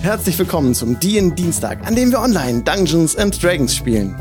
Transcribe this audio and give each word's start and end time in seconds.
Herzlich 0.00 0.38
willkommen 0.38 0.74
zum 0.74 0.98
DN 1.00 1.34
Dienstag, 1.34 1.84
an 1.84 1.96
dem 1.96 2.12
wir 2.12 2.20
online 2.20 2.62
Dungeons 2.62 3.16
and 3.16 3.42
Dragons 3.42 3.74
spielen. 3.74 4.14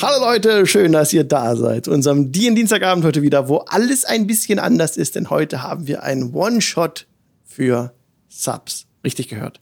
Hallo 0.00 0.24
Leute, 0.24 0.66
schön, 0.66 0.92
dass 0.92 1.12
ihr 1.12 1.24
da 1.24 1.54
seid. 1.54 1.84
Zu 1.84 1.92
unserem 1.92 2.32
DN 2.32 2.56
Dienstagabend 2.56 3.04
heute 3.04 3.20
wieder, 3.20 3.48
wo 3.48 3.58
alles 3.58 4.06
ein 4.06 4.26
bisschen 4.26 4.58
anders 4.58 4.96
ist, 4.96 5.16
denn 5.16 5.28
heute 5.28 5.62
haben 5.62 5.86
wir 5.86 6.02
einen 6.02 6.32
One-Shot 6.32 7.06
für 7.44 7.92
Subs. 8.28 8.86
Richtig 9.04 9.28
gehört. 9.28 9.60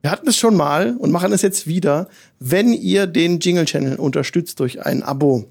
Wir 0.00 0.12
hatten 0.12 0.28
es 0.28 0.38
schon 0.38 0.54
mal 0.56 0.96
und 0.96 1.10
machen 1.10 1.32
es 1.32 1.42
jetzt 1.42 1.66
wieder, 1.66 2.08
wenn 2.38 2.72
ihr 2.72 3.08
den 3.08 3.40
Jingle 3.40 3.64
Channel 3.64 3.96
unterstützt 3.96 4.60
durch 4.60 4.86
ein 4.86 5.02
Abo. 5.02 5.46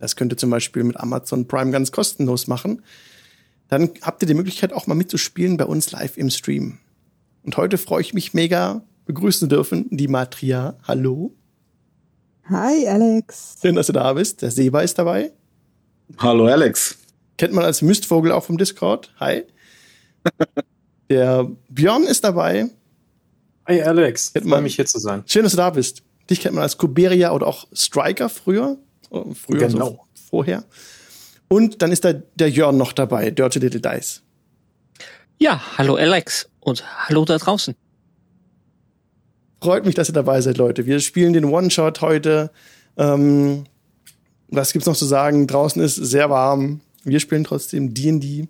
Das 0.00 0.16
könnt 0.16 0.32
ihr 0.32 0.36
zum 0.36 0.50
Beispiel 0.50 0.82
mit 0.82 0.98
Amazon 0.98 1.46
Prime 1.46 1.70
ganz 1.70 1.92
kostenlos 1.92 2.48
machen 2.48 2.82
dann 3.74 3.90
habt 4.02 4.22
ihr 4.22 4.26
die 4.28 4.34
Möglichkeit 4.34 4.72
auch 4.72 4.86
mal 4.86 4.94
mitzuspielen 4.94 5.56
bei 5.56 5.64
uns 5.64 5.90
live 5.90 6.16
im 6.16 6.30
Stream. 6.30 6.78
Und 7.42 7.56
heute 7.56 7.76
freue 7.76 8.02
ich 8.02 8.14
mich 8.14 8.32
mega 8.32 8.82
begrüßen 9.04 9.48
dürfen 9.48 9.88
die 9.90 10.06
Matria. 10.06 10.76
Hallo. 10.84 11.34
Hi 12.48 12.86
Alex. 12.86 13.56
Schön, 13.60 13.74
dass 13.74 13.88
du 13.88 13.92
da 13.92 14.12
bist. 14.12 14.42
Der 14.42 14.50
Seba 14.50 14.82
ist 14.82 14.98
dabei. 14.98 15.32
Hallo 16.18 16.46
Alex. 16.46 16.98
Kennt 17.36 17.52
man 17.52 17.64
als 17.64 17.82
Mistvogel 17.82 18.30
auch 18.30 18.44
vom 18.44 18.58
Discord. 18.58 19.12
Hi. 19.18 19.42
Der 21.10 21.50
Björn 21.68 22.04
ist 22.04 22.22
dabei. 22.22 22.70
Hi 23.66 23.82
Alex. 23.82 24.32
Kennt 24.34 24.46
man 24.46 24.62
mich 24.62 24.76
hier 24.76 24.86
zu 24.86 25.00
sein. 25.00 25.24
Schön, 25.26 25.42
dass 25.42 25.52
du 25.52 25.58
da 25.58 25.70
bist. 25.70 26.02
Dich 26.30 26.40
kennt 26.40 26.54
man 26.54 26.62
als 26.62 26.78
Kuberia 26.78 27.32
oder 27.32 27.48
auch 27.48 27.66
Striker 27.72 28.28
früher. 28.28 28.78
Früher, 29.10 29.68
genau. 29.68 30.06
So 30.14 30.28
vorher. 30.30 30.64
Und 31.48 31.82
dann 31.82 31.92
ist 31.92 32.04
da 32.04 32.12
der 32.12 32.50
Jörn 32.50 32.76
noch 32.76 32.92
dabei, 32.92 33.30
Dirty 33.30 33.58
Little 33.58 33.80
Dice. 33.80 34.22
Ja, 35.38 35.60
hallo 35.76 35.96
Alex 35.96 36.48
und 36.60 36.84
hallo 37.06 37.24
da 37.24 37.38
draußen. 37.38 37.74
Freut 39.60 39.86
mich, 39.86 39.94
dass 39.94 40.10
ihr 40.10 40.14
dabei 40.14 40.40
seid, 40.40 40.58
Leute. 40.58 40.86
Wir 40.86 41.00
spielen 41.00 41.32
den 41.32 41.46
One-Shot 41.46 42.00
heute. 42.00 42.50
Ähm, 42.96 43.64
was 44.48 44.72
gibt's 44.72 44.86
noch 44.86 44.96
zu 44.96 45.06
sagen? 45.06 45.46
Draußen 45.46 45.82
ist 45.82 45.96
sehr 45.96 46.30
warm. 46.30 46.80
Wir 47.02 47.20
spielen 47.20 47.44
trotzdem 47.44 47.94
D&D. 47.94 48.46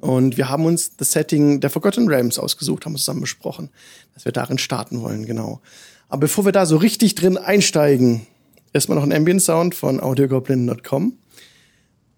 Und 0.00 0.36
wir 0.36 0.48
haben 0.48 0.64
uns 0.64 0.96
das 0.96 1.12
Setting 1.12 1.60
der 1.60 1.70
Forgotten 1.70 2.08
Realms 2.08 2.38
ausgesucht, 2.38 2.84
haben 2.84 2.94
wir 2.94 2.98
zusammen 2.98 3.20
besprochen, 3.20 3.70
dass 4.14 4.24
wir 4.24 4.32
darin 4.32 4.58
starten 4.58 5.00
wollen, 5.00 5.26
genau. 5.26 5.60
Aber 6.08 6.22
bevor 6.22 6.44
wir 6.44 6.52
da 6.52 6.66
so 6.66 6.76
richtig 6.76 7.14
drin 7.14 7.38
einsteigen, 7.38 8.26
erstmal 8.72 8.96
noch 8.96 9.04
ein 9.04 9.12
Ambient 9.12 9.42
Sound 9.42 9.76
von 9.76 10.00
audiogoblin.com. 10.00 11.18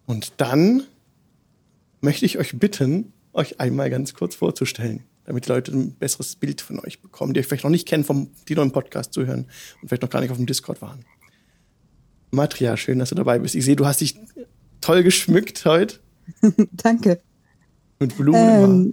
Und 0.07 0.35
dann 0.39 0.85
möchte 2.01 2.27
ich 2.27 2.39
euch 2.39 2.59
bitten, 2.59 3.13
euch 3.33 3.61
einmal 3.61 3.91
ganz 3.91 4.15
kurz 4.15 4.35
vorzustellen, 4.35 5.05
damit 5.25 5.47
die 5.47 5.49
Leute 5.49 5.73
ein 5.73 5.95
besseres 5.95 6.37
Bild 6.37 6.61
von 6.61 6.79
euch 6.81 7.01
bekommen, 7.01 7.35
die 7.35 7.41
euch 7.41 7.47
vielleicht 7.47 7.65
noch 7.65 7.71
nicht 7.71 7.89
kennen, 7.89 8.05
vom, 8.05 8.31
die 8.49 8.55
noch 8.55 8.63
im 8.63 8.73
Podcast 8.73 9.13
zuhören 9.13 9.47
und 9.81 9.89
vielleicht 9.89 10.03
noch 10.03 10.11
gar 10.11 10.21
nicht 10.21 10.31
auf 10.31 10.37
dem 10.37 10.47
Discord 10.47 10.83
waren. 10.83 11.05
Matria, 12.31 12.77
schön, 12.77 12.99
dass 12.99 13.11
du 13.11 13.15
dabei 13.15 13.39
bist. 13.39 13.55
Ich 13.55 13.65
sehe, 13.65 13.77
du 13.77 13.87
hast 13.87 14.01
dich 14.01 14.19
toll 14.81 15.03
geschmückt 15.03 15.65
heute. 15.65 16.01
Danke. 16.73 17.21
Mit 17.99 18.17
Blumen. 18.17 18.93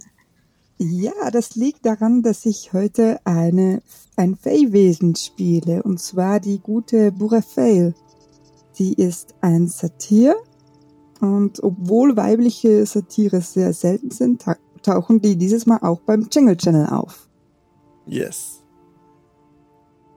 ja, 0.78 1.30
das 1.30 1.54
liegt 1.54 1.84
daran, 1.84 2.22
dass 2.22 2.46
ich 2.46 2.72
heute 2.72 3.20
eine, 3.24 3.82
ein 4.16 4.36
Fey-Wesen 4.36 5.14
spiele, 5.16 5.82
und 5.82 6.00
zwar 6.00 6.40
die 6.40 6.58
gute 6.58 7.12
Burafail. 7.12 7.94
Sie 8.72 8.94
ist 8.94 9.34
ein 9.42 9.68
Satyr 9.68 10.34
und 11.22 11.62
obwohl 11.62 12.16
weibliche 12.16 12.84
Satire 12.84 13.40
sehr 13.42 13.72
selten 13.72 14.10
sind, 14.10 14.44
tauchen 14.82 15.20
die 15.20 15.36
dieses 15.36 15.66
Mal 15.66 15.78
auch 15.82 16.00
beim 16.00 16.26
Jingle 16.32 16.56
Channel 16.56 16.86
auf. 16.86 17.28
Yes. 18.06 18.60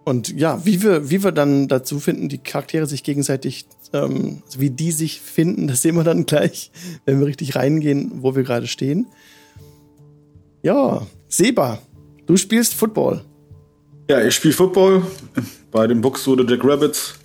Und 0.04 0.30
ja, 0.30 0.66
wie 0.66 0.82
wir, 0.82 1.12
wie 1.12 1.24
wir 1.24 1.32
dann 1.32 1.68
dazu 1.68 2.00
finden, 2.00 2.28
die 2.28 2.40
Charaktere 2.40 2.88
sich 2.88 3.04
gegenseitig, 3.04 3.68
ähm, 3.94 4.42
also 4.48 4.60
wie 4.60 4.72
die 4.72 4.92
sich 4.92 5.22
finden, 5.22 5.68
das 5.68 5.84
sehen 5.84 5.96
wir 5.96 6.04
dann 6.04 6.26
gleich, 6.26 6.72
wenn 7.06 7.20
wir 7.20 7.28
richtig 7.28 7.56
reingehen, 7.56 8.24
wo 8.24 8.36
wir 8.36 8.42
gerade 8.42 8.66
stehen. 8.66 9.06
Ja, 10.64 11.06
Seba, 11.28 11.78
du 12.26 12.36
spielst 12.36 12.74
Football. 12.74 13.24
Ja, 14.10 14.26
ich 14.26 14.34
spiele 14.34 14.56
Football 14.56 15.04
bei 15.70 15.86
den 15.86 16.02
Buxtehude 16.02 16.52
Jack 16.52 16.64
Rabbits. 16.64 17.20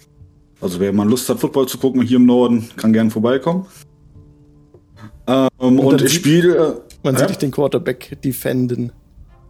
Also 0.60 0.78
wer 0.80 0.92
mal 0.92 1.08
Lust 1.08 1.28
hat, 1.28 1.40
Football 1.40 1.66
zu 1.66 1.78
gucken 1.78 2.02
hier 2.02 2.16
im 2.16 2.26
Norden, 2.26 2.68
kann 2.76 2.92
gern 2.92 3.10
vorbeikommen. 3.10 3.66
Ähm, 5.26 5.48
und, 5.58 5.78
und 5.78 6.02
ich 6.02 6.14
spiele. 6.14 6.82
Man 7.02 7.16
sieht 7.16 7.30
dich 7.30 7.38
den 7.38 7.50
Quarterback 7.50 8.20
defenden. 8.22 8.92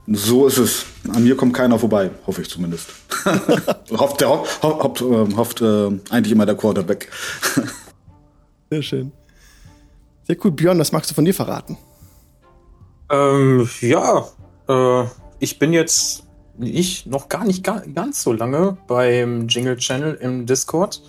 So 0.06 0.46
ist 0.46 0.58
es. 0.58 0.86
An 1.12 1.24
mir 1.24 1.36
kommt 1.36 1.54
keiner 1.54 1.78
vorbei, 1.78 2.10
hoffe 2.26 2.42
ich 2.42 2.48
zumindest. 2.48 2.88
hofft 3.90 4.20
der, 4.20 4.28
ho 4.28 4.44
hofft, 4.62 5.00
äh, 5.02 5.36
hofft 5.36 5.60
äh, 5.60 5.90
eigentlich 6.10 6.32
immer 6.32 6.46
der 6.46 6.56
Quarterback. 6.56 7.08
Sehr 8.70 8.82
schön. 8.82 9.12
Sehr 10.24 10.36
cool. 10.44 10.52
Björn, 10.52 10.78
was 10.78 10.92
magst 10.92 11.10
du 11.10 11.14
von 11.14 11.24
dir 11.24 11.34
verraten? 11.34 11.76
Ähm, 13.10 13.68
ja, 13.80 14.28
äh, 14.68 15.04
ich 15.40 15.58
bin 15.58 15.72
jetzt 15.72 16.24
ich 16.62 17.06
noch 17.06 17.28
gar 17.28 17.44
nicht 17.44 17.64
ga 17.64 17.82
ganz 17.94 18.22
so 18.22 18.32
lange 18.32 18.76
beim 18.86 19.48
Jingle 19.48 19.76
Channel 19.76 20.14
im 20.14 20.46
Discord. 20.46 21.02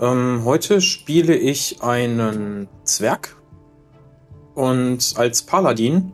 Ähm, 0.00 0.42
heute 0.44 0.80
spiele 0.80 1.36
ich 1.36 1.82
einen 1.82 2.68
Zwerg 2.84 3.36
und 4.54 5.14
als 5.16 5.42
Paladin, 5.42 6.12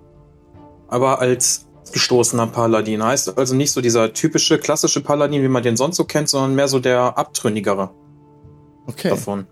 aber 0.88 1.20
als 1.20 1.66
gestoßener 1.92 2.46
Paladin. 2.46 3.02
Heißt 3.02 3.36
also 3.38 3.54
nicht 3.54 3.72
so 3.72 3.80
dieser 3.80 4.12
typische 4.12 4.58
klassische 4.58 5.02
Paladin, 5.02 5.42
wie 5.42 5.48
man 5.48 5.62
den 5.62 5.76
sonst 5.76 5.96
so 5.96 6.04
kennt, 6.04 6.28
sondern 6.28 6.54
mehr 6.54 6.68
so 6.68 6.80
der 6.80 7.18
abtrünnigere 7.18 7.90
okay. 8.86 9.10
davon. 9.10 9.46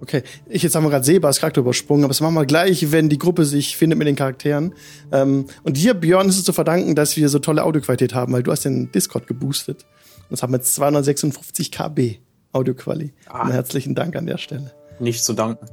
Okay, 0.00 0.22
ich 0.48 0.62
jetzt 0.62 0.74
haben 0.74 0.84
wir 0.84 0.90
gerade 0.90 1.04
Sebas 1.04 1.40
Charakter 1.40 1.60
übersprungen, 1.60 2.04
aber 2.04 2.10
das 2.10 2.20
machen 2.20 2.34
wir 2.34 2.46
gleich, 2.46 2.92
wenn 2.92 3.08
die 3.08 3.18
Gruppe 3.18 3.44
sich 3.44 3.76
findet 3.76 3.98
mit 3.98 4.06
den 4.06 4.16
Charakteren. 4.16 4.74
Ähm, 5.12 5.46
und 5.62 5.76
dir, 5.76 5.94
Björn, 5.94 6.28
ist 6.28 6.36
es 6.38 6.44
zu 6.44 6.52
verdanken, 6.52 6.94
dass 6.94 7.16
wir 7.16 7.28
so 7.28 7.38
tolle 7.38 7.64
Audioqualität 7.64 8.14
haben, 8.14 8.32
weil 8.32 8.42
du 8.42 8.52
hast 8.52 8.64
den 8.64 8.92
Discord 8.92 9.26
geboostet. 9.26 9.86
Und 10.22 10.32
das 10.32 10.42
haben 10.42 10.52
wir 10.52 10.60
256 10.60 11.70
KB 11.70 12.18
Audioquali. 12.52 13.12
Ah. 13.26 13.48
Herzlichen 13.48 13.94
Dank 13.94 14.16
an 14.16 14.26
der 14.26 14.38
Stelle. 14.38 14.72
Nicht 15.00 15.24
zu 15.24 15.32
danken. 15.32 15.66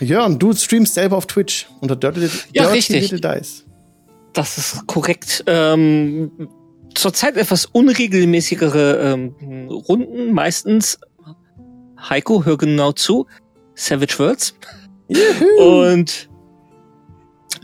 Jörn, 0.00 0.38
du 0.38 0.52
streamst 0.52 0.94
selber 0.94 1.16
auf 1.16 1.26
Twitch 1.26 1.68
unter 1.80 1.96
Dirty, 1.96 2.20
Dirty 2.20 2.36
ja, 2.52 2.68
richtig. 2.68 3.10
Little 3.10 3.20
Dice. 3.20 3.64
Das 4.32 4.58
ist 4.58 4.86
korrekt. 4.86 5.44
Ähm, 5.46 6.30
zurzeit 6.94 7.36
etwas 7.36 7.66
unregelmäßigere 7.66 9.12
ähm, 9.12 9.68
Runden, 9.68 10.32
meistens 10.32 10.98
Heiko, 11.98 12.44
hör 12.44 12.56
genau 12.56 12.92
zu. 12.92 13.26
Savage 13.74 14.18
Worlds. 14.18 14.54
Juhu. 15.08 15.90
Und 15.90 16.28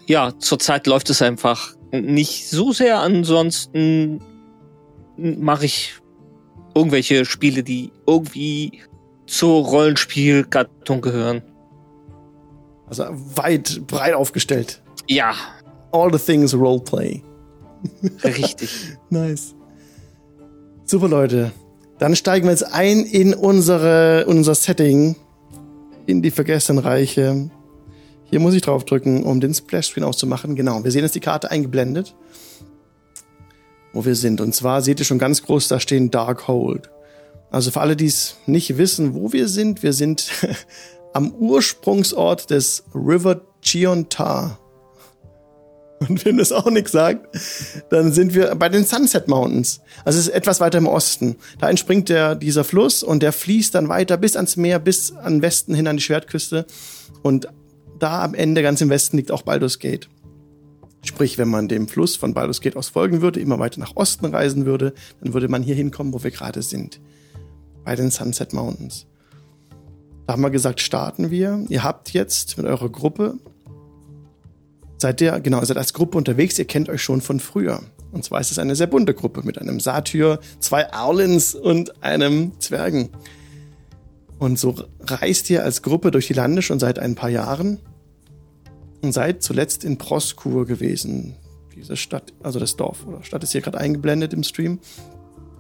ja, 0.06 0.33
zurzeit 0.39 0.87
läuft 0.87 1.11
es 1.11 1.22
einfach 1.22 1.75
nicht 1.93 2.49
so 2.49 2.73
sehr. 2.73 2.99
Ansonsten 2.99 4.21
mache 5.17 5.67
ich 5.67 5.94
irgendwelche 6.75 7.25
Spiele, 7.25 7.62
die 7.62 7.93
irgendwie 8.06 8.83
zur 9.27 9.65
Rollenspielgattung 9.65 11.00
gehören. 11.00 11.43
Also 12.87 13.05
weit, 13.11 13.87
breit 13.87 14.15
aufgestellt. 14.15 14.83
Ja. 15.09 15.34
All 15.93 16.12
the 16.12 16.19
things 16.19 16.55
Roleplay. 16.55 17.23
Richtig. 18.25 18.71
nice. 19.11 19.55
Super, 20.84 21.09
Leute. 21.09 21.53
Dann 22.05 22.17
steigen 22.17 22.45
wir 22.45 22.51
jetzt 22.51 22.71
ein 22.71 23.07
in 23.07 23.33
unsere, 23.33 24.27
unser 24.27 24.55
Setting, 24.55 25.17
in 26.05 26.21
die 26.21 26.31
vergessenen 26.31 26.85
Reiche. 26.85 27.49
Hier 28.25 28.41
muss 28.41 28.53
ich 28.53 28.61
draufdrücken, 28.61 29.23
um 29.23 29.41
den 29.41 29.55
Splash-Screen 29.55 30.05
auszumachen. 30.05 30.55
Genau, 30.55 30.85
wir 30.85 30.91
sehen 30.91 31.03
jetzt 31.03 31.15
die 31.15 31.21
Karte 31.21 31.51
eingeblendet, 31.51 32.15
wo 33.95 34.05
wir 34.05 34.17
sind. 34.17 34.43
Und 34.43 34.55
zwar 34.55 34.83
seht 34.83 34.99
ihr 34.99 35.06
schon 35.06 35.19
ganz 35.19 35.45
groß, 35.45 35.69
da 35.69 35.81
stehen 35.81 36.11
Darkhold. 36.11 36.91
Also 37.51 37.71
für 37.71 37.81
alle, 37.81 37.97
die 37.97 38.05
es 38.05 38.37
nicht 38.45 38.77
wissen, 38.77 39.15
wo 39.15 39.33
wir 39.33 39.49
sind, 39.49 39.83
wir 39.83 39.95
sind 39.95 40.31
am 41.15 41.33
Ursprungsort 41.33 42.50
des 42.50 42.85
River 42.95 43.41
Chiontar. 43.62 44.59
Und 46.09 46.25
wenn 46.25 46.39
das 46.39 46.53
auch 46.53 46.71
nichts 46.71 46.93
sagt, 46.93 47.37
dann 47.91 48.12
sind 48.12 48.35
wir 48.35 48.55
bei 48.55 48.69
den 48.69 48.85
Sunset 48.85 49.29
Mountains. 49.29 49.81
Also 50.05 50.19
es 50.19 50.29
ist 50.29 50.35
etwas 50.35 50.61
weiter 50.61 50.79
im 50.79 50.87
Osten. 50.87 51.37
Da 51.59 51.71
entspringt 51.71 52.09
der, 52.09 52.35
dieser 52.35 52.65
Fluss 52.65 53.03
und 53.03 53.23
der 53.23 53.33
fließt 53.33 53.75
dann 53.75 53.89
weiter 53.89 54.17
bis 54.17 54.37
ans 54.37 54.56
Meer, 54.56 54.79
bis 54.79 55.12
an 55.12 55.43
Westen 55.43 55.75
hin 55.75 55.87
an 55.87 55.97
die 55.97 56.03
Schwertküste. 56.03 56.67
Und 57.23 57.49
da 57.99 58.23
am 58.23 58.35
Ende, 58.35 58.62
ganz 58.62 58.81
im 58.81 58.91
Westen, 58.91 59.17
liegt 59.17 59.31
auch 59.31 59.43
Baldur's 59.43 59.79
Gate. 59.79 60.09
Sprich, 61.05 61.37
wenn 61.39 61.49
man 61.49 61.69
dem 61.69 61.87
Fluss 61.87 62.17
von 62.17 62.35
Baldur's 62.35 62.61
Gate 62.61 62.77
aus 62.77 62.89
folgen 62.89 63.21
würde, 63.21 63.41
immer 63.41 63.59
weiter 63.59 63.81
nach 63.81 63.95
Osten 63.95 64.27
reisen 64.27 64.65
würde, 64.65 64.95
dann 65.23 65.35
würde 65.35 65.49
man 65.49 65.62
hier 65.62 65.75
hinkommen, 65.75 66.12
wo 66.12 66.23
wir 66.23 66.31
gerade 66.31 66.62
sind. 66.62 67.00
Bei 67.85 67.95
den 67.95 68.11
Sunset 68.11 68.55
Mountains. 68.55 69.07
Da 70.27 70.33
haben 70.33 70.43
wir 70.43 70.50
gesagt, 70.50 70.81
starten 70.81 71.31
wir. 71.31 71.65
Ihr 71.69 71.85
habt 71.85 72.15
jetzt 72.15 72.57
mit 72.57 72.67
eurer 72.67 72.89
Gruppe 72.89 73.39
seid 75.05 75.21
ihr, 75.21 75.39
genau, 75.41 75.62
seid 75.62 75.77
als 75.77 75.93
Gruppe 75.93 76.17
unterwegs, 76.17 76.59
ihr 76.59 76.65
kennt 76.65 76.89
euch 76.89 77.03
schon 77.03 77.21
von 77.21 77.39
früher. 77.39 77.83
Und 78.11 78.25
zwar 78.25 78.41
ist 78.41 78.51
es 78.51 78.59
eine 78.59 78.75
sehr 78.75 78.87
bunte 78.87 79.12
Gruppe 79.12 79.43
mit 79.43 79.59
einem 79.59 79.79
Satyr, 79.79 80.41
zwei 80.61 80.91
Arlins 80.95 81.55
und 81.55 82.03
einem 82.03 82.59
Zwergen. 82.59 83.11
Und 84.39 84.59
so 84.59 84.75
reist 85.03 85.51
ihr 85.51 85.62
als 85.62 85.83
Gruppe 85.83 86.11
durch 86.11 86.29
die 86.29 86.33
Lande 86.33 86.62
schon 86.62 86.81
seit 86.81 86.99
ein 86.99 87.17
paar 87.17 87.29
Jahren 87.29 87.81
und 89.03 89.12
seid 89.12 89.43
zuletzt 89.43 89.85
in 89.85 89.99
Proskur 89.99 90.65
gewesen. 90.65 91.37
Diese 91.77 91.99
Stadt, 91.99 92.33
also 92.43 92.59
das 92.59 92.77
Dorf 92.77 93.07
oder 93.07 93.23
Stadt 93.25 93.43
ist 93.43 93.53
hier 93.53 93.61
gerade 93.61 93.77
eingeblendet 93.77 94.33
im 94.33 94.43
Stream. 94.43 94.79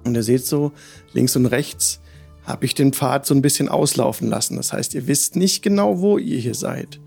Und 0.04 0.14
ihr 0.14 0.22
seht 0.22 0.46
so, 0.46 0.72
links 1.12 1.36
und 1.36 1.44
rechts 1.44 2.00
habe 2.44 2.64
ich 2.64 2.74
den 2.74 2.94
Pfad 2.94 3.26
so 3.26 3.34
ein 3.34 3.42
bisschen 3.42 3.68
auslaufen 3.68 4.26
lassen. 4.26 4.56
Das 4.56 4.72
heißt, 4.72 4.94
ihr 4.94 5.06
wisst 5.06 5.36
nicht 5.36 5.62
genau, 5.62 6.00
wo 6.00 6.16
ihr 6.16 6.38
hier 6.38 6.54
seid. 6.54 6.98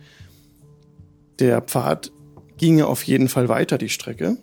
Der 1.39 1.61
Pfad 1.61 2.11
ginge 2.57 2.87
auf 2.87 3.03
jeden 3.03 3.29
Fall 3.29 3.49
weiter, 3.49 3.77
die 3.77 3.89
Strecke. 3.89 4.37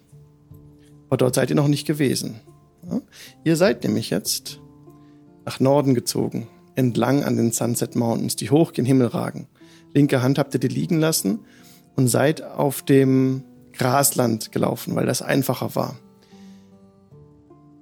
Aber 1.09 1.17
dort 1.17 1.35
seid 1.35 1.51
ihr 1.51 1.57
noch 1.57 1.69
nicht 1.69 1.87
gewesen. 1.87 2.41
Ja? 2.89 3.01
Ihr 3.45 3.57
seid 3.57 3.85
nämlich 3.85 4.11
jetzt 4.11 4.61
nach 5.45 5.61
Norden 5.61 5.95
gezogen, 5.95 6.49
entlang 6.75 7.23
an 7.23 7.37
den 7.37 7.53
Sunset 7.53 7.97
Mountains, 7.97 8.37
die 8.37 8.51
hoch 8.51 8.73
gen 8.73 8.85
Himmel 8.85 9.09
ragen. 9.09 9.47
Linke 9.93 10.23
Hand 10.23 10.39
habt 10.39 10.55
ihr 10.55 10.61
die 10.61 10.69
liegen 10.69 10.99
lassen 10.99 11.41
und 11.97 12.09
seid 12.09 12.43
auf 12.43 12.83
dem 12.83 13.45
Grasland 13.73 14.53
gelaufen, 14.53 14.95
weil 14.95 15.07
das 15.07 15.23
einfacher 15.23 15.75
war. 15.75 15.97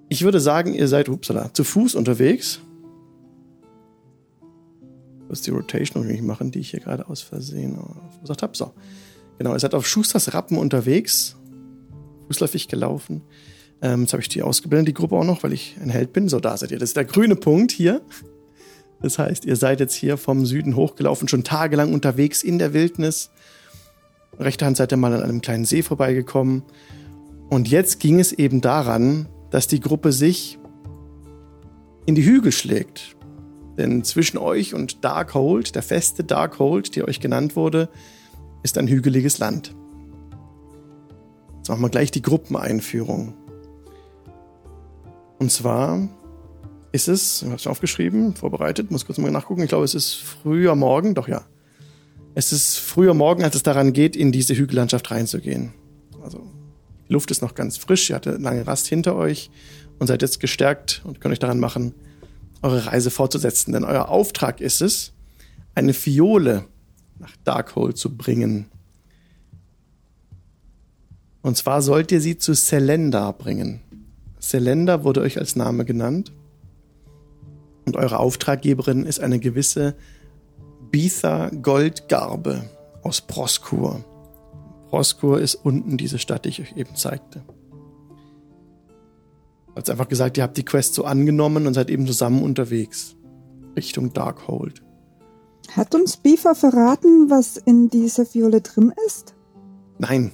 Ich 0.08 0.22
würde 0.24 0.40
sagen, 0.40 0.74
ihr 0.74 0.88
seid 0.88 1.08
upsala, 1.08 1.54
zu 1.54 1.64
Fuß 1.64 1.94
unterwegs. 1.94 2.60
Das 5.28 5.38
ist 5.38 5.46
die 5.46 5.52
Rotation 5.52 6.02
noch 6.02 6.10
nicht 6.10 6.22
machen, 6.22 6.50
die 6.50 6.58
ich 6.58 6.70
hier 6.70 6.80
gerade 6.80 7.08
aus 7.08 7.22
Versehen 7.22 7.78
gesagt 8.20 8.42
habe. 8.42 8.54
So. 8.54 8.72
Genau, 9.42 9.54
ihr 9.54 9.58
seid 9.58 9.74
auf 9.74 9.88
Schusters 9.88 10.34
Rappen 10.34 10.56
unterwegs. 10.56 11.34
Fußläufig 12.28 12.68
gelaufen. 12.68 13.22
Ähm, 13.82 14.02
jetzt 14.02 14.12
habe 14.12 14.22
ich 14.22 14.28
die 14.28 14.40
ausgebildet, 14.40 14.86
die 14.86 14.94
Gruppe 14.94 15.16
auch 15.16 15.24
noch, 15.24 15.42
weil 15.42 15.52
ich 15.52 15.76
ein 15.82 15.90
Held 15.90 16.12
bin. 16.12 16.28
So, 16.28 16.38
da 16.38 16.56
seid 16.56 16.70
ihr. 16.70 16.78
Das 16.78 16.90
ist 16.90 16.96
der 16.96 17.04
grüne 17.04 17.34
Punkt 17.34 17.72
hier. 17.72 18.02
Das 19.00 19.18
heißt, 19.18 19.44
ihr 19.44 19.56
seid 19.56 19.80
jetzt 19.80 19.96
hier 19.96 20.16
vom 20.16 20.46
Süden 20.46 20.76
hochgelaufen, 20.76 21.26
schon 21.26 21.42
tagelang 21.42 21.92
unterwegs 21.92 22.44
in 22.44 22.60
der 22.60 22.72
Wildnis. 22.72 23.30
Rechte 24.38 24.64
Hand 24.64 24.76
seid 24.76 24.92
ihr 24.92 24.96
mal 24.96 25.12
an 25.12 25.24
einem 25.24 25.40
kleinen 25.40 25.64
See 25.64 25.82
vorbeigekommen. 25.82 26.62
Und 27.50 27.66
jetzt 27.66 27.98
ging 27.98 28.20
es 28.20 28.32
eben 28.32 28.60
daran, 28.60 29.28
dass 29.50 29.66
die 29.66 29.80
Gruppe 29.80 30.12
sich 30.12 30.60
in 32.06 32.14
die 32.14 32.24
Hügel 32.24 32.52
schlägt. 32.52 33.16
Denn 33.76 34.04
zwischen 34.04 34.38
euch 34.38 34.72
und 34.72 35.04
Darkhold, 35.04 35.74
der 35.74 35.82
feste 35.82 36.22
Darkhold, 36.22 36.94
die 36.94 37.02
euch 37.02 37.18
genannt 37.18 37.56
wurde, 37.56 37.88
ist 38.62 38.78
ein 38.78 38.88
hügeliges 38.88 39.38
Land. 39.38 39.74
Jetzt 41.58 41.68
machen 41.68 41.82
wir 41.82 41.90
gleich 41.90 42.10
die 42.10 42.22
Gruppeneinführung. 42.22 43.34
Und 45.38 45.50
zwar 45.50 46.08
ist 46.92 47.08
es, 47.08 47.42
ich 47.42 47.46
habe 47.46 47.56
es 47.56 47.66
aufgeschrieben, 47.66 48.34
vorbereitet, 48.34 48.90
muss 48.90 49.06
kurz 49.06 49.18
mal 49.18 49.30
nachgucken, 49.30 49.62
ich 49.62 49.68
glaube, 49.68 49.84
es 49.84 49.94
ist 49.94 50.14
früher 50.14 50.74
Morgen, 50.74 51.14
doch 51.14 51.28
ja. 51.28 51.44
Es 52.34 52.52
ist 52.52 52.78
früher 52.78 53.14
Morgen, 53.14 53.44
als 53.44 53.54
es 53.54 53.62
daran 53.62 53.92
geht, 53.92 54.16
in 54.16 54.32
diese 54.32 54.54
Hügellandschaft 54.54 55.10
reinzugehen. 55.10 55.72
Also 56.22 56.40
die 57.08 57.12
Luft 57.12 57.30
ist 57.30 57.42
noch 57.42 57.54
ganz 57.54 57.76
frisch, 57.76 58.10
ihr 58.10 58.16
hattet 58.16 58.40
lange 58.40 58.66
Rast 58.66 58.86
hinter 58.86 59.16
euch 59.16 59.50
und 59.98 60.06
seid 60.06 60.22
jetzt 60.22 60.40
gestärkt 60.40 61.02
und 61.04 61.20
könnt 61.20 61.32
euch 61.32 61.38
daran 61.38 61.60
machen, 61.60 61.94
eure 62.62 62.86
Reise 62.86 63.10
fortzusetzen. 63.10 63.72
Denn 63.72 63.84
euer 63.84 64.08
Auftrag 64.08 64.60
ist 64.60 64.80
es, 64.80 65.12
eine 65.74 65.94
Fiole 65.94 66.64
nach 67.22 67.36
Darkhold 67.44 67.96
zu 67.96 68.14
bringen. 68.14 68.66
Und 71.40 71.56
zwar 71.56 71.80
sollt 71.80 72.12
ihr 72.12 72.20
sie 72.20 72.36
zu 72.36 72.52
Selenda 72.54 73.30
bringen. 73.32 73.80
Selenda 74.38 75.04
wurde 75.04 75.20
euch 75.20 75.38
als 75.38 75.56
Name 75.56 75.84
genannt. 75.84 76.32
Und 77.86 77.96
eure 77.96 78.18
Auftraggeberin 78.18 79.06
ist 79.06 79.20
eine 79.20 79.38
gewisse 79.38 79.94
Bitha 80.90 81.48
Goldgarbe 81.50 82.68
aus 83.02 83.20
Proskur. 83.20 84.04
Proskur 84.90 85.40
ist 85.40 85.54
unten 85.54 85.96
diese 85.96 86.18
Stadt, 86.18 86.44
die 86.44 86.50
ich 86.50 86.60
euch 86.60 86.76
eben 86.76 86.94
zeigte. 86.96 87.42
Hat 89.74 89.88
einfach 89.88 90.08
gesagt, 90.08 90.36
ihr 90.36 90.42
habt 90.42 90.56
die 90.56 90.64
Quest 90.64 90.94
so 90.94 91.04
angenommen 91.04 91.66
und 91.66 91.74
seid 91.74 91.88
eben 91.88 92.06
zusammen 92.06 92.42
unterwegs. 92.42 93.16
Richtung 93.74 94.12
Darkhold. 94.12 94.82
Hat 95.70 95.94
uns 95.94 96.16
Bifa 96.16 96.54
verraten, 96.54 97.30
was 97.30 97.56
in 97.56 97.88
dieser 97.88 98.26
Fiole 98.26 98.60
drin 98.60 98.92
ist? 99.06 99.34
Nein. 99.98 100.32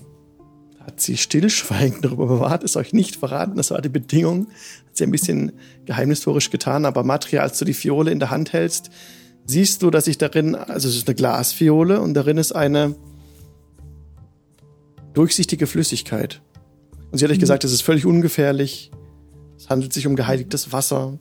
Hat 0.81 1.01
sie 1.01 1.17
stillschweigend 1.17 2.05
darüber 2.05 2.27
bewahrt, 2.27 2.65
es 2.65 2.77
euch 2.77 2.93
nicht 2.93 3.17
verraten. 3.17 3.57
Das 3.57 3.71
war 3.71 3.83
die 3.83 3.91
Bedingung. 3.91 4.47
Hat 4.87 4.97
sie 4.97 5.05
ein 5.05 5.11
bisschen 5.11 5.53
geheimnistorisch 5.85 6.51
getan, 6.51 6.87
aber 6.87 7.05
Matria, 7.05 7.43
als 7.43 7.59
du 7.59 7.65
die 7.65 7.75
Fiole 7.75 8.11
in 8.11 8.19
der 8.19 8.31
Hand 8.31 8.53
hältst, 8.53 8.91
siehst 9.47 9.83
du, 9.83 9.91
dass 9.91 10.07
sich 10.07 10.19
darin, 10.19 10.55
also 10.55 10.89
es 10.89 10.97
ist 10.97 11.09
eine 11.09 11.15
Glasfiole 11.15 12.01
und 12.01 12.15
darin 12.15 12.39
ist 12.39 12.53
eine 12.53 12.97
durchsichtige 15.13 15.67
Flüssigkeit. 15.67 16.41
Und 17.11 17.19
sie 17.19 17.25
hat 17.25 17.31
euch 17.33 17.39
mhm. 17.39 17.43
gesagt, 17.43 17.65
es 17.65 17.73
ist 17.73 17.83
völlig 17.83 18.07
ungefährlich. 18.07 18.91
Es 19.57 19.69
handelt 19.69 19.93
sich 19.93 20.07
um 20.07 20.17
geheiligtes 20.17 20.73
Wasser. 20.73 21.19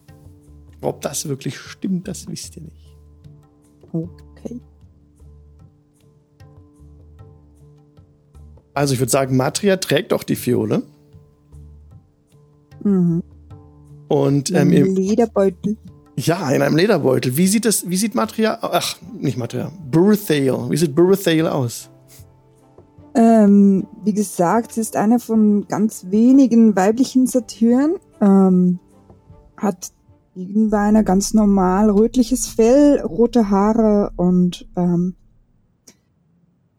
Ob 0.82 1.02
das 1.02 1.28
wirklich 1.28 1.58
stimmt, 1.58 2.08
das 2.08 2.28
wisst 2.28 2.58
ihr 2.58 2.64
nicht. 2.64 2.87
Okay. 3.92 4.62
Also 8.74 8.94
ich 8.94 9.00
würde 9.00 9.12
sagen, 9.12 9.36
Matria 9.36 9.78
trägt 9.78 10.14
auch 10.14 10.24
die 10.24 10.36
Fiole. 10.36 10.84
Mhm. 12.84 13.24
Und 14.08 14.52
ähm, 14.52 14.72
im 14.72 14.96
Lederbeutel. 14.96 15.78
Ja, 16.16 16.50
in 16.52 16.62
einem 16.62 16.76
Lederbeutel. 16.76 17.38
Wie 17.38 17.48
sieht 17.48 17.66
das, 17.66 17.90
wie 17.90 17.98
sieht 17.98 18.16
Matria, 18.16 18.58
ach, 18.62 18.98
nicht 19.20 19.38
Matria, 19.38 19.72
Burethail. 19.92 20.70
Wie 20.70 20.78
sieht 20.78 20.96
Burethail 20.96 21.48
aus? 21.48 21.90
Ähm, 23.14 23.88
wie 24.04 24.14
gesagt, 24.14 24.74
sie 24.74 24.82
ist 24.82 24.96
eine 24.96 25.20
von 25.20 25.68
ganz 25.68 26.08
wenigen 26.10 26.76
weiblichen 26.76 27.26
Satyren. 27.26 27.96
Ähm, 28.22 28.80
hat 29.58 29.92
Gegenbeine, 30.38 31.04
ganz 31.04 31.34
normal, 31.34 31.90
rötliches 31.90 32.46
Fell, 32.46 33.02
rote 33.02 33.50
Haare 33.50 34.12
und 34.18 34.68
ähm, 34.76 35.16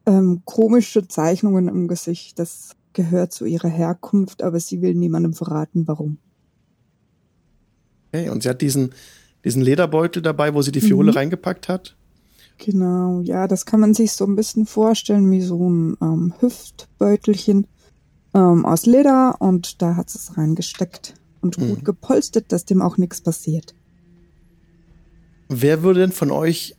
ähm, 0.07 0.43
komische 0.45 1.09
Zeichnungen 1.09 1.67
im 1.67 1.88
Gesicht. 1.88 2.38
Das 2.38 2.77
gehört 2.93 3.33
zu 3.33 3.47
ihrer 3.47 3.69
Herkunft, 3.69 4.45
aber 4.45 4.61
sie 4.61 4.81
will 4.81 4.95
niemandem 4.95 5.33
verraten, 5.33 5.88
warum. 5.88 6.19
Okay, 8.12 8.29
und 8.29 8.45
sie 8.45 8.49
hat 8.49 8.61
diesen, 8.61 8.95
diesen 9.45 9.62
Lederbeutel 9.62 10.23
dabei, 10.23 10.55
wo 10.55 10.62
sie 10.62 10.71
die 10.71 10.81
Fiole 10.81 11.11
mhm. 11.11 11.17
reingepackt 11.17 11.69
hat? 11.69 11.97
Genau, 12.59 13.23
ja, 13.23 13.49
das 13.49 13.67
kann 13.67 13.81
man 13.81 13.93
sich 13.93 14.12
so 14.12 14.25
ein 14.25 14.37
bisschen 14.37 14.67
vorstellen 14.67 15.29
wie 15.33 15.43
so 15.43 15.69
ein 15.69 15.97
ähm, 16.00 16.33
Hüftbeutelchen 16.38 17.67
ähm, 18.35 18.65
aus 18.65 18.87
Leder 18.87 19.35
und 19.41 19.83
da 19.83 19.97
hat 19.97 20.11
sie 20.11 20.19
es 20.19 20.38
reingesteckt 20.38 21.15
und 21.57 21.64
mhm. 21.64 21.75
gut 21.76 21.85
gepolstert, 21.85 22.52
dass 22.52 22.64
dem 22.64 22.83
auch 22.83 22.97
nichts 22.99 23.21
passiert. 23.21 23.75
Wer 25.49 25.83
würde 25.83 26.00
denn 26.00 26.12
von 26.12 26.31
euch 26.31 26.75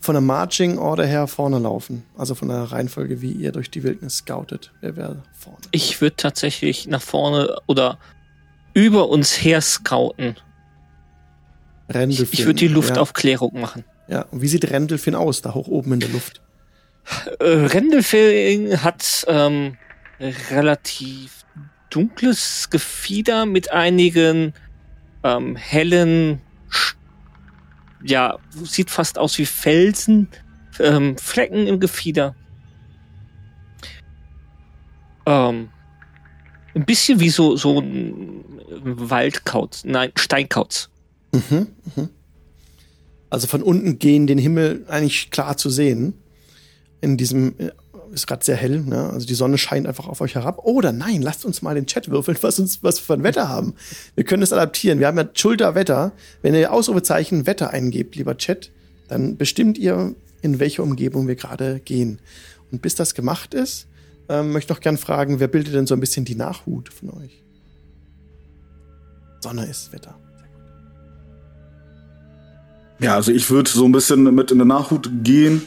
von 0.00 0.14
der 0.14 0.20
Marching 0.20 0.76
Order 0.76 1.06
her 1.06 1.26
vorne 1.26 1.58
laufen? 1.58 2.04
Also 2.16 2.34
von 2.34 2.48
der 2.48 2.64
Reihenfolge, 2.64 3.22
wie 3.22 3.32
ihr 3.32 3.52
durch 3.52 3.70
die 3.70 3.82
Wildnis 3.82 4.18
scoutet. 4.18 4.72
Wer 4.82 4.96
wäre 4.96 5.22
vorne? 5.32 5.60
Ich 5.70 6.00
würde 6.00 6.16
tatsächlich 6.16 6.86
nach 6.86 7.00
vorne 7.00 7.56
oder 7.66 7.98
über 8.74 9.08
uns 9.08 9.32
her 9.42 9.62
scouten. 9.62 10.36
Rendelfin, 11.88 12.28
ich, 12.32 12.40
ich 12.40 12.46
würde 12.46 12.58
die 12.58 12.68
Luftaufklärung 12.68 13.54
ja. 13.54 13.60
machen. 13.60 13.84
Ja, 14.08 14.22
und 14.30 14.42
wie 14.42 14.48
sieht 14.48 14.70
Rendelfin 14.70 15.14
aus, 15.14 15.40
da 15.40 15.54
hoch 15.54 15.68
oben 15.68 15.94
in 15.94 16.00
der 16.00 16.10
Luft? 16.10 16.42
Äh, 17.38 17.44
Rendelfin 17.44 18.82
hat 18.82 19.24
ähm, 19.28 19.76
relativ 20.50 21.43
dunkles 21.94 22.70
Gefieder 22.70 23.46
mit 23.46 23.70
einigen 23.70 24.52
ähm, 25.22 25.56
hellen, 25.56 26.40
ja, 28.04 28.38
sieht 28.50 28.90
fast 28.90 29.18
aus 29.18 29.38
wie 29.38 29.46
Felsen, 29.46 30.28
ähm, 30.80 31.16
Flecken 31.16 31.66
im 31.66 31.80
Gefieder. 31.80 32.34
Ähm, 35.26 35.70
ein 36.74 36.84
bisschen 36.84 37.20
wie 37.20 37.30
so, 37.30 37.56
so 37.56 37.80
ein 37.80 38.44
Waldkauz, 38.82 39.84
nein, 39.84 40.10
Steinkauz. 40.16 40.90
Mhm, 41.32 41.68
mhm. 41.96 42.10
Also 43.30 43.46
von 43.46 43.62
unten 43.62 43.98
gehen 43.98 44.26
den 44.26 44.38
Himmel 44.38 44.84
eigentlich 44.88 45.30
klar 45.30 45.56
zu 45.56 45.70
sehen. 45.70 46.14
In 47.00 47.16
diesem 47.16 47.58
äh, 47.58 47.70
ist 48.14 48.26
gerade 48.26 48.44
sehr 48.44 48.56
hell, 48.56 48.80
ne? 48.80 49.10
Also 49.10 49.26
die 49.26 49.34
Sonne 49.34 49.58
scheint 49.58 49.86
einfach 49.86 50.06
auf 50.06 50.20
euch 50.20 50.34
herab. 50.34 50.64
Oder 50.64 50.92
nein, 50.92 51.22
lasst 51.22 51.44
uns 51.44 51.62
mal 51.62 51.74
den 51.74 51.86
Chat 51.86 52.10
würfeln, 52.10 52.36
was 52.42 52.58
uns 52.58 52.82
was 52.82 52.98
für 52.98 53.14
ein 53.14 53.22
Wetter 53.22 53.48
haben. 53.48 53.74
Wir 54.14 54.24
können 54.24 54.42
es 54.42 54.52
adaptieren. 54.52 54.98
Wir 55.00 55.06
haben 55.06 55.18
ja 55.18 55.28
Schulterwetter. 55.34 56.12
Wenn 56.42 56.54
ihr 56.54 56.72
Ausrufezeichen 56.72 57.46
Wetter 57.46 57.70
eingebt, 57.70 58.16
lieber 58.16 58.36
Chat, 58.36 58.70
dann 59.08 59.36
bestimmt 59.36 59.78
ihr, 59.78 60.14
in 60.42 60.60
welche 60.60 60.82
Umgebung 60.82 61.26
wir 61.26 61.36
gerade 61.36 61.80
gehen. 61.80 62.20
Und 62.70 62.82
bis 62.82 62.94
das 62.94 63.14
gemacht 63.14 63.54
ist, 63.54 63.86
ähm, 64.28 64.52
möchte 64.52 64.72
noch 64.72 64.80
gern 64.80 64.96
fragen, 64.96 65.40
wer 65.40 65.48
bildet 65.48 65.74
denn 65.74 65.86
so 65.86 65.94
ein 65.94 66.00
bisschen 66.00 66.24
die 66.24 66.34
Nachhut 66.34 66.92
von 66.92 67.10
euch? 67.10 67.42
Sonne 69.40 69.66
ist 69.66 69.92
Wetter. 69.92 70.18
Ja, 73.00 73.16
also 73.16 73.32
ich 73.32 73.50
würde 73.50 73.68
so 73.68 73.84
ein 73.84 73.92
bisschen 73.92 74.34
mit 74.34 74.50
in 74.50 74.58
der 74.58 74.66
Nachhut 74.66 75.10
gehen. 75.22 75.62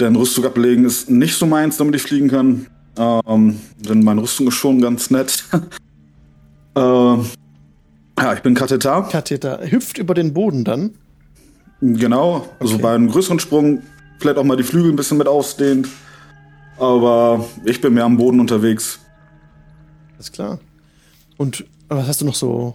Denn 0.00 0.16
Rüstung 0.16 0.44
ablegen 0.44 0.84
ist 0.84 1.08
nicht 1.08 1.36
so 1.36 1.46
meins, 1.46 1.76
damit 1.76 1.94
ich 1.94 2.02
fliegen 2.02 2.28
kann. 2.28 2.66
Ähm, 2.96 3.60
denn 3.78 4.02
meine 4.04 4.22
Rüstung 4.22 4.48
ist 4.48 4.54
schon 4.54 4.80
ganz 4.80 5.10
nett. 5.10 5.44
äh, 6.76 6.80
ja, 6.80 8.32
ich 8.34 8.40
bin 8.42 8.54
Katheter. 8.54 9.02
Katheter 9.10 9.60
hüpft 9.70 9.98
über 9.98 10.14
den 10.14 10.32
Boden 10.32 10.64
dann. 10.64 10.90
Genau, 11.80 12.48
also 12.60 12.74
Okay. 12.74 12.82
bei 12.82 12.94
einem 12.94 13.08
größeren 13.08 13.38
Sprung 13.40 13.82
vielleicht 14.18 14.38
auch 14.38 14.44
mal 14.44 14.56
die 14.56 14.62
Flügel 14.62 14.92
ein 14.92 14.96
bisschen 14.96 15.18
mit 15.18 15.26
ausdehnt. 15.28 15.88
Aber 16.78 17.44
ich 17.64 17.80
bin 17.80 17.94
mehr 17.94 18.04
am 18.04 18.16
Boden 18.16 18.40
unterwegs. 18.40 18.98
Ist 20.18 20.32
klar. 20.32 20.58
Und 21.36 21.64
was 21.88 22.06
hast 22.08 22.20
du 22.20 22.24
noch 22.24 22.34
so 22.34 22.74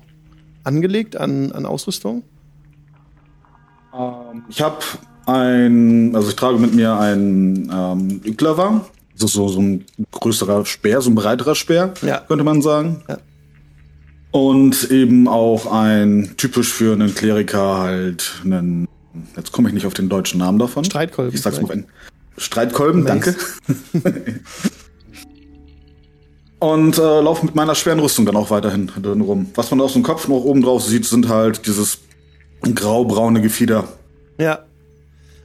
angelegt 0.64 1.18
an, 1.18 1.52
an 1.52 1.66
Ausrüstung? 1.66 2.24
Ähm, 3.94 4.44
ich 4.50 4.62
habe 4.62 4.78
ein, 5.30 6.16
also 6.16 6.30
ich 6.30 6.36
trage 6.36 6.58
mit 6.58 6.74
mir 6.74 6.98
einen 6.98 7.72
ähm, 7.74 8.22
Iglava. 8.24 8.86
Das 9.14 9.26
ist 9.26 9.34
so, 9.34 9.48
so 9.50 9.60
ein 9.60 9.86
größerer 10.12 10.66
Speer, 10.66 11.02
so 11.02 11.10
ein 11.10 11.16
breiterer 11.16 11.56
Speer, 11.56 11.94
Ja. 12.02 12.20
könnte 12.28 12.44
man 12.44 12.62
sagen. 12.62 13.04
Ja. 13.08 13.18
Und 14.32 14.92
eben 14.92 15.28
auch 15.28 15.72
ein 15.72 16.36
typisch 16.38 16.72
für 16.72 16.94
einen 16.94 17.14
Kleriker 17.16 17.80
halt 17.80 18.42
einen, 18.46 18.88
jetzt 19.36 19.52
komme 19.52 19.68
ich 19.70 19.74
nicht 19.74 19.86
auf 19.88 19.94
den 19.94 20.08
deutschen 20.08 20.40
Namen 20.40 20.60
davon. 20.60 20.84
Streitkolben. 20.86 21.34
Ich 21.34 21.42
sag's 21.42 21.60
mal 21.62 21.72
auf. 21.72 21.80
Streitkolben, 22.38 23.04
Mace. 23.04 23.10
danke. 23.10 23.36
Und 26.60 26.98
äh, 26.98 27.02
laufe 27.22 27.46
mit 27.46 27.56
meiner 27.56 27.74
schweren 27.74 28.00
Rüstung 28.00 28.26
dann 28.26 28.36
auch 28.36 28.50
weiterhin 28.50 28.88
drin 28.88 29.22
rum. 29.22 29.48
Was 29.56 29.72
man 29.72 29.80
aus 29.82 29.94
dem 29.94 30.04
Kopf 30.04 30.28
noch 30.28 30.44
oben 30.44 30.62
drauf 30.62 30.84
sieht, 30.84 31.06
sind 31.06 31.30
halt 31.30 31.66
dieses 31.66 32.00
graubraune 32.76 33.42
Gefieder. 33.42 33.88
Ja. 34.38 34.60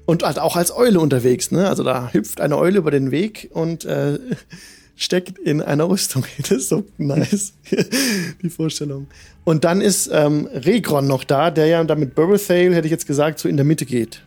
Und 0.07 0.23
halt 0.23 0.39
auch 0.39 0.57
als 0.57 0.75
Eule 0.75 1.01
unterwegs, 1.01 1.51
ne? 1.51 1.69
Also 1.69 1.83
da 1.83 2.13
hüpft 2.13 2.41
eine 2.41 2.59
Eule 2.59 2.79
über 2.79 2.91
den 2.91 3.11
Weg 3.11 3.51
und 3.53 3.85
äh, 3.85 4.19
steckt 4.97 5.39
in 5.39 5.63
einer 5.63 5.89
Rüstung. 5.89 6.25
Das 6.39 6.51
ist 6.51 6.69
so 6.69 6.85
nice, 6.99 7.55
die 8.43 8.51
Vorstellung. 8.51 9.07
Und 9.45 9.65
dann 9.65 9.81
ist 9.81 10.11
ähm, 10.13 10.47
Regron 10.53 11.07
noch 11.07 11.25
da, 11.25 11.51
der 11.51 11.67
ja 11.67 11.85
da 11.85 11.95
mit 11.95 12.15
Borothale, 12.15 12.75
hätte 12.75 12.87
ich 12.87 12.93
jetzt 12.93 13.07
gesagt, 13.07 13.39
so 13.39 13.49
in 13.49 13.57
der 13.57 13.65
Mitte 13.65 13.87
geht. 13.87 14.23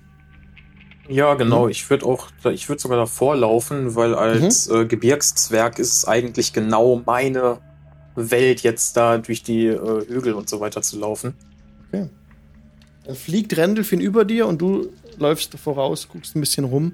Ja, 1.10 1.36
genau. 1.36 1.70
Ich 1.70 1.90
würde 1.90 2.06
auch, 2.06 2.28
ich 2.52 2.68
würde 2.68 2.82
sogar 2.82 2.98
davor 2.98 3.36
laufen, 3.38 3.96
weil 3.96 4.14
als 4.14 4.68
äh, 4.68 4.86
Gebirgszwerg 4.86 5.80
ist 5.80 5.94
es 5.94 6.06
eigentlich 6.06 6.52
genau 6.52 7.02
meine 7.06 7.60
Welt, 8.16 8.62
jetzt 8.62 8.98
da 8.98 9.18
durch 9.20 9.42
die 9.42 9.68
äh, 9.68 10.06
Hügel 10.08 10.34
und 10.34 10.50
so 10.50 10.60
weiter 10.60 10.82
zu 10.82 11.00
laufen. 11.00 11.34
Dann 13.08 13.16
fliegt 13.16 13.56
Rendelfin 13.56 14.02
über 14.02 14.26
dir 14.26 14.48
und 14.48 14.62
du 14.62 14.90
läufst 15.18 15.58
voraus, 15.58 16.08
guckst 16.10 16.36
ein 16.36 16.40
bisschen 16.40 16.66
rum. 16.66 16.94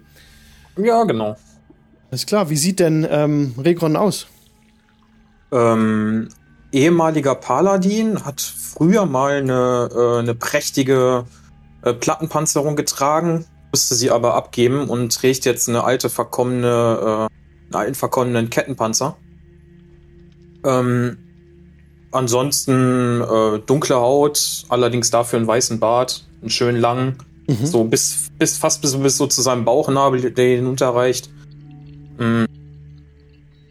Ja, 0.77 1.03
genau. 1.03 1.35
Alles 2.09 2.25
klar, 2.25 2.49
wie 2.49 2.57
sieht 2.57 2.79
denn 2.79 3.07
ähm, 3.09 3.55
Regron 3.57 3.95
aus? 3.95 4.27
Ähm, 5.51 6.29
ehemaliger 6.71 7.35
Paladin 7.35 8.23
hat 8.25 8.41
früher 8.41 9.05
mal 9.05 9.37
eine, 9.37 9.89
äh, 9.93 10.19
eine 10.19 10.35
prächtige 10.35 11.25
äh, 11.83 11.93
Plattenpanzerung 11.93 12.75
getragen, 12.75 13.45
musste 13.71 13.95
sie 13.95 14.11
aber 14.11 14.35
abgeben 14.35 14.89
und 14.89 15.13
trägt 15.13 15.45
jetzt 15.45 15.69
eine 15.69 15.83
alte 15.83 16.09
verkommene, 16.09 16.67
äh, 16.67 17.05
einen 17.65 17.73
alten 17.73 17.95
verkommenen 17.95 18.49
Kettenpanzer. 18.49 19.17
Ähm, 20.65 21.17
ansonsten 22.11 23.21
äh, 23.21 23.59
dunkle 23.59 23.95
Haut, 23.95 24.65
allerdings 24.69 25.09
dafür 25.11 25.37
einen 25.37 25.47
weißen 25.47 25.79
Bart, 25.79 26.27
einen 26.41 26.49
schön 26.49 26.75
langen, 26.75 27.17
Mhm. 27.47 27.65
so 27.65 27.83
bis, 27.83 28.29
bis 28.37 28.57
fast 28.57 28.81
bis, 28.81 28.95
bis 28.95 29.17
so 29.17 29.27
zu 29.27 29.41
seinem 29.41 29.65
Bauchnabel, 29.65 30.31
der 30.31 30.55
hinunterreicht. 30.57 31.29
Mm. 32.17 32.45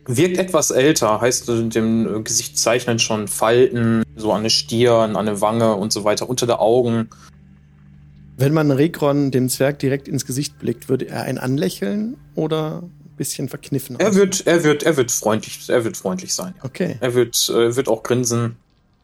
Wirkt 0.05 0.37
etwas 0.37 0.73
älter, 0.73 1.21
heißt 1.21 1.49
in 1.49 1.71
dem 1.71 2.07
äh, 2.07 2.23
Gesicht 2.23 2.59
zeichnen 2.59 2.99
schon 2.99 3.29
Falten, 3.29 4.03
so 4.17 4.33
an 4.33 4.43
der 4.43 4.51
Stirn, 4.51 5.17
an 5.17 5.27
der 5.27 5.41
Wange 5.41 5.77
und 5.77 5.93
so 5.93 6.05
weiter, 6.05 6.29
unter 6.29 6.47
der 6.47 6.61
Augen. 6.61 7.09
Wenn 8.37 8.53
man 8.53 8.71
Regron 8.73 9.31
dem 9.31 9.49
Zwerg 9.49 9.79
direkt 9.79 10.09
ins 10.09 10.27
Gesicht 10.27 10.59
blickt, 10.59 10.89
würde 10.89 11.09
er 11.09 11.23
ein 11.23 11.39
anlächeln 11.39 12.17
oder 12.35 12.83
ein 12.83 13.17
bisschen 13.17 13.49
verkniffen 13.49 13.99
Er 14.01 14.15
wird, 14.15 14.47
er 14.47 14.65
wird, 14.65 14.83
er 14.83 14.97
wird 14.97 15.13
freundlich, 15.13 15.69
er 15.69 15.85
wird 15.85 15.97
freundlich 15.97 16.35
sein. 16.35 16.55
Okay. 16.63 16.97
Er 17.01 17.15
wird, 17.15 17.49
äh, 17.49 17.77
wird 17.77 17.89
auch 17.89 18.03
grinsen. 18.03 18.57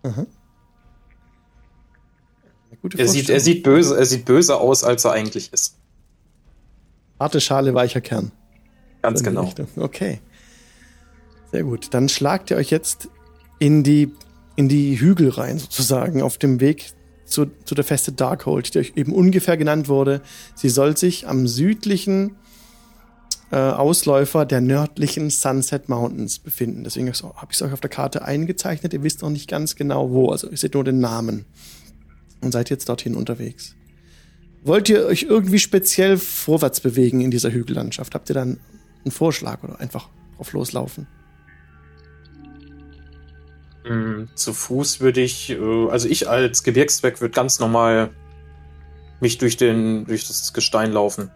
Aha. 0.02 0.26
Gute 2.82 2.98
Er 2.98 3.08
sieht, 3.08 3.28
er 3.28 3.40
sieht 3.40 3.62
böse, 3.62 3.96
er 3.96 4.06
sieht 4.06 4.24
böser 4.24 4.60
aus, 4.60 4.84
als 4.84 5.04
er 5.04 5.12
eigentlich 5.12 5.52
ist. 5.52 5.76
Harte 7.18 7.40
Schale, 7.40 7.74
weicher 7.74 8.00
Kern. 8.00 8.30
Ganz 9.02 9.22
genau. 9.22 9.42
Richtung. 9.42 9.66
Okay. 9.76 10.20
Sehr 11.50 11.64
gut. 11.64 11.88
Dann 11.92 12.08
schlagt 12.08 12.50
ihr 12.50 12.56
euch 12.56 12.70
jetzt 12.70 13.08
in 13.58 13.82
die, 13.82 14.12
in 14.56 14.68
die 14.68 15.00
Hügel 15.00 15.30
rein, 15.30 15.58
sozusagen, 15.58 16.22
auf 16.22 16.38
dem 16.38 16.60
Weg 16.60 16.92
zu, 17.24 17.46
zu 17.64 17.74
der 17.74 17.84
Feste 17.84 18.12
Darkhold, 18.12 18.74
die 18.74 18.78
euch 18.78 18.92
eben 18.96 19.12
ungefähr 19.12 19.56
genannt 19.56 19.88
wurde. 19.88 20.22
Sie 20.54 20.68
soll 20.68 20.96
sich 20.96 21.26
am 21.26 21.46
südlichen 21.46 22.36
äh, 23.50 23.56
Ausläufer 23.56 24.44
der 24.44 24.60
nördlichen 24.60 25.30
Sunset 25.30 25.88
Mountains 25.88 26.38
befinden. 26.38 26.84
Deswegen 26.84 27.10
habe 27.12 27.48
ich 27.50 27.56
es 27.56 27.62
euch 27.62 27.72
auf 27.72 27.80
der 27.80 27.90
Karte 27.90 28.22
eingezeichnet. 28.22 28.92
Ihr 28.92 29.02
wisst 29.02 29.22
noch 29.22 29.30
nicht 29.30 29.48
ganz 29.48 29.74
genau 29.74 30.10
wo. 30.10 30.30
Also 30.30 30.48
ihr 30.50 30.56
seht 30.56 30.74
nur 30.74 30.84
den 30.84 31.00
Namen. 31.00 31.46
Und 32.40 32.52
seid 32.52 32.70
jetzt 32.70 32.88
dorthin 32.88 33.14
unterwegs. 33.14 33.74
Wollt 34.62 34.88
ihr 34.88 35.06
euch 35.06 35.24
irgendwie 35.24 35.58
speziell 35.58 36.16
vorwärts 36.18 36.80
bewegen 36.80 37.20
in 37.20 37.30
dieser 37.30 37.50
Hügellandschaft? 37.50 38.14
Habt 38.14 38.28
ihr 38.30 38.34
dann 38.34 38.60
einen 39.04 39.10
Vorschlag 39.12 39.62
oder 39.62 39.80
einfach 39.80 40.08
drauf 40.36 40.52
loslaufen? 40.52 41.06
Mm, 43.88 44.24
Zu 44.34 44.52
Fuß 44.52 45.00
würde 45.00 45.20
ich, 45.20 45.50
äh, 45.50 45.88
also 45.88 46.08
ich 46.08 46.28
als 46.28 46.62
Gebirgszweck 46.62 47.20
würde 47.20 47.32
ganz 47.32 47.58
normal 47.58 48.10
mich 49.20 49.38
durch 49.38 49.56
den, 49.56 50.06
durch 50.06 50.26
das 50.26 50.52
Gestein 50.52 50.92
laufen. 50.92 51.30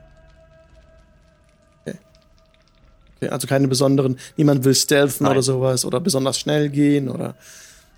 Okay, 3.23 3.29
also 3.29 3.47
keine 3.47 3.69
besonderen, 3.69 4.19
niemand 4.37 4.65
will 4.65 4.75
stealthen 4.75 5.25
Nein. 5.25 5.33
oder 5.33 5.43
sowas 5.43 5.85
oder 5.85 6.01
besonders 6.01 6.41
schnell 6.41 6.71
gehen 6.71 7.09
oder 7.09 7.37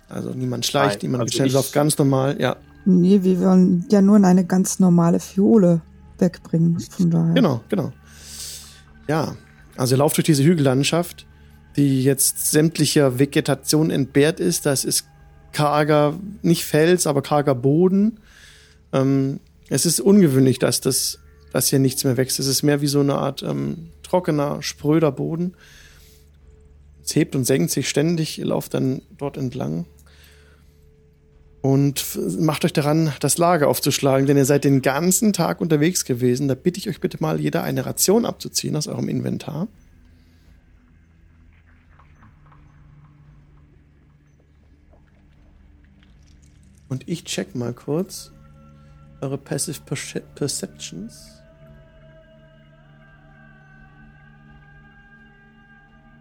also 0.07 0.29
niemand 0.29 0.67
schleicht, 0.67 1.01
Nein, 1.01 1.11
niemand 1.11 1.21
also 1.23 1.31
geht 1.31 1.37
schnell, 1.37 1.51
läuft 1.51 1.73
ganz 1.73 1.97
normal, 1.97 2.39
ja, 2.39 2.57
Nee, 2.85 3.23
wir 3.23 3.39
wollen 3.41 3.85
ja 3.89 4.01
nur 4.01 4.23
eine 4.23 4.45
ganz 4.45 4.79
normale 4.79 5.19
Fiole 5.19 5.81
wegbringen. 6.19 6.79
Von 6.79 7.09
daher. 7.09 7.33
genau, 7.33 7.61
genau. 7.67 7.91
Ja, 9.07 9.35
also 9.75 9.95
ihr 9.95 9.99
lauft 9.99 10.17
durch 10.17 10.25
diese 10.25 10.43
Hügellandschaft, 10.43 11.25
die 11.75 12.03
jetzt 12.03 12.51
sämtlicher 12.51 13.19
Vegetation 13.19 13.89
entbehrt 13.91 14.39
ist. 14.39 14.65
Das 14.65 14.85
ist 14.85 15.05
karger, 15.51 16.17
nicht 16.41 16.65
Fels, 16.65 17.07
aber 17.07 17.21
karger 17.21 17.55
Boden. 17.55 18.19
Ähm, 18.93 19.39
es 19.69 19.85
ist 19.85 19.99
ungewöhnlich, 19.99 20.59
dass 20.59 20.81
das, 20.81 21.19
dass 21.51 21.67
hier 21.67 21.79
nichts 21.79 22.03
mehr 22.03 22.17
wächst. 22.17 22.39
Es 22.39 22.47
ist 22.47 22.63
mehr 22.63 22.81
wie 22.81 22.87
so 22.87 22.99
eine 22.99 23.15
Art 23.15 23.43
ähm, 23.43 23.89
trockener, 24.03 24.61
spröder 24.61 25.11
Boden. 25.11 25.55
Es 27.03 27.15
hebt 27.15 27.35
und 27.35 27.45
senkt 27.45 27.71
sich 27.71 27.89
ständig. 27.89 28.39
Ihr 28.39 28.45
lauft 28.45 28.73
dann 28.73 29.01
dort 29.17 29.37
entlang. 29.37 29.85
Und 31.65 32.19
macht 32.39 32.63
euch 32.63 32.73
daran, 32.73 33.11
das 33.21 33.39
Lager 33.39 33.69
aufzuschlagen, 33.69 34.27
denn 34.27 34.37
ihr 34.37 34.45
seid 34.45 34.65
den 34.65 34.83
ganzen 34.83 35.33
Tag 35.33 35.61
unterwegs 35.61 36.05
gewesen. 36.05 36.47
Da 36.47 36.53
bitte 36.53 36.77
ich 36.79 36.87
euch 36.87 36.99
bitte 36.99 37.17
mal, 37.19 37.41
jeder 37.41 37.63
eine 37.63 37.87
Ration 37.87 38.27
abzuziehen 38.27 38.75
aus 38.75 38.87
eurem 38.87 39.09
Inventar. 39.09 39.67
Und 46.87 47.09
ich 47.09 47.23
check 47.23 47.55
mal 47.55 47.73
kurz 47.73 48.31
eure 49.21 49.39
Passive 49.39 49.79
Perce- 49.87 50.21
Perceptions. 50.35 51.41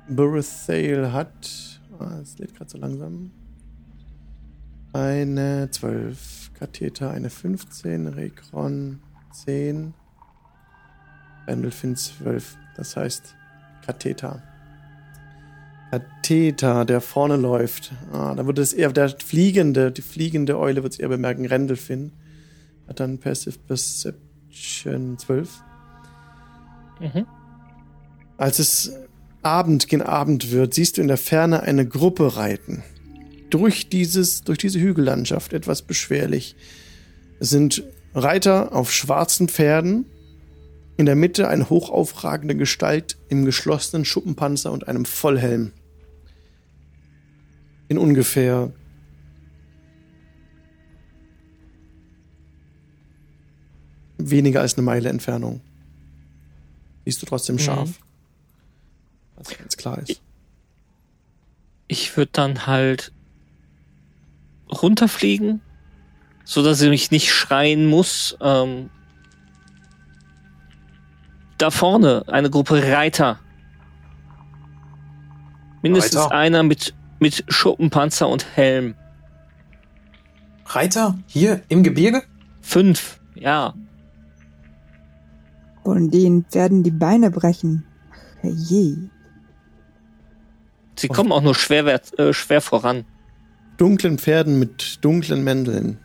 Borothale 0.08 1.12
hat. 1.12 1.82
Ah, 1.98 2.18
es 2.22 2.38
lädt 2.38 2.54
gerade 2.54 2.70
so 2.70 2.78
langsam. 2.78 3.30
Eine 4.94 5.68
12. 5.72 6.52
Katheter 6.56 7.10
eine 7.10 7.28
15. 7.28 8.06
Rekron 8.06 9.00
10. 9.32 9.92
Randolphin 11.48 11.96
12. 11.96 12.56
Das 12.76 12.96
heißt 12.96 13.34
Katheter. 13.84 14.40
Katheter, 15.90 16.84
der 16.84 17.00
vorne 17.00 17.34
läuft. 17.34 17.92
Ah, 18.12 18.36
da 18.36 18.46
würde 18.46 18.62
es 18.62 18.72
eher 18.72 18.92
der 18.92 19.08
fliegende, 19.08 19.90
die 19.90 20.00
fliegende 20.00 20.60
Eule 20.60 20.84
wird 20.84 20.92
es 20.92 21.00
eher 21.00 21.08
bemerken. 21.08 21.46
Randolphin 21.46 22.12
hat 22.86 23.00
dann 23.00 23.18
Passive 23.18 23.58
Perception 23.66 25.18
12. 25.18 25.60
Mhm. 27.00 27.26
Als 28.36 28.60
es 28.60 28.92
Abend 29.42 29.88
gen 29.88 30.02
Abend 30.02 30.52
wird, 30.52 30.72
siehst 30.72 30.98
du 30.98 31.02
in 31.02 31.08
der 31.08 31.16
Ferne 31.16 31.64
eine 31.64 31.84
Gruppe 31.84 32.36
reiten. 32.36 32.84
Durch 33.54 33.88
dieses, 33.88 34.42
durch 34.42 34.58
diese 34.58 34.80
Hügellandschaft 34.80 35.52
etwas 35.52 35.82
beschwerlich. 35.82 36.56
Es 37.38 37.50
sind 37.50 37.84
Reiter 38.12 38.72
auf 38.72 38.92
schwarzen 38.92 39.48
Pferden, 39.48 40.06
in 40.96 41.06
der 41.06 41.14
Mitte 41.14 41.46
eine 41.46 41.70
hochaufragende 41.70 42.56
Gestalt 42.56 43.16
im 43.28 43.44
geschlossenen 43.44 44.04
Schuppenpanzer 44.04 44.72
und 44.72 44.88
einem 44.88 45.04
Vollhelm. 45.04 45.70
In 47.86 47.96
ungefähr 47.96 48.72
weniger 54.18 54.62
als 54.62 54.74
eine 54.74 54.82
Meile 54.82 55.10
Entfernung. 55.10 55.60
Siehst 57.04 57.22
du 57.22 57.26
trotzdem 57.26 57.60
scharf. 57.60 58.00
Mhm. 58.00 58.04
Was 59.36 59.56
ganz 59.56 59.76
klar 59.76 59.98
ist. 60.00 60.10
Ich, 60.10 60.22
ich 61.86 62.16
würde 62.16 62.32
dann 62.32 62.66
halt 62.66 63.12
runterfliegen, 64.82 65.60
so 66.44 66.62
dass 66.62 66.80
ich 66.80 67.10
nicht 67.10 67.32
schreien 67.32 67.86
muss. 67.86 68.36
Ähm, 68.40 68.90
da 71.58 71.70
vorne 71.70 72.24
eine 72.26 72.50
Gruppe 72.50 72.82
Reiter. 72.82 73.38
Mindestens 75.82 76.20
Reiter? 76.22 76.34
einer 76.34 76.62
mit, 76.62 76.94
mit 77.20 77.44
Schuppenpanzer 77.48 78.28
und 78.28 78.56
Helm. 78.56 78.94
Reiter? 80.66 81.18
Hier 81.26 81.62
im 81.68 81.82
Gebirge? 81.82 82.22
Fünf, 82.60 83.20
ja. 83.34 83.74
Und 85.82 86.12
denen 86.12 86.46
werden 86.52 86.82
die 86.82 86.90
Beine 86.90 87.30
brechen. 87.30 87.84
Je. 88.42 88.96
Sie 90.96 91.08
kommen 91.08 91.32
auch 91.32 91.42
nur 91.42 91.54
schwer, 91.54 92.00
äh, 92.18 92.32
schwer 92.32 92.60
voran. 92.60 93.04
Dunklen 93.76 94.18
Pferden 94.18 94.58
mit 94.58 95.04
dunklen 95.04 95.42
Mänteln. 95.44 95.98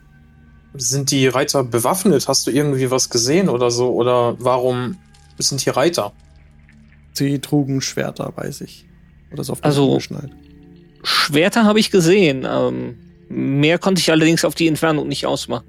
Sind 0.76 1.12
die 1.12 1.28
Reiter 1.28 1.64
bewaffnet? 1.64 2.28
Hast 2.28 2.48
du 2.48 2.52
irgendwie 2.52 2.92
was 2.92 3.10
gesehen 3.10 3.50
oder 3.50 3.72
so? 3.72 3.92
Oder 3.92 4.36
warum 4.40 4.98
sind 5.38 5.62
hier 5.62 5.76
Reiter? 5.76 6.14
Sie 7.14 7.40
trugen 7.40 7.82
Schwerter, 7.82 8.32
weiß 8.36 8.62
ich. 8.62 8.86
Oder 9.32 9.44
so 9.44 9.54
auf 9.54 9.64
also, 9.64 9.96
geschnallt. 9.96 10.32
Schwerter 11.04 11.66
habe 11.66 11.80
ich 11.80 11.92
gesehen. 11.92 12.46
Ähm, 12.50 12.98
mehr 13.30 13.78
konnte 13.78 14.00
ich 14.00 14.12
allerdings 14.12 14.46
auf 14.46 14.56
die 14.56 14.68
Entfernung 14.68 15.08
nicht 15.08 15.26
ausmachen. 15.26 15.66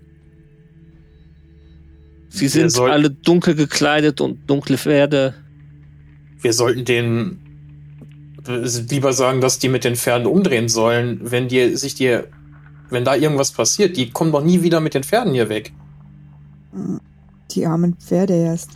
Sie 2.29 2.49
sind 2.49 2.71
soll, 2.71 2.91
alle 2.91 3.11
dunkel 3.11 3.55
gekleidet 3.55 4.21
und 4.21 4.49
dunkle 4.49 4.79
Pferde. 4.79 5.35
Wir 6.41 6.53
sollten 6.53 6.85
denen 6.85 7.50
lieber 8.47 9.13
sagen, 9.13 9.41
dass 9.41 9.59
die 9.59 9.69
mit 9.69 9.85
den 9.85 9.97
Pferden 9.97 10.27
umdrehen 10.27 10.69
sollen, 10.69 11.19
wenn 11.23 11.49
die 11.49 11.77
sich 11.77 11.95
dir, 11.95 12.29
wenn 12.89 13.05
da 13.05 13.15
irgendwas 13.15 13.53
passiert, 13.53 13.97
die 13.97 14.11
kommen 14.11 14.33
doch 14.33 14.43
nie 14.43 14.63
wieder 14.63 14.81
mit 14.81 14.95
den 14.95 15.05
Pferden 15.05 15.33
hier 15.33 15.49
weg. 15.49 15.73
Die 17.51 17.67
armen 17.67 17.97
Pferde 17.97 18.35
erst. 18.35 18.71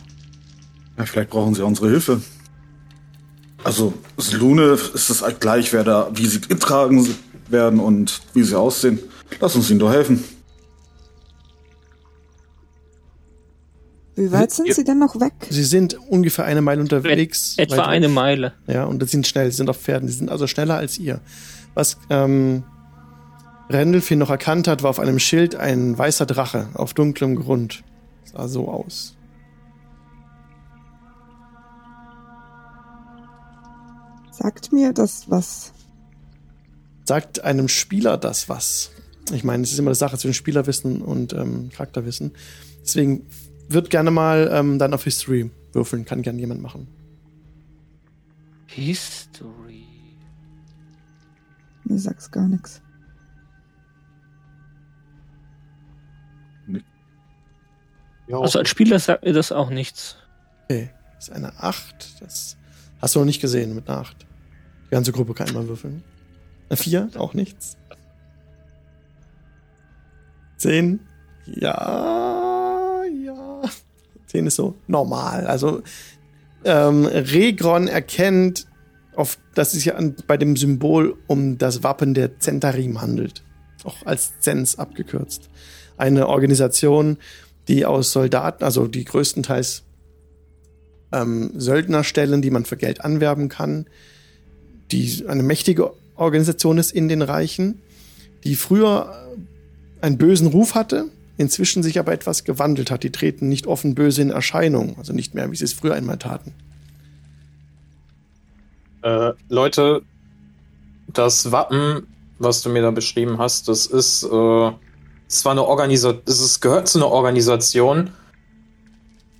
Ja, 0.97 1.05
vielleicht 1.05 1.29
brauchen 1.29 1.53
sie 1.53 1.63
unsere 1.63 1.89
Hilfe. 1.89 2.21
Also, 3.63 3.93
Lune 4.33 4.77
ist 4.93 5.09
es 5.09 5.23
gleich, 5.39 5.73
wer 5.73 5.83
da, 5.83 6.09
wie 6.13 6.27
sie 6.27 6.41
getragen 6.41 7.07
werden 7.49 7.79
und 7.79 8.21
wie 8.33 8.43
sie 8.43 8.57
aussehen. 8.57 8.99
Lass 9.39 9.55
uns 9.55 9.69
ihnen 9.69 9.79
doch 9.79 9.91
helfen. 9.91 10.23
Wie 14.15 14.31
weit 14.31 14.51
sind 14.51 14.73
Sie 14.73 14.83
denn 14.83 14.99
noch 14.99 15.19
weg? 15.19 15.33
Sie 15.49 15.63
sind 15.63 15.95
ungefähr 16.09 16.45
eine 16.45 16.61
Meile 16.61 16.81
unterwegs. 16.81 17.55
Et, 17.57 17.71
etwa 17.71 17.85
eine 17.85 18.07
Meile. 18.07 18.53
Ja, 18.65 18.85
und 18.85 19.03
sie 19.03 19.09
sind 19.09 19.27
schnell, 19.27 19.51
sie 19.51 19.57
sind 19.57 19.69
auf 19.69 19.77
Pferden, 19.77 20.07
sie 20.07 20.15
sind 20.15 20.31
also 20.31 20.47
schneller 20.47 20.75
als 20.75 20.97
ihr. 20.97 21.19
Was 21.73 21.97
ähm, 22.09 22.63
Randolph 23.69 24.09
noch 24.11 24.29
erkannt 24.29 24.67
hat, 24.67 24.83
war 24.83 24.89
auf 24.89 24.99
einem 24.99 25.19
Schild 25.19 25.55
ein 25.55 25.97
weißer 25.97 26.25
Drache 26.25 26.69
auf 26.75 26.93
dunklem 26.93 27.35
Grund. 27.35 27.83
Sah 28.23 28.47
so 28.47 28.69
aus. 28.69 29.15
Sagt 34.31 34.71
mir 34.71 34.93
das 34.93 35.29
was? 35.29 35.73
Sagt 37.05 37.43
einem 37.43 37.67
Spieler 37.67 38.17
das 38.17 38.47
was? 38.47 38.91
Ich 39.33 39.43
meine, 39.43 39.63
es 39.63 39.71
ist 39.71 39.79
immer 39.79 39.89
eine 39.89 39.95
Sache 39.95 40.17
zwischen 40.17 40.33
Spielerwissen 40.35 41.01
und 41.01 41.33
ähm, 41.33 41.69
Charakterwissen. 41.73 42.31
Deswegen 42.81 43.25
würde 43.67 43.89
gerne 43.89 44.11
mal 44.11 44.49
ähm, 44.51 44.79
dann 44.79 44.93
auf 44.93 45.03
History 45.03 45.51
würfeln. 45.73 46.05
Kann 46.05 46.21
gern 46.21 46.39
jemand 46.39 46.61
machen. 46.61 46.87
History. 48.67 49.85
Mir 51.83 51.99
sag's 51.99 52.29
gar 52.31 52.47
nichts. 52.47 52.81
Ja, 58.27 58.39
also 58.39 58.59
als 58.59 58.69
Spieler 58.69 58.99
sagt 58.99 59.23
mir 59.23 59.33
das 59.33 59.51
auch 59.51 59.69
nichts. 59.69 60.15
Okay, 60.63 60.89
das 61.15 61.27
ist 61.27 61.33
eine 61.33 61.53
8. 61.59 62.21
Das 62.21 62.57
hast 63.01 63.15
du 63.15 63.19
noch 63.19 63.25
nicht 63.25 63.41
gesehen 63.41 63.75
mit 63.75 63.87
einer 63.87 63.99
8. 63.99 64.25
Die 64.85 64.89
ganze 64.89 65.11
Gruppe 65.11 65.33
kann 65.33 65.47
immer 65.47 65.67
würfeln. 65.67 66.03
Eine 66.69 66.77
4, 66.77 67.09
auch 67.17 67.33
nichts. 67.33 67.77
10. 70.57 70.99
Ja. 71.45 72.44
10 74.35 74.47
ist 74.47 74.55
so 74.55 74.75
normal. 74.87 75.47
Also 75.47 75.81
ähm, 76.65 77.05
Regron 77.05 77.87
erkennt, 77.87 78.67
auf, 79.15 79.37
dass 79.53 79.73
es 79.73 79.83
sich 79.83 79.93
bei 80.27 80.35
dem 80.35 80.57
Symbol 80.57 81.15
um 81.27 81.57
das 81.57 81.83
Wappen 81.83 82.13
der 82.13 82.39
Zentarim 82.39 83.01
handelt. 83.01 83.43
Auch 83.85 84.05
als 84.05 84.33
Zens 84.39 84.77
abgekürzt. 84.77 85.49
Eine 85.97 86.27
Organisation, 86.27 87.17
die 87.69 87.85
aus 87.85 88.11
Soldaten, 88.11 88.63
also 88.63 88.87
die 88.87 89.05
größtenteils 89.05 89.83
ähm, 91.13 91.51
Söldner 91.55 92.03
stellen, 92.03 92.41
die 92.41 92.51
man 92.51 92.65
für 92.65 92.77
Geld 92.77 93.05
anwerben 93.05 93.47
kann, 93.47 93.85
die 94.91 95.23
eine 95.27 95.43
mächtige 95.43 95.93
Organisation 96.15 96.77
ist 96.77 96.91
in 96.91 97.07
den 97.07 97.21
Reichen, 97.21 97.81
die 98.43 98.55
früher 98.55 99.13
einen 100.01 100.17
bösen 100.17 100.47
Ruf 100.47 100.75
hatte, 100.75 101.09
inzwischen 101.37 101.83
sich 101.83 101.99
aber 101.99 102.13
etwas 102.13 102.43
gewandelt 102.43 102.91
hat. 102.91 103.03
Die 103.03 103.11
treten 103.11 103.49
nicht 103.49 103.67
offen 103.67 103.95
böse 103.95 104.21
in 104.21 104.29
Erscheinung, 104.29 104.97
also 104.97 105.13
nicht 105.13 105.33
mehr, 105.33 105.51
wie 105.51 105.55
sie 105.55 105.65
es 105.65 105.73
früher 105.73 105.93
einmal 105.93 106.17
taten. 106.17 106.53
Äh, 109.01 109.33
Leute, 109.49 110.01
das 111.07 111.51
Wappen, 111.51 112.07
was 112.39 112.61
du 112.61 112.69
mir 112.69 112.81
da 112.81 112.91
beschrieben 112.91 113.37
hast, 113.37 113.67
das 113.67 113.85
ist 113.85 114.23
äh, 114.23 114.71
zwar 115.27 115.51
eine 115.51 115.63
Organisation, 115.63 116.21
es 116.25 116.59
gehört 116.59 116.87
zu 116.87 116.99
einer 116.99 117.09
Organisation. 117.11 118.11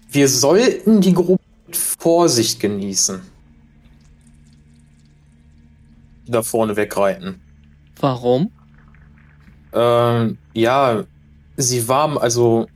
Wir 0.10 0.30
sollten 0.30 1.02
die 1.02 1.14
Gruppe 1.14 1.44
mit 1.68 1.76
Vorsicht 1.76 2.60
genießen. 2.60 3.22
Da 6.28 6.42
vorne 6.42 6.76
wegreiten. 6.76 7.42
Warum? 8.00 8.52
Ähm, 9.74 10.38
ja, 10.54 11.04
sie 11.58 11.88
war, 11.88 12.22
also 12.22 12.68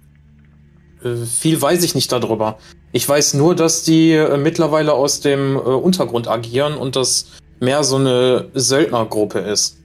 äh, 1.03 1.15
viel 1.25 1.61
weiß 1.61 1.83
ich 1.83 1.95
nicht 1.95 2.11
darüber. 2.11 2.57
Ich 2.91 3.07
weiß 3.07 3.35
nur, 3.35 3.55
dass 3.55 3.83
die 3.83 4.11
äh, 4.11 4.37
mittlerweile 4.37 4.93
aus 4.93 5.19
dem 5.19 5.55
äh, 5.55 5.59
Untergrund 5.59 6.27
agieren 6.27 6.75
und 6.75 6.95
das 6.95 7.27
mehr 7.59 7.83
so 7.83 7.97
eine 7.97 8.49
Söldnergruppe 8.53 9.39
ist. 9.39 9.77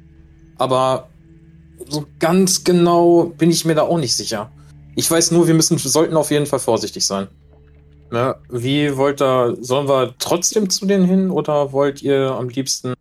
Aber 0.58 1.08
so 1.88 2.06
ganz 2.18 2.64
genau 2.64 3.32
bin 3.36 3.50
ich 3.50 3.64
mir 3.64 3.74
da 3.74 3.82
auch 3.82 3.98
nicht 3.98 4.16
sicher. 4.16 4.50
Ich 4.96 5.10
weiß 5.10 5.32
nur, 5.32 5.46
wir 5.46 5.54
müssen, 5.54 5.76
sollten 5.76 6.16
auf 6.16 6.30
jeden 6.30 6.46
Fall 6.46 6.60
vorsichtig 6.60 7.04
sein. 7.04 7.28
Ne? 8.10 8.36
Wie 8.48 8.96
wollt 8.96 9.20
ihr, 9.20 9.56
sollen 9.60 9.88
wir 9.88 10.14
trotzdem 10.18 10.70
zu 10.70 10.86
denen 10.86 11.04
hin 11.04 11.30
oder 11.30 11.72
wollt 11.72 12.00
ihr 12.00 12.30
am 12.30 12.48
liebsten 12.48 12.94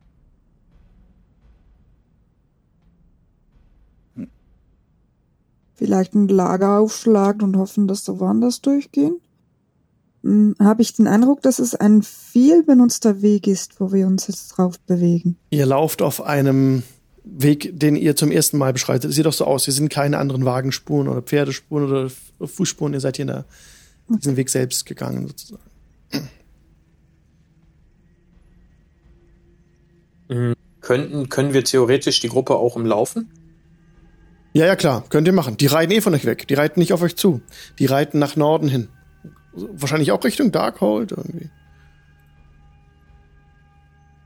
vielleicht 5.84 6.15
ein 6.15 6.30
Lager 6.30 6.80
aufschlagen 6.80 7.41
und 7.41 7.58
hoffen, 7.58 7.89
dass 7.89 8.06
sie 8.06 8.17
woanders 8.17 8.62
durchgehen? 8.62 9.19
Hm, 10.24 10.56
Habe 10.58 10.82
ich 10.82 10.93
den 10.93 11.08
Eindruck, 11.08 11.41
dass 11.41 11.60
es 11.60 11.76
ein 11.76 12.04
viel 12.04 12.63
benutzter 12.63 13.22
Weg 13.22 13.48
ist, 13.48 13.82
wo 13.82 13.91
wir 13.91 14.08
uns 14.08 14.28
jetzt 14.28 14.48
drauf 14.48 14.80
bewegen. 14.80 15.36
Ihr 15.50 15.65
lauft 15.65 16.02
auf 16.02 16.22
einem 16.22 16.84
Weg, 17.26 17.78
den 17.78 17.98
ihr 17.98 18.15
zum 18.15 18.32
ersten 18.32 18.58
Mal 18.58 18.72
beschreitet. 18.72 19.10
Es 19.10 19.17
sieht 19.17 19.26
doch 19.26 19.34
so 19.34 19.43
aus, 19.43 19.65
hier 19.65 19.74
sind 19.74 19.89
keine 19.89 20.19
anderen 20.19 20.46
Wagenspuren 20.46 21.10
oder 21.10 21.22
Pferdespuren 21.22 21.84
oder 21.84 22.10
Fußspuren. 22.39 22.93
Ihr 22.93 23.02
seid 23.02 23.17
hier 23.17 23.24
in 23.24 23.28
der, 23.28 23.46
diesen 24.08 24.38
Weg 24.38 24.50
selbst 24.50 24.86
gegangen, 24.86 25.28
sozusagen. 25.28 25.63
Mhm. 30.30 30.54
Könnten, 30.80 31.28
können 31.28 31.54
wir 31.54 31.65
theoretisch 31.65 32.22
die 32.22 32.30
Gruppe 32.30 32.56
auch 32.56 32.78
im 32.78 32.86
Laufen? 32.86 33.30
Ja, 34.54 34.66
ja, 34.68 34.76
klar, 34.76 35.04
könnt 35.10 35.28
ihr 35.28 35.34
machen. 35.34 35.58
Die 35.58 35.66
reiten 35.66 35.92
eh 35.92 36.02
von 36.02 36.13
euch 36.13 36.26
weg. 36.26 36.48
Die 36.48 36.54
reiten 36.54 36.80
nicht 36.80 36.94
auf 36.94 37.02
euch 37.02 37.16
zu. 37.16 37.42
Die 37.80 37.88
reiten 37.88 38.20
nach 38.20 38.36
Norden 38.36 38.68
hin. 38.70 38.89
Wahrscheinlich 39.54 40.12
auch 40.12 40.24
Richtung 40.24 40.52
Darkhold 40.52 41.12
irgendwie. 41.12 41.50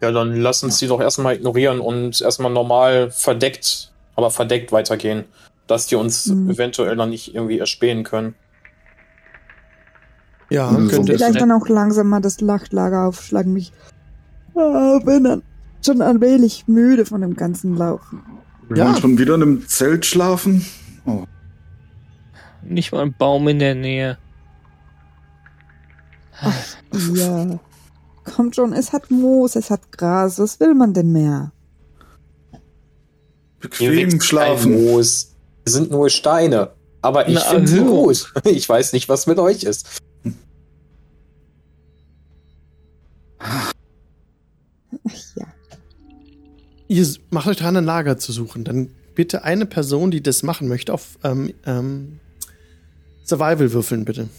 Ja, 0.02 0.12
dann 0.12 0.36
lass 0.36 0.64
uns 0.64 0.78
die 0.78 0.88
doch 0.88 1.02
erstmal 1.02 1.36
ignorieren 1.36 1.80
und 1.80 2.22
erstmal 2.22 2.52
normal 2.52 3.10
verdeckt, 3.10 3.92
aber 4.16 4.30
verdeckt 4.30 4.72
weitergehen. 4.72 5.24
Dass 5.66 5.88
die 5.88 5.96
uns 5.96 6.28
Mhm. 6.28 6.50
eventuell 6.52 6.96
dann 6.96 7.10
nicht 7.10 7.34
irgendwie 7.34 7.60
erspähen 7.60 8.04
können. 8.04 8.36
Ja, 10.50 10.72
Mhm. 10.72 10.88
könnte 10.90 11.14
es. 11.14 11.22
Vielleicht 11.22 11.42
dann 11.42 11.52
auch 11.52 11.68
langsam 11.68 12.08
mal 12.10 12.22
das 12.22 12.40
Nachtlager 12.42 13.08
aufschlagen. 13.08 13.54
Mich 13.54 13.72
ah, 14.56 15.00
bin 15.04 15.24
dann 15.24 15.44
schon 15.86 16.02
ein 16.02 16.22
wenig 16.22 16.68
müde 16.68 17.06
von 17.06 17.22
dem 17.22 17.36
ganzen 17.36 17.76
Laufen. 17.76 18.24
Wir 18.70 18.78
Ja. 18.78 18.86
wollen 18.86 19.02
schon 19.02 19.18
wieder 19.18 19.36
in 19.36 19.42
einem 19.42 19.68
Zelt 19.68 20.06
schlafen. 20.06 20.66
Oh. 21.06 21.24
Nicht 22.64 22.92
mal 22.92 23.02
ein 23.04 23.14
Baum 23.18 23.48
in 23.48 23.60
der 23.60 23.76
Nähe. 23.76 24.18
Ja. 27.14 27.60
Kommt 28.26 28.56
schon, 28.56 28.74
es 28.74 28.92
hat 28.92 29.10
Moos, 29.10 29.56
es 29.56 29.70
hat 29.70 29.92
Gras. 29.92 30.38
Was 30.38 30.60
will 30.60 30.74
man 30.74 30.94
denn 30.94 31.12
mehr? 31.12 31.52
Bequem 33.60 34.20
schlafen. 34.22 34.74
Moos. 34.74 35.34
Wir 35.64 35.72
sind 35.72 35.90
nur 35.92 36.10
Steine. 36.10 36.72
Aber 37.02 37.30
ich 37.30 37.40
finde 37.40 37.68
sie 37.68 37.78
Erhöhung. 37.78 38.06
gut. 38.08 38.34
Ich 38.46 38.68
weiß 38.68 38.92
nicht, 38.94 39.08
was 39.08 39.28
mit 39.28 39.40
euch 39.40 39.64
ist. 39.64 40.02
Ach 43.40 43.74
ja. 45.36 45.47
Ihr 46.88 47.06
macht 47.30 47.48
euch 47.48 47.58
dran, 47.58 47.76
ein 47.76 47.86
Lager 47.86 48.18
zu 48.18 48.32
suchen. 48.32 48.64
Dann 48.64 48.90
bitte 49.16 49.44
eine 49.44 49.66
Person, 49.66 50.12
die 50.12 50.22
das 50.22 50.44
machen 50.44 50.68
möchte, 50.68 50.94
auf 50.94 51.18
ähm, 51.24 51.54
ähm, 51.66 52.20
Survival 53.26 53.74
würfeln, 53.74 54.06
bitte. 54.06 54.30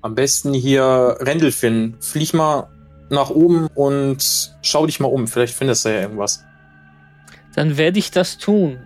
Am 0.00 0.14
besten 0.14 0.54
hier 0.54 1.16
Rändelfinn. 1.20 1.96
Flieg 2.00 2.34
mal 2.34 2.68
nach 3.10 3.30
oben 3.30 3.68
und 3.74 4.52
schau 4.62 4.86
dich 4.86 5.00
mal 5.00 5.08
um. 5.08 5.28
Vielleicht 5.28 5.54
findest 5.54 5.84
du 5.84 5.90
ja 5.90 6.00
irgendwas. 6.00 6.44
Dann 7.54 7.76
werde 7.76 7.98
ich 7.98 8.10
das 8.10 8.38
tun. 8.38 8.78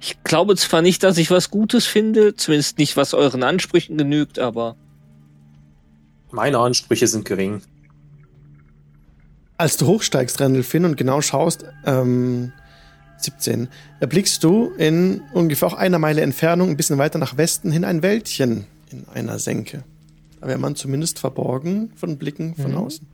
Ich 0.00 0.22
glaube 0.24 0.56
zwar 0.56 0.82
nicht, 0.82 1.02
dass 1.04 1.16
ich 1.16 1.30
was 1.30 1.50
Gutes 1.50 1.86
finde, 1.86 2.34
zumindest 2.34 2.78
nicht, 2.78 2.96
was 2.96 3.14
euren 3.14 3.44
Ansprüchen 3.44 3.96
genügt, 3.96 4.38
aber 4.38 4.76
Meine 6.32 6.58
Ansprüche 6.58 7.06
sind 7.06 7.24
gering. 7.24 7.62
Als 9.62 9.76
du 9.76 9.86
hochsteigst, 9.86 10.40
Randall 10.40 10.64
und 10.84 10.96
genau 10.96 11.20
schaust, 11.20 11.64
ähm, 11.86 12.52
17, 13.18 13.68
erblickst 14.00 14.42
du 14.42 14.72
in 14.76 15.20
ungefähr 15.32 15.68
auch 15.68 15.74
einer 15.74 16.00
Meile 16.00 16.20
Entfernung, 16.22 16.70
ein 16.70 16.76
bisschen 16.76 16.98
weiter 16.98 17.20
nach 17.20 17.36
Westen 17.36 17.70
hin, 17.70 17.84
ein 17.84 18.02
Wäldchen 18.02 18.64
in 18.90 19.06
einer 19.14 19.38
Senke. 19.38 19.84
Da 20.40 20.48
wäre 20.48 20.58
man 20.58 20.74
zumindest 20.74 21.20
verborgen 21.20 21.92
von 21.94 22.18
Blicken 22.18 22.56
von 22.56 22.72
Mhm. 22.72 22.76
außen. 22.76 23.06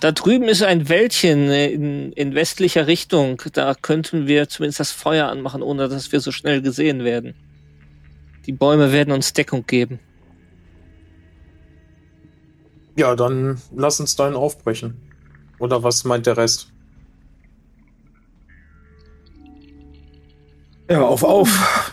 da 0.00 0.10
drüben 0.10 0.48
ist 0.48 0.64
ein 0.64 0.88
Wäldchen 0.88 1.48
äh, 1.50 1.68
in, 1.68 2.10
in 2.14 2.34
westlicher 2.34 2.88
Richtung. 2.88 3.40
Da 3.52 3.74
könnten 3.80 4.26
wir 4.26 4.48
zumindest 4.48 4.80
das 4.80 4.90
Feuer 4.90 5.28
anmachen, 5.28 5.62
ohne 5.62 5.88
dass 5.88 6.10
wir 6.10 6.18
so 6.18 6.32
schnell 6.32 6.62
gesehen 6.62 7.04
werden. 7.04 7.34
Die 8.46 8.52
Bäume 8.52 8.92
werden 8.92 9.12
uns 9.14 9.34
Deckung 9.34 9.64
geben. 9.66 10.00
Ja, 12.96 13.16
dann 13.16 13.60
lass 13.74 13.98
uns 14.00 14.14
dahin 14.16 14.34
aufbrechen. 14.34 14.94
Oder 15.58 15.82
was 15.82 16.04
meint 16.04 16.26
der 16.26 16.36
Rest? 16.36 16.68
Ja, 20.88 21.02
auf, 21.02 21.22
auf. 21.24 21.92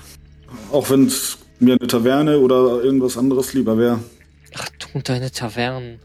Auch 0.72 0.90
wenn 0.90 1.08
es 1.08 1.38
mir 1.60 1.76
eine 1.80 1.88
Taverne 1.88 2.40
oder 2.40 2.84
irgendwas 2.84 3.18
anderes 3.18 3.54
lieber 3.54 3.78
wäre. 3.78 4.00
Ach 4.58 4.70
du 4.80 4.88
und 4.96 5.08
deine 5.08 5.32
Tavernen. 5.32 6.00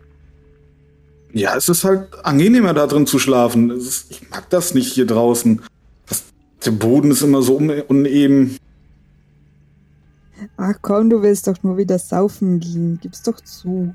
Ja, 1.32 1.56
es 1.56 1.68
ist 1.68 1.84
halt 1.84 2.14
angenehmer 2.24 2.72
da 2.74 2.86
drin 2.86 3.06
zu 3.06 3.18
schlafen. 3.18 3.70
Ist, 3.70 4.10
ich 4.10 4.30
mag 4.30 4.48
das 4.50 4.74
nicht 4.74 4.92
hier 4.92 5.06
draußen. 5.06 5.62
Das, 6.06 6.24
der 6.64 6.70
Boden 6.70 7.10
ist 7.10 7.22
immer 7.22 7.42
so 7.42 7.58
une- 7.58 7.84
uneben. 7.84 8.56
Ach 10.56 10.74
komm, 10.80 11.10
du 11.10 11.22
willst 11.22 11.48
doch 11.48 11.62
nur 11.62 11.76
wieder 11.76 11.98
saufen 11.98 12.60
gehen. 12.60 12.98
Gib's 13.02 13.22
doch 13.22 13.40
zu. 13.40 13.94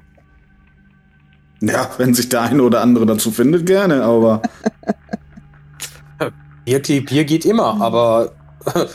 Ja, 1.62 1.90
wenn 1.98 2.14
sich 2.14 2.30
der 2.30 2.42
eine 2.42 2.64
oder 2.64 2.82
andere 2.82 3.06
dazu 3.06 3.32
findet, 3.32 3.66
gerne, 3.68 4.04
aber 4.04 4.42
Bier, 6.66 6.82
Bier 6.82 7.26
geht 7.26 7.46
immer, 7.46 7.80
aber 7.82 8.32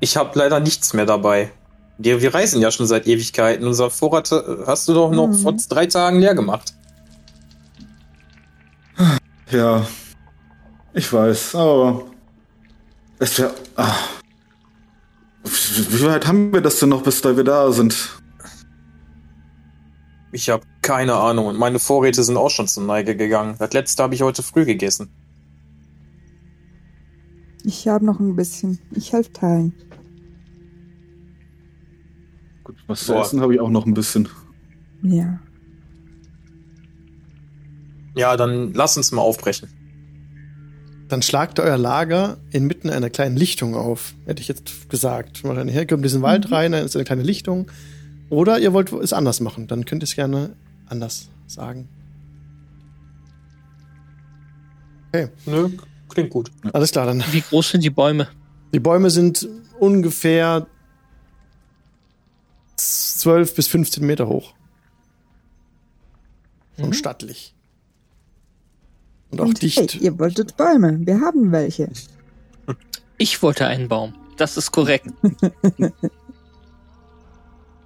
ich 0.00 0.16
habe 0.16 0.38
leider 0.38 0.60
nichts 0.60 0.94
mehr 0.94 1.06
dabei. 1.06 1.50
Wir, 1.98 2.20
wir 2.22 2.34
reisen 2.34 2.60
ja 2.60 2.70
schon 2.70 2.86
seit 2.86 3.06
Ewigkeiten. 3.06 3.66
Unser 3.66 3.90
Vorrat 3.90 4.30
äh, 4.32 4.40
hast 4.66 4.88
du 4.88 4.94
doch 4.94 5.10
noch 5.12 5.28
Mhm. 5.28 5.34
vor 5.34 5.54
drei 5.68 5.86
Tagen 5.86 6.18
leer 6.18 6.34
gemacht. 6.34 6.74
ja. 9.50 9.86
Ich 10.92 11.12
weiß, 11.12 11.54
aber 11.56 12.02
es 13.18 13.38
wäre. 13.38 13.52
Wie 15.44 16.04
weit 16.04 16.26
haben 16.26 16.52
wir 16.52 16.60
das 16.60 16.78
denn 16.78 16.88
noch, 16.88 17.02
bis 17.02 17.20
da 17.20 17.36
wir 17.36 17.44
da 17.44 17.70
sind? 17.72 18.22
Ich 20.34 20.50
habe 20.50 20.66
keine 20.82 21.14
Ahnung 21.14 21.46
und 21.46 21.56
meine 21.60 21.78
Vorräte 21.78 22.24
sind 22.24 22.36
auch 22.36 22.50
schon 22.50 22.66
zur 22.66 22.82
Neige 22.82 23.16
gegangen. 23.16 23.54
Das 23.60 23.72
letzte 23.72 24.02
habe 24.02 24.16
ich 24.16 24.22
heute 24.22 24.42
früh 24.42 24.64
gegessen. 24.64 25.08
Ich 27.62 27.86
habe 27.86 28.04
noch 28.04 28.18
ein 28.18 28.34
bisschen. 28.34 28.80
Ich 28.90 29.12
helfe 29.12 29.32
teilen. 29.32 29.72
Gut, 32.64 32.74
was 32.88 33.04
zu 33.04 33.14
essen 33.14 33.40
habe 33.42 33.54
ich 33.54 33.60
auch 33.60 33.70
noch 33.70 33.86
ein 33.86 33.94
bisschen. 33.94 34.28
Ja. 35.02 35.38
Ja, 38.16 38.36
dann 38.36 38.74
lass 38.74 38.96
uns 38.96 39.12
mal 39.12 39.22
aufbrechen. 39.22 39.68
Dann 41.06 41.22
schlagt 41.22 41.60
ihr 41.60 41.62
euer 41.62 41.78
Lager 41.78 42.38
inmitten 42.50 42.90
einer 42.90 43.08
kleinen 43.08 43.36
Lichtung 43.36 43.76
auf, 43.76 44.14
hätte 44.26 44.42
ich 44.42 44.48
jetzt 44.48 44.90
gesagt. 44.90 45.44
Wahrscheinlich 45.44 45.76
herkommt 45.76 46.00
in 46.00 46.08
diesen 46.08 46.22
Wald 46.22 46.50
rein, 46.50 46.72
dann 46.72 46.84
ist 46.84 46.96
eine 46.96 47.04
kleine 47.04 47.22
Lichtung. 47.22 47.70
Oder 48.30 48.58
ihr 48.58 48.72
wollt 48.72 48.92
es 48.92 49.12
anders 49.12 49.40
machen, 49.40 49.66
dann 49.66 49.84
könnt 49.84 50.02
ihr 50.02 50.04
es 50.04 50.14
gerne 50.14 50.54
anders 50.88 51.28
sagen. 51.46 51.88
Nö, 55.46 55.68
klingt 56.08 56.30
gut. 56.30 56.50
Alles 56.72 56.90
klar, 56.90 57.06
dann. 57.06 57.22
Wie 57.30 57.40
groß 57.40 57.70
sind 57.70 57.84
die 57.84 57.90
Bäume? 57.90 58.26
Die 58.72 58.80
Bäume 58.80 59.10
sind 59.10 59.48
ungefähr 59.78 60.66
12 62.76 63.54
bis 63.54 63.68
15 63.68 64.04
Meter 64.04 64.26
hoch. 64.26 64.54
Und 66.76 66.88
Mhm. 66.88 66.92
stattlich. 66.94 67.54
Und 69.30 69.40
auch 69.40 69.44
Und 69.46 69.62
dicht. 69.62 69.78
Hey, 69.94 70.00
ihr 70.02 70.18
wolltet 70.18 70.56
Bäume. 70.56 70.98
Wir 71.06 71.20
haben 71.20 71.52
welche. 71.52 71.88
Ich 73.16 73.40
wollte 73.40 73.68
einen 73.68 73.86
Baum. 73.88 74.14
Das 74.36 74.56
ist 74.56 74.72
korrekt. 74.72 75.06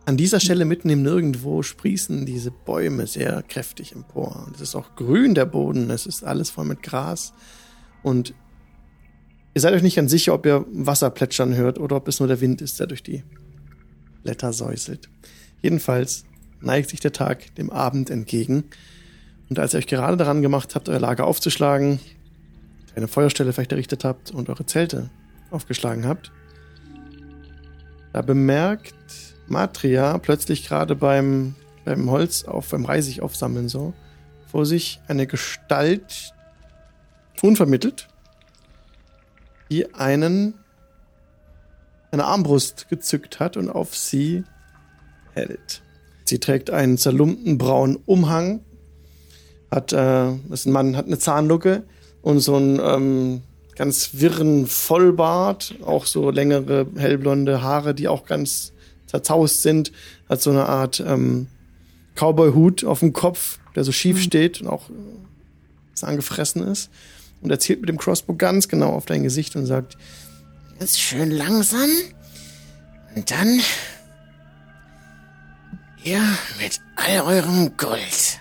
An 0.09 0.17
dieser 0.17 0.41
Stelle 0.41 0.65
mitten 0.65 0.89
im 0.89 1.03
Nirgendwo 1.03 1.63
sprießen 1.63 2.25
diese 2.25 2.51
Bäume 2.51 3.07
sehr 3.07 3.43
kräftig 3.43 3.93
empor. 3.93 4.43
Und 4.47 4.57
es 4.57 4.63
ist 4.63 4.75
auch 4.75 4.97
grün 4.97 5.35
der 5.35 5.45
Boden, 5.45 5.91
es 5.91 6.07
ist 6.07 6.25
alles 6.25 6.49
voll 6.49 6.65
mit 6.65 6.83
Gras. 6.83 7.35
Und 8.03 8.33
ihr 9.53 9.61
seid 9.61 9.75
euch 9.75 9.83
nicht 9.83 9.97
ganz 9.97 10.11
sicher, 10.11 10.33
ob 10.33 10.47
ihr 10.47 10.65
Wasser 10.73 11.11
plätschern 11.11 11.55
hört 11.55 11.79
oder 11.79 11.97
ob 11.97 12.09
es 12.09 12.21
nur 12.21 12.27
der 12.27 12.41
Wind 12.41 12.63
ist, 12.63 12.81
der 12.81 12.87
durch 12.87 13.03
die 13.03 13.23
Blätter 14.23 14.55
säuselt. 14.55 15.11
Jedenfalls 15.61 16.25
neigt 16.63 16.89
sich 16.89 17.01
der 17.01 17.13
Tag 17.13 17.55
dem 17.57 17.69
Abend 17.69 18.09
entgegen. 18.09 18.65
Und 19.51 19.59
als 19.59 19.75
ihr 19.75 19.79
euch 19.79 19.87
gerade 19.89 20.17
daran 20.17 20.41
gemacht 20.41 20.75
habt, 20.75 20.89
euer 20.89 21.01
Lager 21.01 21.27
aufzuschlagen, 21.27 22.01
eine 22.97 23.09
Feuerstelle 23.09 23.53
vielleicht 23.53 23.73
errichtet 23.73 24.05
habt 24.05 24.31
und 24.31 24.49
eure 24.49 24.65
Zelte 24.65 25.11
aufgeschlagen 25.51 26.07
habt, 26.07 26.33
da 28.15 28.23
bemerkt 28.23 28.95
Matria 29.51 30.19
plötzlich 30.19 30.67
gerade 30.67 30.95
beim, 30.95 31.55
beim 31.85 32.11
Holz 32.11 32.45
auf, 32.45 32.69
beim 32.71 32.85
Reisig 32.85 33.23
aufsammeln 33.23 33.69
so, 33.69 33.95
vor 34.51 34.67
sich 34.67 35.01
eine 35.09 35.27
Gestalt 35.27 36.33
unvermittelt, 37.43 38.09
die 39.71 39.95
einen 39.95 40.55
eine 42.11 42.25
Armbrust 42.25 42.89
gezückt 42.89 43.39
hat 43.39 43.57
und 43.57 43.69
auf 43.69 43.95
sie 43.95 44.45
hält. 45.35 45.83
Sie 46.25 46.39
trägt 46.39 46.71
einen 46.71 46.99
zerlumpten 46.99 47.59
braunen 47.59 47.97
Umhang, 48.07 48.61
hat, 49.71 49.93
äh, 49.93 50.33
ist 50.51 50.67
ein 50.67 50.73
Mann, 50.73 50.97
hat 50.97 51.07
eine 51.07 51.19
Zahnlucke 51.19 51.85
und 52.23 52.41
so 52.41 52.57
einen 52.57 52.81
ähm, 52.83 53.43
ganz 53.77 54.11
wirren 54.15 54.67
Vollbart, 54.67 55.75
auch 55.85 56.07
so 56.07 56.31
längere 56.31 56.87
hellblonde 56.97 57.63
Haare, 57.63 57.95
die 57.95 58.09
auch 58.09 58.25
ganz 58.25 58.73
zerzaust 59.09 59.63
sind, 59.63 59.91
hat 60.29 60.41
so 60.41 60.51
eine 60.51 60.67
Art 60.67 61.03
ähm, 61.05 61.49
Cowboy-Hut 62.15 62.85
auf 62.85 63.01
dem 63.01 63.13
Kopf, 63.13 63.59
der 63.75 63.85
so 63.85 63.93
schief 63.93 64.21
steht 64.23 64.61
und 64.61 64.69
auch 64.69 64.89
äh, 64.91 66.05
angefressen 66.05 66.63
ist. 66.63 66.91
Und 67.41 67.51
er 67.51 67.59
zielt 67.59 67.81
mit 67.81 67.89
dem 67.89 67.99
Crossbow 67.99 68.35
ganz 68.37 68.69
genau 68.69 68.91
auf 68.93 69.07
dein 69.07 69.23
Gesicht 69.23 69.57
und 69.57 69.67
sagt, 69.67 69.97
Jetzt 70.81 71.01
schön 71.01 71.31
langsam. 71.31 71.89
Und 73.15 73.31
dann 73.31 73.61
Hier 75.97 76.21
mit 76.61 76.81
all 76.97 77.21
eurem 77.23 77.77
Gold. 77.77 78.39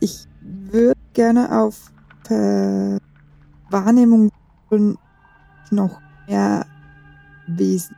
Ich 0.00 0.26
würde 0.40 1.00
gerne 1.14 1.60
auf 1.60 1.90
äh, 2.28 2.98
Wahrnehmung 3.70 4.30
noch 5.70 6.00
mehr 6.28 6.66
Wesen 7.46 7.96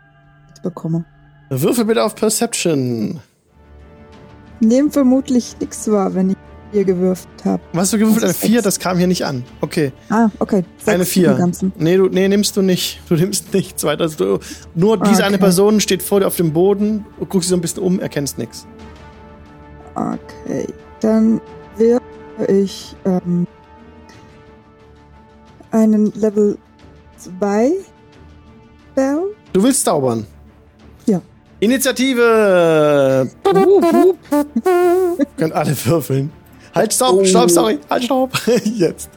bekommen. 0.63 1.05
Würfel 1.51 1.85
bitte 1.85 2.03
auf 2.05 2.15
Perception. 2.15 3.21
Nehmen 4.61 4.91
vermutlich 4.91 5.57
nichts 5.61 5.91
wahr, 5.91 6.15
wenn 6.15 6.31
ich 6.31 6.37
hier 6.71 6.85
gewürfelt 6.85 7.45
habe. 7.45 7.63
Was 7.75 7.91
du 7.91 7.99
gewürfelt? 7.99 8.23
Eine 8.23 8.31
ist 8.31 8.41
4, 8.41 8.51
sechs. 8.51 8.63
das 8.63 8.79
kam 8.79 8.97
hier 8.97 9.07
nicht 9.07 9.27
an. 9.27 9.45
Okay. 9.61 9.93
Ah, 10.09 10.31
okay. 10.39 10.65
Sechs 10.79 10.89
Eine 10.89 11.03
im 11.03 11.09
4. 11.09 11.35
Ganzen. 11.35 11.73
Nee, 11.77 11.97
du, 11.99 12.07
nee, 12.09 12.29
nimmst 12.29 12.57
du 12.57 12.63
nicht. 12.63 13.01
Du 13.09 13.15
nimmst 13.17 13.53
nichts 13.55 13.85
weiter. 13.85 14.05
Also 14.05 14.39
du, 14.39 14.45
nur 14.75 14.97
diese 14.99 15.17
Okay. 15.17 15.23
eine 15.25 15.39
Person 15.39 15.81
steht 15.81 16.03
vor 16.03 16.21
dir 16.21 16.27
auf 16.29 16.37
dem 16.37 16.53
Boden, 16.53 17.05
du 17.19 17.27
guckst 17.27 17.49
dich 17.49 17.51
so 17.51 17.57
ein 17.57 17.61
bisschen 17.61 17.83
um, 17.83 18.01
erkennst 18.01 18.39
nichts. 18.39 18.67
Okay, 19.95 20.67
dann 21.01 21.41
wäre 21.77 22.01
ich 22.49 22.97
ähm, 23.05 23.47
einen 25.71 26.13
Level 26.13 26.57
2 27.23 27.73
Bell. 28.95 29.23
Du 29.53 29.63
willst 29.63 29.85
zaubern. 29.85 30.27
Ja. 31.07 31.21
Initiative! 31.61 33.29
Könnt 35.37 35.53
alle 35.53 35.77
würfeln. 35.85 36.31
Halt, 36.75 36.93
stopp, 36.93 37.15
Oh. 37.21 37.25
stopp, 37.25 37.51
sorry. 37.51 37.79
Halt, 37.89 38.05
stopp. 38.05 38.31
Jetzt. 38.65 39.11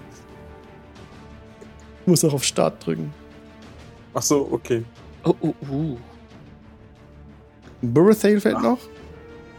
Ich 2.01 2.07
muss 2.07 2.21
noch 2.23 2.33
auf 2.33 2.43
Start 2.43 2.85
drücken. 2.85 3.13
Ach 4.13 4.21
so, 4.21 4.47
okay. 4.51 4.83
Oh, 5.23 5.33
oh, 5.41 5.53
oh. 5.71 5.97
Burethale 7.81 8.39
fällt 8.39 8.61
noch. 8.61 8.77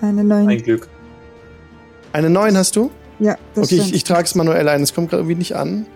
Eine 0.01 0.23
9. 0.25 0.49
Ein 0.49 0.63
Glück. 0.63 0.89
Eine 2.13 2.31
9 2.31 2.57
hast 2.57 2.77
du? 2.77 2.91
Ja, 3.19 3.37
das 3.55 3.67
Okay, 3.67 3.77
ich, 3.77 3.81
stimmt. 3.83 3.97
ich 3.97 4.05
trage 4.05 4.25
es 4.25 4.35
manuell 4.35 4.69
ein. 4.69 4.83
Es 4.83 4.95
kommt 4.95 5.11
gerade 5.11 5.23
irgendwie 5.23 5.37
nicht 5.37 5.57
an. 5.57 5.87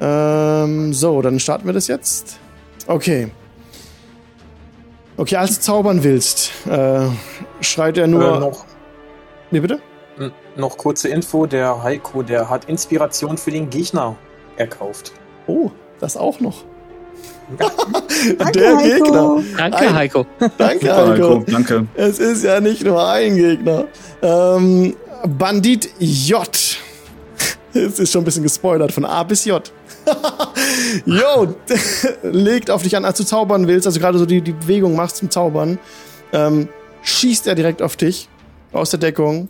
Ähm, 0.00 0.92
so, 0.92 1.22
dann 1.22 1.40
starten 1.40 1.66
wir 1.66 1.72
das 1.72 1.88
jetzt. 1.88 2.38
Okay. 2.86 3.30
Okay, 5.16 5.36
als 5.36 5.56
du 5.56 5.60
zaubern 5.62 6.04
willst, 6.04 6.52
äh, 6.68 7.06
schreit 7.60 7.98
er 7.98 8.06
nur. 8.06 8.36
Äh, 8.36 8.40
noch, 8.40 8.64
Wie 9.50 9.60
bitte? 9.60 9.80
noch 10.56 10.76
kurze 10.76 11.08
Info: 11.08 11.46
Der 11.46 11.82
Heiko, 11.82 12.22
der 12.22 12.48
hat 12.48 12.66
Inspiration 12.66 13.36
für 13.36 13.50
den 13.50 13.68
Gegner 13.70 14.16
erkauft. 14.56 15.12
Oh, 15.46 15.70
das 16.00 16.16
auch 16.16 16.38
noch. 16.40 16.64
Danke, 18.38 18.52
Der 18.58 18.76
Heiko. 18.76 19.04
Gegner. 19.04 19.42
Danke, 19.56 19.78
Ein- 19.78 19.94
Heiko. 19.94 20.26
Danke, 20.58 20.78
Super, 20.86 20.96
Heiko. 21.08 21.28
Heiko. 21.30 21.44
Danke. 21.50 21.86
Es 21.94 22.18
ist 22.18 22.44
ja 22.44 22.60
nicht 22.60 22.84
nur 22.84 23.08
ein 23.08 23.34
Gegner. 23.36 23.84
Ähm, 24.22 24.94
Bandit 25.26 25.90
J. 25.98 26.48
Es 27.74 27.98
ist 27.98 28.12
schon 28.12 28.22
ein 28.22 28.24
bisschen 28.24 28.42
gespoilert 28.42 28.92
von 28.92 29.04
A 29.04 29.22
bis 29.22 29.44
J. 29.44 29.72
Jo, 31.06 31.54
legt 32.22 32.70
auf 32.70 32.82
dich 32.82 32.96
an, 32.96 33.04
als 33.04 33.18
du 33.18 33.24
zaubern 33.24 33.66
willst, 33.66 33.86
also 33.86 34.00
gerade 34.00 34.18
so 34.18 34.26
die, 34.26 34.40
die 34.40 34.52
Bewegung 34.52 34.96
machst 34.96 35.16
zum 35.16 35.30
Zaubern, 35.30 35.78
ähm, 36.32 36.68
schießt 37.02 37.46
er 37.46 37.54
direkt 37.54 37.82
auf 37.82 37.96
dich 37.96 38.28
aus 38.72 38.90
der 38.90 38.98
Deckung. 39.00 39.48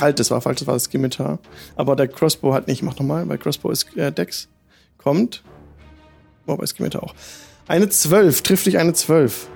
Halt, 0.00 0.18
das 0.18 0.30
war 0.30 0.40
falsch, 0.40 0.60
das 0.60 0.66
war 0.66 0.74
das 0.74 0.84
Skimitar. 0.84 1.38
Aber 1.76 1.94
der 1.96 2.08
Crossbow 2.08 2.54
halt 2.54 2.66
nicht. 2.68 2.82
Mach 2.82 2.98
nochmal, 2.98 3.28
weil 3.28 3.36
Crossbow 3.38 3.70
ist 3.70 3.94
äh, 3.96 4.10
Dex. 4.10 4.48
Kommt. 4.96 5.42
Oh, 6.46 6.56
bei 6.56 6.66
Skimitar 6.66 7.02
auch. 7.02 7.14
Eine 7.68 7.88
12, 7.88 8.42
trifft 8.42 8.66
dich 8.66 8.78
eine 8.78 8.94
12. 8.94 9.48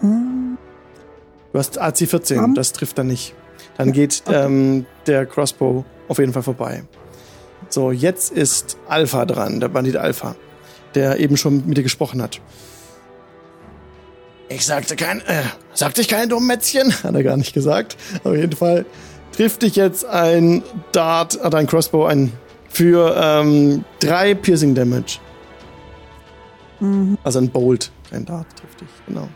Hm, 0.00 0.58
Du 1.52 1.58
hast 1.58 1.78
AC 1.78 1.98
14, 2.08 2.38
Um. 2.38 2.54
das 2.54 2.72
trifft 2.72 2.98
dann 2.98 3.06
nicht. 3.06 3.34
Dann 3.78 3.92
geht 3.92 4.22
ähm, 4.28 4.84
der 5.06 5.26
Crossbow 5.26 5.84
auf 6.08 6.18
jeden 6.18 6.32
Fall 6.32 6.42
vorbei. 6.42 6.84
So, 7.76 7.92
jetzt 7.92 8.32
ist 8.32 8.78
Alpha 8.88 9.26
dran, 9.26 9.60
der 9.60 9.68
Bandit 9.68 9.96
Alpha, 9.96 10.34
der 10.94 11.20
eben 11.20 11.36
schon 11.36 11.66
mit 11.66 11.76
dir 11.76 11.82
gesprochen 11.82 12.22
hat. 12.22 12.40
Ich 14.48 14.64
sagte 14.64 14.96
kein, 14.96 15.20
äh, 15.20 15.42
sagte 15.74 16.00
ich 16.00 16.08
keine 16.08 16.26
dummen 16.26 16.46
Mätzchen? 16.46 16.90
Hat 17.02 17.14
er 17.14 17.22
gar 17.22 17.36
nicht 17.36 17.52
gesagt. 17.52 17.98
Auf 18.24 18.34
jeden 18.34 18.56
Fall 18.56 18.86
trifft 19.32 19.60
dich 19.60 19.76
jetzt 19.76 20.06
ein 20.06 20.62
Dart, 20.92 21.38
oder 21.44 21.58
ein 21.58 21.66
Crossbow 21.66 22.06
ein 22.06 22.32
für 22.70 23.14
ähm, 23.14 23.84
drei 24.00 24.34
Piercing 24.34 24.74
Damage. 24.74 25.18
mhm. 26.80 27.18
Also 27.24 27.40
ein 27.40 27.50
Bolt, 27.50 27.92
ein 28.10 28.24
Dart 28.24 28.46
trifft 28.58 28.80
dich, 28.80 28.88
genau. 29.06 29.28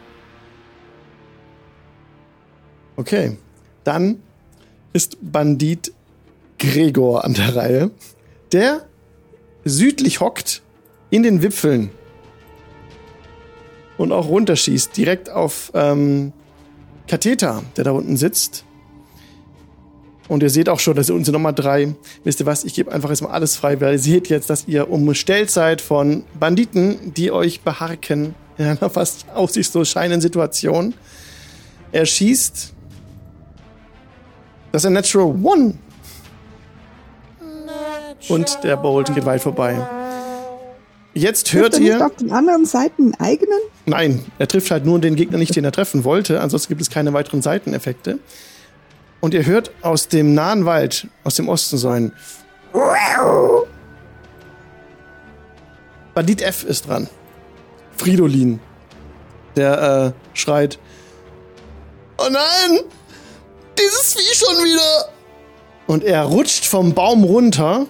Okay, 2.96 3.36
dann 3.84 4.22
ist 4.94 5.18
Bandit 5.20 5.92
Gregor 6.58 7.22
an 7.22 7.34
der 7.34 7.54
Reihe, 7.54 7.90
der 8.52 8.86
südlich 9.64 10.20
hockt 10.20 10.62
in 11.10 11.22
den 11.22 11.42
Wipfeln 11.42 11.90
und 13.98 14.12
auch 14.12 14.28
runterschießt, 14.28 14.96
direkt 14.96 15.28
auf 15.28 15.70
ähm, 15.74 16.32
Katheter, 17.06 17.62
der 17.76 17.84
da 17.84 17.90
unten 17.90 18.16
sitzt. 18.16 18.64
Und 20.28 20.42
ihr 20.44 20.48
seht 20.48 20.68
auch 20.68 20.78
schon, 20.78 20.94
das 20.94 21.08
ist 21.08 21.14
unsere 21.14 21.36
Nummer 21.36 21.52
drei. 21.52 21.94
Wisst 22.22 22.40
ihr 22.40 22.46
was? 22.46 22.64
Ich 22.64 22.74
gebe 22.74 22.92
einfach 22.92 23.10
jetzt 23.10 23.20
mal 23.20 23.30
alles 23.30 23.56
frei, 23.56 23.80
weil 23.80 23.94
ihr 23.94 23.98
seht 23.98 24.28
jetzt, 24.28 24.48
dass 24.48 24.68
ihr 24.68 24.88
umstellt 24.88 25.50
seid 25.50 25.80
von 25.80 26.22
Banditen, 26.38 27.12
die 27.14 27.32
euch 27.32 27.62
beharken 27.62 28.36
in 28.56 28.64
einer 28.66 28.90
fast 28.90 29.26
aussichtslos 29.34 29.88
scheinenden 29.88 30.20
Situation. 30.20 30.94
Er 31.90 32.06
schießt. 32.06 32.72
Das 34.70 34.82
ist 34.82 34.86
ein 34.86 34.92
Natural 34.92 35.34
One. 35.42 35.74
Und 38.28 38.58
der 38.62 38.76
Bolt 38.76 39.14
geht 39.14 39.24
weit 39.24 39.42
vorbei. 39.42 39.76
Jetzt 41.12 41.52
hört 41.52 41.72
Trifft 41.72 41.74
er 41.74 41.80
nicht 41.80 41.98
ihr. 41.98 42.06
auf 42.06 42.16
den 42.16 42.30
anderen 42.30 42.64
Seiten 42.66 43.14
einen 43.14 43.14
eigenen? 43.14 43.58
Nein, 43.86 44.24
er 44.38 44.46
trifft 44.46 44.70
halt 44.70 44.84
nur 44.84 45.00
den 45.00 45.16
Gegner 45.16 45.38
nicht, 45.38 45.56
den 45.56 45.64
er 45.64 45.72
treffen 45.72 46.04
wollte. 46.04 46.40
Ansonsten 46.40 46.68
gibt 46.68 46.80
es 46.80 46.90
keine 46.90 47.12
weiteren 47.12 47.42
Seiteneffekte. 47.42 48.18
Und 49.20 49.34
ihr 49.34 49.44
hört 49.44 49.72
aus 49.82 50.08
dem 50.08 50.34
nahen 50.34 50.64
Wald, 50.64 51.08
aus 51.24 51.34
dem 51.34 51.48
Osten 51.48 51.78
so 51.78 51.88
ein. 51.88 52.12
Bandit 56.14 56.42
F 56.42 56.64
ist 56.64 56.88
dran. 56.88 57.08
Fridolin. 57.96 58.60
Der 59.56 60.14
äh, 60.14 60.38
schreit. 60.38 60.78
Oh 62.18 62.28
nein! 62.30 62.80
Dieses 63.78 64.14
Vieh 64.14 64.34
schon 64.34 64.56
wieder! 64.64 65.08
Und 65.86 66.04
er 66.04 66.22
rutscht 66.22 66.66
vom 66.66 66.94
Baum 66.94 67.24
runter 67.24 67.86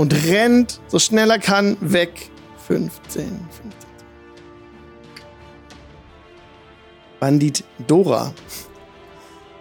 und 0.00 0.14
rennt 0.14 0.80
so 0.88 0.98
schnell 0.98 1.30
er 1.30 1.38
kann 1.38 1.76
weg. 1.80 2.30
15, 2.66 3.22
15. 3.26 3.72
Bandit 7.18 7.64
Dora, 7.86 8.32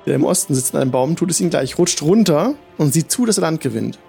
der 0.05 0.15
im 0.15 0.23
Osten 0.23 0.55
sitzt 0.55 0.73
an 0.73 0.81
einem 0.81 0.91
Baum, 0.91 1.17
tut 1.17 1.29
es 1.29 1.41
ihm 1.41 1.49
gleich, 1.49 1.77
rutscht 1.77 2.01
runter 2.01 2.53
und 2.77 2.93
sieht 2.93 3.11
zu, 3.11 3.25
dass 3.25 3.37
er 3.37 3.41
Land 3.41 3.59
gewinnt. 3.59 3.99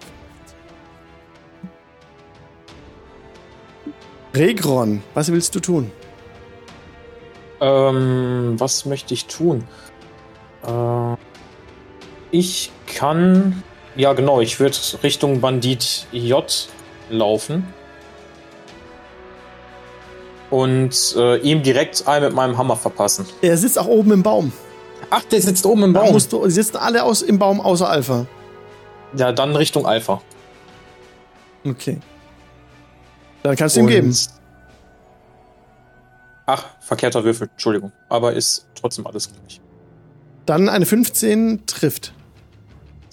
Regron, 4.33 5.03
was 5.13 5.33
willst 5.33 5.53
du 5.55 5.59
tun? 5.59 5.91
Ähm, 7.59 8.55
was 8.57 8.85
möchte 8.85 9.13
ich 9.13 9.25
tun? 9.25 9.65
Äh, 10.65 11.17
ich 12.31 12.71
kann. 12.87 13.63
Ja, 13.95 14.13
genau, 14.13 14.39
ich 14.41 14.59
würde 14.59 14.77
Richtung 15.03 15.41
Bandit 15.41 16.07
J 16.11 16.69
laufen. 17.09 17.65
Und 20.49 21.15
äh, 21.17 21.37
ihm 21.37 21.63
direkt 21.63 22.07
ein 22.07 22.23
mit 22.23 22.33
meinem 22.33 22.57
Hammer 22.57 22.75
verpassen. 22.75 23.25
Er 23.41 23.57
sitzt 23.57 23.79
auch 23.79 23.87
oben 23.87 24.11
im 24.11 24.23
Baum. 24.23 24.51
Ach, 25.09 25.23
der 25.23 25.41
sitzt 25.41 25.65
oben 25.65 25.83
im 25.83 25.93
Da 25.93 26.01
Baum. 26.01 26.19
sie 26.19 26.51
sitzen 26.51 26.77
alle 26.77 27.03
aus, 27.03 27.21
im 27.21 27.39
Baum 27.39 27.61
außer 27.61 27.89
Alpha. 27.89 28.25
Ja, 29.15 29.31
dann 29.31 29.55
Richtung 29.55 29.85
Alpha. 29.85 30.21
Okay. 31.65 31.99
Dann 33.43 33.55
kannst 33.55 33.75
du 33.75 33.81
ihm 33.81 33.87
geben. 33.87 34.15
Ach, 36.45 36.65
verkehrter 36.79 37.23
Würfel, 37.23 37.49
Entschuldigung. 37.51 37.91
Aber 38.09 38.33
ist 38.33 38.67
trotzdem 38.79 39.07
alles 39.07 39.29
gleich. 39.31 39.61
Dann 40.45 40.69
eine 40.69 40.85
15 40.85 41.65
trifft. 41.65 42.13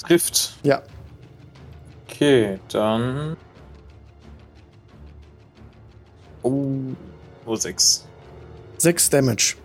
Trifft. 0.09 0.55
Ja. 0.63 0.83
Okay, 2.09 2.59
dann. 2.73 3.37
Oh, 6.43 6.95
oh 7.45 7.57
6. 7.57 8.07
6 8.79 9.11
Damage. 9.11 9.57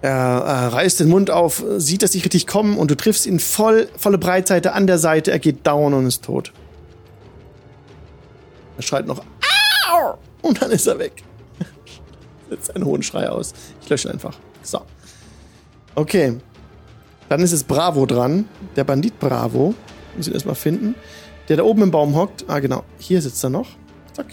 Er 0.00 0.12
äh, 0.12 0.66
reißt 0.66 1.00
den 1.00 1.08
Mund 1.08 1.30
auf, 1.30 1.64
sieht, 1.78 2.02
dass 2.02 2.12
sie 2.12 2.20
richtig 2.20 2.46
kommen 2.46 2.78
und 2.78 2.90
du 2.90 2.94
triffst 2.94 3.26
ihn 3.26 3.40
voll, 3.40 3.88
volle 3.96 4.18
Breitseite 4.18 4.74
an 4.74 4.86
der 4.86 4.98
Seite. 4.98 5.32
Er 5.32 5.38
geht 5.40 5.66
down 5.66 5.92
und 5.92 6.06
ist 6.06 6.22
tot. 6.22 6.52
Er 8.76 8.82
schreit 8.82 9.06
noch 9.06 9.24
Au! 9.90 10.18
Und 10.42 10.60
dann 10.62 10.70
ist 10.70 10.86
er 10.86 10.98
weg. 10.98 11.22
Setzt 12.50 12.76
einen 12.76 12.84
hohen 12.84 13.02
Schrei 13.02 13.28
aus. 13.28 13.54
Ich 13.82 13.88
lösche 13.88 14.08
ihn 14.08 14.12
einfach. 14.12 14.36
So. 14.62 14.82
Okay. 15.94 16.38
Dann 17.34 17.42
ist 17.42 17.50
es 17.50 17.64
Bravo 17.64 18.06
dran. 18.06 18.48
Der 18.76 18.84
Bandit 18.84 19.18
Bravo. 19.18 19.74
Muss 20.16 20.28
ihn 20.28 20.34
erstmal 20.34 20.54
finden. 20.54 20.94
Der 21.48 21.56
da 21.56 21.64
oben 21.64 21.82
im 21.82 21.90
Baum 21.90 22.14
hockt. 22.14 22.44
Ah, 22.46 22.60
genau. 22.60 22.84
Hier 23.00 23.20
sitzt 23.20 23.42
er 23.42 23.50
noch. 23.50 23.66
Zack. 24.12 24.26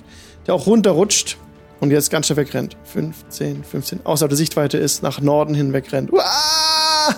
Der 0.45 0.53
auch 0.53 0.67
runterrutscht 0.67 1.39
und 1.79 1.89
jetzt 1.89 2.11
ganz 2.11 2.27
schnell 2.27 2.37
wegrennt. 2.37 2.77
15, 2.83 3.63
15. 3.63 4.05
Außer 4.05 4.27
der 4.27 4.37
Sichtweite 4.37 4.77
ist, 4.77 5.01
nach 5.01 5.19
Norden 5.19 5.55
hin 5.55 5.73
wegrennt. 5.73 6.13
Uah! 6.13 7.15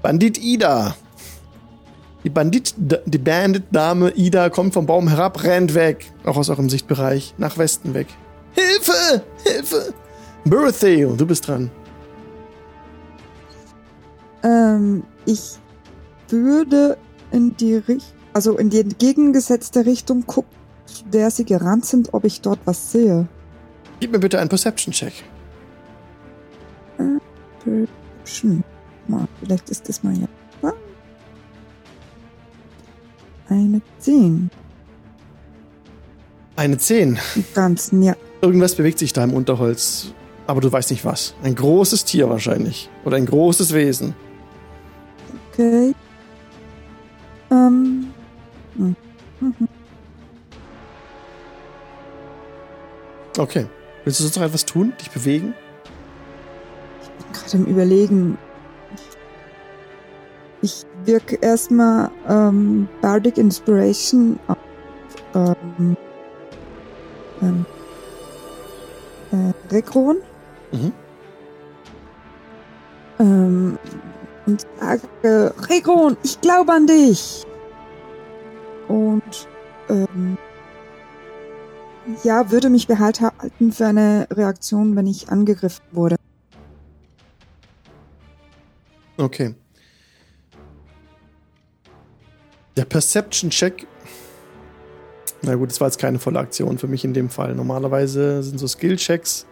Bandit 0.00 0.38
Ida. 0.38 0.94
Die 2.22 2.30
Bandit, 2.30 2.74
die 2.76 3.18
Bandit-Dame 3.18 4.10
Ida 4.10 4.48
kommt 4.48 4.74
vom 4.74 4.86
Baum 4.86 5.08
herab, 5.08 5.42
rennt 5.42 5.74
weg. 5.74 6.12
Auch 6.24 6.36
aus 6.36 6.50
eurem 6.50 6.70
Sichtbereich. 6.70 7.34
Nach 7.36 7.58
Westen 7.58 7.94
weg. 7.94 8.06
Hilfe! 8.52 9.24
Hilfe! 9.42 9.92
Bertheo, 10.44 11.16
du 11.16 11.26
bist 11.26 11.48
dran. 11.48 11.72
Ähm, 14.42 15.02
ich 15.26 15.58
würde 16.28 16.96
in 17.30 17.56
die 17.56 17.74
Richtung, 17.74 18.18
also 18.32 18.56
in 18.56 18.70
die 18.70 18.80
entgegengesetzte 18.80 19.86
Richtung 19.86 20.26
gucken, 20.26 20.56
zu 20.86 21.04
der 21.06 21.30
sie 21.30 21.44
gerannt 21.44 21.84
sind, 21.84 22.14
ob 22.14 22.24
ich 22.24 22.40
dort 22.40 22.60
was 22.64 22.92
sehe. 22.92 23.28
Gib 24.00 24.12
mir 24.12 24.18
bitte 24.18 24.38
einen 24.38 24.48
Perception-Check. 24.48 25.24
Perception. 27.64 28.64
Mal, 29.06 29.26
vielleicht 29.40 29.70
ist 29.70 29.88
das 29.88 30.02
mal 30.02 30.14
ja. 30.16 30.28
Eine 33.48 33.80
10. 33.98 34.50
Eine 36.54 36.76
10. 36.76 37.18
Im 37.34 37.44
Ganzen, 37.54 38.02
ja. 38.02 38.14
Irgendwas 38.42 38.74
bewegt 38.74 38.98
sich 38.98 39.14
da 39.14 39.24
im 39.24 39.32
Unterholz, 39.32 40.12
aber 40.46 40.60
du 40.60 40.70
weißt 40.70 40.90
nicht 40.90 41.06
was. 41.06 41.34
Ein 41.42 41.54
großes 41.54 42.04
Tier 42.04 42.28
wahrscheinlich. 42.28 42.90
Oder 43.06 43.16
ein 43.16 43.24
großes 43.24 43.72
Wesen. 43.72 44.14
Okay. 45.58 45.92
Ähm. 47.50 48.14
hm, 48.76 48.96
mhm. 49.40 49.54
Okay. 53.36 53.66
Willst 54.04 54.20
du 54.20 54.24
sonst 54.24 54.36
noch 54.36 54.44
etwas 54.44 54.64
tun? 54.64 54.92
Dich 55.00 55.10
bewegen? 55.10 55.54
Gerade 57.32 57.56
im 57.56 57.66
Überlegen. 57.66 58.38
Ich 60.62 60.84
wirke 61.04 61.36
erstmal 61.36 62.10
ähm, 62.28 62.88
Bardic 63.00 63.36
Inspiration 63.38 64.38
auf 64.46 64.56
ähm, 65.34 65.96
ähm, 67.42 67.66
äh, 69.32 69.72
Rekron. 69.72 70.18
Mhm. 70.72 70.92
Ähm, 73.20 73.78
und 74.48 74.66
sage, 74.80 75.54
Rekron, 75.68 76.16
ich 76.22 76.40
glaube 76.40 76.72
an 76.72 76.86
dich. 76.86 77.44
Und 78.88 79.46
ähm, 79.90 80.38
ja, 82.24 82.50
würde 82.50 82.70
mich 82.70 82.86
bereit 82.86 83.20
halten 83.20 83.72
für 83.72 83.86
eine 83.86 84.26
Reaktion, 84.30 84.96
wenn 84.96 85.06
ich 85.06 85.28
angegriffen 85.28 85.84
wurde. 85.92 86.16
Okay. 89.18 89.54
Der 92.78 92.86
Perception-Check. 92.86 93.86
Na 95.42 95.56
gut, 95.56 95.70
das 95.70 95.80
war 95.80 95.88
jetzt 95.88 95.98
keine 95.98 96.18
volle 96.18 96.38
Aktion 96.38 96.78
für 96.78 96.86
mich 96.86 97.04
in 97.04 97.12
dem 97.12 97.28
Fall. 97.28 97.54
Normalerweise 97.54 98.42
sind 98.42 98.58
so 98.58 98.66
Skill-Checks. 98.66 99.44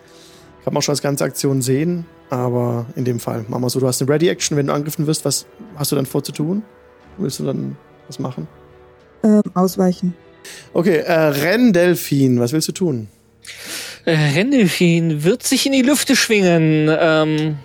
Kann 0.64 0.72
man 0.72 0.78
auch 0.78 0.82
schon 0.82 0.94
als 0.94 1.02
ganze 1.02 1.24
Aktion 1.24 1.60
sehen. 1.60 2.06
Aber 2.30 2.86
in 2.96 3.04
dem 3.04 3.20
Fall, 3.20 3.44
machen 3.48 3.62
wir 3.62 3.70
so, 3.70 3.80
du 3.80 3.86
hast 3.86 4.02
eine 4.02 4.10
Ready-Action, 4.10 4.56
wenn 4.56 4.66
du 4.66 4.72
angegriffen 4.72 5.06
wirst. 5.06 5.24
Was 5.24 5.46
hast 5.76 5.92
du 5.92 5.96
dann 5.96 6.06
vor 6.06 6.22
zu 6.24 6.32
tun? 6.32 6.62
Willst 7.18 7.38
du 7.38 7.44
dann 7.44 7.76
was 8.08 8.18
machen? 8.18 8.48
Ähm, 9.22 9.42
ausweichen. 9.54 10.14
Okay, 10.72 10.98
äh, 10.98 11.12
Renndelfin, 11.12 12.38
was 12.40 12.52
willst 12.52 12.68
du 12.68 12.72
tun? 12.72 13.08
Äh, 14.04 14.12
Rendelfin 14.12 15.24
wird 15.24 15.42
sich 15.42 15.66
in 15.66 15.72
die 15.72 15.82
Lüfte 15.82 16.14
schwingen, 16.14 16.88
ähm, 16.98 17.58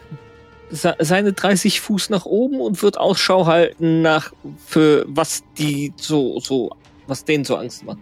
se 0.69 0.95
seine 0.99 1.33
30 1.33 1.81
Fuß 1.81 2.09
nach 2.09 2.25
oben 2.25 2.61
und 2.61 2.81
wird 2.81 2.97
Ausschau 2.97 3.45
halten 3.45 4.01
nach 4.01 4.31
für 4.65 5.05
was 5.07 5.43
die 5.57 5.93
so 5.97 6.39
so 6.39 6.71
was 7.07 7.25
denen 7.25 7.43
so 7.43 7.57
Angst 7.57 7.83
macht. 7.83 7.99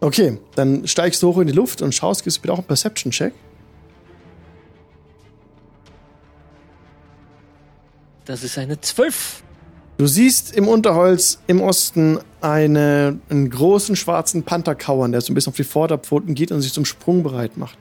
Okay, 0.00 0.38
dann 0.56 0.86
steigst 0.86 1.22
du 1.22 1.28
hoch 1.28 1.38
in 1.38 1.46
die 1.46 1.52
Luft 1.52 1.80
und 1.80 1.94
schaust, 1.94 2.24
gibst 2.24 2.42
bitte 2.42 2.52
auch 2.52 2.58
einen 2.58 2.66
Perception-Check. 2.66 3.32
Das 8.24 8.44
ist 8.44 8.58
eine 8.58 8.80
12. 8.80 9.42
Du 9.98 10.06
siehst 10.06 10.54
im 10.54 10.68
Unterholz 10.68 11.38
im 11.46 11.60
Osten 11.60 12.18
eine, 12.40 13.18
einen 13.28 13.50
großen 13.50 13.94
schwarzen 13.96 14.42
Panther 14.42 14.74
kauern, 14.74 15.12
der 15.12 15.20
so 15.20 15.32
ein 15.32 15.34
bisschen 15.34 15.50
auf 15.50 15.56
die 15.56 15.64
Vorderpfoten 15.64 16.34
geht 16.34 16.50
und 16.50 16.60
sich 16.60 16.72
zum 16.72 16.84
Sprung 16.84 17.22
bereit 17.22 17.56
macht. 17.56 17.78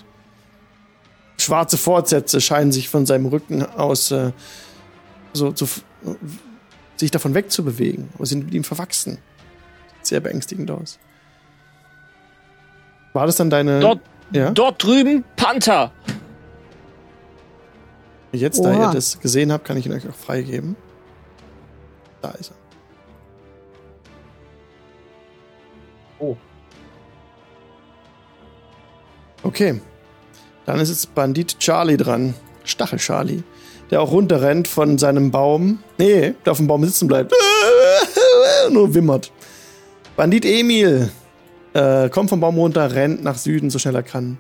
Schwarze 1.37 1.77
Fortsätze 1.77 2.41
scheinen 2.41 2.71
sich 2.71 2.89
von 2.89 3.05
seinem 3.05 3.25
Rücken 3.25 3.63
aus 3.63 4.11
äh, 4.11 4.31
so 5.33 5.51
zu, 5.51 5.67
sich 6.95 7.11
davon 7.11 7.33
wegzubewegen, 7.33 8.09
aber 8.15 8.25
sind 8.25 8.45
mit 8.45 8.53
ihm 8.53 8.63
verwachsen. 8.63 9.17
Sieht 9.97 10.07
sehr 10.07 10.19
beängstigend 10.19 10.69
aus. 10.69 10.99
War 13.13 13.25
das 13.25 13.37
dann 13.37 13.49
deine. 13.49 13.79
Dort, 13.79 14.01
ja? 14.31 14.51
dort 14.51 14.83
drüben 14.83 15.23
Panther. 15.35 15.91
Jetzt, 18.31 18.63
da 18.63 18.71
Oha. 18.71 18.89
ihr 18.89 18.93
das 18.93 19.19
gesehen 19.19 19.51
habt, 19.51 19.65
kann 19.65 19.77
ich 19.77 19.85
ihn 19.85 19.91
euch 19.91 20.07
auch 20.07 20.15
freigeben. 20.15 20.75
Da 22.21 22.31
ist 22.31 22.51
er. 22.51 22.55
Oh. 26.19 26.37
Okay. 29.43 29.81
Dann 30.65 30.79
ist 30.79 30.89
jetzt 30.89 31.13
Bandit 31.15 31.59
Charlie 31.59 31.97
dran. 31.97 32.35
Stachel 32.63 32.99
Charlie. 32.99 33.43
Der 33.89 34.01
auch 34.01 34.11
runterrennt 34.11 34.67
von 34.67 34.97
seinem 34.97 35.31
Baum. 35.31 35.79
Nee, 35.97 36.35
der 36.45 36.51
auf 36.51 36.57
dem 36.57 36.67
Baum 36.67 36.85
sitzen 36.85 37.07
bleibt. 37.07 37.33
Nur 38.71 38.93
wimmert. 38.93 39.31
Bandit 40.15 40.45
Emil. 40.45 41.11
Äh, 41.73 42.09
kommt 42.09 42.29
vom 42.29 42.39
Baum 42.39 42.57
runter, 42.57 42.93
rennt 42.93 43.23
nach 43.23 43.37
Süden, 43.37 43.69
so 43.69 43.79
schnell 43.79 43.95
er 43.95 44.03
kann. 44.03 44.37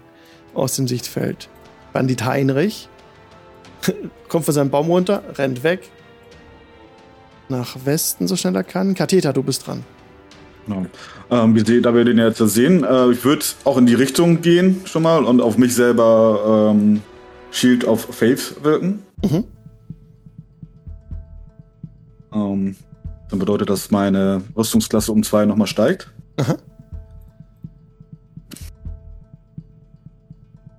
Aus 0.53 0.75
dem 0.75 0.87
Sichtfeld. 0.87 1.49
Bandit 1.93 2.23
Heinrich. 2.23 2.87
kommt 4.27 4.45
von 4.45 4.53
seinem 4.53 4.69
Baum 4.69 4.87
runter, 4.87 5.23
rennt 5.37 5.63
weg. 5.63 5.89
Nach 7.49 7.75
Westen, 7.85 8.27
so 8.27 8.35
schnell 8.35 8.55
er 8.55 8.63
kann. 8.63 8.95
Katheter, 8.95 9.33
du 9.33 9.43
bist 9.43 9.67
dran. 9.67 9.83
Genau. 10.67 10.85
Ähm, 11.29 11.81
da 11.81 11.93
wir 11.93 12.05
den 12.05 12.17
jetzt 12.17 12.37
sehen, 12.37 12.83
äh, 12.83 13.11
ich 13.11 13.23
würde 13.23 13.45
auch 13.63 13.77
in 13.77 13.85
die 13.85 13.93
Richtung 13.93 14.41
gehen 14.41 14.81
schon 14.85 15.03
mal 15.03 15.23
und 15.23 15.41
auf 15.41 15.57
mich 15.57 15.73
selber 15.73 16.71
ähm, 16.73 17.01
Shield 17.51 17.85
of 17.85 18.01
Faith 18.15 18.55
wirken. 18.61 19.01
Mhm. 19.23 19.43
Ähm, 22.33 22.75
dann 23.29 23.39
bedeutet 23.39 23.69
das, 23.69 23.91
meine 23.91 24.43
Rüstungsklasse 24.55 25.11
um 25.11 25.23
zwei 25.23 25.45
nochmal 25.45 25.67
steigt. 25.67 26.11
Aha. 26.37 26.57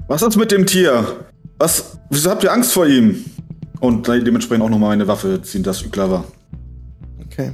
Was 0.09 0.23
ist 0.23 0.37
mit 0.37 0.53
dem 0.53 0.67
Tier? 0.67 1.25
Was? 1.63 1.97
Wieso 2.11 2.29
habt 2.29 2.43
ihr 2.43 2.53
Angst 2.53 2.73
vor 2.73 2.89
ihm? 2.89 3.25
Und 3.79 4.09
dementsprechend 4.09 4.65
auch 4.65 4.69
nochmal 4.69 4.95
eine 4.95 5.07
Waffe 5.07 5.43
ziehen, 5.43 5.63
das 5.63 5.81
übler 5.81 6.11
war. 6.11 6.25
Okay. 7.25 7.53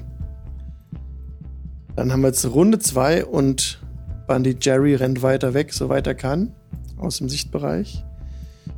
Dann 1.95 2.11
haben 2.11 2.23
wir 2.23 2.29
jetzt 2.29 2.47
Runde 2.47 2.79
2 2.79 3.27
und 3.27 3.83
Bandit 4.27 4.65
Jerry 4.65 4.95
rennt 4.95 5.21
weiter 5.21 5.53
weg, 5.53 5.75
soweit 5.75 6.07
er 6.07 6.15
kann. 6.15 6.55
Aus 6.97 7.19
dem 7.19 7.29
Sichtbereich. 7.29 8.03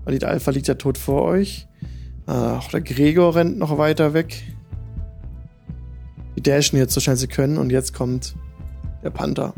Bandit 0.05 0.25
Alpha 0.25 0.51
liegt 0.51 0.67
ja 0.67 0.75
tot 0.75 0.99
vor 0.99 1.23
euch. 1.23 1.69
Äh, 2.27 2.33
auch 2.33 2.67
der 2.67 2.81
Gregor 2.81 3.37
rennt 3.37 3.57
noch 3.57 3.79
weiter 3.79 4.15
weg. 4.15 4.43
Die 6.35 6.43
dashen 6.43 6.77
jetzt 6.77 6.93
so 6.93 6.99
schnell 6.99 7.17
sie 7.17 7.29
können 7.29 7.57
und 7.57 7.71
jetzt 7.71 7.95
kommt 7.95 8.35
der 9.05 9.11
Panther. 9.11 9.55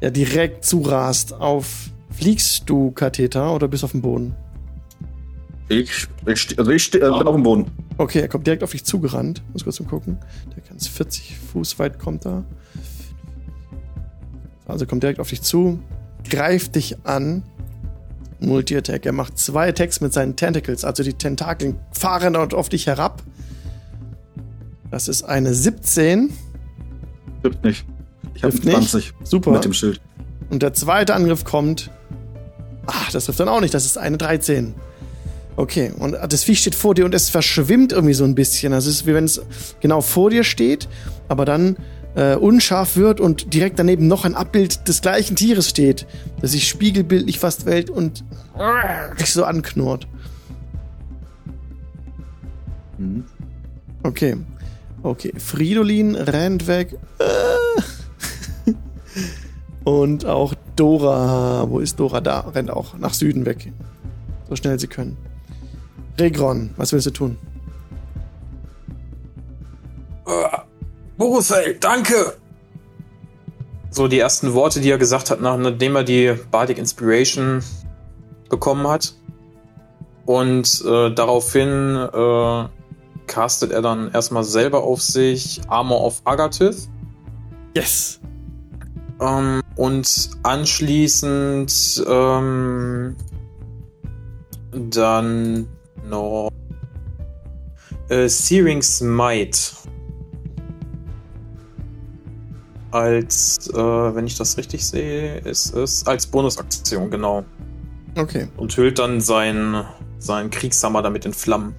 Der 0.00 0.12
direkt 0.12 0.64
zurast 0.64 1.32
auf. 1.32 1.90
Fliegst 2.10 2.70
du, 2.70 2.92
Katheter, 2.92 3.52
oder 3.52 3.66
bist 3.66 3.82
auf 3.82 3.90
dem 3.90 4.00
Boden? 4.00 4.36
Ich, 5.68 6.06
ich, 6.26 6.58
also 6.58 6.70
ich 6.70 6.84
ste- 6.84 6.98
äh, 6.98 7.10
bin 7.18 7.26
auf 7.26 7.34
dem 7.34 7.42
Boden. 7.42 7.66
Okay, 7.96 8.20
er 8.20 8.28
kommt 8.28 8.46
direkt 8.46 8.62
auf 8.62 8.72
dich 8.72 8.84
zugerannt. 8.84 9.42
Muss 9.52 9.64
kurz 9.64 9.80
mal 9.80 9.88
gucken. 9.88 10.18
Der 10.54 10.62
kann 10.62 10.78
40 10.78 11.36
Fuß 11.52 11.78
weit 11.78 11.98
kommt 11.98 12.26
er. 12.26 12.44
Also 14.66 14.86
kommt 14.86 15.02
direkt 15.02 15.20
auf 15.20 15.28
dich 15.30 15.42
zu, 15.42 15.78
greift 16.28 16.74
dich 16.74 16.96
an. 17.06 17.42
Multi-Attack. 18.40 19.06
Er 19.06 19.12
macht 19.12 19.38
zwei 19.38 19.68
Attacks 19.68 20.00
mit 20.00 20.12
seinen 20.12 20.36
Tentacles, 20.36 20.84
also 20.84 21.02
die 21.02 21.14
Tentakeln 21.14 21.76
fahren 21.92 22.34
dort 22.34 22.52
auf 22.52 22.68
dich 22.68 22.86
herab. 22.86 23.22
Das 24.90 25.08
ist 25.08 25.22
eine 25.22 25.54
17. 25.54 26.30
Trifft 27.42 27.64
nicht. 27.64 27.86
Ich 28.34 28.42
habe 28.42 28.52
Trifft 28.52 28.64
nicht? 28.66 28.76
20 28.90 29.12
Super. 29.24 29.50
mit 29.52 29.64
dem 29.64 29.72
Schild. 29.72 30.00
Und 30.50 30.62
der 30.62 30.74
zweite 30.74 31.14
Angriff 31.14 31.44
kommt. 31.44 31.90
Ach, 32.86 33.10
das 33.12 33.24
trifft 33.26 33.40
dann 33.40 33.48
auch 33.48 33.60
nicht. 33.60 33.72
Das 33.72 33.86
ist 33.86 33.96
eine 33.96 34.18
13. 34.18 34.74
Okay, 35.56 35.92
und 35.98 36.16
das 36.28 36.42
Viech 36.42 36.60
steht 36.60 36.74
vor 36.74 36.94
dir 36.94 37.04
und 37.04 37.14
es 37.14 37.30
verschwimmt 37.30 37.92
irgendwie 37.92 38.14
so 38.14 38.24
ein 38.24 38.34
bisschen. 38.34 38.72
Also 38.72 38.90
es 38.90 38.96
ist 38.96 39.06
wie 39.06 39.14
wenn 39.14 39.24
es 39.24 39.40
genau 39.80 40.00
vor 40.00 40.30
dir 40.30 40.42
steht, 40.42 40.88
aber 41.28 41.44
dann 41.44 41.76
äh, 42.16 42.34
unscharf 42.34 42.96
wird 42.96 43.20
und 43.20 43.54
direkt 43.54 43.78
daneben 43.78 44.08
noch 44.08 44.24
ein 44.24 44.34
Abbild 44.34 44.88
des 44.88 45.00
gleichen 45.00 45.36
Tieres 45.36 45.68
steht, 45.68 46.06
das 46.40 46.52
sich 46.52 46.68
spiegelbildlich 46.68 47.38
fast 47.38 47.66
wählt 47.66 47.90
und 47.90 48.24
dich 49.20 49.32
so 49.32 49.44
anknurrt. 49.44 50.08
Mhm. 52.98 53.24
Okay. 54.02 54.36
Okay, 55.02 55.32
Fridolin 55.36 56.16
rennt 56.16 56.66
weg. 56.66 56.96
Äh. 57.18 58.72
Und 59.84 60.24
auch 60.24 60.54
Dora, 60.76 61.68
wo 61.68 61.78
ist 61.78 62.00
Dora? 62.00 62.22
Da, 62.22 62.40
rennt 62.40 62.70
auch 62.70 62.96
nach 62.96 63.12
Süden 63.12 63.44
weg. 63.44 63.70
So 64.48 64.56
schnell 64.56 64.78
sie 64.78 64.86
können. 64.86 65.18
Regron, 66.18 66.70
was 66.76 66.92
willst 66.92 67.06
du 67.06 67.10
tun? 67.10 67.38
Uh, 70.26 70.58
Borufel, 71.18 71.76
danke! 71.80 72.36
So 73.90 74.08
die 74.08 74.18
ersten 74.18 74.54
Worte, 74.54 74.80
die 74.80 74.90
er 74.90 74.98
gesagt 74.98 75.30
hat, 75.30 75.40
nachdem 75.40 75.96
er 75.96 76.04
die 76.04 76.34
Bardic 76.50 76.78
Inspiration 76.78 77.62
bekommen 78.48 78.86
hat. 78.88 79.14
Und 80.26 80.82
äh, 80.86 81.10
daraufhin 81.14 81.96
äh, 82.12 82.64
castet 83.26 83.72
er 83.72 83.82
dann 83.82 84.10
erstmal 84.12 84.44
selber 84.44 84.82
auf 84.82 85.02
sich 85.02 85.60
Armor 85.68 86.02
of 86.02 86.22
Agathith. 86.24 86.88
Yes! 87.76 88.20
Ähm, 89.20 89.60
und 89.76 90.30
anschließend 90.42 92.04
ähm, 92.08 93.16
dann 94.72 95.68
noch 96.08 96.50
äh, 98.08 98.28
Searing 98.28 98.82
Smite. 98.82 99.58
Als, 102.90 103.68
äh, 103.70 103.74
wenn 103.76 104.26
ich 104.26 104.36
das 104.36 104.56
richtig 104.56 104.86
sehe, 104.86 105.38
ist 105.38 105.74
es 105.74 106.06
als 106.06 106.26
Bonusaktion, 106.28 107.10
genau. 107.10 107.44
Okay, 108.16 108.46
Und 108.56 108.76
hüllt 108.76 109.00
dann 109.00 109.20
seinen, 109.20 109.84
seinen 110.18 110.50
Kriegshammer 110.50 111.02
damit 111.02 111.24
in 111.26 111.32
Flammen. 111.32 111.74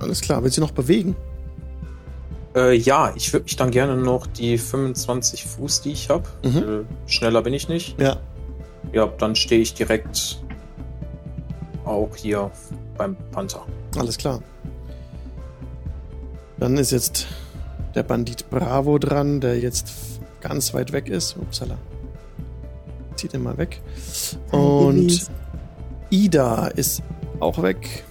alles 0.00 0.22
klar. 0.22 0.42
Willst 0.42 0.56
du 0.56 0.62
noch 0.62 0.70
bewegen? 0.70 1.14
Äh, 2.56 2.76
ja, 2.76 3.12
ich 3.14 3.32
würde 3.32 3.44
mich 3.44 3.56
dann 3.56 3.70
gerne 3.70 3.96
noch 3.96 4.26
die 4.26 4.56
25 4.56 5.44
Fuß, 5.44 5.82
die 5.82 5.92
ich 5.92 6.08
habe. 6.08 6.24
Mhm. 6.42 6.86
Schneller 7.06 7.42
bin 7.42 7.52
ich 7.52 7.68
nicht. 7.68 8.00
Ja. 8.00 8.16
Ja, 8.92 9.06
dann 9.06 9.34
stehe 9.36 9.60
ich 9.60 9.74
direkt 9.74 10.40
auch 11.84 12.16
hier 12.16 12.50
beim 12.96 13.16
Panther. 13.32 13.66
Alles 13.98 14.16
klar. 14.18 14.42
Dann 16.58 16.76
ist 16.76 16.92
jetzt 16.92 17.26
der 17.94 18.02
Bandit 18.02 18.48
Bravo 18.50 18.98
dran, 18.98 19.40
der 19.40 19.58
jetzt 19.58 19.92
ganz 20.40 20.72
weit 20.74 20.92
weg 20.92 21.08
ist. 21.08 21.36
Upsala. 21.36 21.76
Zieht 23.16 23.34
ihn 23.34 23.42
mal 23.42 23.56
weg. 23.58 23.80
Und. 24.50 25.28
Ida 26.10 26.68
ist 26.68 27.02
auch 27.40 27.60
weg. 27.62 28.04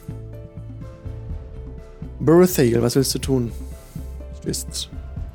Berthail, 2.20 2.82
was 2.82 2.96
willst 2.96 3.14
du 3.16 3.20
tun? 3.20 3.52
Du 4.42 4.48
bist 4.48 4.90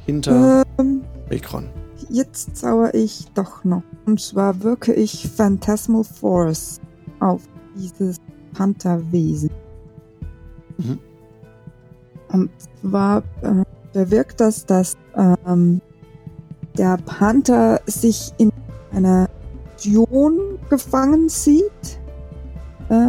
hinter 0.06 0.64
Ähm, 0.78 1.02
Ekron. 1.30 1.68
jetzt 2.10 2.56
zauber 2.56 2.94
ich 2.94 3.26
doch 3.34 3.64
noch. 3.64 3.82
Und 4.06 4.20
zwar 4.20 4.62
wirke 4.62 4.92
ich 4.94 5.28
Phantasmal 5.28 6.04
Force 6.04 6.80
auf 7.20 7.42
dieses 7.74 8.18
Pantherwesen. 8.58 9.50
Mhm. 10.78 10.98
Und 12.32 12.50
zwar 12.82 13.22
äh, 13.42 13.64
bewirkt 13.92 14.40
das, 14.40 14.66
dass 14.66 14.96
ähm, 15.46 15.80
der 16.76 16.98
Panther 17.06 17.80
sich 17.86 18.32
in 18.38 18.50
einer 18.92 19.28
Illusion 19.84 20.58
gefangen 20.68 21.28
sieht. 21.28 22.00
Äh, 22.88 23.08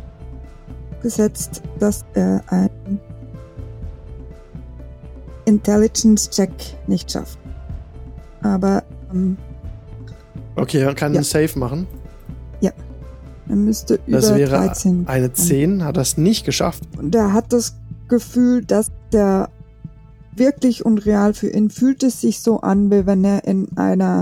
gesetzt, 1.02 1.64
dass 1.80 2.04
er 2.14 2.44
einen 2.48 3.00
Intelligence-Check 5.46 6.52
nicht 6.88 7.10
schafft. 7.12 7.40
Aber 8.42 8.84
ähm, 9.14 9.38
Okay, 10.56 10.80
er 10.82 10.94
kann 10.94 11.14
Ja. 11.14 11.20
einen 11.20 11.24
Save 11.24 11.58
machen. 11.58 11.88
Er 13.50 13.56
müsste 13.56 14.00
über 14.08 14.18
Das 14.18 14.34
wäre 14.36 14.52
13. 14.58 15.08
eine 15.08 15.34
10, 15.34 15.84
hat 15.84 15.98
das 15.98 16.18
nicht 16.18 16.46
geschafft. 16.46 16.84
Und 16.98 17.14
er 17.16 17.34
hat 17.34 17.52
das 17.52 17.76
Gefühl, 18.08 18.64
dass 18.64 18.92
der 19.12 19.50
wirklich 20.36 20.86
und 20.86 21.06
real 21.06 21.34
für 21.34 21.50
ihn 21.50 21.70
fühlt 21.70 22.04
es 22.04 22.22
sich 22.22 22.40
so 22.40 22.62
an, 22.62 22.90
wie 22.92 23.06
wenn 23.06 23.24
er 23.26 23.44
in 23.46 23.68
einer 23.78 24.22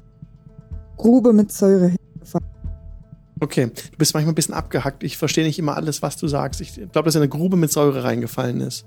Grube 0.97 1.31
mit 1.33 1.51
Säure 1.51 1.89
hingefallen 2.13 2.47
Okay, 3.39 3.67
du 3.67 3.97
bist 3.99 4.15
manchmal 4.15 4.31
ein 4.31 4.35
bisschen 4.35 4.55
abgehackt. 4.55 5.03
Ich 5.03 5.15
verstehe 5.17 5.45
nicht 5.45 5.59
immer 5.59 5.75
alles, 5.75 6.01
was 6.01 6.17
du 6.17 6.27
sagst. 6.27 6.59
Ich 6.59 6.73
glaube, 6.73 7.03
dass 7.03 7.13
er 7.13 7.19
in 7.19 7.23
eine 7.23 7.29
Grube 7.29 7.55
mit 7.55 7.71
Säure 7.71 8.03
reingefallen 8.03 8.61
ist. 8.61 8.85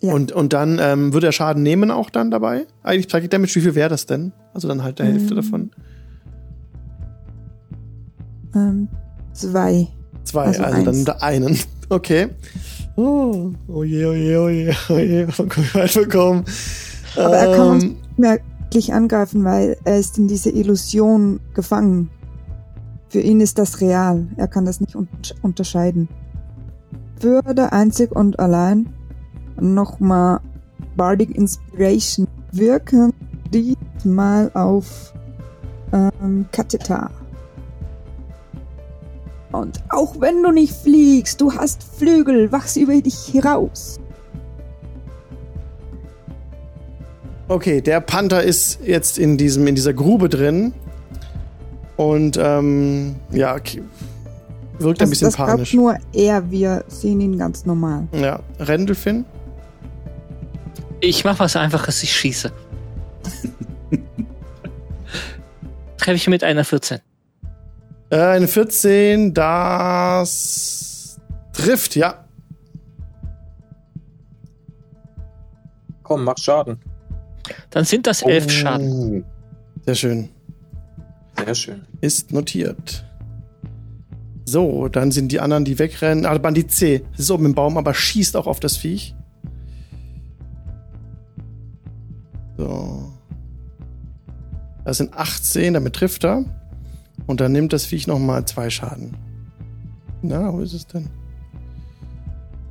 Ja. 0.00 0.12
Und, 0.12 0.32
und 0.32 0.52
dann 0.52 0.78
ähm, 0.82 1.14
würde 1.14 1.26
er 1.28 1.32
Schaden 1.32 1.62
nehmen 1.62 1.90
auch 1.90 2.10
dann 2.10 2.30
dabei? 2.30 2.66
Eigentlich 2.82 3.08
Psychic 3.08 3.30
Damage, 3.30 3.54
wie 3.54 3.60
viel 3.62 3.74
wäre 3.74 3.88
das 3.88 4.04
denn? 4.04 4.32
Also 4.52 4.68
dann 4.68 4.82
halt 4.82 4.98
der 4.98 5.06
Hälfte 5.06 5.32
Mm. 5.32 5.36
davon. 5.36 5.70
ähm, 8.54 8.88
zwei. 9.38 9.88
Zwei, 10.24 10.44
Also 10.44 10.62
also, 10.62 10.82
dann 10.82 11.04
da 11.04 11.12
einen. 11.20 11.58
Okay. 11.90 12.28
Oh, 12.96 13.52
oh 13.66 13.82
je, 13.82 14.04
oh 14.04 14.12
je, 14.12 14.36
oh 14.36 14.48
je, 14.50 14.74
oh 14.90 14.98
je, 14.98 15.26
weit 15.72 15.94
bekommen. 15.94 16.44
Aber 17.16 17.34
er 17.34 17.56
kann 17.56 17.68
uns 17.70 17.84
Ähm, 17.84 17.96
merklich 18.18 18.92
angreifen, 18.92 19.42
weil 19.42 19.78
er 19.84 19.98
ist 19.98 20.18
in 20.18 20.28
diese 20.28 20.50
Illusion 20.50 21.40
gefangen. 21.54 22.10
Für 23.08 23.20
ihn 23.20 23.40
ist 23.40 23.56
das 23.56 23.80
real. 23.80 24.26
Er 24.36 24.48
kann 24.48 24.66
das 24.66 24.80
nicht 24.80 24.94
un 24.94 25.08
unterscheiden. 25.40 26.08
Würde 27.20 27.72
einzig 27.72 28.12
und 28.14 28.38
allein 28.38 28.92
nochmal 29.58 30.40
Bardic 30.96 31.34
Inspiration 31.34 32.28
wirken, 32.52 33.12
diesmal 33.52 34.50
auf 34.52 35.14
ähm, 35.92 36.46
Katita. 36.52 37.10
Und 39.52 39.78
auch 39.88 40.20
wenn 40.20 40.42
du 40.42 40.50
nicht 40.50 40.74
fliegst, 40.74 41.40
du 41.40 41.52
hast 41.52 41.82
Flügel, 41.82 42.52
wachs 42.52 42.76
über 42.76 43.00
dich 43.00 43.32
heraus. 43.32 43.98
Okay, 47.48 47.80
der 47.80 48.00
Panther 48.00 48.42
ist 48.42 48.80
jetzt 48.84 49.18
in 49.18 49.38
diesem, 49.38 49.66
in 49.66 49.74
dieser 49.74 49.94
Grube 49.94 50.28
drin. 50.28 50.74
Und 51.96 52.38
ähm, 52.40 53.16
ja, 53.30 53.56
okay. 53.56 53.82
wirkt 54.78 55.00
ein 55.00 55.04
Das, 55.04 55.10
bisschen 55.10 55.28
das 55.28 55.36
glaubt 55.36 55.50
panisch. 55.50 55.72
nur 55.74 55.96
er, 56.12 56.50
wir 56.50 56.84
sehen 56.88 57.20
ihn 57.20 57.38
ganz 57.38 57.64
normal. 57.64 58.06
Ja, 58.12 58.40
Rendelfin? 58.60 59.24
Ich 61.00 61.24
mach 61.24 61.38
was 61.38 61.56
Einfaches, 61.56 62.02
ich 62.02 62.12
schieße. 62.12 62.52
Treffe 65.96 66.16
ich 66.16 66.28
mit 66.28 66.44
einer 66.44 66.64
14. 66.64 66.98
Äh, 68.10 68.16
eine 68.16 68.48
14, 68.48 69.34
das 69.34 71.20
trifft, 71.52 71.96
ja. 71.96 72.24
Komm, 76.02 76.24
mach 76.24 76.38
Schaden. 76.38 76.78
Dann 77.70 77.84
sind 77.84 78.06
das 78.06 78.22
elf 78.22 78.46
Oh. 78.46 78.50
Schaden. 78.50 79.24
Sehr 79.84 79.94
schön. 79.94 80.28
Sehr 81.44 81.54
schön. 81.54 81.82
Ist 82.00 82.32
notiert. 82.32 83.04
So, 84.44 84.88
dann 84.88 85.12
sind 85.12 85.30
die 85.30 85.40
anderen, 85.40 85.66
die 85.66 85.78
wegrennen. 85.78 86.24
Ah, 86.24 86.36
Bandit 86.38 86.70
C. 86.72 87.04
Das 87.10 87.20
ist 87.20 87.30
oben 87.30 87.44
im 87.44 87.54
Baum, 87.54 87.76
aber 87.76 87.92
schießt 87.92 88.34
auch 88.36 88.46
auf 88.46 88.60
das 88.60 88.78
Viech. 88.78 89.14
So. 92.56 93.12
Das 94.84 94.96
sind 94.96 95.12
18, 95.14 95.74
damit 95.74 95.94
trifft 95.94 96.24
er. 96.24 96.44
Und 97.28 97.40
dann 97.40 97.52
nimmt 97.52 97.72
das 97.72 97.84
Viech 97.84 98.06
nochmal 98.06 98.44
zwei 98.46 98.70
Schaden. 98.70 99.16
Na, 100.22 100.52
wo 100.52 100.60
ist 100.60 100.72
es 100.72 100.86
denn? 100.86 101.08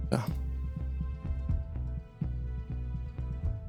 Da. 0.09 0.25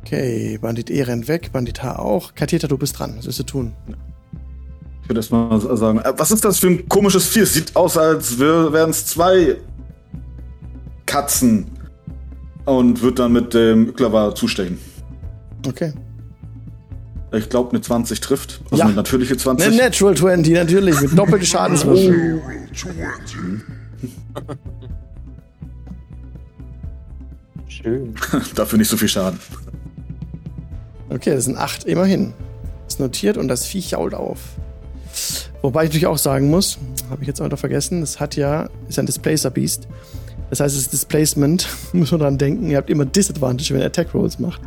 Okay, 0.00 0.58
Bandit 0.58 0.90
E 0.90 1.02
rennt 1.02 1.28
weg, 1.28 1.50
Bandit 1.52 1.82
H 1.82 1.98
auch. 1.98 2.34
Kateta, 2.34 2.66
du 2.66 2.78
bist 2.78 2.98
dran. 2.98 3.14
Was 3.18 3.26
willst 3.26 3.38
du 3.38 3.44
tun? 3.44 3.74
Ich 5.02 5.08
würde 5.08 5.18
erstmal 5.20 5.60
sagen, 5.76 5.98
äh, 5.98 6.14
was 6.16 6.30
ist 6.30 6.44
das 6.44 6.58
für 6.58 6.68
ein 6.68 6.88
komisches 6.88 7.28
Vieh? 7.28 7.40
Es 7.40 7.52
sieht 7.52 7.76
aus, 7.76 7.98
als 7.98 8.38
wären 8.38 8.90
es 8.90 9.06
zwei 9.06 9.58
Katzen. 11.04 11.66
Und 12.64 13.02
wird 13.02 13.18
dann 13.18 13.32
mit 13.32 13.52
dem 13.54 13.94
Klava 13.94 14.34
zustechen. 14.34 14.78
Okay. 15.66 15.92
Ich 17.32 17.48
glaube, 17.50 17.70
eine 17.70 17.80
20 17.80 18.20
trifft. 18.20 18.60
Also 18.70 18.76
Ja. 18.76 18.84
eine 18.86 18.94
natürliche 18.94 19.36
20. 19.36 19.66
Eine 19.68 19.76
Natural 19.76 20.16
20, 20.16 20.54
natürlich, 20.54 21.00
mit 21.00 21.18
doppelten 21.18 21.46
Schadenswürfeln. 21.46 22.40
Schön. 27.68 28.14
Dafür 28.54 28.78
nicht 28.78 28.88
so 28.88 28.96
viel 28.96 29.08
Schaden. 29.08 29.38
Okay, 31.10 31.34
das 31.34 31.44
sind 31.44 31.56
acht, 31.56 31.84
immerhin. 31.84 32.32
Ist 32.86 33.00
notiert 33.00 33.36
und 33.36 33.48
das 33.48 33.66
Viech 33.66 33.90
jault 33.90 34.14
auf. 34.14 34.38
Wobei 35.62 35.84
ich 35.84 35.88
natürlich 35.90 36.06
auch 36.06 36.18
sagen 36.18 36.48
muss, 36.48 36.78
habe 37.10 37.22
ich 37.22 37.28
jetzt 37.28 37.40
auch 37.40 37.48
noch 37.48 37.58
vergessen, 37.58 38.02
es 38.02 38.20
hat 38.20 38.36
ja, 38.36 38.68
ist 38.88 38.98
ein 38.98 39.06
Displacer 39.06 39.50
Beast. 39.50 39.88
Das 40.50 40.60
heißt, 40.60 40.76
das 40.76 40.88
Displacement, 40.88 41.68
muss 41.92 42.10
man 42.10 42.20
dran 42.20 42.38
denken, 42.38 42.70
ihr 42.70 42.76
habt 42.78 42.88
immer 42.90 43.04
Disadvantage, 43.04 43.74
wenn 43.74 43.80
ihr 43.80 43.86
Attack 43.86 44.14
Rolls 44.14 44.38
macht. 44.38 44.60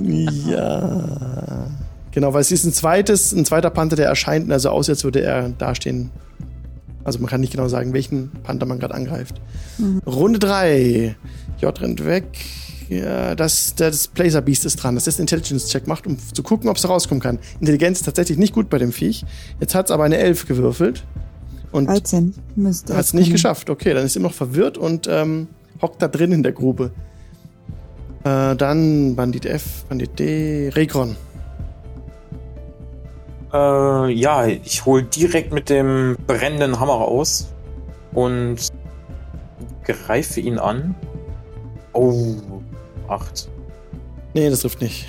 Ja. 0.00 1.68
Genau, 2.12 2.32
weil 2.32 2.40
es 2.40 2.50
ist 2.50 2.64
ein 2.64 2.72
zweites, 2.72 3.32
ein 3.32 3.44
zweiter 3.44 3.70
Panther, 3.70 3.96
der 3.96 4.06
erscheint, 4.06 4.50
also 4.50 4.70
aus, 4.70 4.88
als 4.88 5.04
würde 5.04 5.20
er 5.20 5.50
dastehen. 5.50 6.10
Also 7.04 7.18
man 7.18 7.28
kann 7.28 7.40
nicht 7.40 7.52
genau 7.52 7.68
sagen, 7.68 7.92
welchen 7.92 8.30
Panther 8.42 8.66
man 8.66 8.78
gerade 8.78 8.94
angreift. 8.94 9.40
Runde 10.06 10.38
3. 10.38 11.14
J 11.60 11.80
rennt 11.80 12.04
weg. 12.04 12.24
Ja, 12.88 13.34
das, 13.34 13.74
der 13.74 13.90
Displacer 13.90 14.40
Beast 14.40 14.64
ist 14.64 14.76
dran, 14.76 14.94
dass 14.94 15.04
das 15.04 15.18
Intelligence-Check 15.18 15.86
macht, 15.86 16.06
um 16.06 16.16
zu 16.18 16.42
gucken, 16.42 16.68
ob 16.70 16.76
es 16.76 16.88
rauskommen 16.88 17.20
kann. 17.20 17.38
Intelligenz 17.60 17.98
ist 17.98 18.04
tatsächlich 18.04 18.38
nicht 18.38 18.54
gut 18.54 18.70
bei 18.70 18.78
dem 18.78 18.92
Viech. 18.92 19.24
Jetzt 19.60 19.74
hat 19.74 19.86
es 19.86 19.90
aber 19.90 20.04
eine 20.04 20.18
11 20.18 20.46
gewürfelt. 20.46 21.04
Und 21.72 21.86
13 21.86 22.34
müsste 22.54 22.96
hat 22.96 23.04
es 23.04 23.12
nicht 23.12 23.30
geschafft. 23.30 23.70
Okay, 23.70 23.92
dann 23.92 24.06
ist 24.06 24.16
er 24.16 24.22
noch 24.22 24.34
verwirrt 24.34 24.78
und 24.78 25.08
ähm, 25.10 25.48
hockt 25.82 26.00
da 26.00 26.08
drin 26.08 26.32
in 26.32 26.42
der 26.42 26.52
Grube. 26.52 26.92
Äh, 28.26 28.56
dann 28.56 29.14
Bandit 29.14 29.46
F, 29.46 29.84
Bandit 29.88 30.18
D, 30.18 30.68
Regron. 30.74 31.14
Äh, 33.52 34.12
ja, 34.12 34.46
ich 34.46 34.84
hole 34.84 35.04
direkt 35.04 35.52
mit 35.52 35.70
dem 35.70 36.16
brennenden 36.26 36.80
Hammer 36.80 36.94
aus 36.94 37.46
und 38.12 38.56
greife 39.84 40.40
ihn 40.40 40.58
an. 40.58 40.96
Oh, 41.92 42.34
acht. 43.06 43.48
Nee, 44.34 44.50
das 44.50 44.60
trifft 44.60 44.80
nicht. 44.82 45.06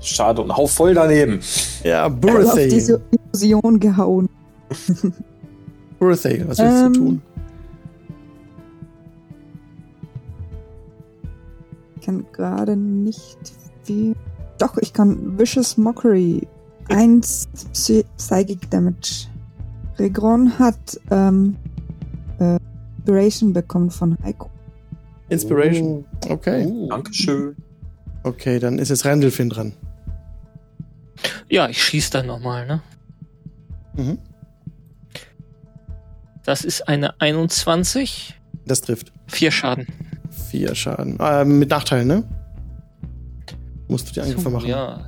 Schade 0.00 0.42
und 0.42 0.56
hau 0.56 0.66
voll 0.66 0.94
daneben. 0.94 1.38
Ja, 1.84 2.02
Also 2.04 2.14
auf 2.16 2.20
Birthday. 2.20 2.68
diese 2.68 3.00
Illusion 3.32 3.78
gehauen. 3.78 4.28
Birthday, 6.00 6.42
was 6.48 6.58
willst 6.58 6.60
Ähm, 6.86 6.92
du 6.94 6.98
tun? 6.98 7.22
Gerade 12.32 12.76
nicht 12.76 13.38
viel. 13.82 14.14
Doch, 14.58 14.76
ich 14.78 14.92
kann 14.92 15.38
Vicious 15.38 15.76
Mockery. 15.76 16.46
1 16.88 17.48
Psy 17.72 18.04
Psychic 18.16 18.70
Damage. 18.70 19.28
Regron 19.98 20.58
hat 20.58 21.00
ähm, 21.10 21.56
äh, 22.38 22.58
Inspiration 22.98 23.52
bekommen 23.52 23.90
von 23.90 24.16
Heiko. 24.22 24.50
Inspiration. 25.28 26.04
Oh, 26.26 26.32
Okay. 26.34 26.66
Uh. 26.66 26.88
Dankeschön. 26.88 27.56
Okay, 28.22 28.58
dann 28.58 28.78
ist 28.78 28.90
jetzt 28.90 29.04
Randolphin 29.04 29.48
dran. 29.48 29.72
Ja, 31.48 31.68
ich 31.68 31.82
schieß 31.82 32.10
dann 32.10 32.26
nochmal, 32.26 32.66
ne? 32.66 32.82
Mhm. 33.96 34.18
Das 36.44 36.64
ist 36.64 36.88
eine 36.88 37.20
21. 37.20 38.38
Das 38.66 38.80
trifft. 38.80 39.12
Vier 39.26 39.50
Schaden. 39.50 39.86
Vier 40.52 40.74
Schaden. 40.74 41.16
Ähm, 41.18 41.58
mit 41.60 41.70
Nachteil, 41.70 42.04
ne? 42.04 42.24
Musst 43.88 44.10
du 44.10 44.12
die 44.12 44.20
Angriffe 44.20 44.50
machen. 44.50 44.68
Ja. 44.68 45.00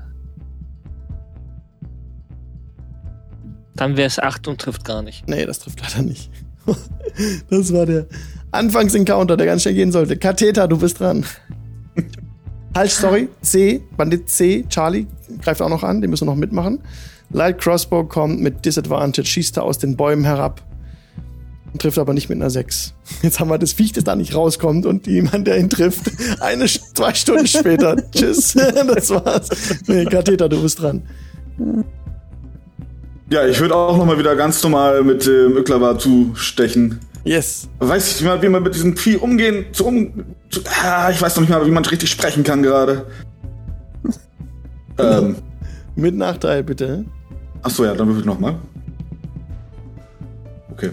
Dann 3.76 3.98
wäre 3.98 4.06
es 4.06 4.18
8 4.18 4.48
und 4.48 4.58
trifft 4.58 4.86
gar 4.86 5.02
nicht. 5.02 5.28
Nee, 5.28 5.44
das 5.44 5.58
trifft 5.58 5.82
leider 5.82 6.00
nicht. 6.00 6.30
das 7.50 7.74
war 7.74 7.84
der 7.84 8.06
Anfangsencounter, 8.52 9.36
der 9.36 9.44
ganz 9.44 9.60
schnell 9.60 9.74
gehen 9.74 9.92
sollte. 9.92 10.16
Katheter, 10.16 10.66
du 10.66 10.78
bist 10.78 10.98
dran. 10.98 11.26
halt, 12.74 12.90
sorry. 12.90 13.28
C, 13.42 13.82
Bandit 13.98 14.30
C, 14.30 14.64
Charlie 14.70 15.06
greift 15.42 15.60
auch 15.60 15.68
noch 15.68 15.82
an, 15.82 16.00
den 16.00 16.08
müssen 16.08 16.26
wir 16.26 16.32
noch 16.32 16.40
mitmachen. 16.40 16.78
Light 17.28 17.60
Crossbow 17.60 18.04
kommt 18.04 18.40
mit 18.40 18.64
Disadvantage, 18.64 19.26
schießt 19.26 19.58
er 19.58 19.64
aus 19.64 19.76
den 19.76 19.94
Bäumen 19.94 20.24
herab. 20.24 20.62
Und 21.74 21.82
trifft 21.82 21.98
aber 21.98 22.14
nicht 22.14 22.28
mit 22.28 22.38
einer 22.40 22.50
6. 22.50 22.94
Jetzt 23.22 23.40
haben 23.40 23.50
wir 23.50 23.58
das 23.58 23.72
Viech, 23.72 23.90
das 23.90 24.04
da 24.04 24.14
nicht 24.14 24.32
rauskommt 24.32 24.86
und 24.86 25.08
jemand, 25.08 25.48
der 25.48 25.58
ihn 25.58 25.68
trifft. 25.68 26.02
Eine, 26.40 26.66
zwei 26.66 27.12
Stunden 27.12 27.48
später. 27.48 27.96
Tschüss. 28.12 28.52
das 28.94 29.10
war's. 29.10 29.48
Nee, 29.88 30.04
Katheter, 30.04 30.48
du 30.48 30.62
bist 30.62 30.80
dran. 30.80 31.02
Ja, 33.28 33.44
ich 33.44 33.58
würde 33.58 33.74
auch 33.74 33.96
nochmal 33.96 34.20
wieder 34.20 34.36
ganz 34.36 34.62
normal 34.62 35.02
mit 35.02 35.26
dem 35.26 35.56
Öklawa 35.56 35.98
zustechen. 35.98 37.00
Yes. 37.24 37.68
Weiß 37.80 38.06
ich 38.08 38.20
nicht 38.20 38.28
mal, 38.28 38.40
wie 38.40 38.48
man 38.48 38.62
mit 38.62 38.76
diesem 38.76 38.96
Vieh 38.96 39.16
umgehen, 39.16 39.66
zu 39.72 39.86
um, 39.86 40.24
zu, 40.50 40.60
ah, 40.80 41.10
ich 41.10 41.20
weiß 41.20 41.34
noch 41.34 41.40
nicht 41.40 41.50
mal, 41.50 41.66
wie 41.66 41.72
man 41.72 41.84
richtig 41.84 42.08
sprechen 42.08 42.44
kann 42.44 42.62
gerade. 42.62 43.06
ähm, 44.98 45.34
Mit 45.96 46.14
Nachteil, 46.14 46.62
bitte. 46.62 47.04
achso, 47.62 47.84
ja, 47.84 47.94
dann 47.94 48.06
würfel 48.06 48.20
ich 48.20 48.26
nochmal. 48.26 48.54
Okay. 50.70 50.90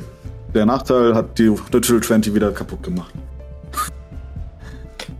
Der 0.53 0.65
Nachteil 0.65 1.15
hat 1.15 1.37
die 1.39 1.49
Natural 1.71 2.01
20 2.01 2.33
wieder 2.33 2.51
kaputt 2.51 2.83
gemacht. 2.83 3.13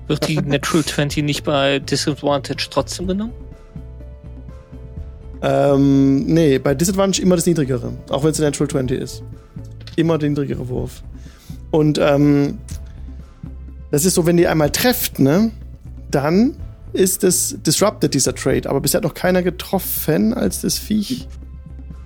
Wird 0.08 0.28
die 0.28 0.42
Natural 0.42 0.84
20 0.84 1.24
nicht 1.24 1.44
bei 1.44 1.80
Disadvantage 1.80 2.68
trotzdem 2.70 3.08
genommen? 3.08 3.34
Ähm, 5.42 6.26
nee, 6.26 6.60
bei 6.60 6.76
Disadvantage 6.76 7.22
immer 7.22 7.36
das 7.36 7.46
niedrigere. 7.46 7.94
Auch 8.10 8.24
wenn 8.24 8.32
es 8.32 8.40
Natural 8.40 8.70
20 8.70 9.00
ist. 9.00 9.24
Immer 9.96 10.18
der 10.18 10.30
niedrigere 10.30 10.68
Wurf. 10.68 11.02
Und 11.72 11.98
ähm, 11.98 12.60
das 13.90 14.04
ist 14.04 14.16
so, 14.16 14.26
wenn 14.26 14.38
die 14.38 14.48
einmal 14.48 14.70
trefft, 14.70 15.20
ne, 15.20 15.52
dann 16.12 16.58
ist 16.94 17.24
es 17.24 17.58
disrupted, 17.62 18.14
dieser 18.14 18.36
Trade. 18.36 18.70
Aber 18.70 18.82
bisher 18.82 18.98
hat 18.98 19.04
noch 19.06 19.14
keiner 19.14 19.42
getroffen, 19.42 20.34
als 20.34 20.62
das 20.62 20.78
Viech 20.78 21.28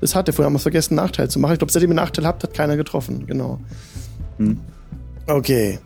das 0.05 0.15
hatte. 0.15 0.33
Vorher 0.33 0.47
haben 0.47 0.53
wir 0.53 0.59
vergessen, 0.59 0.97
einen 0.97 1.05
Nachteil 1.05 1.29
zu 1.29 1.39
machen. 1.39 1.53
Ich 1.53 1.59
glaube, 1.59 1.71
seitdem 1.71 1.89
ihr 1.89 1.97
einen 1.97 2.05
Nachteil 2.05 2.25
habt, 2.25 2.43
hat 2.43 2.53
keiner 2.53 2.77
getroffen. 2.77 3.25
Genau. 3.27 3.59
Hm. 4.37 4.59
Okay. 5.27 5.79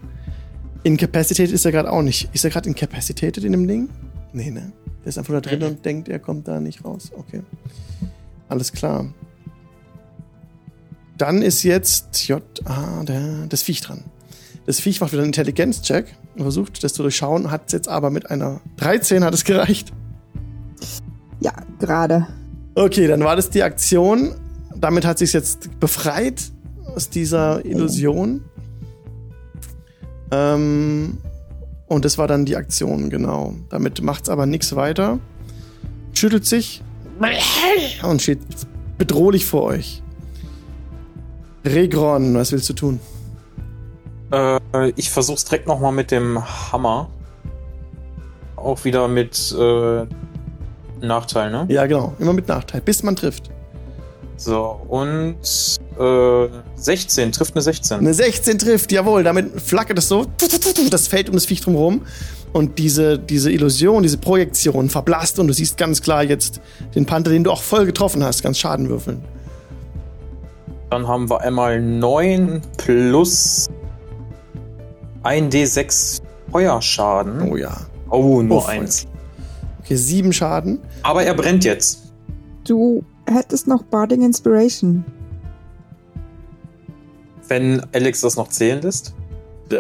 Incapacitated 0.84 1.54
ist 1.54 1.66
er 1.66 1.72
gerade 1.72 1.92
auch 1.92 2.02
nicht. 2.02 2.30
Ist 2.34 2.44
er 2.44 2.52
gerade 2.52 2.70
incapacitated 2.70 3.44
in 3.44 3.52
dem 3.52 3.68
Ding? 3.68 3.90
Nee, 4.34 4.52
ne? 4.52 4.72
Der 5.04 5.10
ist 5.10 5.18
einfach 5.18 5.34
da 5.34 5.42
drin 5.42 5.64
und 5.64 5.86
denkt, 5.86 6.10
er 6.10 6.20
kommt 6.20 6.48
da 6.48 6.60
nicht 6.60 6.84
raus. 6.86 7.12
Okay. 7.16 7.42
Alles 8.48 8.72
klar. 8.72 9.14
Dann 11.18 11.42
ist 11.42 11.64
jetzt 11.64 12.28
J. 12.28 12.42
Ah, 12.66 13.04
der, 13.04 13.48
das 13.48 13.62
Viech 13.62 13.82
dran. 13.82 14.06
Das 14.66 14.80
Viech 14.80 15.02
macht 15.02 15.12
wieder 15.12 15.22
einen 15.22 15.30
Intelligenz-Check 15.30 16.16
und 16.36 16.44
versucht, 16.44 16.84
das 16.84 16.94
zu 16.94 17.02
durchschauen, 17.02 17.52
hat 17.52 17.64
es 17.68 17.74
jetzt 17.74 17.88
aber 17.88 18.10
mit 18.10 18.30
einer 18.32 18.62
13 18.78 19.24
hat 19.24 19.34
es 19.34 19.44
gereicht. 19.44 19.92
Ja, 21.42 21.54
gerade. 21.80 22.28
Okay, 22.80 23.08
dann 23.08 23.22
war 23.26 23.36
das 23.36 23.50
die 23.50 23.62
Aktion. 23.62 24.36
Damit 24.74 25.04
hat 25.04 25.18
sich 25.18 25.34
jetzt 25.34 25.82
befreit 25.82 26.50
aus 26.96 27.10
dieser 27.10 27.66
Illusion. 27.66 28.46
Ähm, 30.32 31.18
und 31.88 32.06
das 32.06 32.18
war 32.18 32.30
dann 32.30 32.46
die 32.46 32.56
Aktion, 32.56 33.10
genau. 33.10 33.54
Damit 33.70 34.02
macht's 34.02 34.30
aber 34.30 34.46
nichts 34.46 34.78
weiter. 34.78 35.20
Schüttelt 36.14 36.46
sich 36.46 36.82
und 38.02 38.22
steht 38.22 38.40
bedrohlich 38.98 39.46
vor 39.46 39.64
euch. 39.64 40.02
Regron, 41.66 42.34
was 42.36 42.54
willst 42.54 42.70
du 42.70 42.74
tun? 42.74 43.02
Äh, 44.32 44.92
ich 44.96 45.10
versuch's 45.10 45.44
direkt 45.44 45.68
nochmal 45.68 45.92
mit 45.92 46.12
dem 46.12 46.42
Hammer. 46.72 47.10
Auch 48.56 48.86
wieder 48.86 49.10
mit 49.10 49.52
äh, 49.52 50.06
Nachteil, 51.02 51.52
ne? 51.52 51.66
Ja, 51.70 51.86
genau. 51.86 52.14
Immer 52.20 52.34
mit 52.34 52.48
Nachteil, 52.48 52.82
bis 52.82 53.04
man 53.04 53.16
trifft. 53.16 53.50
So, 54.38 54.80
und 54.88 55.36
äh, 56.00 56.48
16, 56.76 57.32
trifft 57.34 57.56
eine 57.56 57.62
16. 57.62 58.00
Eine 58.00 58.14
16 58.14 58.58
trifft, 58.58 58.92
jawohl. 58.92 59.24
Damit 59.24 59.60
flackert 59.60 59.98
es 59.98 60.08
so, 60.08 60.26
das 60.90 61.08
Feld 61.10 61.28
um 61.30 61.36
das 61.36 61.46
Viech 61.46 61.62
drumherum. 61.62 62.02
Und 62.54 62.80
diese, 62.80 63.20
diese 63.20 63.52
Illusion, 63.52 64.02
diese 64.02 64.18
Projektion 64.18 64.90
verblasst 64.90 65.38
und 65.40 65.48
du 65.48 65.54
siehst 65.54 65.78
ganz 65.78 66.02
klar 66.02 66.24
jetzt 66.24 66.62
den 66.96 67.06
Panther, 67.06 67.30
den 67.32 67.44
du 67.44 67.52
auch 67.52 67.62
voll 67.62 67.86
getroffen 67.86 68.24
hast, 68.24 68.42
ganz 68.42 68.58
Schaden 68.58 68.90
würfeln. 68.90 69.24
Dann 70.90 71.08
haben 71.08 71.30
wir 71.30 71.42
einmal 71.42 71.80
9 71.80 72.62
plus 72.78 73.68
1d6 75.24 76.22
Feuerschaden. 76.52 77.52
Oh 77.52 77.56
ja. 77.58 77.78
Oh, 78.10 78.42
nur 78.42 78.58
Oh, 78.58 78.62
voll. 78.62 78.72
eins. 78.74 79.06
Okay, 79.90 79.96
sieben 79.96 80.32
Schaden. 80.34 80.78
Aber 81.02 81.24
er 81.24 81.34
brennt 81.34 81.66
jetzt. 81.66 82.12
Du 82.64 83.04
hättest 83.26 83.68
noch 83.68 83.82
Barding 83.82 84.22
Inspiration. 84.22 85.04
Wenn 87.48 87.82
Alex 87.92 88.22
das 88.22 88.36
noch 88.36 88.50
zählen 88.50 88.80
lässt. 88.84 89.16
Äh, 89.72 89.78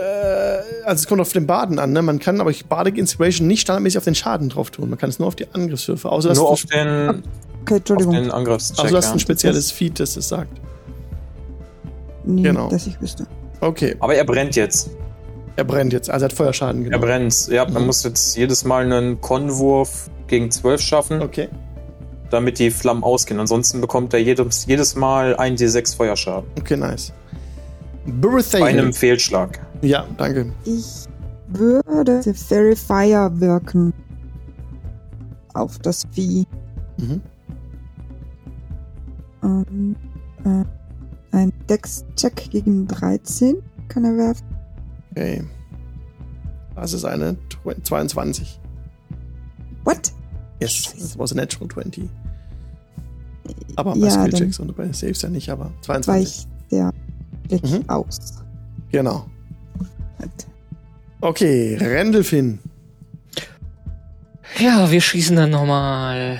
also 0.84 1.02
es 1.02 1.08
kommt 1.08 1.22
auf 1.22 1.32
den 1.32 1.46
Baden 1.46 1.78
an, 1.78 1.94
ne? 1.94 2.02
Man 2.02 2.18
kann 2.18 2.42
aber 2.42 2.52
Bardic 2.68 2.98
Inspiration 2.98 3.46
nicht 3.46 3.62
standardmäßig 3.62 4.00
auf 4.00 4.04
den 4.06 4.16
Schaden 4.16 4.50
drauf 4.50 4.72
tun. 4.72 4.90
Man 4.90 4.98
kann 4.98 5.12
es 5.12 5.20
nur 5.20 5.28
auf 5.28 5.36
die 5.36 5.46
Angriffswürfe. 5.54 6.12
Außer 6.12 6.34
Nur 6.34 6.50
auf 6.50 6.64
den, 6.66 7.22
Okay, 7.62 7.76
auf 7.76 7.78
Entschuldigung. 7.78 8.14
den 8.16 8.32
Angriffscheck. 8.32 8.80
also 8.80 8.92
du 8.92 8.98
hast 8.98 9.12
ein 9.12 9.20
spezielles 9.20 9.70
Feed, 9.70 10.00
das 10.00 10.18
es 10.18 10.28
sagt. 10.28 10.60
Nie, 12.26 12.42
genau. 12.42 12.68
dass 12.72 12.88
ich 12.88 13.00
wüsste. 13.00 13.28
Okay, 13.62 13.96
Aber 14.00 14.16
er 14.16 14.24
brennt 14.24 14.56
jetzt. 14.56 14.90
Er 15.60 15.66
brennt 15.66 15.94
jetzt. 15.94 16.10
Also 16.10 16.26
er 16.26 16.30
hat 16.30 16.34
Feuerschaden 16.38 16.82
Er 16.82 16.86
genommen. 16.92 17.04
brennt. 17.04 17.48
Ja, 17.50 17.66
man 17.66 17.82
Mhm. 17.82 17.86
muss 17.88 18.04
jetzt 18.04 18.36
jedes 18.36 18.64
Mal 18.66 18.84
einen 18.92 19.22
Konwurf 19.22 20.10
gegen 20.28 20.50
12 20.52 20.82
schaffen, 20.82 21.22
Okay, 21.22 21.50
damit 22.30 22.60
die 22.60 22.72
Flammen 22.72 23.04
ausgehen. 23.04 23.40
Ansonsten 23.40 23.82
bekommt 23.82 24.14
er 24.14 24.20
jedes, 24.22 24.66
jedes 24.66 24.96
Mal 24.96 25.36
ein 25.36 25.56
D6 25.56 25.96
Feuerschaden. 25.96 26.50
okay, 26.60 26.78
nice. 26.78 27.14
Bei 28.06 28.12
Birthday. 28.12 28.64
einem 28.64 28.94
Fehlschlag. 28.94 29.60
Ja, 29.82 30.06
danke. 30.18 30.52
Ich 30.66 31.06
würde 31.50 32.22
The 32.24 32.34
Fairy 32.34 32.76
Fire 32.76 33.30
wirken. 33.40 33.94
Auf 35.54 35.80
das 35.80 36.06
Vieh. 36.12 36.46
Mhm. 36.98 37.22
Ähm, 39.44 39.96
äh, 40.46 41.36
ein 41.36 41.54
Dex-Check 41.70 42.50
gegen 42.52 42.88
13 42.88 43.58
kann 43.88 44.06
er 44.06 44.18
werfen. 44.18 44.46
Okay. 45.20 45.44
Das 46.76 46.94
ist 46.94 47.04
eine 47.04 47.36
tw- 47.50 47.84
22. 47.84 48.58
What? 49.84 50.14
Yes, 50.62 50.94
das 50.98 51.20
was 51.20 51.34
a 51.34 51.36
natural 51.36 51.68
20. 51.68 52.10
Aber 53.76 53.94
bei 53.96 54.00
Ja, 54.08 54.12
Skillchecks 54.12 54.60
und 54.60 54.74
bei 54.78 54.86
Saves 54.94 55.22
ja 55.22 55.30
nicht, 55.30 55.50
aber 55.50 55.72
22. 55.82 56.08
weicht 56.46 56.48
der 56.72 56.94
Blick 57.50 57.64
Mhm. 57.64 57.90
aus. 57.90 58.18
Genau. 58.92 59.26
Okay, 61.22 61.76
Rendelfin. 61.82 62.60
Ja, 64.58 64.90
wir 64.90 65.02
schießen 65.02 65.36
dann 65.36 65.50
nochmal. 65.50 66.40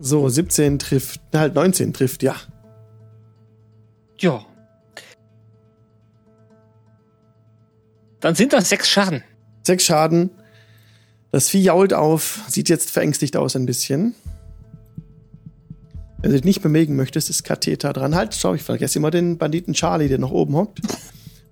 So, 0.00 0.28
17 0.28 0.78
trifft, 0.80 1.20
halt 1.32 1.54
19 1.54 1.92
trifft, 1.92 2.22
ja. 2.24 2.34
Ja. 4.20 4.44
Dann 8.20 8.34
sind 8.34 8.52
das 8.52 8.68
sechs 8.68 8.88
Schaden. 8.88 9.22
Sechs 9.62 9.84
Schaden. 9.84 10.30
Das 11.32 11.48
Vieh 11.48 11.62
jault 11.62 11.92
auf, 11.92 12.40
sieht 12.48 12.68
jetzt 12.68 12.90
verängstigt 12.90 13.36
aus 13.36 13.56
ein 13.56 13.66
bisschen. 13.66 14.14
Wenn 16.18 16.30
du 16.30 16.36
dich 16.36 16.44
nicht 16.44 16.62
bewegen 16.62 16.96
möchtest, 16.96 17.28
ist 17.30 17.44
Katheter 17.44 17.92
dran. 17.92 18.14
Halt, 18.14 18.34
schau, 18.34 18.54
ich 18.54 18.62
vergesse 18.62 18.98
immer 18.98 19.10
den 19.10 19.38
Banditen 19.38 19.74
Charlie, 19.74 20.08
der 20.08 20.18
noch 20.18 20.30
oben 20.30 20.56
hockt 20.56 20.80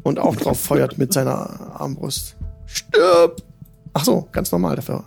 und 0.02 0.18
auch 0.18 0.36
drauf 0.36 0.58
feuert 0.64 0.96
mit 0.96 1.12
seiner 1.12 1.80
Armbrust. 1.80 2.36
Stirb! 2.66 3.42
Ach 3.92 4.04
so, 4.04 4.28
ganz 4.32 4.50
normal 4.50 4.76
dafür. 4.76 5.04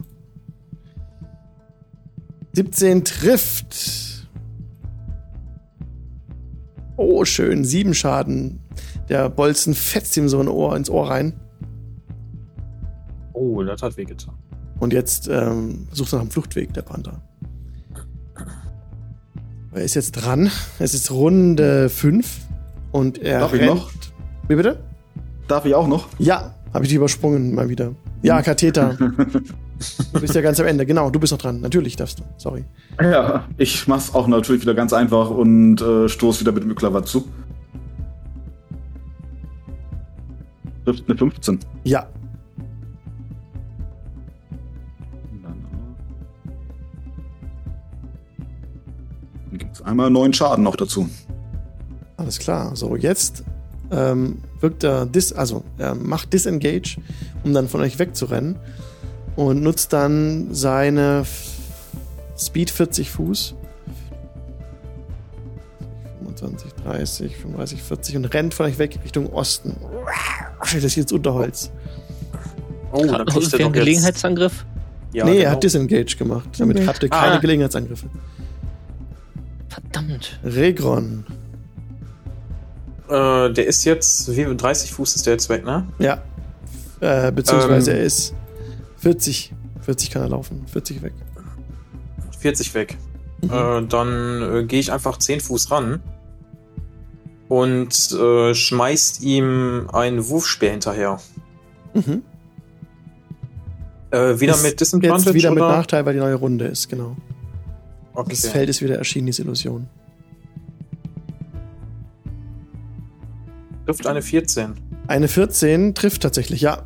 17 2.53 3.03
trifft. 3.03 4.16
Oh, 6.97 7.23
schön. 7.25 7.63
Sieben 7.63 7.93
Schaden. 7.93 8.59
Der 9.07 9.29
Bolzen 9.29 9.73
fetzt 9.73 10.17
ihm 10.17 10.27
so 10.27 10.39
ein 10.39 10.47
Ohr 10.47 10.75
ins 10.75 10.89
Ohr 10.89 11.09
rein. 11.09 11.33
Oh, 13.33 13.63
das 13.63 13.81
hat 13.81 13.95
wehgetan. 13.97 14.33
Und 14.79 14.93
jetzt 14.93 15.27
ähm, 15.27 15.87
sucht 15.91 16.13
er 16.13 16.17
nach 16.19 16.25
dem 16.25 16.31
Fluchtweg, 16.31 16.73
der 16.73 16.81
Panther. 16.81 17.21
Er 19.73 19.83
ist 19.83 19.93
jetzt 19.93 20.11
dran. 20.13 20.49
Es 20.79 20.93
ist 20.93 21.11
Runde 21.11 21.89
5. 21.89 22.39
Und 22.91 23.19
er 23.19 23.41
Darf 23.41 23.53
ich 23.53 23.61
rennt. 23.61 23.75
noch? 23.75 23.91
Wie 24.47 24.55
bitte? 24.55 24.79
Darf 25.47 25.65
ich 25.65 25.75
auch 25.75 25.87
noch? 25.87 26.07
Ja, 26.17 26.55
habe 26.73 26.83
ich 26.85 26.89
die 26.89 26.95
übersprungen 26.95 27.53
mal 27.53 27.69
wieder. 27.69 27.93
Ja, 28.23 28.41
Katheter. 28.41 28.97
du 30.13 30.19
bist 30.21 30.35
ja 30.35 30.41
ganz 30.41 30.59
am 30.59 30.65
Ende. 30.67 30.85
Genau, 30.85 31.09
du 31.09 31.19
bist 31.19 31.31
noch 31.31 31.39
dran. 31.39 31.61
Natürlich 31.61 31.95
darfst 31.95 32.19
du. 32.19 32.23
Sorry. 32.37 32.65
Ja, 33.01 33.45
ich 33.57 33.87
mach's 33.87 34.13
auch 34.13 34.27
natürlich 34.27 34.61
wieder 34.61 34.73
ganz 34.73 34.93
einfach 34.93 35.29
und 35.29 35.81
äh, 35.81 36.09
stoß 36.09 36.39
wieder 36.41 36.51
mit 36.51 36.63
dem 36.63 36.75
Klavat 36.75 37.07
zu. 37.07 37.27
Trifft 40.85 41.03
eine 41.07 41.17
15. 41.17 41.59
Ja, 41.83 42.07
Dann 49.49 49.59
gibt's 49.59 49.81
einmal 49.81 50.09
neun 50.09 50.33
Schaden 50.33 50.63
noch 50.63 50.75
dazu. 50.75 51.09
alles 52.17 52.39
klar. 52.39 52.75
So, 52.75 52.95
jetzt 52.95 53.43
ähm, 53.91 54.39
wirkt 54.59 54.83
er 54.83 55.05
dis, 55.05 55.31
also 55.33 55.63
er 55.77 55.95
macht 55.95 56.33
Disengage, 56.33 56.97
um 57.43 57.53
dann 57.53 57.67
von 57.67 57.81
euch 57.81 57.99
wegzurennen. 57.99 58.57
Und 59.37 59.61
nutzt 59.63 59.93
dann 59.93 60.53
seine 60.53 61.23
Speed 62.37 62.69
40 62.71 63.09
Fuß. 63.11 63.55
25, 66.19 66.73
30, 66.83 67.37
35, 67.37 67.81
40 67.83 68.15
und 68.17 68.25
rennt 68.33 68.53
von 68.53 68.65
euch 68.65 68.77
weg 68.79 68.99
Richtung 69.03 69.31
Osten. 69.31 69.75
Das 70.59 70.73
ist 70.83 70.95
jetzt 70.95 71.13
Unterholz. 71.13 71.71
Oh, 72.91 72.97
Hat 72.97 73.01
dann 73.03 73.09
er 73.09 73.15
einen 73.19 73.25
doch 73.27 73.41
jetzt- 73.41 73.73
Gelegenheitsangriff? 73.73 74.65
Ja, 75.13 75.25
nee, 75.25 75.31
er 75.37 75.37
genau. 75.37 75.51
hat 75.51 75.63
Disengage 75.63 76.17
gemacht. 76.17 76.49
Damit 76.57 76.85
hatte 76.85 77.05
er 77.05 77.09
keine 77.09 77.33
Ah. 77.35 77.39
Gelegenheitsangriffe. 77.39 78.07
Verdammt. 79.69 80.39
Regron. 80.43 81.25
Äh, 83.07 83.53
der 83.53 83.67
ist 83.67 83.85
jetzt, 83.85 84.35
wie 84.35 84.43
30 84.55 84.91
Fuß 84.91 85.15
ist 85.15 85.25
der 85.25 85.33
jetzt 85.33 85.47
weg, 85.49 85.63
ne? 85.63 85.87
Ja. 85.99 86.21
Äh, 86.99 87.31
beziehungsweise 87.31 87.91
Ähm. 87.91 87.97
er 87.97 88.03
ist 88.03 88.33
40. 89.07 89.53
40 89.79 90.11
kann 90.11 90.21
er 90.21 90.27
laufen. 90.27 90.65
40 90.67 91.01
weg. 91.01 91.13
40 92.39 92.73
weg. 92.73 92.97
Mhm. 93.41 93.49
Äh, 93.49 93.87
dann 93.87 94.41
äh, 94.41 94.63
gehe 94.65 94.81
ich 94.81 94.91
einfach 94.91 95.17
10 95.17 95.39
Fuß 95.39 95.71
ran 95.71 96.03
und 97.47 98.11
äh, 98.11 98.53
schmeißt 98.53 99.21
ihm 99.21 99.87
einen 99.93 100.27
Wurfspeer 100.27 100.71
hinterher. 100.71 101.21
Mhm. 101.93 102.21
Äh, 104.11 104.41
wieder 104.41 104.55
Ist 104.55 104.63
mit 104.63 104.81
Disadvantage 104.81 105.23
Jetzt 105.29 105.33
wieder 105.35 105.51
mit 105.51 105.63
oder? 105.63 105.77
Nachteil, 105.77 106.05
weil 106.05 106.13
die 106.13 106.19
neue 106.19 106.35
Runde 106.35 106.65
ist, 106.65 106.89
genau. 106.89 107.15
Okay. 108.13 108.31
Das 108.31 108.45
Feld 108.47 108.67
ist 108.67 108.81
wieder 108.81 108.97
erschienen, 108.97 109.27
diese 109.27 109.43
Illusion. 109.43 109.87
Trifft 113.85 114.05
eine 114.05 114.21
14. 114.21 114.73
Eine 115.07 115.29
14 115.29 115.95
trifft 115.95 116.23
tatsächlich, 116.23 116.59
ja. 116.59 116.83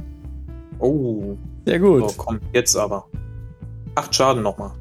Oh, 0.78 1.38
Sehr 1.66 1.80
gut. 1.80 2.10
so, 2.10 2.16
komm, 2.18 2.40
jetzt 2.54 2.76
aber. 2.76 3.06
Acht 3.96 4.14
Schaden 4.16 4.44
nochmal. 4.44 4.72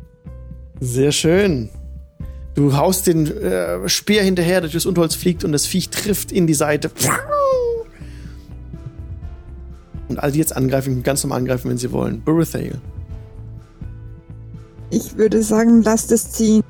Sehr 0.80 1.12
schön. 1.12 1.70
Du 2.54 2.76
haust 2.76 3.06
den 3.06 3.26
äh, 3.26 3.88
Speer 3.88 4.22
hinterher, 4.22 4.60
der 4.60 4.70
durchs 4.70 4.86
Unterholz 4.86 5.14
fliegt 5.14 5.44
und 5.44 5.52
das 5.52 5.66
Viech 5.66 5.90
trifft 5.90 6.32
in 6.32 6.46
die 6.46 6.54
Seite. 6.54 6.90
Und 10.08 10.18
alle, 10.18 10.32
die 10.32 10.38
jetzt 10.38 10.56
angreifen, 10.56 11.02
ganz 11.02 11.22
normal 11.22 11.38
angreifen, 11.38 11.70
wenn 11.70 11.78
sie 11.78 11.92
wollen. 11.92 12.20
Burethail. 12.22 12.80
Ich 14.90 15.16
würde 15.16 15.42
sagen, 15.42 15.82
lasst 15.82 16.10
es 16.10 16.32
ziehen. 16.32 16.64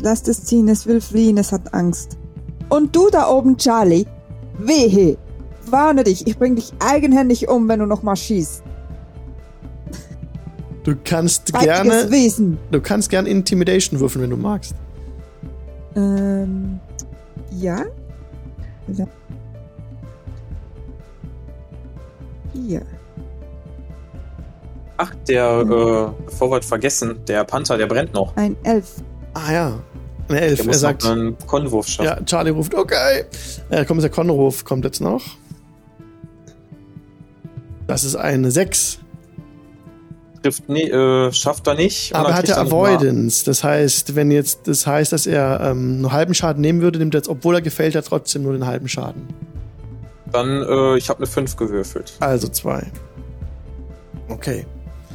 Lasst 0.00 0.28
es 0.28 0.44
ziehen, 0.44 0.68
es 0.68 0.86
will 0.86 1.00
fliehen, 1.00 1.38
es 1.38 1.52
hat 1.52 1.72
Angst. 1.72 2.18
Und 2.68 2.94
du 2.94 3.08
da 3.10 3.28
oben, 3.28 3.56
Charlie, 3.56 4.06
wehe! 4.58 5.16
Warne 5.68 6.04
dich, 6.04 6.26
ich 6.26 6.38
bring 6.38 6.54
dich 6.56 6.72
eigenhändig 6.78 7.48
um, 7.48 7.68
wenn 7.68 7.80
du 7.80 7.86
noch 7.86 8.02
mal 8.02 8.14
schießt. 8.14 8.62
Du 10.86 10.94
kannst 11.02 11.50
Feitiges 11.50 11.82
gerne, 11.82 12.10
Wesen. 12.12 12.58
du 12.70 12.80
kannst 12.80 13.10
gerne 13.10 13.28
Intimidation 13.28 13.98
würfeln, 13.98 14.22
wenn 14.22 14.30
du 14.30 14.36
magst. 14.36 14.72
Ähm, 15.96 16.78
ja? 17.50 17.82
Ja. 18.86 19.06
Ja. 22.54 22.80
Ach, 24.98 25.12
der, 25.28 25.60
äh, 25.62 26.24
bevor 26.24 26.52
wir 26.52 26.58
es 26.58 26.66
vergessen, 26.66 27.18
der 27.26 27.42
Panther, 27.42 27.76
der 27.76 27.86
brennt 27.86 28.14
noch. 28.14 28.36
Ein 28.36 28.54
Elf. 28.62 28.92
Ah 29.34 29.52
ja. 29.52 29.80
Eine 30.28 30.40
Elf. 30.40 30.56
Der 30.58 30.66
Er 30.66 30.68
muss 30.68 30.80
sagt, 30.80 31.02
noch 31.02 31.10
einen 31.10 31.36
Konwurf 31.48 31.88
schaffen. 31.88 32.06
ja, 32.06 32.24
Charlie 32.24 32.50
ruft, 32.52 32.76
okay. 32.76 33.24
Äh, 33.70 33.84
kommt 33.84 34.04
der 34.04 34.10
Konruf, 34.10 34.64
kommt 34.64 34.84
jetzt 34.84 35.00
noch. 35.00 35.24
Das 37.88 38.04
ist 38.04 38.14
eine 38.14 38.52
6. 38.52 39.00
Trifft 40.42 40.68
nie, 40.68 40.82
äh, 40.90 41.32
schafft 41.32 41.66
er 41.66 41.74
nicht. 41.74 42.14
Aber 42.14 42.28
er 42.30 42.34
hat 42.34 42.44
kriegt 42.44 42.56
ja 42.56 42.64
noch 42.64 42.70
mal- 42.70 42.94
Avoidance. 42.94 43.44
Das 43.44 43.64
heißt, 43.64 44.14
wenn 44.14 44.30
jetzt, 44.30 44.68
das 44.68 44.86
heißt, 44.86 45.12
dass 45.12 45.26
er 45.26 45.60
ähm, 45.60 46.00
nur 46.00 46.12
halben 46.12 46.34
Schaden 46.34 46.60
nehmen 46.60 46.80
würde, 46.82 46.98
nimmt 46.98 47.14
er 47.14 47.18
jetzt, 47.18 47.28
obwohl 47.28 47.54
er 47.56 47.60
gefällt 47.62 47.94
hat, 47.94 48.06
trotzdem 48.06 48.42
nur 48.42 48.52
den 48.52 48.66
halben 48.66 48.88
Schaden. 48.88 49.26
Dann, 50.32 50.62
äh, 50.62 50.96
ich 50.98 51.08
habe 51.08 51.18
eine 51.20 51.26
5 51.26 51.56
gewürfelt. 51.56 52.14
Also 52.20 52.48
zwei. 52.48 52.84
Okay. 54.28 54.66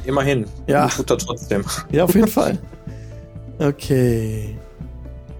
Immerhin. 0.04 0.46
Ja. 0.66 0.88
Tut 0.88 1.10
er 1.10 1.18
trotzdem. 1.18 1.64
Ja, 1.90 2.04
auf 2.04 2.14
jeden 2.14 2.28
Fall. 2.28 2.58
Okay. 3.58 4.56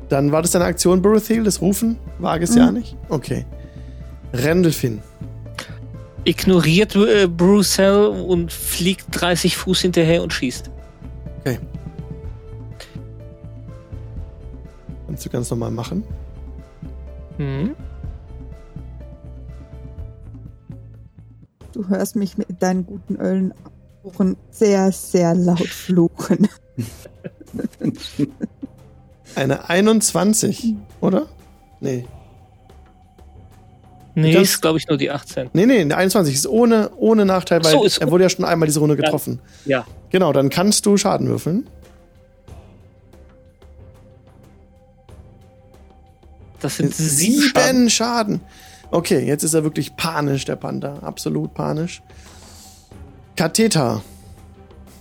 Dann 0.08 0.30
war 0.30 0.42
das 0.42 0.50
deine 0.52 0.66
Aktion, 0.66 1.00
Borothil, 1.02 1.42
das 1.42 1.60
Rufen? 1.60 1.98
Wage 2.18 2.44
es 2.44 2.54
ja 2.54 2.70
nicht? 2.70 2.96
Okay. 3.08 3.46
Rendelfin. 4.34 5.00
Ignoriert 6.24 6.94
äh, 6.94 7.26
Brucel 7.26 8.06
und 8.06 8.52
fliegt 8.52 9.06
30 9.10 9.56
Fuß 9.56 9.80
hinterher 9.80 10.22
und 10.22 10.32
schießt. 10.32 10.70
Okay. 11.40 11.58
Kannst 15.06 15.26
du 15.26 15.30
ganz 15.30 15.50
normal 15.50 15.70
machen. 15.70 16.04
Mhm. 17.38 17.74
Du 21.72 21.88
hörst 21.88 22.16
mich 22.16 22.36
mit 22.36 22.62
deinen 22.62 22.86
guten 22.86 23.16
Öllenohren 23.16 24.36
sehr, 24.50 24.92
sehr 24.92 25.34
laut 25.34 25.68
fluchen. 25.68 26.48
Eine 29.34 29.68
21, 29.68 30.74
oder? 31.00 31.26
Nee. 31.80 32.04
Nee, 34.14 34.36
ist 34.36 34.60
glaube 34.60 34.78
ich 34.78 34.86
nur 34.88 34.98
die 34.98 35.10
18. 35.10 35.50
Nee, 35.54 35.64
nee, 35.66 35.80
eine 35.80 35.96
21 35.96 36.34
ist 36.34 36.46
ohne, 36.46 36.90
ohne 36.96 37.24
Nachteil, 37.24 37.64
weil 37.64 37.72
so, 37.72 37.84
ist- 37.84 37.98
er 37.98 38.10
wurde 38.10 38.24
ja 38.24 38.28
schon 38.30 38.44
einmal 38.44 38.66
diese 38.66 38.80
Runde 38.80 38.96
getroffen. 38.96 39.40
Ja. 39.64 39.86
Genau, 40.10 40.32
dann 40.32 40.50
kannst 40.50 40.84
du 40.84 40.96
Schaden 40.98 41.28
würfeln. 41.28 41.66
Das 46.60 46.76
sind 46.76 46.94
sieben 46.94 47.42
Schaden. 47.42 47.66
Sieben 47.76 47.90
Schaden. 47.90 48.40
Okay, 48.90 49.24
jetzt 49.26 49.42
ist 49.42 49.54
er 49.54 49.64
wirklich 49.64 49.96
panisch, 49.96 50.44
der 50.44 50.56
Panther. 50.56 51.02
Absolut 51.02 51.54
panisch. 51.54 52.02
Katheter. 53.36 54.02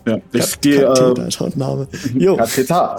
Ja, 0.06 0.18
ich 0.34 0.62
gehe. 0.62 0.82
Äh. 0.82 2.36
Katheter. 2.38 2.98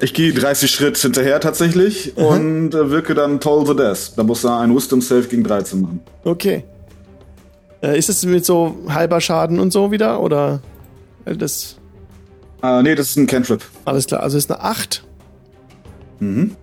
ich 0.00 0.14
gehe 0.14 0.32
30 0.32 0.70
Schritt 0.70 0.96
hinterher 0.96 1.40
tatsächlich 1.40 2.16
und 2.16 2.74
äh, 2.74 2.90
wirke 2.90 3.14
dann 3.14 3.40
Toll 3.40 3.66
the 3.66 3.76
Death. 3.76 4.12
Da 4.16 4.22
muss 4.22 4.44
er 4.44 4.58
einen 4.60 4.74
Wisdom 4.74 5.02
Save 5.02 5.24
gegen 5.24 5.44
13 5.44 5.80
machen. 5.82 6.00
Okay. 6.24 6.64
Äh, 7.82 7.98
ist 7.98 8.08
es 8.08 8.24
mit 8.24 8.44
so 8.44 8.76
halber 8.88 9.20
Schaden 9.20 9.60
und 9.60 9.72
so 9.72 9.90
wieder? 9.90 10.20
Oder 10.20 10.60
äh, 11.26 11.36
das. 11.36 11.76
Äh, 12.62 12.82
nee, 12.82 12.94
das 12.94 13.10
ist 13.10 13.16
ein 13.16 13.26
Cantrip. 13.26 13.62
Alles 13.84 14.06
klar. 14.06 14.22
Also 14.22 14.38
ist 14.38 14.50
eine 14.50 14.62
8. 14.62 15.04
Mhm. 16.20 16.56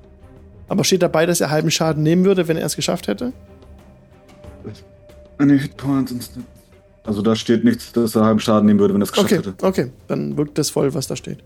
Aber 0.68 0.84
steht 0.84 1.04
dabei, 1.04 1.26
dass 1.28 1.40
er 1.40 1.52
halben 1.52 1.70
Schaden 1.70 2.02
nehmen 2.02 2.26
würde, 2.26 2.48
wenn 2.48 2.58
er 2.58 2.66
es 2.66 2.76
geschafft 2.76 3.08
hätte? 3.08 3.32
Eine 5.38 5.54
Hitpoint. 5.54 6.12
und- 6.12 6.30
Also 7.06 7.22
da 7.22 7.36
steht 7.36 7.64
nichts, 7.64 7.92
dass 7.92 8.16
er 8.16 8.26
halben 8.26 8.40
Schaden 8.40 8.66
nehmen 8.66 8.80
würde, 8.80 8.94
wenn 8.94 9.02
er 9.02 9.06
es 9.06 9.12
geschafft 9.12 9.32
Okay, 9.32 9.38
hätte. 9.48 9.66
okay. 9.66 9.92
Dann 10.08 10.38
wirkt 10.38 10.58
das 10.58 10.70
voll, 10.72 10.94
was 10.94 11.08
da 11.08 11.16
steht. 11.16 11.44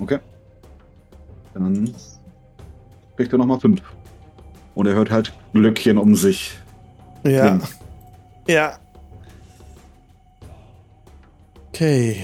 Okay. 0.00 0.18
Dann 1.54 1.94
kriegt 3.16 3.32
er 3.32 3.38
nochmal 3.38 3.58
5. 3.58 3.80
Und 4.74 4.86
er 4.86 4.94
hört 4.94 5.10
halt 5.10 5.32
Glöckchen 5.54 5.96
um 5.96 6.14
sich. 6.14 6.58
Ja. 7.24 7.48
Fünf. 7.52 7.76
Ja. 8.46 8.78
Okay. 11.68 12.18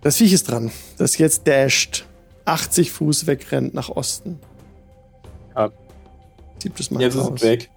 Das 0.00 0.16
Viech 0.16 0.32
ist 0.32 0.50
dran. 0.50 0.70
Das 0.96 1.18
jetzt 1.18 1.46
dasht. 1.46 2.06
80 2.46 2.92
Fuß 2.92 3.26
wegrennt 3.26 3.74
nach 3.74 3.90
Osten. 3.90 4.38
Ja. 5.54 5.70
Siebtes 6.62 6.90
Mal 6.90 7.02
Jetzt 7.02 7.16
ist 7.16 7.20
raus. 7.20 7.32
es 7.36 7.42
weg. 7.42 7.70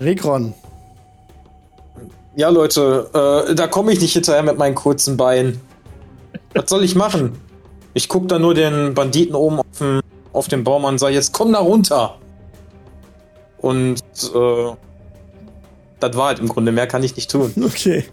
Regron. 0.00 0.54
Ja, 2.36 2.48
Leute, 2.48 3.46
äh, 3.48 3.54
da 3.54 3.68
komme 3.68 3.92
ich 3.92 4.00
nicht 4.00 4.12
hinterher 4.12 4.42
mit 4.42 4.58
meinen 4.58 4.74
kurzen 4.74 5.16
Beinen. 5.16 5.60
Was 6.52 6.68
soll 6.68 6.82
ich 6.82 6.96
machen? 6.96 7.38
Ich 7.92 8.08
guck 8.08 8.28
da 8.28 8.40
nur 8.40 8.54
den 8.54 8.94
Banditen 8.94 9.36
oben 9.36 9.60
auf 9.60 9.78
dem, 9.78 10.00
auf 10.32 10.48
dem 10.48 10.64
Baum 10.64 10.84
an 10.84 10.94
und 10.94 10.98
sage, 10.98 11.14
jetzt 11.14 11.32
komm 11.32 11.52
da 11.52 11.60
runter. 11.60 12.18
Und 13.58 14.00
äh, 14.34 14.72
das 16.00 16.16
war 16.16 16.26
halt 16.26 16.40
im 16.40 16.48
Grunde, 16.48 16.72
mehr 16.72 16.88
kann 16.88 17.02
ich 17.04 17.14
nicht 17.16 17.30
tun. 17.30 17.52
Okay. 17.64 18.04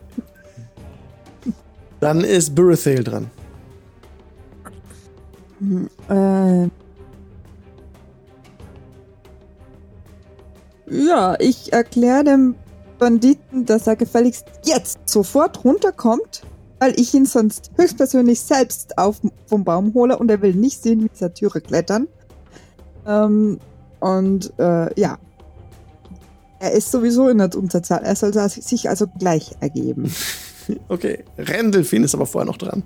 Dann 1.99 2.21
ist 2.21 2.55
Barathale 2.55 3.03
dran. 3.03 3.29
Äh, 6.09 6.67
ja, 10.89 11.35
ich 11.39 11.71
erkläre 11.73 12.23
dem 12.23 12.55
Banditen, 13.01 13.65
dass 13.65 13.87
er 13.87 13.95
gefälligst 13.95 14.45
jetzt 14.63 14.99
sofort 15.09 15.65
runterkommt, 15.65 16.43
weil 16.77 16.93
ich 16.99 17.11
ihn 17.15 17.25
sonst 17.25 17.71
höchstpersönlich 17.75 18.39
selbst 18.39 18.95
auf, 18.99 19.19
vom 19.47 19.63
Baum 19.63 19.95
hole 19.95 20.15
und 20.19 20.29
er 20.29 20.39
will 20.43 20.53
nicht 20.53 20.83
sehen, 20.83 21.03
wie 21.03 21.09
dieser 21.09 21.33
Türe 21.33 21.61
klettern. 21.61 22.07
Ähm, 23.07 23.57
und 24.01 24.53
äh, 24.59 24.99
ja, 24.99 25.17
er 26.59 26.71
ist 26.73 26.91
sowieso 26.91 27.27
in 27.27 27.39
der 27.39 27.55
Unterzahl. 27.55 28.03
Er 28.03 28.15
soll 28.15 28.33
sich 28.33 28.87
also 28.87 29.07
gleich 29.19 29.51
ergeben. 29.59 30.13
Okay. 30.87 31.25
Rendelfin 31.39 32.03
ist 32.03 32.13
aber 32.13 32.27
vorher 32.27 32.45
noch 32.45 32.55
dran. 32.57 32.83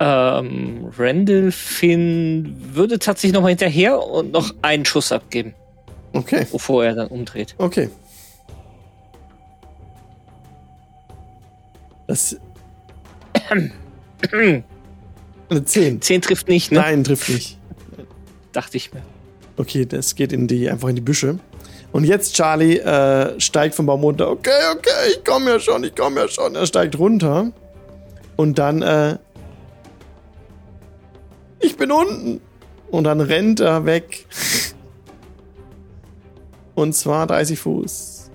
Ähm, 0.00 0.90
Randall 0.98 1.52
Finn 1.52 2.56
würde 2.74 2.98
tatsächlich 2.98 3.32
nochmal 3.32 3.50
hinterher 3.52 4.02
und 4.02 4.32
noch 4.32 4.52
einen 4.60 4.84
Schuss 4.84 5.12
abgeben, 5.12 5.54
Okay. 6.12 6.46
bevor 6.50 6.84
er 6.84 6.96
dann 6.96 7.08
umdreht. 7.08 7.54
Okay. 7.58 7.88
Das. 12.08 12.36
Eine 15.50 15.64
10. 15.64 16.02
10 16.02 16.22
trifft 16.22 16.48
nicht, 16.48 16.72
ne? 16.72 16.80
Nein, 16.80 17.04
trifft 17.04 17.28
nicht. 17.28 17.58
Dachte 18.52 18.76
ich 18.76 18.92
mir. 18.92 19.02
Okay, 19.56 19.86
das 19.86 20.16
geht 20.16 20.32
in 20.32 20.48
die, 20.48 20.68
einfach 20.68 20.88
in 20.88 20.96
die 20.96 21.02
Büsche. 21.02 21.38
Und 21.92 22.04
jetzt 22.04 22.34
Charlie 22.34 22.78
äh, 22.78 23.38
steigt 23.40 23.74
vom 23.74 23.86
Baum 23.86 24.02
runter. 24.02 24.30
Okay, 24.30 24.50
okay, 24.72 24.90
ich 25.10 25.24
komme 25.24 25.50
ja 25.50 25.60
schon, 25.60 25.84
ich 25.84 25.94
komme 25.94 26.20
ja 26.20 26.28
schon. 26.28 26.54
Er 26.54 26.66
steigt 26.66 26.98
runter. 26.98 27.52
Und 28.36 28.58
dann, 28.58 28.82
äh, 28.82 29.18
ich 31.60 31.76
bin 31.76 31.90
unten. 31.90 32.40
Und 32.90 33.04
dann 33.04 33.20
rennt 33.20 33.60
er 33.60 33.84
weg. 33.84 34.26
Und 36.74 36.94
zwar 36.94 37.26
30 37.26 37.58
Fuß. 37.58 38.30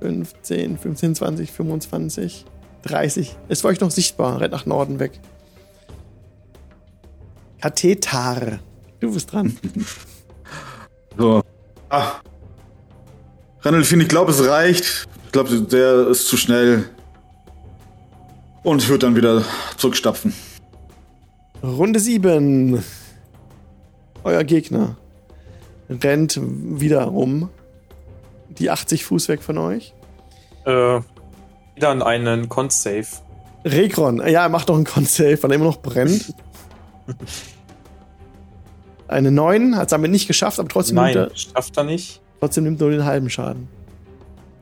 15, 0.00 0.78
15, 0.78 1.14
20, 1.14 1.52
25, 1.52 2.44
30. 2.86 3.36
Ist 3.48 3.62
für 3.62 3.68
euch 3.68 3.80
noch 3.80 3.90
sichtbar. 3.90 4.40
Rennt 4.40 4.52
nach 4.52 4.66
Norden 4.66 4.98
weg. 4.98 5.20
Kathetar. 7.60 8.60
Du 9.00 9.12
bist 9.12 9.32
dran. 9.32 9.56
So. 11.18 11.42
Ah. 11.88 12.20
Randolphin, 13.62 14.02
ich 14.02 14.08
glaube, 14.08 14.32
es 14.32 14.46
reicht. 14.46 15.06
Ich 15.24 15.32
glaube, 15.32 15.48
der 15.62 16.08
ist 16.08 16.28
zu 16.28 16.36
schnell. 16.36 16.90
Und 18.62 18.86
wird 18.90 19.02
dann 19.02 19.16
wieder 19.16 19.42
zurückstapfen. 19.78 20.34
Runde 21.62 22.00
7. 22.00 22.84
Euer 24.24 24.44
Gegner 24.44 24.98
rennt 25.88 26.38
wieder 26.42 27.04
rum. 27.04 27.48
Die 28.50 28.70
80 28.70 29.04
Fuß 29.04 29.28
weg 29.28 29.42
von 29.42 29.58
euch. 29.58 29.94
Äh, 30.64 31.00
wieder 31.76 31.90
an 31.90 32.02
einen 32.02 32.48
Con-Save. 32.48 33.06
Rekron, 33.64 34.18
ja, 34.18 34.42
er 34.42 34.48
macht 34.48 34.68
doch 34.68 34.74
einen 34.74 34.84
Con-Save, 34.84 35.42
weil 35.42 35.50
er 35.50 35.54
immer 35.56 35.66
noch 35.66 35.78
brennt. 35.82 36.34
Eine 39.08 39.30
9, 39.30 39.76
hat 39.76 39.84
es 39.84 39.90
damit 39.90 40.10
nicht 40.10 40.26
geschafft, 40.26 40.58
aber 40.58 40.68
trotzdem, 40.68 40.96
Nein, 40.96 41.14
nimmt 41.14 41.30
er, 41.30 41.36
schafft 41.36 41.76
er 41.76 41.84
nicht. 41.84 42.20
trotzdem 42.40 42.64
nimmt 42.64 42.80
er 42.80 42.88
nur 42.88 42.96
den 42.96 43.04
halben 43.04 43.30
Schaden. 43.30 43.68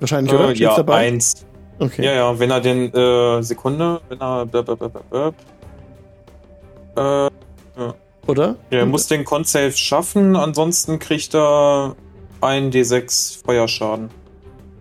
Wahrscheinlich, 0.00 0.34
oder? 0.34 0.50
Äh, 0.50 0.56
Steht's 0.56 0.60
ja, 0.60 0.76
dabei? 0.76 0.96
eins. 0.96 1.46
Okay. 1.78 2.04
Ja, 2.04 2.12
ja, 2.12 2.38
wenn 2.38 2.50
er 2.50 2.60
den, 2.60 2.92
äh, 2.92 3.42
Sekunde, 3.42 4.02
wenn 4.10 4.20
er, 4.20 4.44
blub, 4.44 4.66
blub, 4.66 5.10
blub, 5.10 5.34
äh, 6.96 7.30
Oder? 8.26 8.56
er 8.70 8.86
muss 8.86 9.06
den 9.06 9.24
Con-Save 9.24 9.72
schaffen, 9.72 10.36
ansonsten 10.36 10.98
kriegt 10.98 11.34
er 11.34 11.96
einen 12.40 12.70
D6 12.70 13.44
Feuerschaden. 13.44 14.10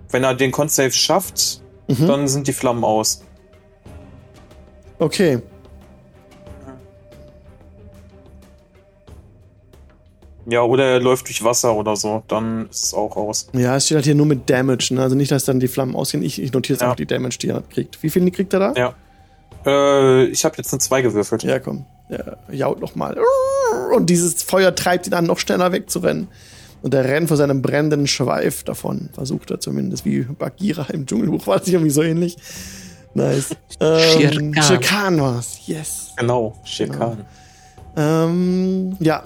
Wenn 0.10 0.24
er 0.24 0.36
den 0.36 0.52
Con-Save 0.52 0.92
schafft, 0.92 1.63
Mhm. 1.88 2.08
dann 2.08 2.28
sind 2.28 2.48
die 2.48 2.54
Flammen 2.54 2.84
aus. 2.84 3.24
Okay. 5.00 5.42
Ja, 10.46 10.62
oder 10.62 10.84
er 10.86 11.00
läuft 11.00 11.28
durch 11.28 11.44
Wasser 11.44 11.74
oder 11.76 11.96
so, 11.96 12.22
dann 12.28 12.68
ist 12.70 12.84
es 12.86 12.94
auch 12.94 13.16
aus. 13.16 13.48
Ja, 13.54 13.78
es 13.78 13.86
steht 13.86 13.96
halt 13.96 14.06
hier 14.06 14.16
nur 14.16 14.26
mit 14.26 14.50
Damage, 14.50 14.90
ne? 14.94 15.02
Also 15.02 15.16
nicht, 15.16 15.32
dass 15.32 15.46
dann 15.46 15.62
die 15.62 15.70
Flammen 15.70 15.96
ausgehen. 15.96 16.22
Ich, 16.24 16.42
ich 16.42 16.52
notiere 16.52 16.76
jetzt 16.76 16.82
Ja. 16.82 16.92
auch 16.92 16.96
die 16.98 17.06
Damage, 17.06 17.38
die 17.40 17.48
er 17.50 17.62
kriegt. 17.62 18.04
Wie 18.04 18.10
viel 18.10 18.30
kriegt 18.30 18.54
er 18.54 18.60
da? 18.60 18.74
Ja. 18.76 18.94
Äh, 19.66 20.26
ich 20.26 20.44
habe 20.44 20.56
jetzt 20.58 20.74
eine 20.74 20.80
2 20.80 21.02
gewürfelt. 21.02 21.44
Ja, 21.44 21.60
komm. 21.60 21.86
Der 22.10 22.38
jault 22.52 22.82
noch 22.82 22.96
mal. 22.96 23.18
Und 23.96 24.10
dieses 24.10 24.44
Feuer 24.44 24.76
treibt 24.76 25.08
ihn 25.08 25.14
an, 25.14 25.26
noch 25.26 25.40
schneller 25.40 25.72
wegzurennen. 25.72 26.28
Und 26.84 26.94
er 26.94 27.06
rennt 27.06 27.30
vor 27.30 27.38
seinem 27.38 27.62
brennenden 27.62 28.08
Schweif 28.08 28.64
davon. 28.64 29.10
Versucht 29.14 29.50
er 29.52 29.60
zumindest, 29.60 30.06
wie 30.06 30.22
Bagheera 30.22 30.86
im 30.92 31.06
Dschungelbuch 31.06 31.48
war 31.48 31.58
das 31.58 31.70
irgendwie 31.70 31.90
so 31.90 32.04
ähnlich. 32.04 32.38
Nice. 33.14 33.56
Ähm. 33.80 34.54
Shere 34.54 34.80
Khan 34.80 35.20
war's. 35.20 35.60
Yes. 35.66 36.12
Genau, 36.18 36.60
Schirkan. 36.66 37.26
Ähm, 37.96 38.98
ja. 39.00 39.24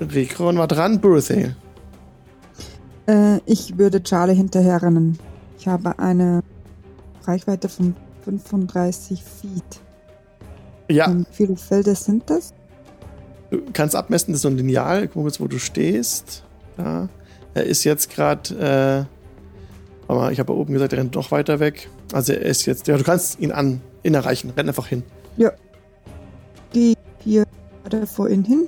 Rekron 0.00 0.58
war 0.58 0.66
dran. 0.66 1.00
Birthday. 1.00 1.54
Äh, 3.06 3.38
ich 3.46 3.78
würde 3.78 4.02
Charlie 4.02 4.34
hinterherrennen. 4.34 5.18
Ich 5.58 5.68
habe 5.68 5.98
eine 5.98 6.42
Reichweite 7.24 7.68
von 7.68 7.94
35 8.24 9.22
Feet. 9.22 9.80
Ja, 10.88 11.06
Und 11.06 11.28
wie 11.30 11.34
viele 11.34 11.56
Felder 11.56 11.94
sind 11.94 12.28
das? 12.28 12.52
Du 13.52 13.62
kannst 13.72 13.94
abmessen, 13.94 14.32
das 14.32 14.38
ist 14.38 14.42
so 14.42 14.48
ein 14.48 14.56
Lineal. 14.56 15.06
Guck 15.06 15.16
mal 15.16 15.22
kurz, 15.22 15.40
wo 15.40 15.46
du 15.46 15.58
stehst. 15.58 16.42
Da. 16.76 17.08
Er 17.54 17.64
ist 17.64 17.84
jetzt 17.84 18.10
gerade, 18.10 18.54
äh, 18.54 20.08
warte 20.08 20.22
mal, 20.22 20.32
ich 20.32 20.40
habe 20.40 20.52
ja 20.52 20.58
oben 20.58 20.72
gesagt, 20.72 20.92
er 20.92 20.98
rennt 20.98 21.14
noch 21.14 21.30
weiter 21.30 21.60
weg. 21.60 21.88
Also 22.12 22.32
er 22.32 22.42
ist 22.42 22.66
jetzt, 22.66 22.88
ja, 22.88 22.96
du 22.96 23.04
kannst 23.04 23.38
ihn 23.40 23.52
an, 23.52 23.80
ihn 24.02 24.14
erreichen. 24.14 24.50
Renn 24.56 24.68
einfach 24.68 24.86
hin. 24.86 25.02
Gehe 26.72 26.94
hier 27.18 27.44
gerade 27.84 28.06
vor 28.06 28.30
ihn 28.30 28.44
hin 28.44 28.66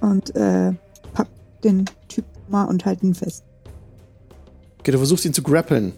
und 0.00 0.34
äh, 0.34 0.72
pack 1.12 1.28
den 1.62 1.84
Typ 2.08 2.24
mal 2.48 2.64
und 2.64 2.84
halt 2.86 3.02
ihn 3.02 3.14
fest. 3.14 3.44
Okay, 4.80 4.92
du 4.92 4.98
versuchst 4.98 5.24
ihn 5.26 5.34
zu 5.34 5.42
grappeln. 5.42 5.92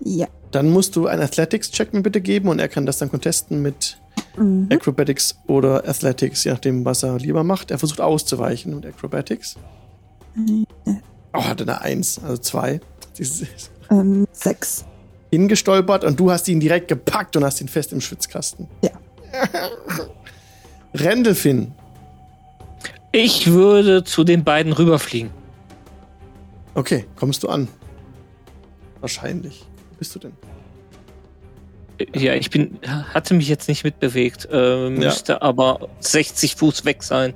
Ja. 0.00 0.28
Dann 0.52 0.70
musst 0.70 0.94
du 0.94 1.08
einen 1.08 1.22
Athletics-Check 1.22 1.92
mir 1.92 2.02
bitte 2.02 2.20
geben 2.20 2.48
und 2.48 2.60
er 2.60 2.68
kann 2.68 2.86
das 2.86 2.98
dann 2.98 3.10
contesten 3.10 3.60
mit 3.60 3.98
Mhm. 4.36 4.68
Acrobatics 4.70 5.36
oder 5.46 5.88
Athletics, 5.88 6.44
je 6.44 6.52
nachdem, 6.52 6.84
was 6.84 7.02
er 7.02 7.18
lieber 7.18 7.44
macht. 7.44 7.70
Er 7.70 7.78
versucht 7.78 8.00
auszuweichen 8.00 8.74
mit 8.74 8.86
Acrobatics. 8.86 9.56
Oh, 11.32 11.44
hat 11.44 11.60
eine 11.62 11.80
Eins, 11.80 12.20
also 12.22 12.36
zwei. 12.38 12.80
Ähm, 13.90 14.26
sechs. 14.32 14.86
hingestolpert 15.30 16.04
und 16.04 16.18
du 16.18 16.30
hast 16.30 16.48
ihn 16.48 16.58
direkt 16.58 16.88
gepackt 16.88 17.36
und 17.36 17.44
hast 17.44 17.60
ihn 17.60 17.68
fest 17.68 17.92
im 17.92 18.00
Schwitzkasten. 18.00 18.66
Ja. 18.82 18.90
Rendelfin. 20.94 21.72
Ich 23.12 23.52
würde 23.52 24.04
zu 24.04 24.24
den 24.24 24.42
beiden 24.42 24.72
rüberfliegen. 24.72 25.30
Okay, 26.74 27.04
kommst 27.14 27.42
du 27.42 27.48
an? 27.50 27.68
Wahrscheinlich. 29.00 29.66
Wo 29.90 29.96
bist 29.98 30.14
du 30.14 30.18
denn? 30.18 30.32
Ja, 32.14 32.34
ich 32.34 32.50
bin, 32.50 32.78
hatte 33.12 33.34
mich 33.34 33.48
jetzt 33.48 33.68
nicht 33.68 33.84
mitbewegt, 33.84 34.48
äh, 34.50 34.90
müsste 34.90 35.42
aber 35.42 35.88
60 36.00 36.56
Fuß 36.56 36.84
weg 36.84 37.02
sein. 37.02 37.34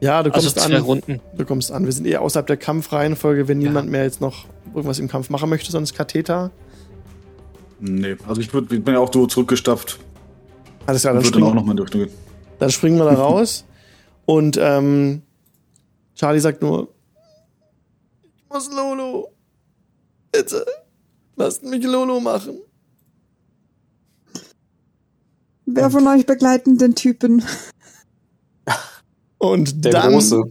Ja, 0.00 0.22
du 0.22 0.30
Also 0.32 0.48
kommst 0.50 0.60
zwei 0.60 0.76
an. 0.76 0.82
Runden. 0.82 1.20
Du 1.36 1.44
kommst 1.44 1.72
an. 1.72 1.84
Wir 1.86 1.92
sind 1.92 2.06
eher 2.06 2.20
außerhalb 2.22 2.46
der 2.46 2.56
Kampfreihenfolge, 2.58 3.48
wenn 3.48 3.60
Ja. 3.60 3.68
niemand 3.68 3.90
mehr 3.90 4.04
jetzt 4.04 4.20
noch 4.20 4.44
irgendwas 4.74 4.98
im 4.98 5.08
Kampf 5.08 5.30
machen 5.30 5.48
möchte, 5.48 5.72
sonst 5.72 5.94
Katheter. 5.94 6.50
Nee, 7.80 8.16
also 8.28 8.40
ich, 8.40 8.52
würd, 8.54 8.70
ich 8.72 8.82
bin 8.84 8.94
ja 8.94 9.00
auch 9.00 9.12
so 9.12 9.26
zurückgestapft. 9.26 9.98
Alles 10.86 11.02
klar, 11.02 11.14
dann 11.14 11.24
würde 11.24 11.32
dann 11.32 11.42
auch 11.42 11.46
springen, 11.48 11.56
nochmal 11.56 11.76
durchgehen. 11.76 12.10
dann 12.58 12.70
springen 12.70 12.98
wir 12.98 13.04
da 13.06 13.14
raus. 13.22 13.64
Und 14.24 14.58
ähm, 14.60 15.22
Charlie 16.14 16.40
sagt 16.40 16.62
nur, 16.62 16.88
ich 18.36 18.44
muss 18.52 18.70
Lolo. 18.70 19.32
Bitte, 20.32 20.64
lasst 21.36 21.62
mich 21.64 21.84
Lolo 21.84 22.20
machen. 22.20 22.58
Wer 25.76 25.90
von 25.90 26.06
euch 26.08 26.24
begleiten 26.24 26.78
den 26.78 26.94
Typen? 26.94 27.44
Und 29.38 29.84
Der 29.84 29.92
dann 29.92 30.12
Große. 30.12 30.42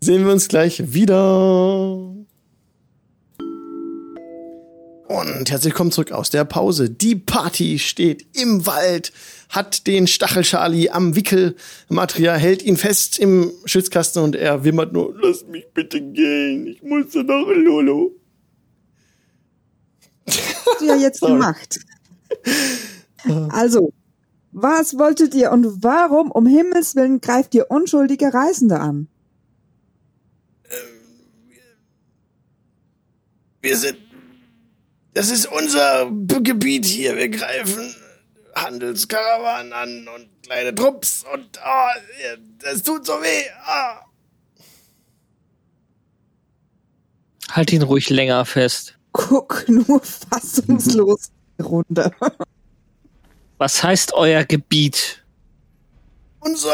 sehen 0.00 0.24
wir 0.24 0.32
uns 0.32 0.48
gleich 0.48 0.94
wieder. 0.94 2.14
Und 5.08 5.50
herzlich 5.50 5.74
willkommen 5.74 5.92
zurück 5.92 6.12
aus 6.12 6.30
der 6.30 6.46
Pause. 6.46 6.88
Die 6.88 7.16
Party 7.16 7.78
steht 7.78 8.24
im 8.34 8.64
Wald, 8.64 9.12
hat 9.50 9.86
den 9.86 10.06
Stachel-Charlie 10.06 10.88
am 10.88 11.14
Wickel. 11.14 11.54
Matria 11.90 12.36
hält 12.36 12.62
ihn 12.62 12.78
fest 12.78 13.18
im 13.18 13.52
Schützkasten 13.66 14.22
und 14.22 14.36
er 14.36 14.64
wimmert 14.64 14.94
nur, 14.94 15.14
lass 15.22 15.44
mich 15.46 15.66
bitte 15.74 16.00
gehen, 16.00 16.66
ich 16.66 16.82
muss 16.82 17.12
noch 17.14 17.46
Lolo. 17.46 18.12
Habt 20.26 20.80
ihr 20.80 20.96
jetzt 20.96 21.18
Sorry. 21.20 21.32
gemacht? 21.34 21.80
Also, 23.50 23.92
was 24.52 24.98
wolltet 24.98 25.34
ihr 25.34 25.52
und 25.52 25.82
warum 25.82 26.30
um 26.30 26.46
Himmels 26.46 26.96
Willen 26.96 27.20
greift 27.20 27.54
ihr 27.54 27.70
unschuldige 27.70 28.32
Reisende 28.32 28.80
an? 28.80 29.08
Wir 33.62 33.76
sind, 33.76 33.98
das 35.12 35.30
ist 35.30 35.46
unser 35.46 36.10
Gebiet 36.10 36.86
hier, 36.86 37.16
wir 37.16 37.28
greifen 37.28 37.94
Handelskarawanen 38.54 39.72
an 39.72 40.08
und 40.14 40.28
kleine 40.42 40.74
Trupps 40.74 41.24
und 41.32 41.60
oh, 41.64 42.36
das 42.58 42.82
tut 42.82 43.06
so 43.06 43.12
weh. 43.14 43.44
Ah. 43.64 44.00
Halt 47.50 47.72
ihn 47.72 47.82
ruhig 47.82 48.10
länger 48.10 48.44
fest. 48.44 48.96
Guck 49.12 49.68
nur 49.68 50.00
fassungslos 50.30 51.30
die 51.58 51.62
Runde. 51.62 52.12
Was 53.60 53.82
heißt 53.82 54.14
euer 54.14 54.42
Gebiet? 54.44 55.22
Unser 56.40 56.70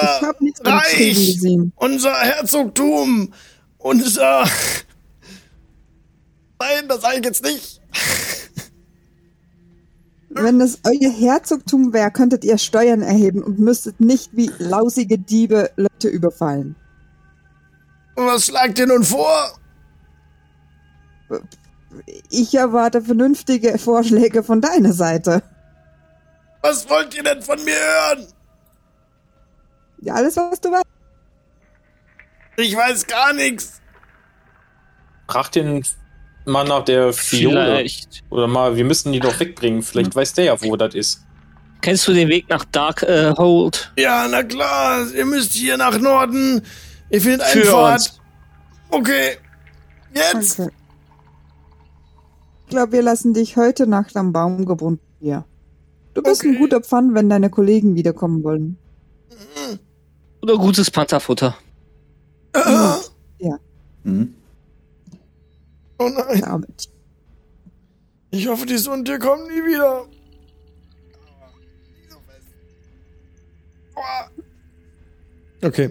Reich, 0.61 1.35
gesehen. 1.35 1.73
unser 1.75 2.15
Herzogtum, 2.15 3.35
unser. 3.79 4.45
Nein, 6.61 6.87
das 6.87 7.01
sage 7.01 7.17
ich 7.17 7.25
jetzt 7.25 7.43
nicht. 7.43 7.81
Wenn 10.29 10.61
es 10.61 10.79
euer 10.85 11.11
Herzogtum 11.11 11.93
wäre, 11.93 12.13
könntet 12.13 12.45
ihr 12.45 12.57
Steuern 12.57 13.03
erheben 13.03 13.43
und 13.43 13.59
müsstet 13.59 13.99
nicht 13.99 14.37
wie 14.37 14.53
lausige 14.59 15.19
Diebe 15.19 15.73
Leute 15.75 16.07
überfallen. 16.07 16.77
Was 18.15 18.47
schlagt 18.47 18.79
ihr 18.79 18.87
nun 18.87 19.03
vor? 19.03 19.59
Ich 22.31 22.55
erwarte 22.55 23.03
vernünftige 23.03 23.77
Vorschläge 23.77 24.45
von 24.45 24.61
deiner 24.61 24.93
Seite. 24.93 25.43
Was 26.67 26.91
wollt 26.91 27.15
ihr 27.15 27.23
denn 27.23 27.41
von 27.43 27.63
mir 27.65 27.77
hören? 27.77 28.27
Ja, 30.01 30.15
alles, 30.15 30.37
was 30.37 30.61
du 30.61 30.73
weißt. 30.73 30.85
Ich 32.57 32.75
weiß 32.77 33.07
gar 33.07 33.33
nichts. 33.33 33.81
Frag 35.29 35.53
den 35.53 35.85
mal 36.45 36.65
nach 36.65 36.85
der 36.85 37.13
Fiole. 37.13 37.67
Vielleicht. 37.67 38.25
Oder 38.31 38.49
mal, 38.49 38.75
wir 38.75 38.85
müssen 38.85 39.13
die 39.13 39.21
doch 39.21 39.39
wegbringen. 39.39 39.83
Vielleicht 39.83 40.17
weiß 40.17 40.33
der 40.33 40.45
ja, 40.47 40.61
wo 40.61 40.75
das 40.77 40.95
ist. 40.95 41.23
Kennst 41.83 42.09
du 42.09 42.13
den 42.13 42.29
Weg 42.29 42.49
nach 42.49 42.65
Darkhold? 42.65 43.93
Ja, 43.97 44.27
na 44.29 44.43
klar, 44.43 45.07
ihr 45.13 45.25
müsst 45.25 45.53
hier 45.53 45.77
nach 45.77 45.97
Norden. 46.01 46.63
Ihr 47.11 47.21
findet 47.21 47.43
einen 47.43 47.63
Für 47.63 47.71
Pfad. 47.71 47.95
uns. 47.95 48.21
Okay. 48.91 49.37
Jetzt. 50.13 50.59
Okay. 50.59 50.71
Ich 52.65 52.71
glaube, 52.71 52.91
wir 52.91 53.03
lassen 53.03 53.35
dich 53.35 53.57
heute 53.57 53.87
Nacht 53.87 54.17
am 54.17 54.33
Baum 54.33 54.67
gebunden 54.67 55.07
hier. 55.21 55.45
Du 56.17 56.23
bist 56.23 56.43
ein 56.45 56.51
Okay. 56.53 56.59
guter 56.59 56.81
Pfann, 56.81 57.15
wenn 57.15 57.29
deine 57.29 57.51
Kollegen 57.51 57.95
wiederkommen 57.95 58.43
wollen. 58.43 58.79
Oder 60.41 60.57
gutes 60.57 60.91
Pantherfutter? 60.91 61.55
Ah. 62.55 62.97
Mhm. 64.05 64.35
Oh 65.99 66.09
nein. 66.09 66.41
Damit. 66.41 66.89
Ich 68.31 68.47
hoffe, 68.49 68.65
die 68.65 68.79
Sunde 68.79 69.19
kommen 69.19 69.43
nie 69.49 69.63
wieder. 69.75 70.07
Okay. 75.63 75.91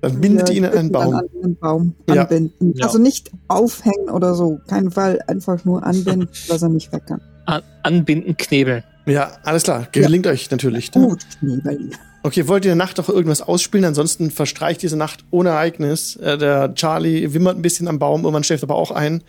Dann 0.00 0.20
bindet 0.20 0.48
Wir 0.48 0.56
ihn 0.56 0.64
an 0.64 0.72
einen 0.72 0.90
Baum. 0.92 1.14
An 1.14 1.28
einen 1.42 1.56
Baum 1.56 1.94
Ja. 2.08 2.22
anbinden. 2.22 2.72
Ja. 2.76 2.86
Also 2.86 2.98
nicht 2.98 3.30
aufhängen 3.46 4.08
oder 4.10 4.34
so. 4.34 4.58
Kein 4.66 4.90
Fall. 4.90 5.20
Einfach 5.28 5.64
nur 5.64 5.84
anbinden, 5.84 6.28
dass 6.48 6.62
er 6.62 6.70
nicht 6.70 6.90
weg 6.92 7.06
kann. 7.06 7.20
An 7.46 7.62
anbinden, 7.82 8.36
knebeln. 8.36 8.84
Ja, 9.06 9.32
alles 9.42 9.64
klar. 9.64 9.88
Gelingt 9.90 10.26
euch 10.26 10.50
natürlich. 10.50 10.94
Ne? 10.94 11.08
Gut, 11.08 11.26
Knebel. 11.38 11.90
Okay, 12.24 12.46
wollt 12.46 12.64
ihr 12.64 12.72
in 12.72 12.78
der 12.78 12.86
Nacht 12.86 12.98
noch 12.98 13.08
irgendwas 13.08 13.42
ausspielen? 13.42 13.84
Ansonsten 13.84 14.30
verstreicht 14.30 14.82
diese 14.82 14.96
Nacht 14.96 15.24
ohne 15.30 15.50
Ereignis. 15.50 16.14
Äh, 16.16 16.38
der 16.38 16.74
Charlie 16.74 17.34
wimmert 17.34 17.56
ein 17.56 17.62
bisschen 17.62 17.88
am 17.88 17.98
Baum, 17.98 18.22
irgendwann 18.22 18.44
schläft 18.44 18.62
aber 18.62 18.76
auch 18.76 18.92
ein. 18.92 19.22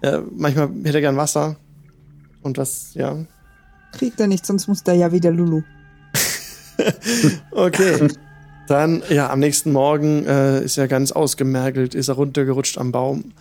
Äh, 0.00 0.18
manchmal 0.34 0.68
hätte 0.82 0.98
er 0.98 1.02
gern 1.02 1.16
Wasser. 1.16 1.56
Und 2.42 2.58
was, 2.58 2.94
ja. 2.94 3.16
Kriegt 3.92 4.18
er 4.18 4.26
nicht, 4.26 4.44
sonst 4.44 4.66
muss 4.66 4.82
der 4.82 4.94
ja 4.94 5.12
wieder 5.12 5.30
Lulu. 5.30 5.62
Okay. 7.52 8.08
Dann, 8.66 9.02
ja, 9.08 9.30
am 9.30 9.38
nächsten 9.38 9.70
Morgen 9.70 10.24
äh, 10.26 10.64
ist 10.64 10.78
er 10.78 10.88
ganz 10.88 11.12
ausgemergelt, 11.12 11.94
ist 11.94 12.08
er 12.08 12.14
runtergerutscht 12.14 12.78
am 12.78 12.90
Baum. 12.90 13.32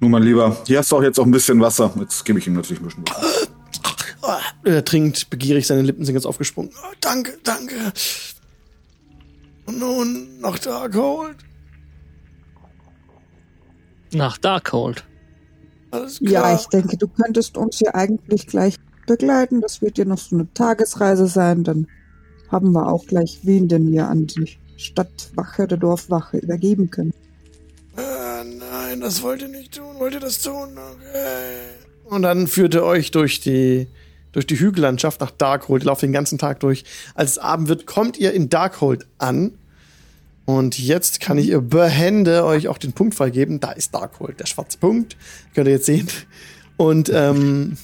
Nun, 0.00 0.10
mein 0.12 0.22
Lieber, 0.22 0.56
hier 0.66 0.78
hast 0.78 0.92
du 0.92 0.96
auch 0.96 1.02
jetzt 1.02 1.18
auch 1.18 1.24
ein 1.24 1.30
bisschen 1.30 1.60
Wasser. 1.60 1.92
Jetzt 1.98 2.24
gebe 2.24 2.38
ich 2.38 2.46
ihm 2.46 2.54
natürlich 2.54 2.80
ein 2.80 2.84
bisschen 2.86 3.04
Wasser. 3.08 3.48
Ah, 4.22 4.38
Er 4.64 4.84
trinkt 4.84 5.30
begierig, 5.30 5.66
seine 5.66 5.82
Lippen 5.82 6.04
sind 6.04 6.14
ganz 6.14 6.26
aufgesprungen. 6.26 6.70
Oh, 6.82 6.94
danke, 7.00 7.38
danke. 7.42 7.74
Und 9.66 9.78
nun 9.78 10.40
noch 10.40 10.58
Darkhold. 10.58 11.36
Nach 14.12 14.38
Darkhold. 14.38 15.04
Alles 15.90 16.18
Ja, 16.20 16.54
ich 16.54 16.66
denke, 16.66 16.96
du 16.96 17.08
könntest 17.08 17.56
uns 17.56 17.78
hier 17.78 17.94
eigentlich 17.94 18.46
gleich 18.46 18.76
begleiten. 19.06 19.60
Das 19.60 19.80
wird 19.82 19.98
ja 19.98 20.04
noch 20.04 20.18
so 20.18 20.36
eine 20.36 20.52
Tagesreise 20.54 21.26
sein. 21.26 21.64
Dann 21.64 21.86
haben 22.50 22.72
wir 22.72 22.86
auch 22.86 23.06
gleich 23.06 23.40
wen, 23.42 23.68
den 23.68 23.90
wir 23.90 24.08
an 24.08 24.26
die 24.26 24.58
Stadtwache 24.76 25.64
oder 25.64 25.76
Dorfwache 25.76 26.38
übergeben 26.38 26.90
können. 26.90 27.12
Ah, 27.98 28.44
nein, 28.44 29.00
das 29.00 29.22
wollt 29.22 29.42
ihr 29.42 29.48
nicht 29.48 29.74
tun. 29.74 29.98
Wollt 29.98 30.14
ihr 30.14 30.20
das 30.20 30.40
tun? 30.40 30.78
Okay. 30.78 31.78
Und 32.04 32.22
dann 32.22 32.46
führt 32.46 32.74
er 32.74 32.84
euch 32.84 33.10
durch 33.10 33.40
die, 33.40 33.88
durch 34.32 34.46
die 34.46 34.58
Hügellandschaft 34.58 35.20
nach 35.20 35.32
Darkhold. 35.32 35.82
Ihr 35.82 35.86
lauft 35.86 36.02
den 36.02 36.12
ganzen 36.12 36.38
Tag 36.38 36.60
durch. 36.60 36.84
Als 37.14 37.32
es 37.32 37.38
Abend 37.38 37.68
wird, 37.68 37.86
kommt 37.86 38.16
ihr 38.16 38.32
in 38.32 38.48
Darkhold 38.48 39.06
an. 39.18 39.52
Und 40.44 40.78
jetzt 40.78 41.20
kann 41.20 41.36
ich 41.36 41.48
ihr 41.48 41.60
behende 41.60 42.44
euch 42.44 42.68
auch 42.68 42.78
den 42.78 42.92
Punkt 42.92 43.14
freigeben. 43.14 43.60
Da 43.60 43.72
ist 43.72 43.94
Darkhold, 43.94 44.40
der 44.40 44.46
schwarze 44.46 44.78
Punkt. 44.78 45.16
Könnt 45.54 45.66
ihr 45.66 45.74
jetzt 45.74 45.86
sehen. 45.86 46.08
Und 46.76 47.10
ähm, 47.12 47.76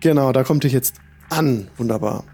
genau, 0.00 0.32
da 0.32 0.44
kommt 0.44 0.64
ihr 0.64 0.70
jetzt 0.70 0.96
an. 1.30 1.68
Wunderbar. 1.78 2.24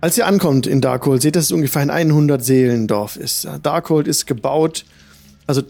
Als 0.00 0.18
ihr 0.18 0.26
ankommt 0.26 0.66
in 0.66 0.80
Darkhold, 0.80 1.22
seht 1.22 1.36
ihr, 1.36 1.38
dass 1.38 1.44
es 1.46 1.52
ungefähr 1.52 1.82
ein 1.82 1.90
100 1.90 2.44
Seelendorf 2.44 3.16
ist. 3.16 3.46
Darkhold 3.62 4.08
ist 4.08 4.26
gebaut, 4.26 4.84
also 5.46 5.62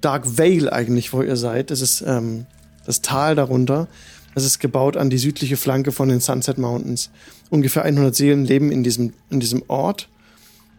Dark 0.00 0.38
Vale 0.38 0.72
eigentlich, 0.72 1.12
wo 1.12 1.22
ihr 1.22 1.36
seid. 1.36 1.70
Das 1.70 1.80
ist 1.80 2.02
ähm, 2.06 2.46
das 2.84 3.02
Tal 3.02 3.34
darunter. 3.34 3.88
Das 4.34 4.44
ist 4.44 4.58
gebaut 4.58 4.96
an 4.96 5.10
die 5.10 5.18
südliche 5.18 5.56
Flanke 5.56 5.92
von 5.92 6.08
den 6.08 6.20
Sunset 6.20 6.58
Mountains. 6.58 7.10
Ungefähr 7.50 7.84
100 7.84 8.14
Seelen 8.14 8.44
leben 8.44 8.72
in 8.72 8.82
diesem, 8.82 9.12
in 9.30 9.40
diesem 9.40 9.62
Ort, 9.68 10.08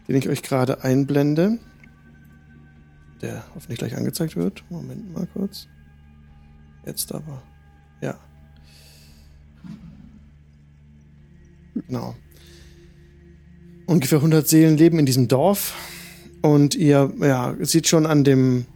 den 0.08 0.16
ich 0.16 0.28
euch 0.28 0.42
gerade 0.42 0.84
einblende. 0.84 1.58
Der 3.22 3.44
hoffentlich 3.54 3.78
gleich 3.78 3.96
angezeigt 3.96 4.36
wird. 4.36 4.62
Moment 4.68 5.12
mal 5.12 5.26
kurz. 5.32 5.66
Jetzt 6.84 7.12
aber. 7.12 7.42
Ja. 8.02 8.18
Genau. 11.74 12.14
Ungefähr 13.86 14.18
100 14.18 14.46
Seelen 14.46 14.76
leben 14.76 14.98
in 14.98 15.06
diesem 15.06 15.28
Dorf. 15.28 15.74
Und 16.46 16.76
ihr 16.76 17.12
ja, 17.20 17.56
seht 17.58 17.88
schon 17.88 18.06
an 18.06 18.22
dem 18.22 18.66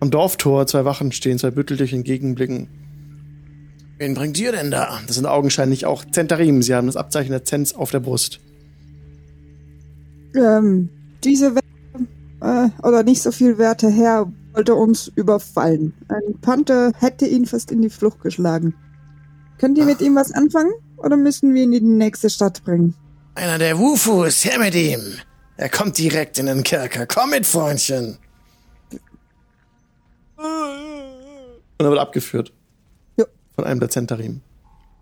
am 0.00 0.10
Dorftor 0.10 0.66
zwei 0.66 0.84
Wachen 0.84 1.12
stehen, 1.12 1.38
zwei 1.38 1.50
Büttel 1.50 1.78
durch 1.78 1.94
entgegenblicken. 1.94 2.68
Wen 3.96 4.12
bringt 4.12 4.38
ihr 4.38 4.52
denn 4.52 4.70
da? 4.70 5.00
Das 5.06 5.16
sind 5.16 5.24
augenscheinlich 5.24 5.86
auch 5.86 6.04
Zentarim. 6.04 6.60
Sie 6.60 6.74
haben 6.74 6.88
das 6.88 6.96
Abzeichen 6.96 7.30
der 7.30 7.44
Zenz 7.44 7.72
auf 7.72 7.90
der 7.90 8.00
Brust. 8.00 8.38
Ähm, 10.36 10.90
diese 11.22 11.54
Werte, 11.54 12.06
äh, 12.42 12.86
oder 12.86 13.02
nicht 13.02 13.22
so 13.22 13.32
viel 13.32 13.56
Werte 13.56 13.88
Herr 13.88 14.30
wollte 14.52 14.74
uns 14.74 15.10
überfallen. 15.14 15.94
Ein 16.08 16.38
Panther 16.42 16.92
hätte 16.98 17.26
ihn 17.26 17.46
fast 17.46 17.72
in 17.72 17.80
die 17.80 17.88
Flucht 17.88 18.20
geschlagen. 18.20 18.74
Könnt 19.56 19.78
ihr 19.78 19.86
mit 19.86 20.02
ihm 20.02 20.16
was 20.16 20.32
anfangen? 20.32 20.72
Oder 20.98 21.16
müssen 21.16 21.54
wir 21.54 21.62
ihn 21.62 21.72
in 21.72 21.84
die 21.84 21.94
nächste 21.94 22.28
Stadt 22.28 22.62
bringen? 22.62 22.94
Einer 23.36 23.56
der 23.56 23.78
Wufus, 23.78 24.44
her 24.44 24.58
mit 24.58 24.74
ihm. 24.74 25.00
Er 25.56 25.68
kommt 25.68 25.98
direkt 25.98 26.38
in 26.38 26.46
den 26.46 26.62
Kerker. 26.62 27.06
Komm 27.06 27.30
mit, 27.30 27.46
Freundchen. 27.46 28.18
Und 30.36 31.86
er 31.86 31.90
wird 31.90 32.00
abgeführt. 32.00 32.52
Ja. 33.16 33.24
Von 33.54 33.64
einem 33.64 33.80
der 33.80 33.88
Zentarim. 33.88 34.40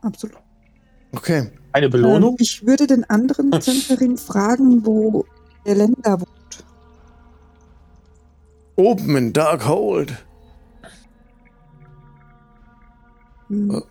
Absolut. 0.02 0.36
Okay. 1.12 1.50
Eine 1.72 1.88
Belohnung? 1.88 2.32
Ähm, 2.32 2.36
ich 2.40 2.66
würde 2.66 2.86
den 2.86 3.08
anderen 3.08 3.50
Zentnerin 3.60 4.18
fragen, 4.18 4.84
wo 4.84 5.24
der 5.64 5.74
Länder 5.74 6.20
wohnt. 6.20 6.64
Oben 8.76 9.16
in 9.16 9.32
Darkhold. 9.32 10.24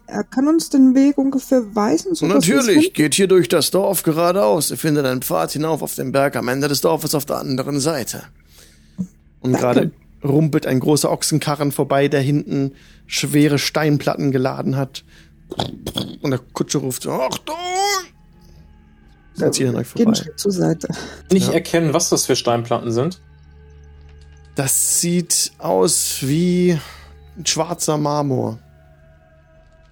Er 0.08 0.24
kann 0.24 0.48
uns 0.48 0.70
den 0.70 0.96
Weg 0.96 1.18
ungefähr 1.18 1.76
weisen. 1.76 2.16
So 2.16 2.26
Natürlich, 2.26 2.94
geht 2.94 3.14
hier 3.14 3.28
durch 3.28 3.48
das 3.48 3.70
Dorf 3.72 4.02
geradeaus. 4.04 4.72
Ihr 4.72 4.78
findet 4.78 5.06
einen 5.06 5.22
Pfad 5.22 5.52
hinauf 5.52 5.82
auf 5.82 5.94
den 5.96 6.12
Berg 6.12 6.36
am 6.36 6.48
Ende 6.48 6.68
des 6.68 6.82
Dorfes 6.82 7.14
auf 7.14 7.26
der 7.26 7.38
anderen 7.38 7.80
Seite. 7.80 8.24
Und 9.42 9.54
gerade 9.54 9.92
rumpelt 10.24 10.66
ein 10.66 10.80
großer 10.80 11.12
Ochsenkarren 11.12 11.72
vorbei, 11.72 12.08
der 12.08 12.22
hinten 12.22 12.74
schwere 13.08 13.60
Steinplatten 13.60 14.32
geladen 14.32 14.78
hat. 14.78 15.04
Und 16.22 16.32
der 16.32 16.40
Kutscher 16.54 16.80
ruft 16.80 17.08
Achtung! 17.08 17.56
Sie 19.34 19.52
ziehen 19.52 19.70
an 19.70 19.76
euch 19.76 19.94
Geht 19.94 20.06
einen 20.08 20.16
vorbei. 20.16 20.30
Schritt 20.30 20.40
zur 20.40 20.52
Seite. 20.52 20.88
Nicht 21.32 21.48
Ja. 21.48 21.54
erkennen, 21.54 21.94
was 21.94 22.10
das 22.10 22.26
für 22.26 22.36
Steinplatten 22.36 22.92
sind. 22.92 23.22
Das 24.56 25.00
sieht 25.00 25.52
aus 25.58 26.18
wie 26.22 26.78
ein 27.38 27.46
schwarzer 27.46 27.98
Marmor. 27.98 28.60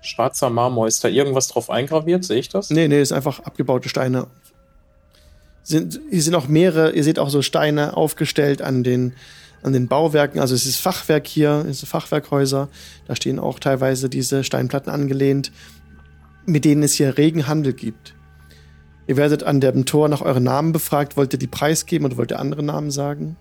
Schwarzer 0.02 0.50
Marmor. 0.50 0.88
Ist 0.88 1.04
da 1.04 1.08
irgendwas 1.08 1.47
drauf 1.50 1.70
eingraviert? 1.70 2.24
Sehe 2.24 2.39
ich 2.39 2.50
das? 2.50 2.70
Nee, 2.70 2.88
nee, 2.88 3.02
ist 3.02 3.12
einfach 3.12 3.39
abgebaute 3.41 3.89
Steine. 3.89 4.28
Sind, 5.64 6.00
hier 6.10 6.22
sind 6.24 6.36
auch 6.36 6.47
mehrere, 6.47 6.91
ihr 6.91 7.04
seht 7.04 7.20
auch 7.20 7.30
so 7.30 7.41
Steine 7.41 7.95
aufgestellt 7.95 8.62
an 8.62 8.84
den, 8.84 9.14
an 9.62 9.74
den 9.74 9.88
Bauwerken. 9.88 10.39
Also 10.39 10.56
es 10.56 10.66
ist 10.66 10.78
Fachwerk 10.78 11.28
hier, 11.28 11.66
es 11.70 11.80
sind 11.80 11.89
Fachwerkhäuser. 11.89 12.70
Da 13.08 13.16
stehen 13.16 13.39
auch 13.39 13.60
teilweise 13.60 14.10
diese 14.10 14.43
Steinplatten 14.43 14.91
angelehnt, 14.91 15.52
mit 16.45 16.66
denen 16.66 16.82
es 16.84 16.93
hier 16.93 17.18
regen 17.18 17.47
Handel 17.47 17.74
gibt. 17.74 18.16
Ihr 19.06 19.18
werdet 19.18 19.43
an 19.43 19.60
dem 19.60 19.86
Tor 19.86 20.08
nach 20.08 20.22
euren 20.22 20.43
Namen 20.43 20.72
befragt. 20.72 21.18
Wollt 21.18 21.34
ihr 21.34 21.39
die 21.39 21.47
Preis 21.47 21.86
geben 21.86 22.06
oder 22.06 22.18
wollt 22.18 22.32
ihr 22.32 22.39
andere 22.39 22.64
Namen 22.64 22.89
sagen? 22.91 23.36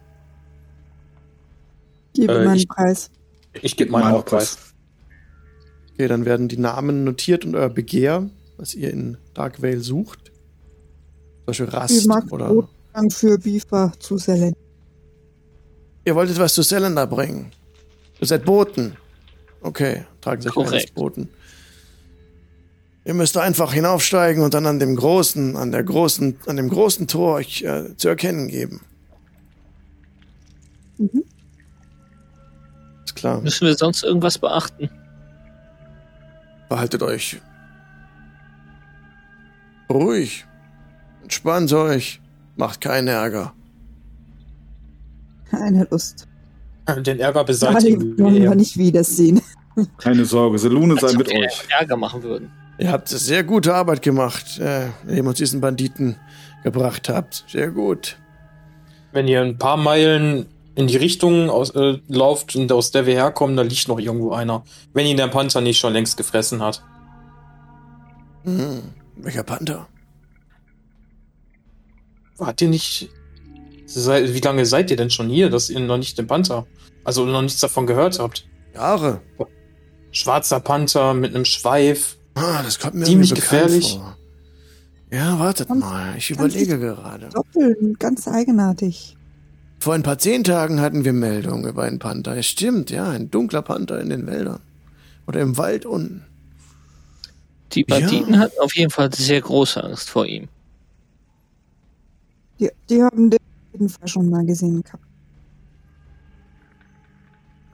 Gebe 2.15 2.33
Äh, 2.41 2.45
meinen 2.45 2.57
ich- 2.57 2.69
Preis. 2.69 3.11
Ich 3.63 3.77
gebe 3.77 3.91
meinen 3.91 4.05
Mein 4.05 4.15
Aufpreis. 4.15 4.59
Okay, 5.99 6.07
dann 6.07 6.25
werden 6.25 6.47
die 6.47 6.59
Namen 6.59 7.03
notiert 7.03 7.45
und 7.45 7.57
euer 7.57 7.71
Begehr, 7.71 8.31
was 8.57 8.73
ihr 8.73 8.93
in 8.93 9.17
Dark 9.35 9.61
Vale 9.61 9.81
sucht. 9.81 10.27
Zum 10.27 11.47
Beispiel 11.47 11.67
Rast 11.71 12.07
mag 12.07 12.31
oder. 12.31 12.47
Brotgang 12.47 13.11
für 13.11 13.37
Bifa 13.37 13.93
zu 13.99 14.17
Selen? 14.17 14.55
Ihr 16.05 16.15
wolltet 16.15 16.39
was 16.39 16.55
zu 16.55 16.63
Zylinder 16.63 17.05
bringen. 17.09 17.51
Ihr 18.21 18.29
seid 18.29 18.45
Boten. 18.45 18.97
Okay, 19.61 20.05
tragen 20.21 20.41
sich 20.41 20.53
ein 20.53 20.59
als 20.61 20.71
Korrekt. 20.71 20.95
Boten. 20.95 21.29
Ihr 23.05 23.15
müsst 23.15 23.37
einfach 23.37 23.73
hinaufsteigen 23.73 24.45
und 24.45 24.55
dann 24.55 24.67
an 24.67 24.79
dem 24.79 24.95
großen, 24.95 25.57
an 25.57 25.73
der 25.73 25.83
großen, 25.83 26.37
an 26.47 26.57
dem 26.59 26.69
großen 26.69 27.09
Tor 27.09 27.35
euch 27.35 27.63
äh, 27.63 27.97
zu 27.97 28.07
erkennen 28.07 28.47
geben. 28.47 28.83
Mhm. 30.99 31.25
Ist 33.05 33.17
klar. 33.17 33.41
Müssen 33.41 33.67
wir 33.67 33.75
sonst 33.75 34.05
irgendwas 34.05 34.39
beachten? 34.39 34.89
Behaltet 36.69 37.03
euch 37.03 37.41
ruhig. 39.91 40.47
Entspannt 41.23 41.73
euch. 41.73 42.21
Macht 42.57 42.81
keinen 42.81 43.09
Ärger. 43.09 43.55
Keine 45.51 45.87
Lust. 45.91 46.27
Den 47.05 47.21
Ärger 47.21 47.45
beseitigen 47.45 48.19
wollen 48.19 48.43
wir 48.43 48.55
nicht 48.55 48.77
wiedersehen. 48.77 49.41
Keine 49.99 50.25
Sorge, 50.25 50.59
Selune 50.59 50.97
sei 50.99 51.13
mit 51.17 51.29
euch. 51.31 51.65
Ärger 51.79 51.97
machen 51.97 52.23
würden. 52.23 52.51
Ihr 52.79 52.91
habt 52.91 53.09
sehr 53.09 53.45
gute 53.45 53.75
Arbeit 53.75 54.03
gemacht, 54.03 54.59
äh, 54.59 54.87
indem 55.07 55.27
ihr 55.27 55.29
uns 55.29 55.39
diesen 55.39 55.61
Banditen 55.61 56.17
gebracht 56.65 57.09
habt. 57.09 57.45
Sehr 57.49 57.71
gut. 57.71 58.17
Wenn 59.13 59.29
ihr 59.29 59.43
ein 59.43 59.59
paar 59.59 59.77
Meilen 59.77 60.47
in 60.79 60.87
die 60.87 60.97
Richtung 60.97 61.51
aus, 61.51 61.71
äh, 61.71 61.99
lauft 62.07 62.55
und 62.55 62.71
aus 62.71 62.93
der 62.93 63.05
wir 63.05 63.15
herkommen, 63.15 63.57
da 63.57 63.63
liegt 63.65 63.89
noch 63.89 63.99
irgendwo 63.99 64.31
einer. 64.31 64.63
Wenn 64.93 65.07
ihn 65.07 65.17
der 65.17 65.27
Panther 65.27 65.61
nicht 65.61 65.81
schon 65.81 65.93
längst 65.93 66.17
gefressen 66.17 66.63
hat. 66.63 66.85
Hm. 68.45 68.83
Welcher 69.17 69.43
Panther? 69.43 69.89
Wart 72.37 72.63
ihr 72.63 72.69
nicht. 72.69 73.11
Sei, 73.87 74.33
wie 74.33 74.39
lange 74.39 74.67
seid 74.67 74.93
ihr 74.93 74.97
denn 74.97 75.11
schon 75.11 75.29
hier, 75.29 75.51
dass 75.51 75.69
ihr 75.69 75.81
noch 75.81 75.99
nicht 75.99 76.17
den 76.17 76.29
Panther, 76.29 76.65
also 77.03 77.27
noch 77.27 77.43
nichts 77.43 77.59
davon 77.59 77.89
gehört 77.89 78.21
habt? 78.21 78.47
Jahre. 78.73 79.21
Schwarzer 80.13 80.61
Panther 80.61 81.13
mit 81.13 81.35
einem 81.35 81.45
Schweif. 81.45 82.19
Ah, 82.35 82.63
das 82.63 82.79
kommt 82.79 82.95
mir 82.95 83.05
Ziemlich 83.05 83.35
gefährlich. 83.35 83.95
Vor. 83.95 84.17
Ja, 85.11 85.41
wartet 85.41 85.67
Ganz- 85.67 85.81
mal. 85.81 86.15
Ich 86.17 86.31
überlege 86.31 86.79
gerade. 86.79 87.31
Doppeln, 87.31 87.97
ganz 87.99 88.29
eigenartig. 88.29 89.18
Vor 89.81 89.95
ein 89.95 90.03
paar 90.03 90.19
zehn 90.19 90.43
Tagen 90.45 90.81
hatten 90.81 91.05
wir 91.05 91.13
Meldungen 91.13 91.69
über 91.69 91.85
einen 91.85 91.99
Panther. 91.99 92.37
Es 92.37 92.47
stimmt, 92.47 92.91
ja, 92.91 93.09
ein 93.11 93.31
dunkler 93.31 93.63
Panther 93.63 94.01
in 94.01 94.11
den 94.11 94.27
Wäldern. 94.27 94.61
Oder 95.27 95.41
im 95.41 95.57
Wald 95.57 95.87
unten. 95.87 96.25
Die 97.73 97.85
Ja. 97.89 97.99
Banditen 97.99 98.39
hatten 98.39 98.59
auf 98.61 98.75
jeden 98.75 98.91
Fall 98.91 99.13
sehr 99.13 99.41
große 99.41 99.83
Angst 99.83 100.11
vor 100.11 100.27
ihm. 100.27 100.49
Die, 102.59 102.71
die 102.91 103.03
haben 103.03 103.31
den 103.31 103.39
auf 103.39 103.73
jeden 103.73 103.89
Fall 103.89 104.09
schon 104.09 104.31
mal 104.31 104.45
gesehen 104.45 104.83
gehabt. 104.83 105.05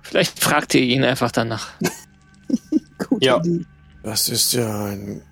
Vielleicht 0.02 0.38
fragt 0.38 0.74
ihr 0.74 0.82
ihn 0.82 1.04
einfach 1.04 1.30
danach. 1.32 1.68
Gute 3.08 3.24
Ja. 3.24 3.38
Idee. 3.38 3.64
Das 4.02 4.28
ist 4.28 4.52
ja 4.52 4.84
ein 4.86 5.22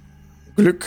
Glück. 0.57 0.87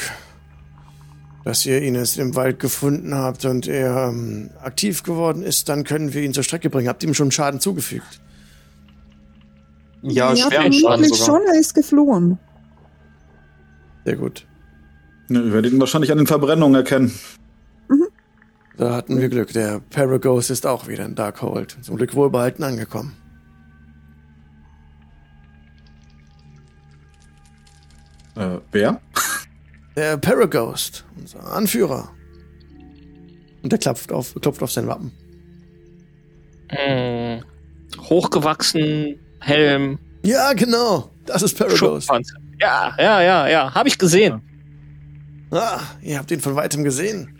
Dass 1.45 1.63
ihr 1.63 1.79
ihn 1.83 1.93
jetzt 1.93 2.17
im 2.17 2.33
Wald 2.35 2.59
gefunden 2.59 3.13
habt 3.13 3.45
und 3.45 3.67
er 3.67 4.09
ähm, 4.09 4.49
aktiv 4.61 5.03
geworden 5.03 5.43
ist, 5.43 5.69
dann 5.69 5.83
können 5.83 6.11
wir 6.11 6.23
ihn 6.23 6.33
zur 6.33 6.43
Strecke 6.43 6.71
bringen. 6.71 6.89
Habt 6.89 7.03
ihr 7.03 7.09
ihm 7.09 7.13
schon 7.13 7.29
Schaden 7.29 7.59
zugefügt? 7.59 8.19
Ja, 10.01 10.33
ja, 10.33 10.35
schweren 10.35 10.73
Schaden 10.73 10.81
vermutlich 10.81 11.13
sogar. 11.13 11.39
schon, 11.39 11.47
er 11.47 11.59
ist 11.59 11.75
geflohen. 11.75 12.39
Sehr 14.05 14.15
gut. 14.15 14.47
Ja, 15.29 15.39
ihr 15.39 15.53
werdet 15.53 15.71
ihn 15.71 15.79
wahrscheinlich 15.79 16.11
an 16.11 16.17
den 16.17 16.27
Verbrennungen 16.27 16.75
erkennen. 16.75 17.13
Da 18.77 18.95
hatten 18.95 19.21
wir 19.21 19.29
Glück. 19.29 19.53
Der 19.53 19.81
Paraghost 19.91 20.49
ist 20.49 20.65
auch 20.65 20.87
wieder 20.87 21.05
in 21.05 21.13
Darkhold. 21.13 21.77
Zum 21.81 21.95
Glück 21.95 22.15
wohlbehalten 22.15 22.63
angekommen. 22.63 23.13
Äh, 28.35 28.57
wer? 28.71 28.99
Der 29.95 30.17
Paraghost, 30.17 31.05
unser 31.17 31.45
Anführer. 31.53 32.11
Und 33.63 33.71
der 33.71 33.79
klopft 33.79 34.11
auf, 34.11 34.35
klopft 34.41 34.61
auf 34.61 34.71
sein 34.71 34.87
Wappen. 34.87 35.11
Hm. 36.69 37.43
Hochgewachsen, 37.99 39.19
Helm, 39.39 39.99
Ja, 40.23 40.53
genau. 40.53 41.11
Das 41.25 41.41
ist 41.41 41.57
Paraghost. 41.57 42.09
Ja, 42.59 42.95
ja, 42.97 43.21
ja, 43.21 43.47
ja. 43.47 43.73
Habe 43.73 43.87
ich 43.89 43.97
gesehen. 43.97 44.41
Ah, 45.51 45.79
ihr 46.01 46.17
habt 46.17 46.31
ihn 46.31 46.41
von 46.41 46.55
weitem 46.55 46.83
gesehen. 46.83 47.39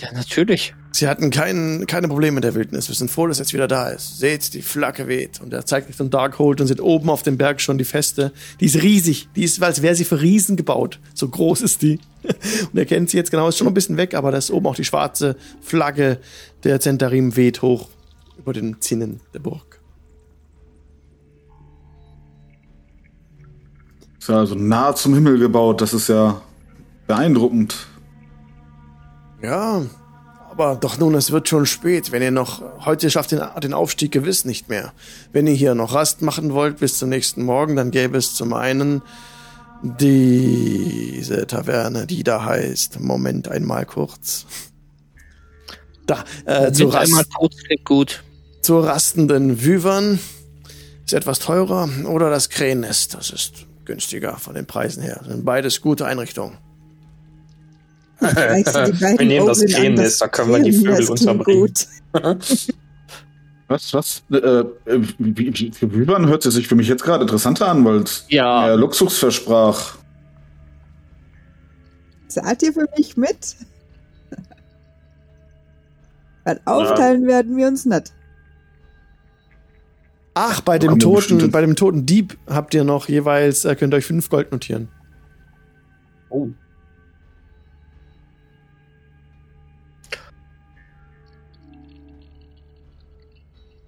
Ja, 0.00 0.12
natürlich. 0.12 0.74
Sie 0.92 1.06
hatten 1.06 1.30
kein, 1.30 1.86
keine 1.86 2.08
Probleme 2.08 2.38
in 2.38 2.42
der 2.42 2.54
Wildnis. 2.54 2.88
Wir 2.88 2.96
sind 2.96 3.10
froh, 3.10 3.28
dass 3.28 3.38
er 3.38 3.44
jetzt 3.44 3.54
wieder 3.54 3.68
da 3.68 3.88
ist. 3.88 4.18
Seht, 4.18 4.54
die 4.54 4.62
Flagge 4.62 5.06
weht. 5.06 5.40
Und 5.40 5.52
er 5.52 5.64
zeigt 5.64 5.88
Richtung 5.88 6.10
Darkhold 6.10 6.60
und 6.60 6.66
sieht 6.66 6.80
oben 6.80 7.10
auf 7.10 7.22
dem 7.22 7.38
Berg 7.38 7.60
schon 7.60 7.78
die 7.78 7.84
Feste. 7.84 8.32
Die 8.58 8.66
ist 8.66 8.82
riesig. 8.82 9.28
Die 9.36 9.44
ist, 9.44 9.62
als 9.62 9.82
wäre 9.82 9.94
sie 9.94 10.04
für 10.04 10.20
Riesen 10.20 10.56
gebaut. 10.56 10.98
So 11.14 11.28
groß 11.28 11.60
ist 11.62 11.82
die. 11.82 12.00
Und 12.72 12.78
er 12.78 12.86
kennt 12.86 13.08
sie 13.08 13.16
jetzt 13.16 13.30
genau. 13.30 13.48
Ist 13.48 13.56
schon 13.56 13.68
ein 13.68 13.74
bisschen 13.74 13.96
weg, 13.96 14.14
aber 14.14 14.30
da 14.30 14.38
ist 14.38 14.50
oben 14.50 14.66
auch 14.66 14.74
die 14.74 14.84
schwarze 14.84 15.36
Flagge. 15.62 16.18
Der 16.64 16.80
Zentarim 16.80 17.36
weht 17.36 17.62
hoch 17.62 17.88
über 18.36 18.52
den 18.52 18.80
Zinnen 18.80 19.20
der 19.32 19.38
Burg. 19.38 19.80
Ist 24.18 24.28
ja 24.28 24.38
also 24.38 24.54
nah 24.54 24.94
zum 24.94 25.14
Himmel 25.14 25.38
gebaut. 25.38 25.80
Das 25.80 25.94
ist 25.94 26.08
ja 26.08 26.42
beeindruckend. 27.06 27.86
Ja, 29.42 29.82
aber 30.50 30.76
doch 30.76 30.98
nun, 30.98 31.14
es 31.14 31.30
wird 31.30 31.48
schon 31.48 31.64
spät. 31.64 32.12
Wenn 32.12 32.22
ihr 32.22 32.30
noch, 32.30 32.62
heute 32.84 33.08
schafft 33.10 33.32
den, 33.32 33.40
den 33.62 33.72
Aufstieg 33.72 34.12
gewiss 34.12 34.44
nicht 34.44 34.68
mehr. 34.68 34.92
Wenn 35.32 35.46
ihr 35.46 35.54
hier 35.54 35.74
noch 35.74 35.94
Rast 35.94 36.22
machen 36.22 36.52
wollt 36.52 36.78
bis 36.78 36.98
zum 36.98 37.08
nächsten 37.08 37.44
Morgen, 37.44 37.76
dann 37.76 37.90
gäbe 37.90 38.18
es 38.18 38.34
zum 38.34 38.52
einen 38.52 39.02
diese 39.82 41.46
Taverne, 41.46 42.06
die 42.06 42.24
da 42.24 42.44
heißt, 42.44 43.00
Moment 43.00 43.48
einmal 43.48 43.86
kurz. 43.86 44.46
Da, 46.06 46.24
äh, 46.44 46.72
zu, 46.72 46.88
Rast, 46.88 47.34
kurz 47.34 47.56
klingt 47.58 47.84
gut. 47.84 48.24
zur 48.62 48.86
rastenden 48.86 49.64
Wyvern 49.64 50.18
ist 51.04 51.14
etwas 51.14 51.38
teurer 51.38 51.88
oder 52.06 52.28
das 52.28 52.50
Krähennest, 52.50 53.14
das 53.14 53.30
ist 53.30 53.66
günstiger 53.84 54.36
von 54.36 54.54
den 54.54 54.66
Preisen 54.66 55.02
her. 55.02 55.20
Sind 55.26 55.44
beides 55.44 55.80
gute 55.80 56.06
Einrichtungen. 56.06 56.58
Wir 58.20 59.26
nehmen 59.26 59.46
das 59.46 59.60
Krähennest, 59.64 60.20
da 60.20 60.28
können 60.28 60.52
wir 60.52 60.62
die 60.62 60.72
Vögel 60.72 61.08
unterbringen. 61.08 61.60
Gut. 61.60 61.86
Was, 63.68 63.94
was? 63.94 64.22
Äh, 64.32 64.36
äh, 64.36 64.64
wie- 65.18 65.52
wie- 65.54 65.72
für 65.72 65.86
Bübern 65.86 66.26
hört 66.26 66.44
es 66.44 66.54
sich 66.54 66.66
für 66.68 66.74
mich 66.74 66.88
jetzt 66.88 67.02
gerade 67.04 67.22
interessanter 67.22 67.68
an, 67.68 67.84
weil 67.84 67.98
es 68.02 68.24
Ja. 68.28 68.66
mehr 68.66 68.76
Luxus 68.76 69.16
versprach. 69.18 69.96
Zahlt 72.28 72.62
ihr 72.62 72.72
für 72.72 72.86
mich 72.96 73.16
mit? 73.16 73.56
Weil 76.44 76.60
aufteilen 76.64 77.26
werden 77.26 77.56
wir 77.56 77.66
uns 77.68 77.84
nicht. 77.86 78.12
Ach, 80.34 80.60
bei 80.60 80.78
dem 80.78 80.98
toten, 80.98 81.50
bei 81.50 81.60
dem 81.60 81.76
toten 81.76 82.06
Dieb 82.06 82.38
habt 82.48 82.72
ihr 82.74 82.84
noch 82.84 83.08
jeweils, 83.08 83.64
äh, 83.64 83.74
könnt 83.76 83.92
ihr 83.92 83.98
euch 83.98 84.06
fünf 84.06 84.30
Gold 84.30 84.52
notieren. 84.52 84.88
Oh. 86.30 86.48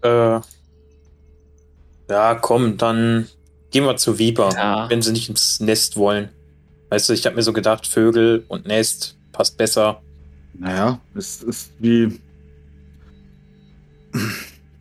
Äh, 0.03 0.41
ja, 2.11 2.35
komm, 2.35 2.77
dann 2.77 3.29
gehen 3.71 3.85
wir 3.85 3.97
zu 3.97 4.19
Viper, 4.19 4.51
Ja. 4.55 4.91
wenn 4.91 5.01
sie 5.03 5.13
nicht 5.13 5.29
ins 5.29 5.61
Nest 5.61 5.97
wollen. 5.97 6.29
Weißt 6.91 7.09
du, 7.09 7.13
ich 7.15 7.25
habe 7.25 7.37
mir 7.37 7.43
so 7.43 7.53
gedacht, 7.53 7.87
Vögel 7.87 8.45
und 8.49 8.67
Nest 8.67 9.17
passt 9.33 9.57
besser. 9.57 10.03
Naja, 10.55 10.99
es 11.15 11.43
ist 11.43 11.71
wie. 11.79 12.21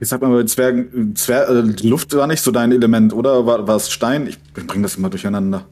Sagt 0.02 0.22
man 0.24 0.34
bei 0.34 0.44
Zwergen, 0.44 1.16
Zwer 1.16 1.48
äh, 1.48 1.64
die 1.74 1.88
Luft 1.88 2.14
war 2.16 2.28
nicht 2.28 2.42
so 2.42 2.52
dein 2.52 2.72
Element, 2.72 3.14
oder? 3.14 3.46
War, 3.46 3.66
war 3.68 3.76
es 3.78 3.90
Stein? 3.92 4.28
Ich 4.28 4.38
bring 4.54 4.82
das 4.84 4.96
immer 4.96 5.10
durcheinander. 5.10 5.66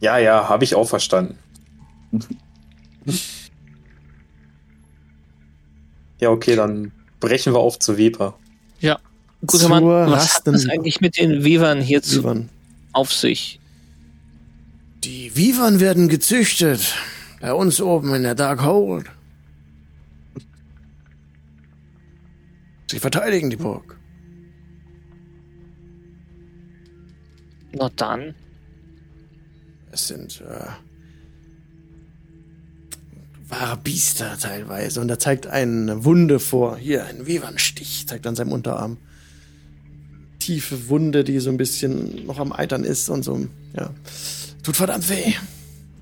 Ja, 0.00 0.18
ja, 0.18 0.48
habe 0.48 0.64
ich 0.64 0.74
auch 0.74 0.88
verstanden. 0.88 1.38
ja, 6.22 6.30
okay, 6.30 6.56
dann 6.56 6.92
brechen 7.20 7.52
wir 7.52 7.60
auf 7.60 7.78
zu 7.78 7.98
Viper. 7.98 8.38
Guter 9.44 9.68
Mann, 9.68 9.84
was 9.84 10.10
hat 10.10 10.20
rastenden 10.20 10.70
eigentlich 10.70 11.00
mit 11.00 11.18
den 11.18 11.42
Vivern 11.42 11.80
hier 11.80 12.00
zu, 12.00 12.48
auf 12.92 13.12
sich? 13.12 13.58
Die 15.02 15.34
Vivern 15.34 15.80
werden 15.80 16.08
gezüchtet. 16.08 16.94
Bei 17.40 17.52
uns 17.52 17.80
oben 17.80 18.14
in 18.14 18.22
der 18.22 18.36
Dark 18.36 18.62
Hold. 18.64 19.06
Sie 22.88 23.00
verteidigen 23.00 23.50
die 23.50 23.56
Burg. 23.56 23.98
Na 27.72 27.88
dann. 27.96 28.36
Es 29.90 30.06
sind 30.06 30.40
äh, 30.42 30.68
wahre 33.52 33.76
Biester 33.76 34.36
teilweise. 34.38 35.00
Und 35.00 35.08
er 35.10 35.18
zeigt 35.18 35.46
eine 35.46 36.04
Wunde 36.04 36.40
vor. 36.40 36.76
Hier, 36.76 37.04
ein 37.04 37.26
Vivernstich, 37.26 38.06
zeigt 38.08 38.26
an 38.26 38.34
seinem 38.34 38.52
Unterarm. 38.52 38.96
Tiefe 40.38 40.88
Wunde, 40.88 41.22
die 41.22 41.38
so 41.38 41.50
ein 41.50 41.56
bisschen 41.56 42.26
noch 42.26 42.38
am 42.38 42.52
Eitern 42.52 42.82
ist 42.82 43.08
und 43.08 43.22
so. 43.22 43.46
Ja. 43.76 43.90
Tut 44.62 44.76
verdammt 44.76 45.08
weh. 45.08 45.34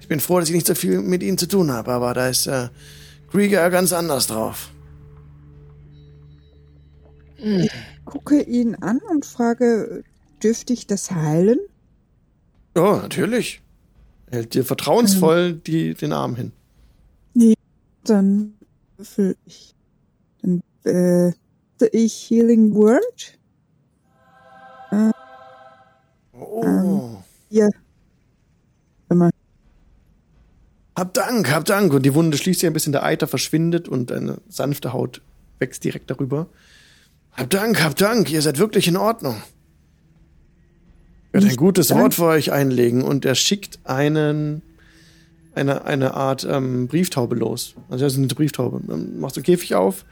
Ich 0.01 0.09
bin 0.09 0.21
froh, 0.21 0.39
dass 0.41 0.49
ich 0.49 0.55
nicht 0.55 0.67
so 0.67 0.75
viel 0.75 1.01
mit 1.03 1.23
ihnen 1.23 1.39
zu 1.39 1.47
tun 1.47 1.71
habe, 1.71 1.93
aber 1.93 2.15
da 2.15 2.29
ist 2.29 2.47
äh, 2.47 2.69
Krieger 3.31 3.69
ganz 3.71 3.93
anders 3.93 4.27
drauf. 4.29 4.71
Gucke 8.05 8.43
ihn 8.43 8.75
an 8.77 9.01
und 9.11 9.25
frage, 9.25 10.05
dürfte 10.43 10.73
ich 10.73 10.87
das 10.87 11.11
heilen? 11.11 11.59
Ja, 12.77 12.97
natürlich. 12.97 13.63
Er 14.31 14.39
hält 14.39 14.55
dir 14.55 14.65
vertrauensvoll 14.65 15.55
die, 15.55 15.95
den 15.95 16.13
Arm 16.13 16.37
hin. 16.37 16.53
Dann 18.05 18.55
würfel 18.97 19.37
ich. 19.45 19.75
Dann 20.43 20.63
äh, 20.85 21.33
ich 21.93 22.31
Healing 22.31 22.75
Word. 22.75 23.39
Oh. 26.33 27.23
Ja. 27.51 27.69
Immer. 29.09 29.31
Hab 30.97 31.15
Dank, 31.15 31.51
hab 31.51 31.65
Dank. 31.65 31.93
Und 31.93 32.03
die 32.05 32.15
Wunde 32.15 32.37
schließt 32.37 32.61
sich 32.61 32.67
ein 32.67 32.73
bisschen, 32.73 32.93
der 32.93 33.05
Eiter 33.05 33.27
verschwindet 33.27 33.89
und 33.89 34.13
eine 34.13 34.39
sanfte 34.49 34.93
Haut 34.93 35.23
wächst 35.59 35.85
direkt 35.85 36.11
darüber. 36.11 36.49
Hab 37.33 37.51
Dank, 37.51 37.83
hab 37.83 37.97
Dank, 37.97 38.31
ihr 38.31 38.43
seid 38.43 38.59
wirklich 38.59 38.89
in 38.89 38.97
Ordnung. 38.97 39.43
Ich 41.29 41.35
werde 41.35 41.47
ein 41.47 41.57
gutes 41.57 41.89
Dank. 41.89 42.01
Wort 42.01 42.15
für 42.15 42.25
euch 42.25 42.53
einlegen 42.53 43.03
und 43.03 43.25
er 43.25 43.37
schickt 43.37 43.79
einen, 43.85 44.63
eine, 45.55 45.85
eine 45.85 46.15
Art 46.15 46.47
ähm, 46.49 46.89
Brieftaube 46.89 47.35
los. 47.37 47.75
Also 47.89 48.05
das 48.05 48.13
ist 48.15 48.19
eine 48.19 48.29
Brieftaube. 48.29 48.81
Ähm, 48.93 49.21
Macht 49.21 49.35
so 49.35 49.41
einen 49.41 49.45
Käfig 49.45 49.75
auf, 49.75 50.05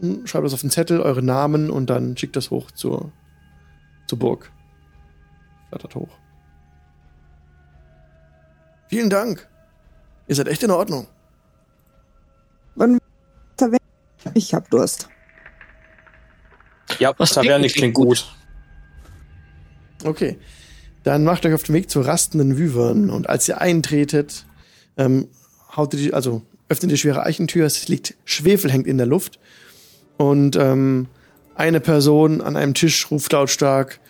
hm, 0.00 0.26
schreibt 0.26 0.44
das 0.44 0.54
auf 0.54 0.60
den 0.60 0.70
Zettel, 0.70 1.00
eure 1.00 1.22
Namen 1.22 1.70
und 1.70 1.90
dann 1.90 2.16
schickt 2.16 2.36
das 2.36 2.50
hoch 2.50 2.70
zur, 2.70 3.12
zur 4.06 4.18
Burg. 4.18 4.50
Flattert 5.68 5.94
hoch. 5.94 6.18
Vielen 8.88 9.08
Dank. 9.08 9.48
Ihr 10.28 10.34
seid 10.34 10.48
echt 10.48 10.62
in 10.62 10.70
Ordnung. 10.70 11.06
Wann? 12.74 12.98
Ich 14.34 14.54
hab 14.54 14.70
Durst. 14.70 15.08
Ja, 16.98 17.12
Was 17.18 17.30
Taverne 17.30 17.66
klingt 17.66 17.74
klingt 17.74 17.94
gut. 17.94 18.34
gut. 20.00 20.08
Okay. 20.08 20.38
Dann 21.04 21.24
macht 21.24 21.44
euch 21.44 21.54
auf 21.54 21.64
den 21.64 21.74
Weg 21.74 21.90
zur 21.90 22.06
rastenden 22.06 22.58
Wyvern 22.58 23.10
und 23.10 23.28
als 23.28 23.48
ihr 23.48 23.60
eintretet, 23.60 24.46
ähm, 24.96 25.28
haut 25.76 25.92
die, 25.92 26.12
also 26.12 26.42
öffnet 26.68 26.90
die 26.90 26.98
schwere 26.98 27.24
Eichentür, 27.24 27.66
es 27.66 27.88
liegt 27.88 28.14
Schwefel 28.24 28.70
hängt 28.70 28.86
in 28.86 28.98
der 28.98 29.06
Luft 29.06 29.38
und 30.16 30.56
ähm, 30.56 31.08
eine 31.54 31.80
Person 31.80 32.40
an 32.40 32.56
einem 32.56 32.74
Tisch 32.74 33.10
ruft 33.10 33.32
lautstark 33.32 34.00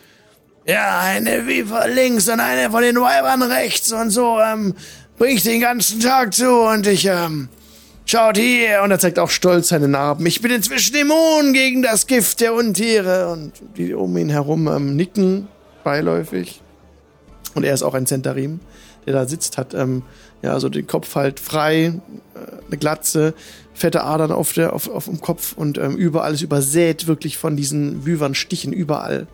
Ja, 0.65 0.99
eine 1.01 1.47
Viper 1.47 1.87
links 1.87 2.29
und 2.29 2.39
eine 2.39 2.71
von 2.71 2.81
den 2.81 2.95
Weibern 2.95 3.41
rechts 3.43 3.91
und 3.91 4.09
so, 4.09 4.39
ähm, 4.39 4.75
bring 5.17 5.35
ich 5.35 5.43
den 5.43 5.61
ganzen 5.61 5.99
Tag 5.99 6.33
zu 6.33 6.49
und 6.49 6.87
ich, 6.87 7.05
ähm, 7.05 7.49
schaut 8.05 8.37
hier 8.37 8.81
und 8.83 8.91
er 8.91 8.99
zeigt 8.99 9.19
auch 9.19 9.29
stolz 9.29 9.69
seine 9.69 9.87
Narben. 9.87 10.25
Ich 10.25 10.41
bin 10.41 10.51
inzwischen 10.51 10.95
immun 10.95 11.53
gegen 11.53 11.81
das 11.81 12.07
Gift 12.07 12.41
der 12.41 12.53
Untiere 12.53 13.29
und 13.29 13.53
die 13.77 13.93
um 13.93 14.15
ihn 14.17 14.29
herum 14.29 14.67
ähm, 14.67 14.95
nicken 14.95 15.47
beiläufig. 15.83 16.61
Und 17.55 17.63
er 17.63 17.73
ist 17.73 17.83
auch 17.83 17.93
ein 17.93 18.05
Zentarim, 18.05 18.59
der 19.05 19.13
da 19.13 19.25
sitzt, 19.25 19.57
hat, 19.57 19.73
ähm, 19.73 20.03
ja, 20.43 20.59
so 20.59 20.69
den 20.69 20.85
Kopf 20.85 21.15
halt 21.15 21.39
frei, 21.39 21.85
äh, 21.85 22.39
eine 22.67 22.77
Glatze, 22.77 23.33
fette 23.73 24.03
Adern 24.03 24.31
auf, 24.31 24.53
der, 24.53 24.73
auf, 24.73 24.89
auf 24.89 25.05
dem 25.05 25.21
Kopf 25.21 25.53
und 25.53 25.77
ähm, 25.77 25.95
überall 25.95 26.33
ist 26.33 26.41
übersät 26.41 27.07
wirklich 27.07 27.37
von 27.37 27.55
diesen 27.55 28.05
Wyvern-Stichen, 28.05 28.73
überall. 28.73 29.27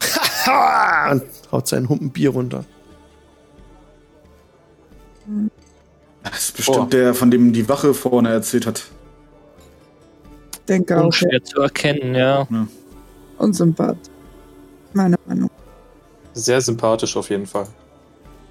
und 1.10 1.22
haut 1.50 1.66
seinen 1.66 1.88
Humpen 1.88 2.10
Bier 2.10 2.30
runter. 2.30 2.64
Das 6.22 6.38
ist 6.38 6.56
bestimmt 6.56 6.78
Oh. 6.78 6.84
der, 6.84 7.14
von 7.14 7.30
dem 7.30 7.52
die 7.52 7.68
Wache 7.68 7.94
vorne 7.94 8.30
erzählt 8.30 8.66
hat. 8.66 8.84
Denke 10.68 10.98
auch, 10.98 11.04
Unschwer 11.06 11.42
zu 11.42 11.60
erkennen, 11.60 12.14
ja. 12.14 12.46
unsympath. 13.38 13.96
Meine 14.92 15.16
Meinung. 15.26 15.50
Sehr 16.34 16.60
sympathisch 16.60 17.16
auf 17.16 17.30
jeden 17.30 17.46
Fall. 17.46 17.66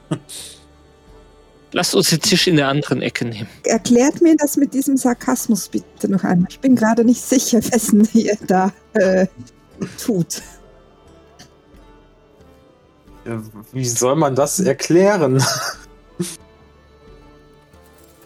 Lasst 1.72 1.94
uns 1.94 2.10
den 2.10 2.20
Tisch 2.20 2.48
in 2.48 2.56
der 2.56 2.68
anderen 2.68 3.02
Ecke 3.02 3.26
nehmen. 3.26 3.48
Erklärt 3.64 4.22
mir 4.22 4.36
das 4.36 4.58
mit 4.58 4.74
diesem 4.74 4.98
Sarkasmus 4.98 5.70
bitte 5.70 6.10
noch 6.10 6.24
einmal. 6.24 6.48
Ich 6.50 6.60
bin 6.60 6.76
gerade 6.76 7.06
nicht 7.06 7.22
sicher, 7.22 7.60
wessen 7.72 8.08
ihr 8.14 8.38
da 8.48 8.74
äh, 8.94 9.28
tut. 10.04 10.42
Wie 13.72 13.86
soll 13.86 14.16
man 14.16 14.34
das 14.34 14.60
erklären? 14.60 15.44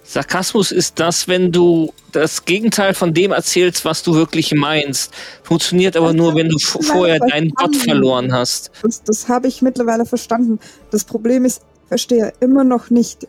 Sarkasmus 0.06 0.72
ist 0.72 1.00
das, 1.00 1.28
wenn 1.28 1.52
du 1.52 1.92
das 2.12 2.46
Gegenteil 2.46 2.94
von 2.94 3.16
dem 3.16 3.32
erzählst, 3.32 3.84
was 3.84 4.04
du 4.04 4.14
wirklich 4.14 4.54
meinst. 4.54 5.12
Funktioniert 5.42 5.98
aber 5.98 6.14
nur, 6.14 6.36
wenn 6.36 6.50
du 6.50 6.60
vorher 6.60 7.18
deinen 7.20 7.50
Gott 7.50 7.76
verloren 7.76 8.32
hast. 8.32 8.70
Das, 8.84 9.02
das 9.04 9.28
habe 9.28 9.48
ich 9.48 9.64
mittlerweile 9.64 10.06
verstanden. 10.06 10.60
Das 10.92 11.04
Problem 11.04 11.46
ist, 11.46 11.62
verstehe 11.88 12.34
immer 12.40 12.64
noch 12.64 12.90
nicht, 12.90 13.28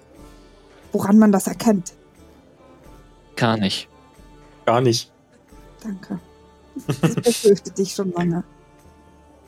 woran 0.92 1.18
man 1.18 1.32
das 1.32 1.46
erkennt. 1.46 1.94
Gar 3.36 3.56
nicht. 3.56 3.88
Gar 4.64 4.80
nicht. 4.80 5.12
Danke. 5.82 6.18
Das 7.00 7.14
befürchtete 7.14 7.82
ich 7.82 7.94
schon 7.94 8.12
lange. 8.12 8.44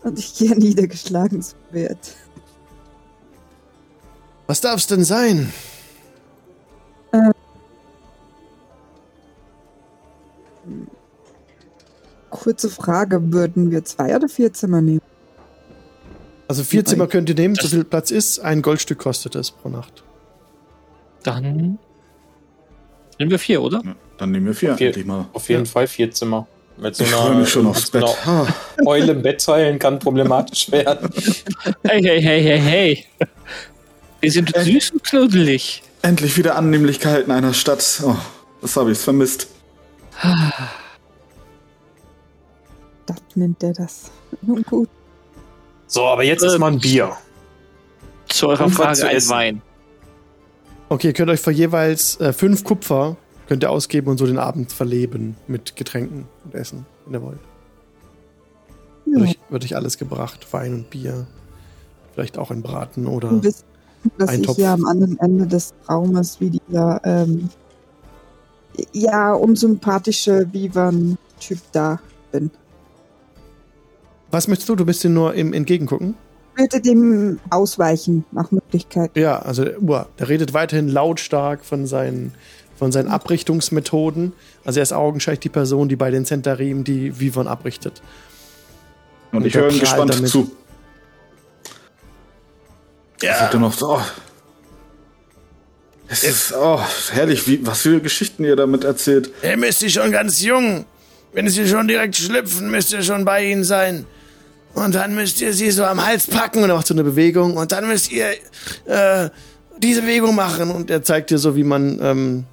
Und 0.03 0.19
ich 0.19 0.35
gehe 0.35 0.57
niedergeschlagen 0.57 1.43
zu 1.43 1.55
Bett. 1.73 2.17
Was 4.47 4.61
darf's 4.61 4.87
denn 4.87 5.03
sein? 5.03 5.53
Kurze 12.31 12.71
Frage, 12.71 13.33
würden 13.33 13.71
wir 13.71 13.85
zwei 13.85 14.15
oder 14.15 14.29
vier 14.29 14.53
Zimmer 14.53 14.81
nehmen? 14.81 15.01
Also 16.49 16.63
vier 16.63 16.81
Nein. 16.81 16.87
Zimmer 16.87 17.07
könnt 17.09 17.29
ihr 17.29 17.35
nehmen, 17.35 17.55
so 17.57 17.67
viel 17.69 17.85
Platz 17.85 18.11
ist. 18.11 18.39
Ein 18.39 18.63
Goldstück 18.63 18.99
kostet 18.99 19.35
es 19.35 19.51
pro 19.51 19.69
Nacht. 19.69 20.05
Dann 21.25 21.79
nehmen 23.19 23.31
wir 23.31 23.39
vier, 23.39 23.63
oder? 23.63 23.83
Ja, 23.85 23.97
dann 24.19 24.31
nehmen 24.31 24.47
wir 24.47 24.55
vier, 24.55 24.77
Vier. 24.77 24.89
endlich 24.89 25.07
mal. 25.07 25.27
Auf 25.33 25.49
jeden 25.49 25.65
Ja. 25.65 25.71
Fall 25.71 25.87
vier 25.89 26.11
Zimmer. 26.11 26.47
Mit 26.79 26.95
so 26.95 27.05
Ich 27.05 27.11
freue 27.11 27.31
einer, 27.31 27.41
mich 27.41 27.49
schon 27.49 27.67
aufs 27.67 27.93
einer 27.95 28.07
Bett. 28.07 28.87
Eule 28.87 29.13
im 29.13 29.23
Bett 29.23 29.43
teilen 29.43 29.79
kann 29.79 29.99
problematisch 29.99 30.71
werden. 30.73 31.11
Hey, 31.83 32.03
hey, 32.03 32.21
hey, 32.23 32.43
hey, 32.43 32.59
hey. 32.61 33.05
Wir 34.21 34.31
sind 34.31 34.53
süß 34.55 34.91
und 34.93 35.03
knuddelig. 35.05 35.83
Endlich 36.03 36.37
wieder 36.37 36.55
Annehmlichkeiten 36.57 37.33
einer 37.33 37.55
Stadt. 37.55 38.03
Oh, 38.05 38.15
das 38.61 38.77
habe 38.77 38.93
ich 38.93 38.99
vermisst. 38.99 39.49
Das 43.07 43.19
nennt 43.37 43.63
er 43.63 43.73
das. 43.73 44.11
Nun 44.43 44.63
gut. 44.65 44.89
So, 45.87 46.05
aber 46.07 46.25
jetzt 46.25 46.43
ist 46.43 46.59
mal 46.59 46.73
ein 46.73 46.79
Bier. 46.81 47.17
Zu 48.29 48.49
eurer 48.49 48.69
Frage 48.69 48.99
zu 48.99 49.09
ein. 49.09 49.29
Wein. 49.29 49.63
Okay, 50.89 51.09
ihr 51.09 51.13
könnt 51.13 51.31
euch 51.31 51.41
für 51.41 51.51
jeweils 51.53 52.21
äh, 52.21 52.33
fünf 52.33 52.65
Kupfer 52.65 53.17
könnt 53.49 53.63
ihr 53.63 53.71
ausgeben 53.71 54.11
und 54.11 54.19
so 54.19 54.27
den 54.27 54.39
Abend 54.39 54.73
verleben 54.73 55.37
mit 55.47 55.77
Getränken 55.77 56.27
und 56.45 56.55
Essen, 56.55 56.85
wenn 57.05 57.15
ihr 57.15 57.23
wollt. 57.23 57.39
Wird, 59.05 59.17
Ja. 59.19 59.23
euch, 59.25 59.39
wird 59.49 59.65
euch 59.65 59.77
alles 59.77 59.99
gebracht, 59.99 60.47
Wein 60.53 60.75
und 60.75 60.91
Bier. 60.91 61.27
Vielleicht 62.15 62.39
auch 62.39 62.51
ein 62.51 62.63
Braten 62.63 63.07
oder. 63.07 63.29
Und 63.29 63.45
wissen, 63.45 63.65
dass 64.19 64.31
Ein 64.31 64.41
ich 64.41 64.47
Topf. 64.47 64.59
ja 64.59 64.73
am 64.75 64.85
anderen 64.85 65.19
Ende 65.21 65.47
des 65.47 65.75
Raumes 65.89 66.41
wie 66.41 66.51
dieser 66.51 67.01
ähm, 67.05 67.51
ja 68.93 69.33
unsympathische 69.33 70.53
Vivan-Typ 70.53 71.59
da 71.73 72.01
bin. 72.33 72.51
Was 74.37 74.49
möchtest 74.49 74.69
du? 74.69 74.77
Du 74.77 74.85
bist 74.85 75.03
dir 75.03 75.09
nur 75.09 75.33
im 75.33 75.55
Entgegengucken? 75.55 76.15
Ich 76.53 76.61
würde 76.61 76.83
dem 76.83 77.41
ausweichen 77.49 78.27
nach 78.33 78.51
Möglichkeit. 78.51 79.13
Ja, 79.17 79.39
also 79.39 79.65
der, 79.65 79.83
uah, 79.83 80.09
der 80.19 80.29
redet 80.29 80.53
weiterhin 80.53 80.89
lautstark 80.89 81.65
von 81.65 81.87
seinen, 81.87 82.35
von 82.79 82.93
seinen 82.93 83.09
Abrichtungsmethoden. 83.09 84.35
Also 84.63 84.81
er 84.81 84.83
ist 84.83 84.93
augenscheinlich 84.93 85.41
die 85.41 85.49
Person, 85.49 85.89
die 85.89 85.97
bei 85.97 86.11
den 86.11 86.27
Zentarim 86.27 86.85
die 86.85 87.19
Vivon 87.19 87.49
abrichtet. 87.49 88.03
Und 89.33 89.39
Und 89.39 89.47
ich 89.47 89.55
höre 89.55 89.71
ihm 89.71 89.81
gespannt 89.81 90.13
damit. 90.13 90.29
zu. 90.29 90.51
Ja. 93.23 93.39
Sagt 93.39 93.55
er 93.55 93.61
noch 93.61 93.73
so, 93.73 93.95
oh. 93.95 94.03
Es 96.09 96.25
ist 96.25 96.53
oh, 96.55 96.79
herrlich, 97.11 97.49
wie, 97.49 97.67
was 97.67 97.81
für 97.81 98.03
Geschichten 98.03 98.45
ihr 98.45 98.55
damit 98.57 98.85
erzählt. 98.85 99.31
Er 99.41 99.57
müsst 99.57 99.83
ihr 99.83 99.89
schon 99.89 100.13
ganz 100.13 100.43
jung. 100.43 100.85
Wenn 101.33 101.49
sie 101.49 101.67
schon 101.67 101.89
direkt 101.89 102.17
schlüpfen, 102.17 102.71
müsst 102.71 102.93
ihr 102.93 103.03
schon 103.03 103.25
bei 103.25 103.43
ihnen 103.43 103.65
sein. 103.65 104.05
Und 104.77 104.95
dann 104.95 105.15
müsst 105.15 105.41
ihr 105.41 105.55
sie 105.55 105.71
so 105.71 105.85
am 105.85 106.05
Hals 106.05 106.27
packen 106.27 106.63
und 106.63 106.69
er 106.69 106.77
macht 106.77 106.87
so 106.87 106.93
eine 106.93 107.03
Bewegung. 107.03 107.57
Und 107.57 107.73
dann 107.73 107.89
müsst 107.89 108.13
ihr 108.13 108.27
äh, 108.85 109.31
diese 109.79 110.03
Bewegung 110.03 110.35
machen. 110.35 110.71
Und 110.71 110.91
er 110.91 111.03
zeigt 111.03 111.31
dir 111.31 111.39
so, 111.39 111.57
wie 111.57 111.65
man 111.65 111.99
ähm, 112.03 112.45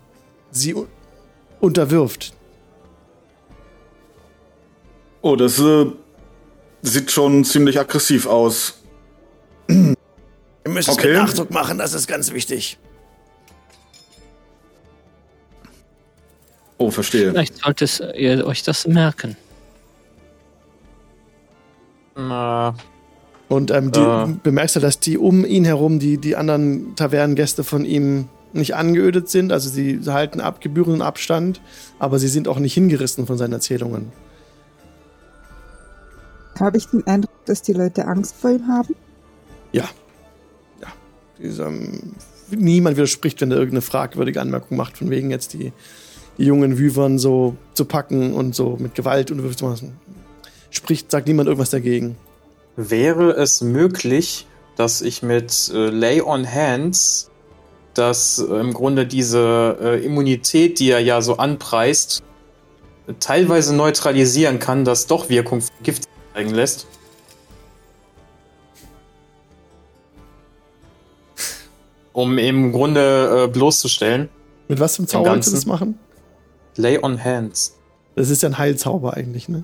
sie 0.52 0.74
unterwirft. 1.60 2.34
Oh, 5.22 5.36
das 5.36 5.60
äh, 5.60 5.86
sieht 6.82 7.12
schon 7.12 7.44
ziemlich 7.44 7.78
aggressiv 7.78 8.26
aus. 8.26 8.76
Ihr 9.68 9.96
müsst 10.66 10.88
es 10.88 10.98
Okay. 10.98 11.08
mit 11.08 11.18
Nachdruck 11.18 11.52
machen, 11.52 11.78
das 11.78 11.94
ist 11.94 12.08
ganz 12.08 12.32
wichtig. 12.32 12.78
Oh, 16.78 16.90
verstehe. 16.90 17.32
Vielleicht 17.32 17.58
solltet 17.60 18.02
ihr 18.16 18.46
euch 18.46 18.64
das 18.64 18.88
merken. 18.88 19.36
Na, 22.16 22.76
Und 23.50 23.70
ähm, 23.72 23.92
die, 23.92 24.00
Ah. 24.00 24.30
bemerkst 24.42 24.76
du, 24.78 24.80
dass 24.80 25.00
die 25.00 25.18
um 25.18 25.46
ihn 25.46 25.66
herum, 25.66 26.00
die, 26.00 26.18
die 26.18 26.36
anderen 26.36 26.96
Tavernengäste 26.96 27.64
von 27.64 27.86
ihm 27.86 28.28
nicht 28.54 28.76
angeödet 28.76 29.30
sind. 29.30 29.52
Also 29.52 29.70
sie 29.70 30.00
halten 30.08 30.40
ab, 30.42 30.62
gebührenden 30.62 31.02
Abstand, 31.02 31.62
aber 32.00 32.20
sie 32.20 32.28
sind 32.30 32.48
auch 32.48 32.60
nicht 32.60 32.74
hingerissen 32.74 33.26
von 33.28 33.38
seinen 33.38 33.54
Erzählungen. 33.54 34.12
Habe 36.60 36.78
ich 36.78 36.86
den 36.88 37.06
Eindruck, 37.08 37.46
dass 37.46 37.62
die 37.62 37.74
Leute 37.74 38.06
Angst 38.08 38.36
vor 38.36 38.52
ihm 38.52 38.68
haben? 38.68 38.96
Ja. 39.72 39.86
Ja. 40.82 40.88
Diesem, 41.40 42.14
niemand 42.52 42.96
widerspricht, 42.96 43.42
wenn 43.42 43.52
er 43.52 43.58
irgendeine 43.58 43.82
fragwürdige 43.82 44.40
Anmerkung 44.40 44.78
macht, 44.78 44.98
von 44.98 45.10
wegen 45.10 45.32
jetzt 45.32 45.54
die, 45.54 45.74
die 46.38 46.46
jungen 46.46 46.78
Wyvern 46.78 47.18
so 47.18 47.56
zu 47.74 47.86
packen 47.86 48.34
und 48.34 48.56
so 48.56 48.78
mit 48.80 48.94
Gewalt 48.96 49.32
und 49.32 49.58
zu 49.58 49.66
machen. 49.66 49.98
Spricht, 50.74 51.12
sagt 51.12 51.28
niemand 51.28 51.48
irgendwas 51.48 51.70
dagegen. 51.70 52.18
wäre 52.76 53.32
es 53.32 53.62
möglich, 53.62 54.48
dass 54.76 55.02
ich 55.02 55.24
mit 55.24 55.72
äh, 55.74 55.90
Lay 55.90 56.22
on 56.22 56.52
Hands 56.52 57.30
dass 57.94 58.40
äh, 58.40 58.54
im 58.56 58.74
Grunde 58.74 59.06
diese 59.06 59.78
äh, 59.82 60.06
Immunität, 60.06 60.80
die 60.80 60.90
er 60.90 61.00
ja 61.00 61.22
so 61.22 61.38
anpreist, 61.38 62.24
teilweise 63.20 63.76
neutralisieren 63.76 64.60
kann, 64.60 64.86
dass 64.86 65.08
doch 65.08 65.30
Wirkung 65.30 65.62
von 65.62 65.76
Gift 65.84 66.04
zeigen 66.34 66.52
lässt. 66.52 66.88
Um 72.14 72.38
im 72.38 72.72
Grunde 72.72 73.46
äh, 73.46 73.48
bloßzustellen. 73.48 74.30
Mit 74.68 74.80
was 74.80 75.00
einem 75.00 75.08
Zauber 75.08 75.34
willst 75.34 75.50
du 75.50 75.56
das 75.56 75.66
machen? 75.66 76.00
Lay 76.76 77.00
on 77.02 77.24
Hands. 77.24 77.76
Das 78.16 78.30
ist 78.30 78.44
ja 78.44 78.50
ein 78.50 78.58
Heilzauber 78.58 79.16
eigentlich, 79.16 79.50
ne? 79.50 79.64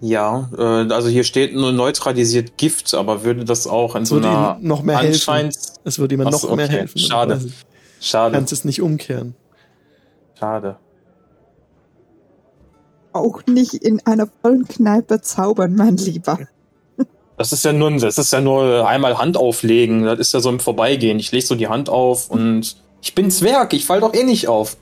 Ja, 0.00 0.50
äh, 0.56 0.62
also 0.62 1.08
hier 1.08 1.24
steht 1.24 1.54
nur 1.54 1.72
neutralisiert 1.72 2.58
Gift, 2.58 2.94
aber 2.94 3.24
würde 3.24 3.44
das 3.44 3.66
auch 3.66 3.96
in 3.96 4.02
Es 4.02 4.10
so 4.10 4.16
würde 4.16 4.28
einer 4.28 4.58
ihm 4.60 4.68
noch 4.68 4.82
mehr 4.82 4.98
helfen. 4.98 5.14
anscheinend 5.14 5.56
Es 5.84 5.98
würde 5.98 6.14
ihm 6.14 6.22
noch 6.22 6.32
so, 6.32 6.54
mehr 6.54 6.66
okay. 6.66 6.76
helfen. 6.78 6.98
Schade. 6.98 7.38
Du 7.38 7.50
schade, 8.00 8.34
kannst 8.34 8.52
es 8.52 8.64
nicht 8.64 8.82
umkehren. 8.82 9.34
schade. 10.38 10.76
Auch 13.12 13.40
nicht 13.46 13.72
in 13.72 14.04
einer 14.04 14.28
vollen 14.42 14.68
Kneipe 14.68 15.22
zaubern, 15.22 15.74
mein 15.74 15.96
Lieber. 15.96 16.38
Das 17.38 17.52
ist 17.52 17.64
ja 17.64 17.72
nur, 17.72 17.90
das 17.92 18.18
ist 18.18 18.32
ja 18.32 18.42
nur 18.42 18.86
einmal 18.86 19.16
Hand 19.16 19.38
auflegen. 19.38 20.04
Das 20.04 20.18
ist 20.18 20.34
ja 20.34 20.40
so 20.40 20.50
im 20.50 20.60
Vorbeigehen. 20.60 21.18
Ich 21.18 21.32
lege 21.32 21.44
so 21.44 21.54
die 21.54 21.68
Hand 21.68 21.88
auf 21.88 22.30
und 22.30 22.76
ich 23.02 23.14
bin 23.14 23.30
Zwerg. 23.30 23.72
Ich 23.72 23.86
fall 23.86 24.00
doch 24.00 24.12
eh 24.12 24.24
nicht 24.24 24.48
auf. 24.48 24.76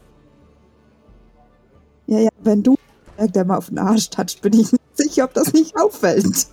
Ja, 2.07 2.19
ja, 2.19 2.31
wenn 2.43 2.63
du 2.63 2.77
der 3.19 3.45
mal 3.45 3.57
auf 3.57 3.69
den 3.69 3.79
Arsch 3.79 4.11
toucht, 4.11 4.43
bin 4.43 4.53
ich 4.55 4.73
nicht 4.73 4.84
sicher, 4.95 5.25
ob 5.25 5.35
das 5.35 5.53
nicht 5.53 5.77
auffällt. 5.77 6.47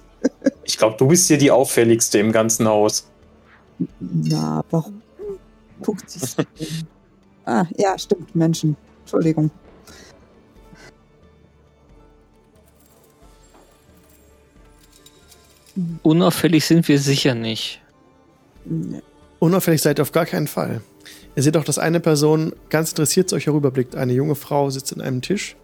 Ich 0.63 0.77
glaube, 0.77 0.95
du 0.97 1.07
bist 1.07 1.27
hier 1.27 1.37
die 1.37 1.51
auffälligste 1.51 2.19
im 2.19 2.31
ganzen 2.31 2.67
Haus. 2.67 3.07
Na, 3.99 4.63
warum? 4.69 5.01
Guckt 5.81 6.09
sich 6.09 6.35
Ah, 7.45 7.65
ja, 7.75 7.97
stimmt, 7.97 8.35
Menschen. 8.35 8.77
Entschuldigung. 9.01 9.49
Unauffällig 16.03 16.65
sind 16.65 16.87
wir 16.87 16.99
sicher 16.99 17.33
nicht. 17.33 17.81
Nee. 18.65 19.01
Unauffällig 19.39 19.81
seid 19.81 19.99
ihr 19.99 20.03
auf 20.03 20.11
gar 20.11 20.25
keinen 20.25 20.47
Fall. 20.47 20.81
Ihr 21.35 21.43
seht 21.43 21.57
auch, 21.57 21.63
dass 21.63 21.79
eine 21.79 21.99
Person 21.99 22.53
ganz 22.69 22.91
interessiert 22.91 23.29
zu 23.29 23.35
euch 23.35 23.47
herüberblickt. 23.47 23.95
Eine 23.95 24.13
junge 24.13 24.35
Frau 24.35 24.69
sitzt 24.69 24.93
an 24.93 25.01
einem 25.01 25.21
Tisch, 25.21 25.55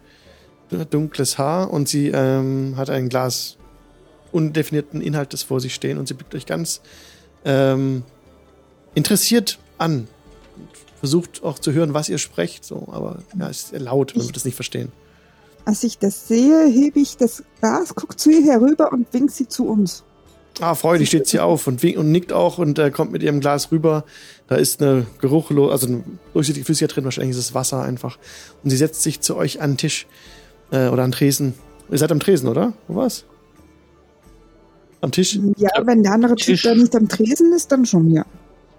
dunkles 0.70 1.38
Haar 1.38 1.70
und 1.70 1.88
sie 1.88 2.08
ähm, 2.08 2.74
hat 2.76 2.90
ein 2.90 3.08
Glas 3.08 3.56
undefinierten 4.32 5.00
Inhaltes 5.00 5.42
vor 5.42 5.60
sich 5.60 5.74
stehen 5.74 5.98
und 5.98 6.08
sie 6.08 6.14
blickt 6.14 6.34
euch 6.34 6.46
ganz 6.46 6.80
ähm, 7.44 8.02
interessiert 8.94 9.58
an. 9.78 10.08
Und 10.56 10.68
versucht 10.98 11.42
auch 11.42 11.58
zu 11.58 11.72
hören, 11.72 11.94
was 11.94 12.08
ihr 12.08 12.18
sprecht, 12.18 12.64
so, 12.64 12.88
aber 12.90 13.18
ja, 13.38 13.48
ist 13.48 13.68
sehr 13.68 13.80
laut, 13.80 14.14
man 14.16 14.26
wird 14.26 14.36
das 14.36 14.44
nicht 14.44 14.56
verstehen. 14.56 14.90
Als 15.64 15.84
ich 15.84 15.98
das 15.98 16.28
sehe, 16.28 16.66
hebe 16.66 16.98
ich 16.98 17.16
das 17.16 17.42
Glas, 17.60 17.94
guck 17.94 18.18
zu 18.18 18.30
ihr 18.30 18.42
herüber 18.42 18.92
und 18.92 19.12
wink 19.12 19.30
sie 19.30 19.48
zu 19.48 19.66
uns. 19.66 20.02
Ah, 20.60 20.74
freudig 20.74 21.08
steht 21.08 21.28
sie 21.28 21.38
auf 21.38 21.68
und, 21.68 21.82
winkt 21.82 21.98
und 21.98 22.10
nickt 22.10 22.32
auch 22.32 22.58
und 22.58 22.78
äh, 22.80 22.90
kommt 22.90 23.12
mit 23.12 23.22
ihrem 23.22 23.38
Glas 23.38 23.70
rüber. 23.70 24.04
Da 24.48 24.56
ist 24.56 24.82
eine 24.82 25.06
geruchlos, 25.20 25.70
also 25.70 25.86
eine 25.86 26.04
durchsichtige 26.32 26.64
Flüssigkeit 26.64 26.96
drin, 26.96 27.04
wahrscheinlich 27.04 27.36
ist 27.36 27.44
es 27.44 27.54
Wasser 27.54 27.82
einfach. 27.82 28.18
Und 28.64 28.70
sie 28.70 28.76
setzt 28.76 29.02
sich 29.02 29.20
zu 29.20 29.36
euch 29.36 29.60
an 29.60 29.72
den 29.72 29.76
Tisch 29.76 30.06
äh, 30.70 30.88
oder 30.88 31.02
an 31.04 31.12
Tresen. 31.12 31.54
Ihr 31.90 31.98
seid 31.98 32.12
am 32.12 32.20
Tresen, 32.20 32.48
oder? 32.48 32.72
Wo 32.86 32.96
war's? 32.96 33.24
Am 35.00 35.12
Tisch? 35.12 35.38
Ja, 35.56 35.70
wenn 35.84 36.02
der 36.02 36.12
andere 36.12 36.34
Tisch. 36.34 36.62
Typ 36.62 36.72
da 36.72 36.74
nicht 36.76 36.94
am 36.94 37.08
Tresen 37.08 37.52
ist, 37.52 37.70
dann 37.70 37.86
schon, 37.86 38.10
ja. 38.10 38.24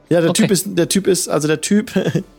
Ja, 0.10 0.22
der 0.22 0.32
Okay. 0.32 0.44
Typ 0.44 0.52
ist, 0.52 0.66
der 0.78 0.90
Typ 0.90 1.08
ist, 1.08 1.30
also 1.30 1.48
der 1.48 1.62
Typ 1.62 1.92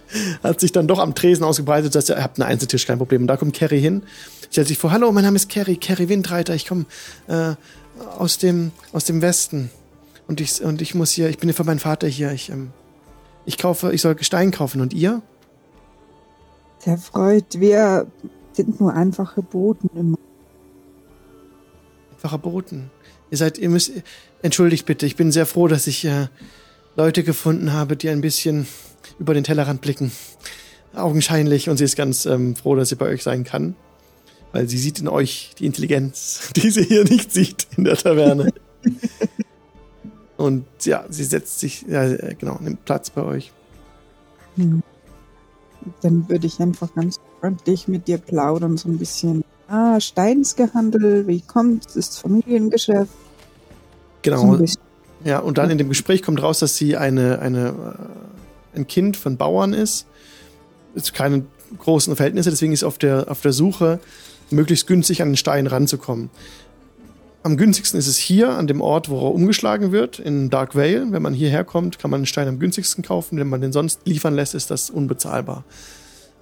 hat 0.43 0.61
sich 0.61 0.73
dann 0.73 0.87
doch 0.87 0.99
am 0.99 1.15
Tresen 1.15 1.45
ausgebreitet, 1.45 1.95
dass 1.95 2.09
ihr 2.09 2.23
habt 2.23 2.41
einen 2.41 2.51
Einzeltisch, 2.51 2.87
kein 2.87 2.99
Problem. 2.99 3.23
Und 3.23 3.29
da 3.29 3.37
kommt 3.37 3.55
Carrie 3.57 3.79
hin, 3.81 4.03
stellt 4.51 4.69
sich 4.69 4.79
vor, 4.79 4.91
hallo, 4.91 5.11
mein 5.13 5.25
Name 5.25 5.37
ist 5.37 5.49
Carrie, 5.49 5.77
Carrie 5.77 6.09
Windreiter, 6.09 6.55
ich 6.55 6.67
komme 6.67 6.85
äh, 7.29 7.55
aus 8.19 8.39
dem, 8.39 8.73
aus 8.93 9.05
dem 9.05 9.23
Westen. 9.23 9.71
Und 10.27 10.41
ich, 10.41 10.63
und 10.63 10.83
ich 10.83 10.95
muss 10.95 11.13
hier, 11.13 11.29
ich 11.29 11.39
bin 11.39 11.49
hier 11.49 11.55
für 11.55 11.65
meinen 11.65 11.79
Vater 11.79 12.07
hier, 12.07 12.33
ich, 12.33 12.51
ähm, 12.51 12.71
ich 13.47 13.57
kaufe, 13.57 13.93
ich 13.93 14.03
soll 14.03 14.15
Gestein 14.15 14.51
kaufen. 14.51 14.81
Und 14.81 14.93
ihr? 14.93 15.23
Sehr 16.81 16.99
freut. 16.99 17.61
Wir 17.61 18.07
sind 18.65 18.81
nur 18.81 18.93
einfache 18.93 19.43
Boten 19.43 19.91
immer. 19.95 20.19
Einfacher 22.13 22.39
Boten. 22.39 22.91
Ihr 23.31 23.39
seid, 23.39 23.59
ihr 23.59 23.71
müsst, 23.71 23.93
entschuldigt 24.43 24.87
bitte, 24.87 25.07
ich 25.07 25.17
bin 25.17 25.33
sehr 25.33 25.47
froh, 25.47 25.69
dass 25.69 25.87
ich 25.87 26.05
äh, 26.05 26.27
Leute 26.97 27.23
gefunden 27.23 27.73
habe, 27.73 27.97
die 27.97 28.11
ein 28.11 28.21
bisschen 28.21 28.67
über 29.19 29.33
den 29.33 29.45
Tellerrand 29.45 29.81
blicken. 29.81 30.13
Augenscheinlich. 30.95 31.71
Und 31.71 31.79
sie 31.79 31.85
ist 31.85 31.97
ganz 31.97 32.27
ähm, 32.27 32.57
froh, 32.57 32.75
dass 32.75 32.91
sie 32.91 32.97
bei 32.97 33.07
euch 33.07 33.23
sein 33.23 33.45
kann. 33.45 33.77
Weil 34.53 34.69
sie 34.69 34.79
sieht 34.79 34.99
in 34.99 35.09
euch 35.09 35.53
die 35.59 35.67
Intelligenz, 35.67 36.51
die 36.57 36.71
sie 36.71 36.85
hier 36.85 37.05
nicht 37.05 37.33
sieht 37.33 37.67
in 37.77 37.85
der 37.85 37.97
Taverne. 37.97 38.53
Und 40.37 40.67
ja, 40.83 41.05
sie 41.09 41.25
setzt 41.25 41.61
sich, 41.61 41.83
ja, 41.89 42.05
äh, 42.05 42.35
genau, 42.39 42.59
nimmt 42.61 42.85
Platz 42.85 43.11
bei 43.11 43.23
euch. 43.23 43.53
Hm. 44.57 44.83
Dann 46.03 46.29
würde 46.29 46.47
ich 46.47 46.61
einfach 46.61 46.95
ganz 46.95 47.21
freundlich 47.41 47.89
mit 47.89 48.09
dir 48.09 48.19
plaudern, 48.19 48.77
so 48.77 48.89
ein 48.89 48.99
bisschen. 48.99 49.45
Ah, 49.69 50.01
Steinsgehandel, 50.01 51.27
wie 51.27 51.41
kommt's? 51.41 51.97
Ist 51.97 52.21
Familiengeschäft. 52.21 53.11
So 53.11 54.23
Genau. 54.23 54.57
bisschen. 54.57 54.83
Ja, 55.25 55.39
und 55.39 55.59
dann 55.59 55.71
in 55.71 55.79
dem 55.79 55.89
Gespräch 55.89 56.23
kommt 56.23 56.43
raus, 56.43 56.61
dass 56.61 56.77
sie 56.77 56.97
eine, 56.97 57.41
eine, 57.41 57.69
äh, 57.69 58.79
ein 58.79 58.87
Kind 58.87 59.17
von 59.17 59.37
Bauern 59.37 59.73
ist. 59.73 60.07
Ist 60.95 61.15
keine 61.15 61.45
großen 61.79 62.17
Verhältnisse, 62.17 62.51
deswegen 62.51 62.73
ist 62.73 62.81
sie 62.81 62.87
auf 62.87 62.99
der, 62.99 63.31
auf 63.31 63.43
der 63.43 63.53
Suche, 63.53 64.01
möglichst 64.51 64.87
günstig 64.87 65.23
an 65.23 65.31
den 65.31 65.37
Stein 65.37 65.67
ranzukommen. 65.67 66.31
Am 67.43 67.57
günstigsten 67.57 67.99
ist 67.99 68.07
es 68.07 68.19
hier, 68.19 68.51
an 68.51 68.67
dem 68.67 68.81
Ort, 68.81 69.09
wo 69.09 69.29
er 69.29 69.35
umgeschlagen 69.35 69.93
wird, 69.93 70.19
in 70.19 70.51
Dark 70.51 70.75
Vale. 70.75 71.07
Wenn 71.11 71.23
man 71.23 71.33
hierher 71.33 71.65
kommt, 71.65 71.99
kann 71.99 72.11
man 72.11 72.23
den 72.23 72.27
Stein 72.27 72.49
am 72.49 72.59
günstigsten 72.59 73.03
kaufen. 73.03 73.39
Wenn 73.39 73.49
man 73.49 73.61
den 73.61 73.73
sonst 73.73 74.01
liefern 74.05 74.35
lässt, 74.35 74.55
ist 74.55 74.71
das 74.71 74.91
unbezahlbar. 74.91 75.65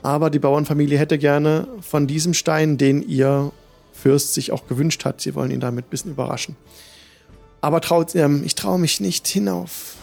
Aber 0.03 0.31
die 0.31 0.39
Bauernfamilie 0.39 0.97
hätte 0.99 1.19
gerne 1.19 1.66
von 1.81 2.07
diesem 2.07 2.35
Stein, 2.35 2.79
den 2.79 3.03
ihr 3.07 3.51
Fürst 3.93 4.33
sich 4.35 4.53
auch 4.53 4.66
gewünscht 4.69 5.05
hat. 5.05 5.20
Sie 5.20 5.35
wollen 5.35 5.51
ihn 5.51 5.59
damit 5.61 5.87
ein 5.87 5.91
bisschen 5.91 6.12
überraschen. 6.12 6.55
Aber 7.61 7.81
traut, 7.81 8.15
ähm, 8.15 8.43
ich 8.45 8.55
traue 8.55 8.79
mich 8.79 9.01
nicht 9.01 9.27
hinauf. 9.27 9.97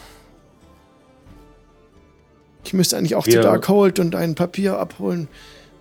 Ich 2.65 2.73
müsste 2.73 2.97
eigentlich 2.97 3.15
auch 3.15 3.26
Wir- 3.26 3.35
zu 3.35 3.41
Darkhold 3.41 3.99
und 3.99 4.15
ein 4.15 4.35
Papier 4.35 4.77
abholen. 4.80 5.27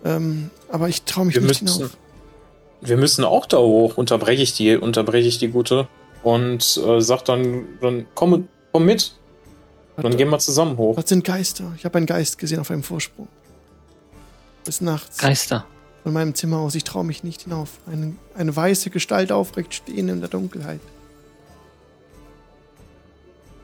Ähm, 0.05 0.49
aber 0.71 0.87
ich 0.87 1.01
traue 1.03 1.25
mich 1.25 1.35
nicht 1.35 1.47
müssen, 1.63 1.67
hinauf. 1.67 1.97
wir 2.81 2.95
müssen 2.97 3.23
auch 3.25 3.45
da 3.47 3.57
hoch. 3.57 3.97
Unterbreche 3.97 4.43
ich 4.43 4.53
die, 4.53 4.75
unterbreche 4.77 5.27
ich 5.27 5.39
die 5.39 5.47
Gute 5.49 5.87
und 6.23 6.79
äh, 6.85 7.01
sag 7.01 7.23
dann, 7.25 7.65
dann 7.81 8.05
komm, 8.13 8.47
komm 8.71 8.85
mit. 8.85 9.13
Dann 9.97 10.15
gehen 10.15 10.29
wir 10.29 10.39
zusammen 10.39 10.77
hoch. 10.77 10.95
Was 10.97 11.09
sind 11.09 11.23
Geister? 11.23 11.73
Ich 11.77 11.85
habe 11.85 11.97
einen 11.97 12.05
Geist 12.05 12.37
gesehen 12.37 12.59
auf 12.59 12.69
einem 12.69 12.83
Vorsprung. 12.83 13.27
Bis 14.65 14.81
nachts. 14.81 15.17
Geister. 15.19 15.65
Von 16.03 16.13
meinem 16.13 16.35
Zimmer 16.35 16.57
aus. 16.57 16.75
Ich 16.75 16.83
traue 16.83 17.03
mich 17.05 17.23
nicht 17.23 17.43
hinauf. 17.43 17.69
Eine, 17.91 18.15
eine 18.35 18.55
weiße 18.55 18.89
Gestalt 18.89 19.31
aufrecht 19.31 19.73
stehen 19.73 20.09
in 20.09 20.19
der 20.19 20.29
Dunkelheit. 20.29 20.79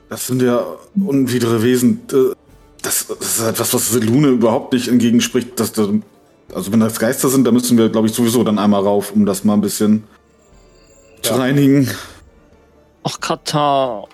Das 0.10 0.28
sind 0.28 0.42
ja 0.42 0.64
unwidere 0.96 1.64
Wesen. 1.64 2.02
Äh, 2.12 2.36
Das, 2.82 3.06
das 3.08 3.38
ist 3.38 3.42
etwas, 3.48 3.74
was 3.76 3.90
Selune 3.92 4.30
überhaupt 4.30 4.74
nicht 4.74 4.88
entgegenspricht. 4.88 5.60
Dass 5.60 5.72
da, 5.72 5.88
also 6.54 6.72
wenn 6.72 6.80
das 6.80 6.98
Geister 7.00 7.30
sind, 7.30 7.46
da 7.46 7.52
müssen 7.52 7.78
wir, 7.78 7.90
glaube 7.90 8.08
ich, 8.08 8.14
sowieso 8.14 8.44
dann 8.44 8.58
einmal 8.60 8.82
rauf, 8.84 9.12
um 9.12 9.26
das 9.26 9.44
mal 9.44 9.54
ein 9.54 9.62
bisschen 9.62 10.04
zu 11.22 11.34
Ja. 11.34 11.38
reinigen. 11.40 11.90
Ach, 13.04 13.20
Katar. 13.20 14.08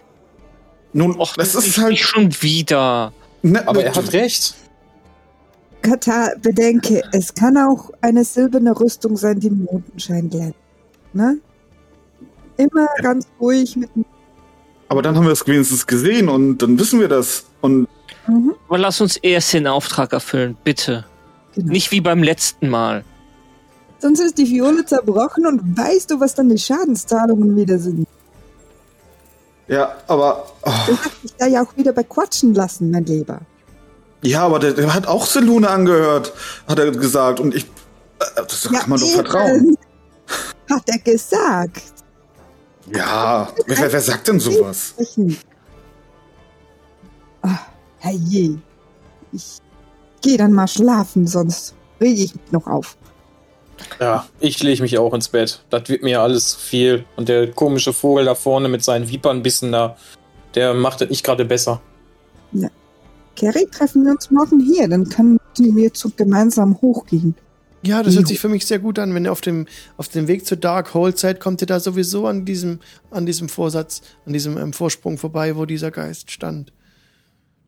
Nun, 0.94 1.18
Och, 1.20 1.36
das 1.36 1.56
ist 1.56 1.78
halt. 1.78 1.92
nicht 1.92 2.06
schon 2.06 2.32
wieder. 2.42 3.14
Ne, 3.42 3.66
Aber 3.68 3.84
er 3.84 3.96
hat 3.96 4.12
recht. 4.14 4.56
Katar, 5.82 6.32
bedenke, 6.42 7.02
es 7.12 7.34
kann 7.34 7.58
auch 7.58 7.92
eine 8.02 8.24
silberne 8.24 8.78
Rüstung 8.78 9.16
sein, 9.18 9.40
die 9.40 9.48
im 9.48 9.64
Mondenschein 9.64 10.30
glänzt. 10.30 10.58
Ne? 11.14 11.38
Immer 12.58 12.88
ganz 13.02 13.28
ruhig 13.40 13.76
mit 13.76 13.90
dem 13.96 14.06
Aber 14.90 15.02
dann 15.02 15.16
haben 15.16 15.26
wir 15.26 15.32
es 15.32 15.46
wenigstens 15.48 15.86
gesehen 15.86 16.30
und 16.30 16.58
dann 16.60 16.78
wissen 16.80 17.00
wir 17.00 17.08
das. 17.08 17.46
Und 17.62 17.88
mhm. 18.28 18.54
Aber 18.68 18.78
lass 18.78 19.00
uns 19.02 19.18
erst 19.18 19.54
den 19.54 19.68
Auftrag 19.68 20.14
erfüllen, 20.14 20.58
bitte. 20.64 21.06
genau. 21.54 21.72
Nicht 21.72 21.92
wie 21.92 22.02
beim 22.02 22.24
letzten 22.24 22.70
Mal. 22.70 23.04
Sonst 24.00 24.20
ist 24.20 24.38
die 24.38 24.46
Fiole 24.46 24.86
zerbrochen 24.86 25.48
und 25.48 25.78
weißt 25.78 26.12
du, 26.12 26.20
was 26.20 26.36
dann 26.36 26.50
die 26.50 26.58
Schadenszahlungen 26.58 27.56
wieder 27.56 27.80
sind. 27.80 28.08
ja, 29.68 29.96
aber. 30.08 30.46
Oh, 30.64 30.72
Du 30.88 30.98
hast 30.98 31.24
dich 31.24 31.34
da 31.38 31.48
ja 31.48 31.64
auch 31.64 31.76
wieder 31.78 31.94
bei 31.94 32.04
quatschen 32.04 32.54
lassen, 32.54 32.92
mein 32.92 33.06
Lieber. 33.06 33.42
Ja, 34.28 34.44
aber 34.46 34.60
der, 34.60 34.74
der 34.74 34.94
hat 34.94 35.08
auch 35.08 35.26
Selune 35.26 35.70
angehört, 35.70 36.34
hat 36.68 36.80
er 36.80 36.92
gesagt. 36.92 37.40
Und 37.40 37.56
ich. 37.56 37.64
äh, 38.20 38.26
Das 38.36 38.64
kann 38.72 38.90
man 38.90 39.00
doch 39.00 39.08
vertrauen. 39.10 39.78
Hat 40.70 40.84
er 40.88 41.00
gesagt. 41.00 41.82
Ja, 42.94 43.50
wer, 43.66 43.78
wer, 43.78 43.94
wer 43.94 44.02
sagt 44.02 44.28
denn 44.28 44.40
sowas? 44.40 44.94
Ah, 47.42 47.60
herrje. 48.00 48.58
Ich 49.32 49.60
geh 50.22 50.36
dann 50.36 50.52
mal 50.52 50.68
schlafen, 50.68 51.26
sonst 51.26 51.74
rege 52.02 52.22
ich 52.24 52.36
mich 52.36 52.52
noch 52.52 52.68
auf. 52.68 52.98
Ja, 54.00 54.26
ich 54.40 54.62
lege 54.62 54.82
mich 54.82 54.98
auch 54.98 55.14
ins 55.14 55.30
Bett. 55.30 55.62
Das 55.70 55.88
wird 55.88 56.04
mir 56.04 56.22
alles 56.22 56.50
zu 56.50 56.60
viel. 56.60 57.06
Und 57.16 57.30
der 57.30 57.52
komische 57.52 57.94
Vogel 57.94 58.26
da 58.26 58.36
vorne 58.36 58.68
mit 58.68 58.84
seinen 58.84 59.08
Vipernbissen 59.10 59.72
da, 59.72 59.96
der 60.56 60.74
macht 60.74 61.00
das 61.02 61.10
nicht 61.10 61.24
gerade 61.24 61.46
besser. 61.46 61.80
Carrie, 63.38 63.68
treffen 63.68 64.04
wir 64.04 64.12
uns 64.12 64.32
morgen 64.32 64.60
hier, 64.60 64.88
dann 64.88 65.08
können 65.08 65.40
wir 65.58 65.94
zu 65.94 66.10
gemeinsam 66.10 66.82
hochgehen. 66.82 67.36
Ja, 67.84 68.02
das 68.04 68.16
hört 68.16 68.28
sich 68.28 68.40
für 68.40 68.50
mich 68.50 68.66
sehr 68.66 68.80
gut 68.80 68.98
an. 69.00 69.14
Wenn 69.14 69.26
ihr 69.26 69.32
auf 69.32 69.42
dem, 69.42 69.68
auf 69.96 70.08
dem 70.08 70.28
Weg 70.28 70.46
zur 70.46 70.58
Darkhold 70.58 71.18
seid, 71.18 71.40
kommt 71.40 71.62
ihr 71.62 71.68
da 71.68 71.80
sowieso 71.80 72.26
an 72.28 72.44
diesem, 72.44 72.80
an 73.12 73.26
diesem 73.26 73.50
Vorsatz, 73.50 74.02
an 74.26 74.34
diesem 74.34 74.58
ähm, 74.58 74.74
Vorsprung 74.74 75.18
vorbei, 75.18 75.56
wo 75.56 75.66
dieser 75.66 75.92
Geist 75.92 76.32
stand. 76.32 76.74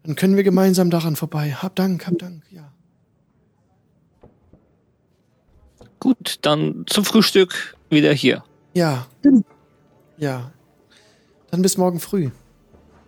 Dann 0.03 0.15
können 0.15 0.35
wir 0.35 0.43
gemeinsam 0.43 0.89
daran 0.89 1.15
vorbei. 1.15 1.53
Hab 1.53 1.75
Dank, 1.75 2.07
hab 2.07 2.17
Dank, 2.17 2.43
ja. 2.49 2.73
Gut, 5.99 6.39
dann 6.41 6.85
zum 6.87 7.05
Frühstück 7.05 7.77
wieder 7.89 8.11
hier. 8.11 8.43
Ja. 8.73 9.07
Ja. 10.17 10.51
Dann 11.51 11.61
bis 11.61 11.77
morgen 11.77 11.99
früh. 11.99 12.29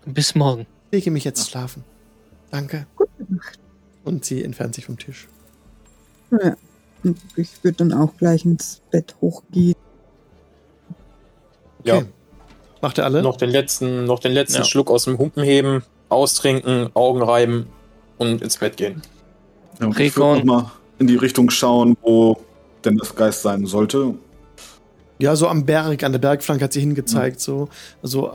Bis 0.06 0.36
morgen. 0.36 0.68
Lege 0.92 1.12
mich 1.12 1.24
jetzt 1.24 1.50
schlafen. 1.50 1.84
Danke. 2.52 2.86
Gute 2.96 3.12
Nacht. 3.30 3.60
Und 4.04 4.26
sie 4.26 4.44
entfernt 4.44 4.76
sich 4.76 4.86
vom 4.86 4.98
Tisch. 4.98 5.28
Ja. 6.32 6.56
Ich 7.36 7.64
würde 7.64 7.78
dann 7.78 7.94
auch 7.94 8.16
gleich 8.18 8.46
ins 8.46 8.82
Bett 8.92 9.16
hochgehen. 9.22 9.76
Ja. 11.84 11.98
Okay. 11.98 12.06
Macht 12.82 12.98
ihr 12.98 13.06
alle? 13.06 13.22
Noch 13.22 13.38
den 13.38 13.50
letzten, 13.50 14.06
noch 14.06 14.20
den 14.20 14.32
letzten 14.32 14.60
Ja. 14.60 14.64
Schluck 14.64 14.90
aus 14.90 15.06
dem 15.06 15.18
Humpen 15.18 15.44
heben, 15.44 15.84
austrinken, 16.10 16.90
Augen 16.96 17.22
reiben 17.22 17.68
und 18.18 18.42
ins 18.42 18.58
Bett 18.58 18.78
gehen. 18.78 19.02
Ja, 19.80 19.90
ich 19.90 19.98
Rekon. 19.98 20.36
würde 20.38 20.46
mal 20.48 20.72
in 21.00 21.08
die 21.08 21.16
Richtung 21.16 21.50
schauen, 21.50 21.96
wo 22.02 22.38
denn 22.86 22.98
das 22.98 23.16
Geist 23.16 23.42
sein 23.44 23.66
sollte. 23.66 24.16
Ja, 25.20 25.36
so 25.36 25.48
am 25.48 25.66
Berg, 25.66 26.04
an 26.04 26.12
der 26.12 26.20
Bergflanke 26.20 26.64
hat 26.64 26.74
sie 26.74 26.80
hingezeigt. 26.80 27.40
So, 27.40 27.70
also 28.02 28.30
äh, 28.30 28.32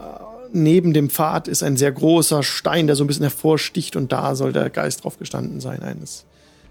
neben 0.56 0.92
dem 0.92 1.10
Pfad 1.10 1.48
ist 1.48 1.62
ein 1.62 1.76
sehr 1.76 1.92
großer 1.92 2.42
Stein, 2.42 2.86
der 2.86 2.96
so 2.96 3.04
ein 3.04 3.06
bisschen 3.06 3.24
hervorsticht 3.24 3.96
und 3.96 4.10
da 4.12 4.34
soll 4.34 4.52
der 4.52 4.70
Geist 4.70 5.04
drauf 5.04 5.18
gestanden 5.18 5.60
sein 5.60 5.82
eines 5.82 6.24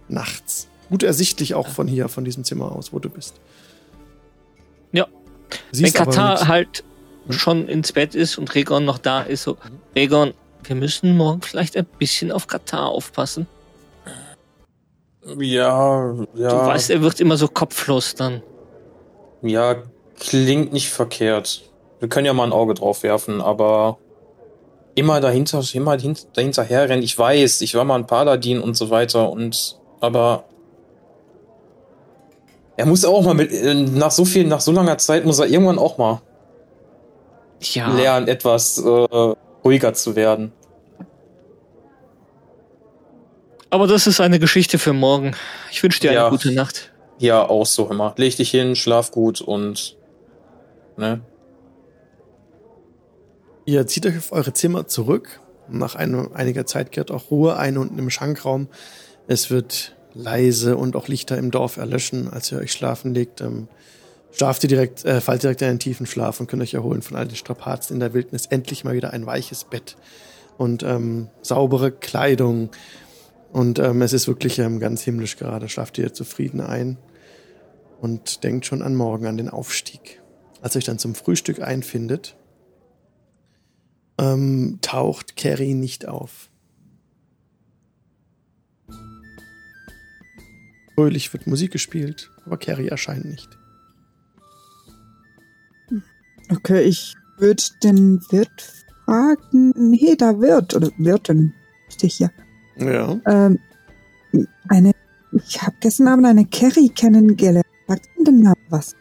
Nachts. 0.07 0.67
Gut 0.89 1.03
ersichtlich 1.03 1.55
auch 1.55 1.67
von 1.67 1.87
hier, 1.87 2.09
von 2.09 2.25
diesem 2.25 2.43
Zimmer 2.43 2.71
aus, 2.71 2.93
wo 2.93 2.99
du 2.99 3.09
bist. 3.09 3.35
Ja. 4.91 5.07
Siehst 5.71 5.97
Wenn 5.97 6.05
Katar 6.05 6.47
halt 6.47 6.83
schon 7.29 7.67
ins 7.67 7.91
Bett 7.91 8.15
ist 8.15 8.37
und 8.37 8.53
Regon 8.53 8.85
noch 8.85 8.97
da 8.97 9.21
ist, 9.21 9.43
so, 9.43 9.57
Regon, 9.95 10.33
wir 10.63 10.75
müssen 10.75 11.15
morgen 11.15 11.41
vielleicht 11.41 11.77
ein 11.77 11.85
bisschen 11.85 12.31
auf 12.31 12.47
Katar 12.47 12.89
aufpassen. 12.89 13.47
Ja, 15.37 16.13
ja. 16.35 16.49
Du 16.49 16.55
weißt, 16.55 16.91
er 16.91 17.01
wird 17.01 17.19
immer 17.19 17.37
so 17.37 17.47
kopflos 17.47 18.13
dann. 18.13 18.43
Ja, 19.41 19.83
klingt 20.19 20.71
nicht 20.71 20.89
verkehrt. 20.89 21.63
Wir 22.05 22.09
können 22.09 22.27
ja 22.27 22.33
mal 22.33 22.43
ein 22.43 22.53
Auge 22.53 22.75
drauf 22.75 23.01
werfen, 23.01 23.41
aber 23.41 23.97
immer 24.93 25.19
dahinter, 25.21 25.63
immer 25.73 25.97
dahin- 25.97 26.15
dahinterher 26.33 26.87
rennen. 26.87 27.01
Ich 27.01 27.17
weiß, 27.17 27.61
ich 27.61 27.73
war 27.73 27.83
mal 27.83 27.95
ein 27.95 28.05
Paladin 28.05 28.61
und 28.61 28.77
so 28.77 28.91
weiter 28.91 29.31
und, 29.31 29.79
aber 30.01 30.43
er 32.77 32.85
muss 32.85 33.03
auch 33.05 33.23
mal 33.23 33.33
mit, 33.33 33.51
äh, 33.51 33.73
nach 33.73 34.11
so 34.11 34.23
viel, 34.23 34.45
nach 34.45 34.61
so 34.61 34.71
langer 34.71 34.99
Zeit 34.99 35.25
muss 35.25 35.39
er 35.39 35.47
irgendwann 35.47 35.79
auch 35.79 35.97
mal 35.97 36.21
Ja. 37.73 37.91
lernen, 37.91 38.27
etwas 38.27 38.77
äh, 38.77 39.33
ruhiger 39.63 39.95
zu 39.95 40.15
werden. 40.15 40.51
Aber 43.71 43.87
das 43.87 44.05
ist 44.05 44.21
eine 44.21 44.37
Geschichte 44.37 44.77
für 44.77 44.93
morgen. 44.93 45.35
Ich 45.71 45.81
wünsche 45.81 46.01
dir 46.01 46.13
Ja. 46.13 46.21
eine 46.27 46.29
gute 46.29 46.53
Nacht. 46.53 46.91
Ja, 47.17 47.49
auch 47.49 47.65
so 47.65 47.89
immer. 47.89 48.13
Leg 48.17 48.37
dich 48.37 48.51
hin, 48.51 48.75
schlaf 48.75 49.09
gut 49.09 49.41
und, 49.41 49.97
ne? 50.97 51.21
Ihr 53.65 53.87
zieht 53.87 54.05
euch 54.05 54.17
auf 54.17 54.31
eure 54.31 54.53
Zimmer 54.53 54.87
zurück. 54.87 55.41
Nach 55.67 55.95
einem, 55.95 56.29
einiger 56.33 56.67
Zeit 56.67 56.91
kehrt 56.91 57.09
auch 57.09 57.31
Ruhe 57.31 57.57
ein 57.57 57.77
unten 57.77 57.97
im 57.97 58.11
Schankraum. 58.11 58.67
Es 59.27 59.49
wird 59.49 59.95
leise 60.13 60.77
und 60.77 60.95
auch 60.95 61.07
Lichter 61.07 61.37
im 61.37 61.49
Dorf 61.49 61.77
erlöschen, 61.77 62.31
als 62.31 62.51
ihr 62.51 62.59
euch 62.59 62.71
schlafen 62.71 63.15
legt. 63.15 63.41
Ähm, 63.41 63.67
schlaft 64.31 64.63
ihr 64.63 64.69
direkt, 64.69 65.03
äh, 65.05 65.19
fallt 65.19 65.41
direkt 65.41 65.63
in 65.63 65.69
einen 65.69 65.79
tiefen 65.79 66.05
Schlaf 66.05 66.39
und 66.39 66.47
könnt 66.47 66.61
euch 66.61 66.75
erholen 66.75 67.01
von 67.01 67.17
all 67.17 67.27
den 67.27 67.35
Strapazen 67.35 67.95
in 67.95 67.99
der 67.99 68.13
Wildnis. 68.13 68.45
Endlich 68.45 68.83
mal 68.83 68.93
wieder 68.93 69.13
ein 69.13 69.25
weiches 69.25 69.63
Bett 69.63 69.97
und 70.59 70.83
ähm, 70.83 71.29
saubere 71.41 71.91
Kleidung. 71.91 72.69
Und 73.51 73.79
ähm, 73.79 74.03
es 74.03 74.13
ist 74.13 74.27
wirklich 74.27 74.59
ähm, 74.59 74.79
ganz 74.79 75.01
himmlisch 75.01 75.37
gerade. 75.37 75.69
Schlaft 75.69 75.97
ihr 75.97 76.13
zufrieden 76.13 76.61
ein 76.61 76.97
und 77.99 78.43
denkt 78.43 78.67
schon 78.67 78.83
an 78.83 78.93
morgen, 78.93 79.25
an 79.25 79.37
den 79.37 79.49
Aufstieg. 79.49 80.21
Als 80.61 80.75
ihr 80.75 80.79
euch 80.79 80.85
dann 80.85 80.99
zum 80.99 81.15
Frühstück 81.15 81.61
einfindet, 81.61 82.35
ähm, 84.17 84.79
taucht 84.81 85.35
Carrie 85.35 85.73
nicht 85.73 86.07
auf. 86.07 86.49
Fröhlich 90.95 91.33
wird 91.33 91.45
Musik 91.47 91.71
gespielt, 91.71 92.31
aber 92.45 92.57
Carrie 92.57 92.87
erscheint 92.87 93.25
nicht. 93.25 93.49
Okay, 96.51 96.83
ich 96.83 97.15
würde 97.37 97.63
den 97.83 98.21
Wirt 98.31 98.85
fragen. 99.05 99.73
Nee, 99.75 100.15
da 100.15 100.39
Wirt 100.39 100.73
oder 100.73 100.89
Wirtin. 100.97 101.53
Richtig, 101.87 102.19
ja. 102.19 102.29
Ja. 102.77 103.19
Ähm, 103.25 103.59
eine, 104.69 104.91
ich 105.31 105.61
habe 105.61 105.75
gestern 105.79 106.07
Abend 106.07 106.25
eine 106.25 106.45
Carrie 106.45 106.89
kennengelernt. 106.89 107.65
Sagt 107.87 108.07
Ihnen 108.15 108.25
den 108.25 108.39
Namen 108.41 108.65
was? 108.69 108.95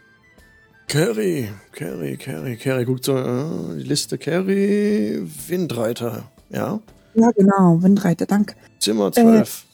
Carrie, 0.87 1.49
Carrie, 1.71 2.17
Carrie, 2.17 2.57
Carrie. 2.57 2.85
Guckt 2.85 3.05
so, 3.05 3.17
äh, 3.17 3.77
die 3.77 3.83
Liste 3.83 4.17
Carrie, 4.17 5.19
Windreiter. 5.47 6.23
Ja. 6.49 6.79
Ja, 7.15 7.31
genau, 7.31 7.81
Windreiter, 7.81 8.25
danke. 8.25 8.55
Zimmer 8.79 9.11
12. 9.11 9.65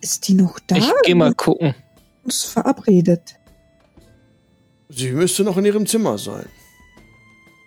Ist 0.00 0.28
die 0.28 0.34
noch 0.34 0.58
da? 0.66 0.76
Ich 0.76 0.90
geh 1.04 1.14
mal 1.14 1.34
gucken. 1.34 1.74
Uns 2.24 2.42
verabredet. 2.44 3.36
Sie 4.90 5.10
müsste 5.12 5.44
noch 5.44 5.56
in 5.56 5.64
ihrem 5.64 5.86
Zimmer 5.86 6.18
sein. 6.18 6.46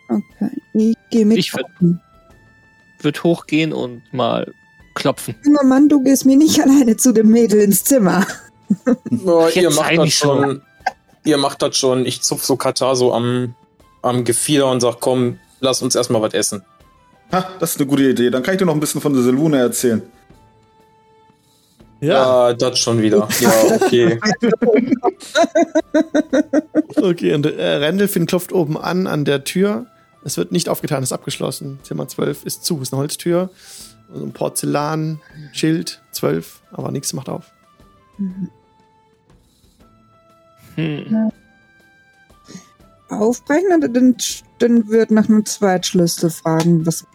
Okay, 0.10 0.52
ich 0.74 0.96
gehe 1.10 1.26
mit. 1.26 1.38
Ich 1.38 1.52
würd- 1.52 1.64
gucken. 1.64 2.02
Wird 3.02 3.24
hochgehen 3.24 3.74
und 3.74 4.02
mal 4.14 4.52
klopfen. 4.96 5.36
Junger 5.46 5.64
Mann, 5.64 5.90
du 5.90 6.04
gehst 6.04 6.26
mir 6.26 6.38
nicht 6.38 6.60
alleine 6.64 6.96
zu 6.98 7.12
dem 7.12 7.30
Mädel 7.30 7.62
ins 7.62 7.84
Zimmer. 7.84 8.26
Oh, 9.26 9.48
ihr 9.54 9.72
macht 9.72 9.98
das 9.98 10.10
schon. 10.14 10.62
Ihr 11.28 11.38
macht 11.38 11.62
das 11.62 11.78
schon. 11.78 12.06
Ich 12.06 12.22
zupf 12.22 12.46
so 12.46 12.56
Katar 12.56 12.96
so 12.96 13.14
am, 13.14 13.54
am 14.02 14.24
Gefieder 14.24 14.72
und 14.72 14.80
sag, 14.80 15.02
komm, 15.02 15.40
lass 15.60 15.82
uns 15.82 15.94
erstmal 15.94 16.22
was 16.22 16.34
essen. 16.34 16.64
Ha, 17.34 17.50
das 17.60 17.72
ist 17.72 17.82
eine 17.82 17.88
gute 17.88 18.04
Idee. 18.04 18.30
Dann 18.30 18.44
kann 18.44 18.54
ich 18.54 18.60
dir 18.60 18.66
noch 18.66 18.74
ein 18.74 18.80
bisschen 18.80 19.02
von 19.02 19.14
der 19.14 19.22
Selune 19.22 19.58
erzählen. 19.58 20.02
Ja, 22.00 22.54
das 22.54 22.80
schon 22.80 23.02
wieder. 23.02 23.28
Ja, 23.40 23.52
okay. 23.76 24.20
Okay, 26.96 27.34
und 27.34 27.46
äh, 27.46 27.76
Randolphin 27.76 28.26
klopft 28.26 28.52
oben 28.52 28.78
an, 28.78 29.08
an 29.08 29.24
der 29.24 29.44
Tür. 29.44 29.86
Es 30.24 30.38
wird 30.38 30.52
nicht 30.52 30.68
aufgetan, 30.68 31.04
ist 31.04 31.12
abgeschlossen. 31.12 31.80
Zimmer 31.84 32.08
12 32.08 32.46
ist 32.46 32.66
zu, 32.66 32.82
ist 32.82 32.92
eine 32.92 33.02
Holztür. 33.02 33.50
So 34.14 34.24
ein 34.24 34.32
Porzellan, 34.32 35.22
Schild, 35.54 36.02
12, 36.12 36.62
aber 36.72 36.92
nichts 36.92 37.14
macht 37.14 37.30
auf. 37.30 37.52
Hm. 40.78 41.32
Aufbrechen 43.10 43.74
oder 43.76 43.88
den, 43.88 44.16
den 44.62 44.88
wird 44.90 45.12
nach 45.12 45.28
einem 45.28 45.46
Zweitschlüssel 45.46 46.30
fragen. 46.30 46.86
Was? 46.86 47.06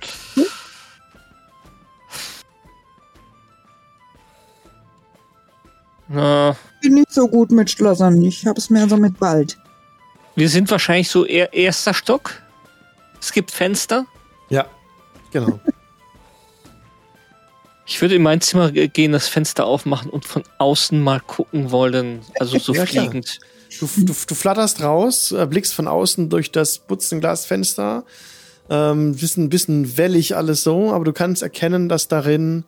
Na, 6.09 6.51
Ich 6.51 6.81
bin 6.89 6.95
nicht 6.95 7.13
so 7.13 7.29
gut 7.29 7.51
mit 7.51 7.71
Schlössern. 7.71 8.21
Ich 8.23 8.47
habe 8.47 8.59
es 8.59 8.71
mehr 8.71 8.89
so 8.89 8.97
mit 8.97 9.21
Wald. 9.21 9.59
wir 10.35 10.49
sind 10.49 10.71
wahrscheinlich 10.71 11.09
so 11.09 11.25
eher 11.25 11.53
erster 11.53 11.95
Stock. 11.95 12.43
Es 13.21 13.33
gibt 13.33 13.51
Fenster. 13.51 14.07
Ja, 14.49 14.67
genau. 15.31 15.61
Ich 17.85 18.01
würde 18.01 18.15
in 18.15 18.23
mein 18.23 18.41
Zimmer 18.41 18.71
ge- 18.71 18.89
gehen, 18.89 19.13
das 19.13 19.29
Fenster 19.29 19.67
aufmachen 19.67 20.11
und 20.11 20.25
von 20.25 20.45
außen 20.59 21.01
mal 21.01 21.21
gucken 21.21 21.71
wollen. 21.71 22.21
Also 22.39 22.59
so 22.59 22.73
Ja, 22.75 22.87
fliegend. 22.87 23.41
Du, 23.81 23.87
du, 23.97 24.13
du 24.27 24.35
flatterst 24.35 24.83
raus, 24.83 25.33
äh, 25.33 25.47
blickst 25.47 25.75
von 25.75 25.89
außen 25.89 26.29
durch 26.29 26.53
das 26.53 26.79
Butzenglasfenster. 26.79 28.05
Ähm, 28.71 29.17
bisschen, 29.17 29.49
bisschen 29.49 29.97
wellig 29.97 30.37
alles 30.37 30.63
so, 30.63 30.93
aber 30.93 31.05
du 31.05 31.13
kannst 31.13 31.43
erkennen, 31.43 31.89
dass 31.89 32.07
darin 32.09 32.65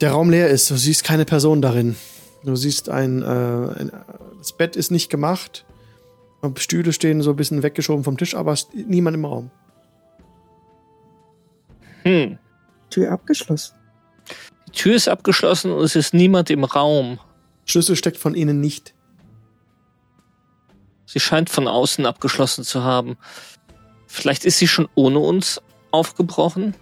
der 0.00 0.12
Raum 0.12 0.30
leer 0.30 0.48
ist. 0.48 0.70
Du 0.70 0.76
siehst 0.76 1.04
keine 1.04 1.24
Person 1.24 1.60
darin. 1.62 1.96
Du 2.44 2.54
siehst 2.54 2.88
ein, 2.88 3.22
äh, 3.22 3.26
ein 3.26 3.90
das 4.38 4.52
Bett 4.56 4.76
ist 4.76 4.90
nicht 4.92 5.10
gemacht. 5.10 5.64
Stühle 6.58 6.92
stehen 6.92 7.22
so 7.22 7.30
ein 7.30 7.36
bisschen 7.36 7.64
weggeschoben 7.64 8.04
vom 8.04 8.16
Tisch, 8.16 8.36
aber 8.36 8.52
es 8.52 8.68
ist 8.72 8.86
niemand 8.88 9.16
im 9.16 9.24
Raum. 9.24 9.50
Hm. 12.04 12.38
Tür 12.96 13.12
abgeschlossen. 13.12 13.74
Die 14.68 14.72
Tür 14.72 14.94
ist 14.94 15.06
abgeschlossen 15.06 15.70
und 15.70 15.84
es 15.84 15.96
ist 15.96 16.14
niemand 16.14 16.48
im 16.48 16.64
Raum. 16.64 17.20
Schlüssel 17.66 17.94
steckt 17.94 18.16
von 18.16 18.34
ihnen 18.34 18.58
nicht. 18.58 18.94
Sie 21.04 21.20
scheint 21.20 21.50
von 21.50 21.68
außen 21.68 22.06
abgeschlossen 22.06 22.64
zu 22.64 22.84
haben. 22.84 23.18
Vielleicht 24.06 24.46
ist 24.46 24.56
sie 24.56 24.66
schon 24.66 24.88
ohne 24.94 25.18
uns 25.18 25.60
aufgebrochen. 25.90 26.74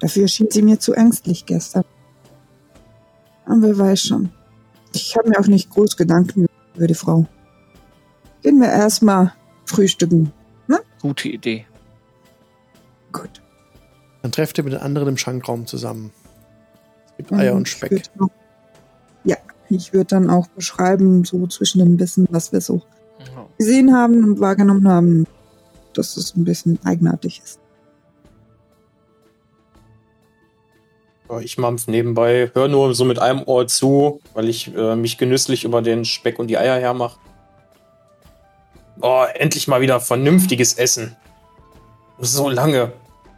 Dafür 0.00 0.26
schien 0.26 0.48
sie 0.50 0.62
mir 0.62 0.80
zu 0.80 0.94
ängstlich 0.94 1.44
gestern. 1.44 1.84
Aber 3.44 3.60
wer 3.60 3.78
weiß 3.78 4.00
schon. 4.00 4.32
Ich 4.94 5.14
habe 5.18 5.28
mir 5.28 5.38
auch 5.38 5.48
nicht 5.48 5.68
groß 5.68 5.98
Gedanken 5.98 6.46
über 6.74 6.86
die 6.86 6.94
Frau. 6.94 7.26
Gehen 8.40 8.58
wir 8.58 8.70
erstmal 8.70 9.34
frühstücken. 9.66 10.32
Gute 11.02 11.28
Idee. 11.28 11.66
Gut. 13.12 13.42
Dann 14.22 14.32
trefft 14.32 14.56
ihr 14.58 14.64
mit 14.64 14.72
den 14.72 14.80
anderen 14.80 15.08
im 15.08 15.16
Schankraum 15.18 15.66
zusammen. 15.66 16.12
Es 17.08 17.16
gibt 17.18 17.32
Eier 17.32 17.54
und 17.54 17.66
Ich 17.68 17.74
Speck. 17.74 18.02
noch- 18.16 18.30
Ja, 19.24 19.36
Ich 19.68 19.92
würde 19.92 20.06
dann 20.06 20.30
auch 20.30 20.46
beschreiben, 20.48 21.24
so 21.24 21.46
zwischen 21.48 21.80
ein 21.82 21.96
bisschen, 21.96 22.26
was 22.30 22.52
wir 22.52 22.60
so 22.60 22.82
gesehen 23.58 23.94
haben 23.94 24.22
und 24.24 24.40
wahrgenommen 24.40 24.86
haben, 24.88 25.26
dass 25.94 26.16
es 26.16 26.34
ein 26.36 26.44
bisschen 26.44 26.78
eigenartig 26.84 27.40
ist. 27.44 27.58
Ich 31.40 31.56
mampf 31.56 31.86
nebenbei, 31.86 32.50
hör 32.52 32.68
nur 32.68 32.94
so 32.94 33.06
mit 33.06 33.18
einem 33.18 33.42
Ohr 33.46 33.66
zu, 33.66 34.20
weil 34.34 34.50
ich 34.50 34.74
äh, 34.76 34.96
mich 34.96 35.16
genüsslich 35.16 35.64
über 35.64 35.80
den 35.80 36.04
Speck 36.04 36.38
und 36.38 36.48
die 36.48 36.58
Eier 36.58 36.78
hermache. 36.78 37.18
Oh, 39.02 39.24
endlich 39.34 39.66
mal 39.66 39.80
wieder 39.80 40.00
vernünftiges 40.00 40.74
Essen. 40.74 41.16
So 42.18 42.48
lange, 42.48 42.92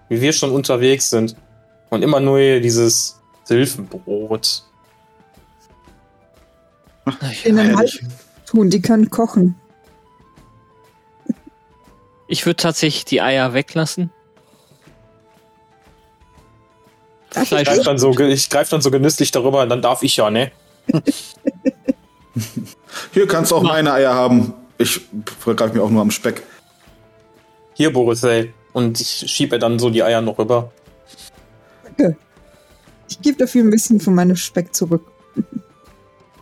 wie 0.08 0.20
wir 0.20 0.32
schon 0.32 0.50
unterwegs 0.50 1.10
sind. 1.10 1.36
Und 1.90 2.02
immer 2.02 2.20
nur 2.20 2.38
hier 2.38 2.60
dieses 2.60 3.20
Silfenbrot. 3.44 4.64
In 7.44 7.58
einem 7.58 7.80
tun, 8.46 8.70
die 8.70 8.82
können 8.82 9.10
kochen. 9.10 9.56
Ich 12.26 12.46
würde 12.46 12.56
tatsächlich 12.56 13.04
die 13.04 13.20
Eier 13.20 13.54
weglassen. 13.54 14.10
Ich 17.42 17.50
greife 17.50 17.82
dann, 17.82 17.98
so, 17.98 18.16
ich 18.18 18.48
greif 18.48 18.68
dann 18.68 18.80
so 18.80 18.90
genüsslich 18.90 19.30
darüber 19.30 19.62
und 19.62 19.68
dann 19.68 19.82
darf 19.82 20.02
ich 20.02 20.16
ja, 20.16 20.30
ne? 20.30 20.52
Hier 23.12 23.26
kannst 23.26 23.50
du 23.50 23.56
auch 23.56 23.62
meine 23.62 23.92
Eier 23.92 24.14
haben. 24.14 24.54
Ich 24.78 25.00
vergreife 25.38 25.74
mich 25.74 25.82
auch 25.82 25.90
nur 25.90 26.02
am 26.02 26.10
Speck. 26.10 26.42
Hier, 27.74 27.92
Boris, 27.92 28.22
ey. 28.24 28.52
Und 28.72 29.00
ich 29.00 29.24
schiebe 29.30 29.58
dann 29.58 29.78
so 29.78 29.90
die 29.90 30.02
Eier 30.02 30.20
noch 30.20 30.38
rüber. 30.38 30.72
Danke. 31.84 32.16
Ich 33.08 33.20
gebe 33.20 33.36
dafür 33.38 33.62
ein 33.62 33.70
bisschen 33.70 34.00
von 34.00 34.14
meinem 34.14 34.36
Speck 34.36 34.74
zurück. 34.74 35.02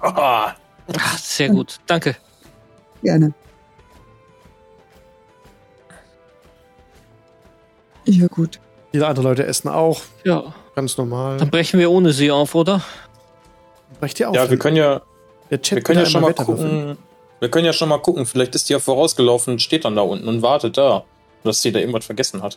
Ah, 0.01 0.55
Ah, 0.95 1.17
sehr 1.17 1.49
gut, 1.49 1.79
danke. 1.87 2.17
Gerne. 3.03 3.33
Ja, 8.05 8.27
gut. 8.27 8.59
Viele 8.91 9.07
andere 9.07 9.29
Leute 9.29 9.47
essen 9.47 9.69
auch. 9.69 10.01
Ja, 10.25 10.53
Ganz 10.75 10.97
normal. 10.99 11.37
dann 11.39 11.51
brechen 11.51 11.79
wir 11.79 11.91
ohne 11.91 12.13
sie 12.13 12.31
auf, 12.31 12.55
oder? 12.55 12.83
Brecht 14.01 14.19
ihr 14.21 14.29
auf. 14.29 14.35
ja, 14.37 14.51
wir 14.51 14.59
können 14.59 14.77
ja, 14.77 15.03
wir 15.49 15.59
können 15.59 16.01
ja 16.01 16.07
schon 16.07 16.21
mal 16.23 16.31
Wetter 16.31 16.49
würfeln. 16.49 16.97
Wir 17.43 17.49
können 17.51 17.65
ja 17.67 17.73
schon 17.73 17.89
mal 17.89 17.99
gucken. 17.99 18.25
Vielleicht 18.25 18.55
ist 18.55 18.69
die 18.69 18.73
ja 18.73 18.79
vorausgelaufen 18.79 19.55
und 19.55 19.59
steht 19.63 19.85
dann 19.85 19.97
da 19.97 20.03
unten 20.03 20.29
und 20.29 20.43
wartet 20.43 20.77
da. 20.79 21.03
Dass 21.43 21.61
sie 21.61 21.73
da 21.73 21.81
irgendwas 21.81 22.05
vergessen 22.07 22.41
hat. 22.41 22.57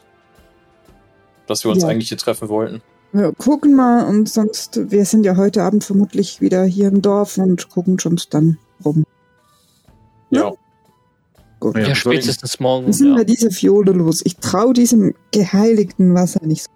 Dass 1.48 1.64
wir 1.64 1.72
uns 1.72 1.82
Ja. 1.82 1.90
eigentlich 1.90 2.10
hier 2.10 2.20
treffen 2.20 2.50
wollten. 2.50 2.84
Wir 3.12 3.32
gucken 3.34 3.76
mal 3.76 4.06
und 4.06 4.30
sonst, 4.30 4.92
wir 4.92 5.06
sind 5.06 5.26
ja 5.26 5.38
heute 5.38 5.64
Abend 5.64 5.84
vermutlich 5.84 6.40
wieder 6.40 6.64
hier 6.66 6.90
im 6.90 7.02
Dorf 7.02 7.40
und 7.40 7.68
gucken 7.70 7.98
uns 8.06 8.30
dann 8.30 8.60
rum. 8.86 9.06
Ja. 10.30 10.52
Gut. 11.60 11.78
Ja, 11.78 11.96
spätestens 11.96 12.60
morgen. 12.60 12.86
Wie 12.86 12.94
sind 12.94 13.10
Ja. 13.14 13.18
wir 13.18 13.26
diese 13.26 13.50
Fiole 13.50 13.92
los? 13.92 14.22
Ich 14.24 14.38
traue 14.38 14.74
diesem 14.74 15.16
geheiligten 15.32 16.14
Wasser 16.14 16.46
nicht. 16.46 16.66
so. 16.66 16.70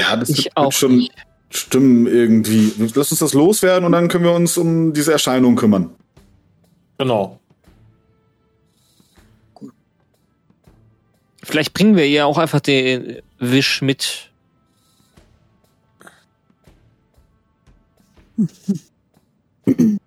Ja, 0.00 0.14
das 0.14 0.28
Ich 0.28 0.44
wird, 0.44 0.56
auch 0.56 0.70
schon 0.70 0.98
nicht. 0.98 1.12
stimmen 1.50 2.06
irgendwie. 2.06 2.72
Lass 2.94 3.10
uns 3.10 3.18
das 3.18 3.34
loswerden 3.34 3.84
und 3.84 3.90
dann 3.90 4.06
können 4.06 4.22
wir 4.22 4.32
uns 4.32 4.56
um 4.56 4.92
diese 4.92 5.10
Erscheinung 5.10 5.56
kümmern. 5.56 5.90
Genau. 6.98 7.40
Vielleicht 11.42 11.74
bringen 11.74 11.96
wir 11.96 12.06
ihr 12.06 12.26
auch 12.26 12.38
einfach 12.38 12.60
den 12.60 13.20
Wisch 13.38 13.82
mit. 13.82 14.30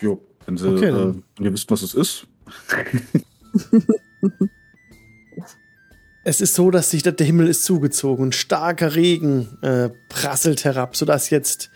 Jo, 0.00 0.22
wenn 0.46 0.56
sie, 0.56 0.68
Okay, 0.68 0.90
äh, 0.90 1.14
wenn 1.36 1.44
ihr 1.44 1.52
wisst, 1.52 1.68
was 1.72 1.82
es 1.82 1.94
ist. 1.94 2.26
Es 6.28 6.42
ist 6.42 6.54
so, 6.54 6.70
dass 6.70 6.90
sich 6.90 7.02
der 7.02 7.14
Himmel 7.18 7.48
ist 7.48 7.64
zugezogen 7.64 8.22
und 8.22 8.34
starker 8.34 8.94
Regen 8.94 9.48
äh, 9.62 9.88
prasselt 10.10 10.62
herab, 10.62 10.94
sodass 10.94 11.30
jetzt 11.30 11.70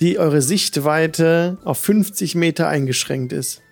die 0.00 0.18
eure 0.18 0.42
Sichtweite 0.42 1.58
auf 1.64 1.78
50 1.78 2.34
Meter 2.34 2.68
eingeschränkt 2.68 3.32
ist. 3.32 3.62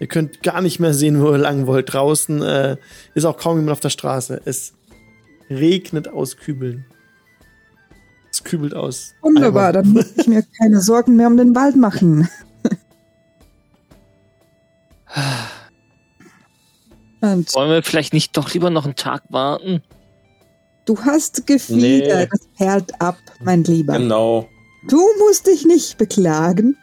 Ihr 0.00 0.06
könnt 0.06 0.42
gar 0.42 0.60
nicht 0.60 0.78
mehr 0.80 0.94
sehen, 0.94 1.20
wo 1.20 1.30
ihr 1.32 1.38
lang 1.38 1.66
wollt. 1.66 1.92
Draußen 1.92 2.40
äh, 2.42 2.76
ist 3.14 3.24
auch 3.24 3.36
kaum 3.36 3.56
jemand 3.58 3.72
auf 3.72 3.80
der 3.80 3.90
Straße. 3.90 4.40
Es 4.44 4.74
regnet 5.50 6.08
aus 6.08 6.36
Kübeln. 6.36 6.84
Es 8.30 8.44
kübelt 8.44 8.74
aus. 8.74 9.14
Wunderbar, 9.22 9.68
Eimern. 9.70 9.82
dann 9.84 9.92
muss 9.94 10.12
ich 10.16 10.26
mir 10.28 10.44
keine 10.60 10.80
Sorgen 10.80 11.16
mehr 11.16 11.26
um 11.26 11.36
den 11.36 11.54
Wald 11.56 11.76
machen. 11.76 12.28
Und 17.20 17.52
Wollen 17.54 17.70
wir 17.70 17.82
vielleicht 17.82 18.12
nicht 18.12 18.36
doch 18.36 18.52
lieber 18.54 18.70
noch 18.70 18.84
einen 18.84 18.94
Tag 18.96 19.22
warten? 19.30 19.82
du 20.84 20.96
hast 21.04 21.46
Gefieder, 21.46 22.20
Nee. 22.20 22.28
das 22.30 22.40
perlt 22.56 22.98
ab, 23.00 23.18
mein 23.40 23.62
Lieber. 23.64 23.98
Genau. 23.98 24.48
Du 24.88 25.06
musst 25.18 25.46
dich 25.46 25.64
nicht 25.66 25.98
beklagen. 25.98 26.76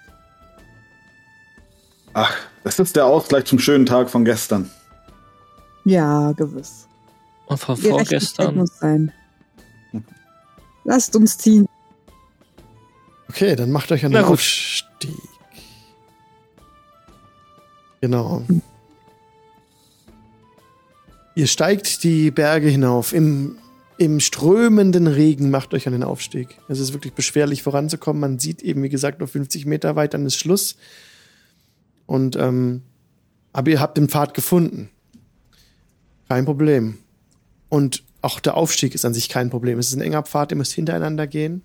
Ach, 2.14 2.36
das 2.64 2.80
ist 2.80 2.96
der 2.96 3.06
Ausgleich 3.06 3.46
zum 3.46 3.60
schönen 3.60 3.86
Tag 3.86 4.10
von 4.10 4.24
gestern. 4.24 4.70
Ja, 5.84 6.32
gewiss. 6.32 6.88
Und 7.48 7.58
von 7.60 7.76
Gerechtigkeit 7.76 8.08
vorgestern? 8.08 8.56
muss 8.56 8.80
sein. 8.80 9.12
Lasst 10.84 11.16
uns 11.16 11.38
ziehen. 11.38 11.68
Okay, 13.30 13.56
dann 13.56 13.72
macht 13.72 13.92
euch 13.92 14.06
einen 14.06 14.14
Na. 14.14 14.28
Aufstieg. 14.28 15.12
Genau. 18.02 18.44
Ihr 21.34 21.48
steigt 21.48 22.04
die 22.04 22.32
Berge 22.32 22.70
hinauf. 22.70 23.14
Im, 23.14 23.58
Im 23.98 24.20
strömenden 24.20 25.08
Regen 25.08 25.50
macht 25.50 25.74
euch 25.74 25.88
einen 25.88 26.04
Aufstieg. 26.04 26.58
Es 26.68 26.80
ist 26.80 26.94
wirklich 26.94 27.14
beschwerlich 27.14 27.64
voranzukommen. 27.64 28.20
Man 28.20 28.40
sieht 28.40 28.62
eben, 28.62 28.84
wie 28.84 28.90
gesagt, 28.90 29.20
nur 29.20 29.28
50 29.28 29.66
Meter 29.66 29.96
weit, 29.96 30.14
dann 30.14 30.26
ist 30.26 30.38
Schluss. 30.38 30.76
Und, 32.06 32.36
ähm, 32.36 32.82
aber 33.54 33.72
ihr 33.72 33.80
habt 33.80 33.98
den 33.98 34.10
Pfad 34.10 34.34
gefunden. 34.34 34.90
Kein 36.28 36.46
Problem. 36.46 36.98
Und 37.70 38.04
auch 38.22 38.40
der 38.40 38.58
Aufstieg 38.58 38.96
ist 38.96 39.06
an 39.06 39.14
sich 39.14 39.30
kein 39.30 39.50
Problem. 39.50 39.80
Es 39.80 39.88
ist 39.88 39.96
ein 39.96 40.02
enger 40.02 40.24
Pfad, 40.24 40.52
ihr 40.52 40.58
müsst 40.58 40.74
hintereinander 40.74 41.28
gehen. 41.28 41.62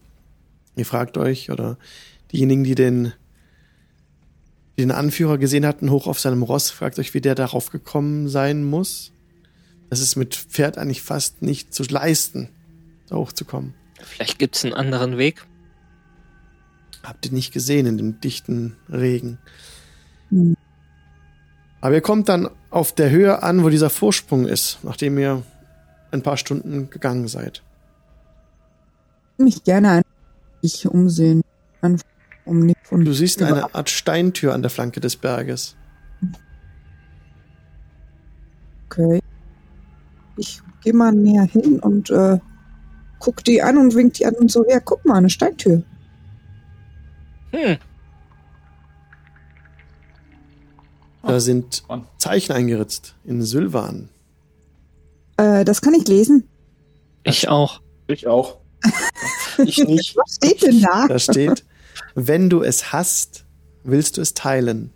Ihr 0.77 0.86
fragt 0.86 1.19
euch, 1.19 1.51
oder 1.51 1.78
diejenigen, 2.32 2.65
die 2.65 2.74
den, 2.74 3.12
die 4.77 4.82
den 4.82 4.93
Anführer 4.93 5.39
gesehen 5.39 5.66
hatten, 5.66 5.90
hoch 5.90 6.07
auf 6.07 6.20
seinem 6.20 6.43
Ross, 6.43 6.70
fragt 6.70 6.98
euch, 6.98 7.12
wie 7.12 7.20
der 7.20 7.35
darauf 7.35 7.70
gekommen 7.70 8.28
sein 8.28 8.62
muss. 8.62 9.12
Das 9.91 10.01
ist 10.01 10.17
mit 10.17 10.35
Pferd 10.35 10.79
eigentlich 10.79 11.03
fast 11.03 11.43
nicht 11.43 11.75
zu 11.75 11.83
leisten, 11.83 12.49
da 13.09 13.17
hochzukommen. 13.17 13.75
Vielleicht 14.01 14.39
gibt's 14.39 14.65
einen 14.65 14.73
anderen 14.75 15.19
Weg. 15.19 15.45
Habt 17.03 17.27
ihr 17.27 17.33
nicht 17.33 17.53
gesehen 17.53 17.87
in 17.87 17.99
dem 17.99 18.21
dichten 18.21 18.77
Regen. 18.89 19.39
Hm. 20.31 20.57
Aber 21.81 21.95
ihr 21.95 22.01
kommt 22.01 22.29
dann 22.29 22.49
auf 22.71 22.95
der 22.95 23.11
Höhe 23.11 23.43
an, 23.43 23.65
wo 23.65 23.69
dieser 23.69 23.91
Vorsprung 23.91 24.47
ist, 24.47 24.79
nachdem 24.83 25.19
ihr 25.19 25.43
ein 26.11 26.23
paar 26.23 26.37
Stunden 26.37 26.91
gegangen 26.91 27.27
seid. 27.27 27.62
Mich 29.39 29.65
gerne 29.65 29.91
ein 29.91 30.03
ich 30.62 30.87
umsehen. 30.87 31.43
Um 32.45 32.61
nicht 32.61 32.79
von 32.83 33.05
Du 33.05 33.12
siehst 33.12 33.43
eine 33.43 33.75
Art 33.75 33.89
Steintür 33.89 34.55
an 34.55 34.62
der 34.62 34.71
Flanke 34.71 35.01
des 35.01 35.17
Berges. 35.17 35.77
Okay. 38.87 39.21
Ich 40.41 40.61
gehe 40.83 40.95
mal 40.95 41.12
näher 41.12 41.45
hin 41.45 41.79
und 41.81 42.11
äh, 42.11 42.39
guck 43.19 43.45
die 43.45 43.62
an 43.62 43.77
und 43.77 43.95
wink 43.95 44.15
die 44.15 44.27
an 44.27 44.35
und 44.35 44.51
so, 44.51 44.65
ja, 44.69 44.81
guck 44.81 45.05
mal, 45.05 45.17
eine 45.19 45.31
Steintür. 45.31 45.83
Hm, 47.53 47.77
Da 51.23 51.39
sind. 51.41 51.85
Zeichen 52.19 52.53
eingeritzt 52.53 53.15
in 53.25 53.43
Sylvan. 53.43 54.09
Äh, 55.37 55.65
das 55.65 55.83
kann 55.83 55.95
ich 55.95 56.09
lesen. 56.09 56.49
ich 57.25 57.49
auch. 57.49 57.81
Ich 58.07 58.27
auch. 58.27 58.59
Ich 59.59 59.77
nicht. 59.77 60.17
Was 60.17 60.37
steht 60.37 60.62
denn 60.62 60.81
da? 60.81 61.07
Da 61.07 61.19
steht, 61.19 61.67
wenn 62.15 62.49
du 62.49 62.62
es 62.62 62.95
hast, 62.95 63.45
willst 63.85 64.17
du 64.17 64.23
es 64.23 64.33
teilen. 64.33 64.91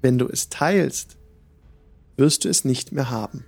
Wenn 0.00 0.16
du 0.16 0.26
es 0.26 0.48
teilst, 0.48 1.18
wirst 2.16 2.46
du 2.46 2.48
es 2.48 2.64
nicht 2.64 2.92
mehr 2.92 3.10
haben. 3.10 3.44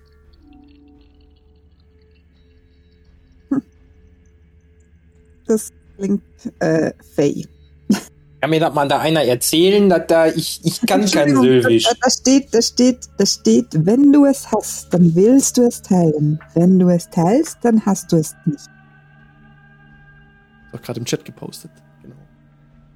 Das 5.47 5.73
klingt 5.97 6.23
äh, 6.61 6.93
fey. 7.15 7.47
Kann 8.41 8.51
mir 8.51 8.61
das 8.61 8.75
mal 8.75 8.87
da 8.87 8.99
einer 8.99 9.23
erzählen, 9.25 9.89
dass 9.89 10.07
da 10.09 10.27
ich, 10.27 10.61
ich 10.65 10.81
kann 10.87 11.05
kein 11.07 11.35
Silbisch. 11.37 11.85
Da, 11.85 11.91
da 12.03 12.11
steht, 12.11 12.53
da 12.55 12.61
steht, 12.63 12.99
da 13.17 13.25
steht, 13.27 13.67
wenn 13.87 14.13
du 14.13 14.27
es 14.27 14.51
hast, 14.53 14.93
dann 14.93 15.15
willst 15.15 15.57
du 15.57 15.63
es 15.63 15.81
teilen. 15.83 16.39
Wenn 16.55 16.79
du 16.79 16.89
es 16.91 17.09
teilst, 17.11 17.59
dann 17.63 17.85
hast 17.87 18.13
du 18.13 18.17
es 18.17 18.35
nicht. 18.45 18.69
Auch 20.73 20.83
gerade 20.83 21.01
im 21.01 21.07
Chat 21.07 21.25
gepostet. 21.25 21.71
Genau. 22.03 22.15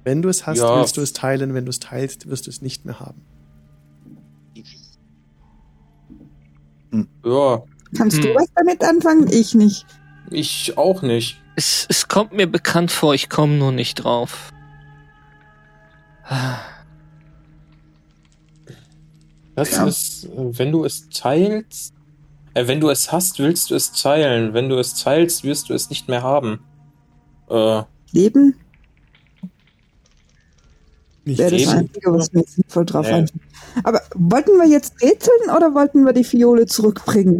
Wenn 0.03 0.21
du 0.21 0.29
es 0.29 0.45
hast, 0.45 0.59
Ja. 0.59 0.77
willst 0.77 0.95
du 0.97 1.01
es 1.01 1.11
teilen. 1.13 1.53
Wenn 1.55 1.65
du 1.65 1.71
es 1.71 1.79
teilst, 1.79 2.29
wirst 2.29 2.45
du 2.45 2.51
es 2.51 2.61
nicht 2.61 2.85
mehr 2.85 2.99
haben. 2.99 3.21
Ja, 7.25 7.63
Kannst 7.97 8.23
du 8.23 8.29
Hm. 8.29 8.35
was 8.35 8.47
damit 8.55 8.83
anfangen? 8.83 9.27
Ich 9.31 9.53
nicht. 9.53 9.85
ich 10.29 10.77
auch 10.77 11.01
nicht. 11.01 11.40
Es, 11.55 11.85
es 11.89 12.07
kommt 12.07 12.33
mir 12.33 12.47
bekannt 12.47 12.91
vor, 12.91 13.13
ich 13.13 13.29
komme 13.29 13.53
nur 13.57 13.71
nicht 13.71 13.95
drauf. 13.95 14.51
Das 19.55 19.71
Ja. 19.71 19.85
ist, 19.85 20.29
wenn 20.33 20.71
du 20.71 20.85
es 20.85 21.09
teilst, 21.09 21.93
äh, 22.53 22.67
wenn 22.67 22.79
du 22.79 22.89
es 22.89 23.11
hast, 23.11 23.39
willst 23.39 23.69
du 23.69 23.75
es 23.75 23.91
teilen. 23.91 24.53
Wenn 24.53 24.69
du 24.69 24.77
es 24.77 24.95
teilst, 24.95 25.43
wirst 25.43 25.69
du 25.69 25.73
es 25.73 25.89
nicht 25.89 26.07
mehr 26.07 26.23
haben. 26.23 26.63
Äh, 27.49 27.83
Leben 28.11 28.55
Nicht 31.25 31.37
wäre 31.39 31.51
das? 31.57 31.67
Einzige, 31.67 32.11
was 32.13 32.31
mir 32.31 32.43
sinnvoll 32.47 32.85
drauf 32.85 33.05
Nee. 33.05 33.13
einfällt. 33.13 33.41
Aber 33.83 34.01
wollten 34.15 34.51
wir 34.57 34.67
jetzt 34.67 35.01
rätseln 35.01 35.49
oder 35.55 35.73
wollten 35.75 36.03
wir 36.05 36.13
die 36.13 36.23
Fiole 36.23 36.65
zurückbringen? 36.65 37.39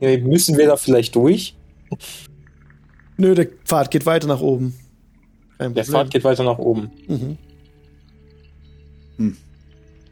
ja, 0.00 0.16
müssen 0.18 0.56
wir 0.56 0.66
da 0.66 0.76
vielleicht 0.76 1.14
durch? 1.16 1.56
Nö, 3.16 3.34
der 3.34 3.48
Pfad 3.64 3.90
geht 3.90 4.06
weiter 4.06 4.26
nach 4.26 4.40
oben. 4.40 4.78
Kein 5.58 5.74
Der. 5.74 5.84
Pfad 5.84 6.10
geht 6.10 6.24
weiter 6.24 6.44
nach 6.44 6.58
oben. 6.58 6.90
Mhm. 7.06 7.38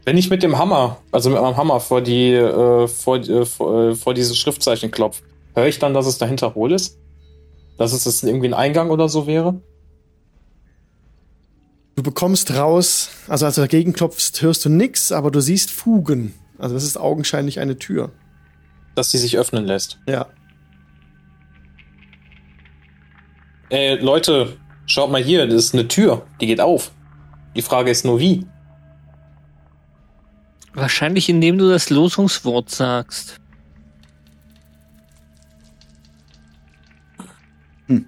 Wenn 0.05 0.19
ich 0.19 0.29
mit 0.31 0.43
dem 0.43 0.59
Hammer, 0.59 0.99
also 1.13 1.31
mit 1.31 1.41
meinem 1.41 1.57
Hammer 1.57 1.81
vor 1.81 2.01
die, 2.03 2.33
äh, 2.33 2.87
vor, 2.89 3.17
äh, 3.17 3.47
vor, 3.47 3.91
äh, 3.91 3.95
vor 3.95 4.15
diese 4.15 4.35
Schriftzeichen 4.35 4.91
klopf, 4.91 5.23
höre 5.55 5.67
ich 5.67 5.79
dann, 5.79 5.95
dass 5.95 6.07
es 6.07 6.19
dahinter 6.19 6.55
hohl 6.55 6.73
ist? 6.73 6.99
Dass 7.79 7.93
es 7.93 8.05
das 8.05 8.23
irgendwie 8.23 8.49
ein 8.49 8.55
Eingang 8.55 8.91
oder 8.91 9.09
so 9.09 9.27
wäre? 9.27 9.61
Du 11.97 12.03
bekommst 12.03 12.55
raus, 12.55 13.11
also 13.29 13.47
als 13.47 13.55
du 13.55 13.61
dagegen 13.61 13.93
klopfst, 13.93 14.41
hörst 14.41 14.65
du 14.65 14.69
nix, 14.69 15.13
aber 15.13 15.31
du 15.31 15.41
siehst 15.41 15.71
Fugen. 15.71 16.35
Also 16.59 16.75
das 16.75 16.85
ist 16.85 16.97
augenscheinlich 16.99 17.61
eine 17.61 17.79
Tür. 17.79 18.11
Dass 18.95 19.11
sie 19.11 19.19
sich 19.19 19.39
öffnen 19.39 19.65
lässt. 19.65 19.99
Ja. 20.07 20.27
Ey, 23.75 23.97
Leute, 23.97 24.57
schaut 24.87 25.11
mal 25.11 25.21
hier, 25.21 25.49
das 25.49 25.57
ist 25.57 25.75
eine 25.75 25.89
Tür, 25.89 26.25
die 26.41 26.47
geht 26.47 26.61
auf. 26.61 26.93
Die 27.57 27.63
Frage 27.63 27.91
ist 27.91 28.05
nur 28.05 28.21
wie. 28.21 28.47
Wahrscheinlich 30.75 31.29
indem 31.29 31.59
du 31.59 31.69
das 31.69 31.91
Losungswort 31.91 32.71
sagst. 32.71 33.41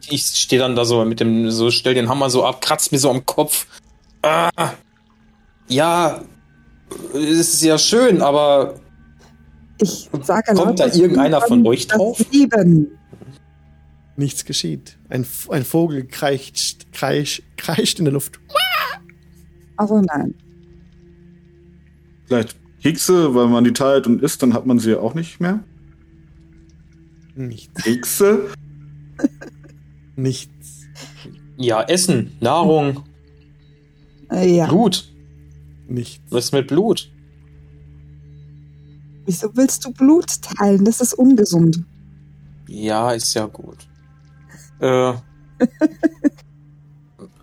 Ich 0.08 0.22
stehe 0.26 0.62
dann 0.62 0.76
da 0.76 0.84
so 0.84 1.04
mit 1.04 1.18
dem, 1.18 1.50
so 1.50 1.72
stell 1.72 1.94
den 1.94 2.08
Hammer 2.08 2.30
so 2.30 2.44
ab, 2.44 2.60
kratzt 2.60 2.92
mir 2.92 3.00
so 3.00 3.10
am 3.10 3.26
Kopf. 3.26 3.66
Ah, 4.22 4.70
ja, 5.66 6.22
es 7.12 7.54
ist 7.54 7.62
ja 7.64 7.76
schön, 7.76 8.22
aber 8.22 8.76
Ich 9.80 10.08
sage 10.22 10.54
Kommt 10.54 10.78
da 10.78 10.86
irgendeiner 10.86 11.40
von 11.40 11.66
euch 11.66 11.88
drauf? 11.88 12.24
Leben. 12.30 12.95
Nichts 14.16 14.44
geschieht. 14.44 14.98
Ein, 15.08 15.26
ein 15.50 15.64
Vogel 15.64 16.06
kreischt, 16.06 16.86
kreischt, 16.92 17.42
kreischt 17.56 17.98
in 17.98 18.06
der 18.06 18.14
Luft. 18.14 18.40
Also 19.76 20.00
nein. 20.00 20.34
Vielleicht 22.26 22.56
Kekse, 22.82 23.34
weil 23.34 23.48
man 23.48 23.64
die 23.64 23.72
teilt 23.72 24.06
und 24.06 24.22
isst, 24.22 24.42
dann 24.42 24.54
hat 24.54 24.64
man 24.66 24.78
sie 24.78 24.92
ja 24.92 25.00
auch 25.00 25.14
nicht 25.14 25.40
mehr. 25.40 25.62
Nichts. 27.34 27.82
Kekse? 27.82 28.48
Nichts. 30.16 30.86
ja, 31.58 31.82
Essen, 31.82 32.32
Nahrung, 32.40 33.02
Äh, 34.30 34.56
ja. 34.56 34.66
Blut. 34.66 35.12
Nichts. 35.88 36.24
Was 36.30 36.46
ist 36.46 36.52
mit 36.52 36.68
Blut? 36.68 37.12
Wieso 39.26 39.54
willst 39.54 39.84
du 39.84 39.92
Blut 39.92 40.40
teilen? 40.42 40.84
Das 40.84 41.00
ist 41.00 41.12
ungesund. 41.14 41.84
Ja, 42.66 43.12
ist 43.12 43.34
ja 43.34 43.46
gut. 43.46 43.86
Äh, 44.80 45.12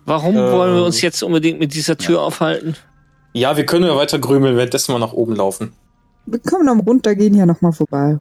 Warum 0.06 0.36
Ähm. 0.36 0.52
wollen 0.52 0.74
wir 0.74 0.84
uns 0.84 1.00
jetzt 1.00 1.22
unbedingt 1.22 1.58
mit 1.58 1.74
dieser 1.74 1.96
Tür 1.96 2.22
aufhalten? 2.22 2.76
ja, 3.32 3.56
wir 3.56 3.66
können 3.66 3.86
ja 3.86 3.96
weiter 3.96 4.18
grümeln, 4.18 4.56
währenddessen 4.56 4.94
wir 4.94 4.98
nach 4.98 5.12
oben 5.12 5.34
laufen. 5.34 5.72
Wir 6.26 6.38
können 6.38 6.68
am 6.68 6.80
Runtergehen 6.80 7.34
ja 7.34 7.46
nochmal 7.46 7.72
vorbei. 7.72 8.18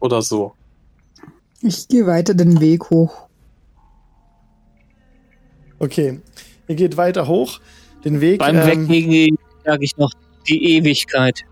Oder 0.00 0.22
so. 0.22 0.52
Ich 1.60 1.88
gehe 1.88 2.06
weiter 2.06 2.34
den 2.34 2.60
Weg 2.60 2.90
hoch. 2.90 3.28
Okay. 5.78 6.20
Ihr 6.66 6.74
geht 6.74 6.96
weiter 6.96 7.26
hoch. 7.28 7.60
Den 8.04 8.20
Weg. 8.20 8.40
Beim 8.40 8.56
ähm, 8.56 8.88
Weggehen 8.88 9.38
sage 9.64 9.84
ich 9.84 9.96
noch 9.96 10.12
die 10.48 10.76
Ewigkeit. 10.76 11.44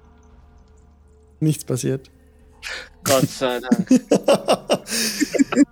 nichts 1.41 1.65
passiert. 1.65 2.11
Gott 3.05 3.29
sei 3.29 3.61
Dank. 3.61 3.89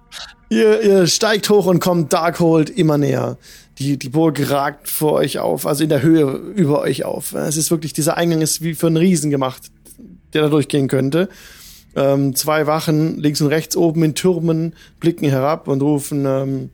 Ihr, 0.54 0.82
ihr 0.82 1.06
steigt 1.08 1.50
hoch 1.50 1.66
und 1.66 1.80
kommt 1.80 2.12
Darkhold 2.12 2.70
immer 2.70 2.96
näher. 2.96 3.38
Die, 3.78 3.98
die 3.98 4.08
Burg 4.08 4.38
ragt 4.50 4.88
vor 4.88 5.14
euch 5.14 5.40
auf, 5.40 5.66
also 5.66 5.82
in 5.82 5.88
der 5.88 6.00
Höhe 6.00 6.30
über 6.54 6.80
euch 6.80 7.04
auf. 7.04 7.34
Es 7.34 7.56
ist 7.56 7.72
wirklich, 7.72 7.92
dieser 7.92 8.16
Eingang 8.16 8.40
ist 8.40 8.62
wie 8.62 8.74
für 8.74 8.86
einen 8.86 8.96
Riesen 8.96 9.32
gemacht, 9.32 9.62
der 10.32 10.42
da 10.42 10.48
durchgehen 10.48 10.86
könnte. 10.86 11.28
Ähm, 11.96 12.36
zwei 12.36 12.68
Wachen 12.68 13.18
links 13.18 13.40
und 13.40 13.48
rechts 13.48 13.76
oben 13.76 14.04
in 14.04 14.14
Türmen 14.14 14.76
blicken 15.00 15.28
herab 15.28 15.66
und 15.66 15.82
rufen, 15.82 16.24
ähm, 16.24 16.70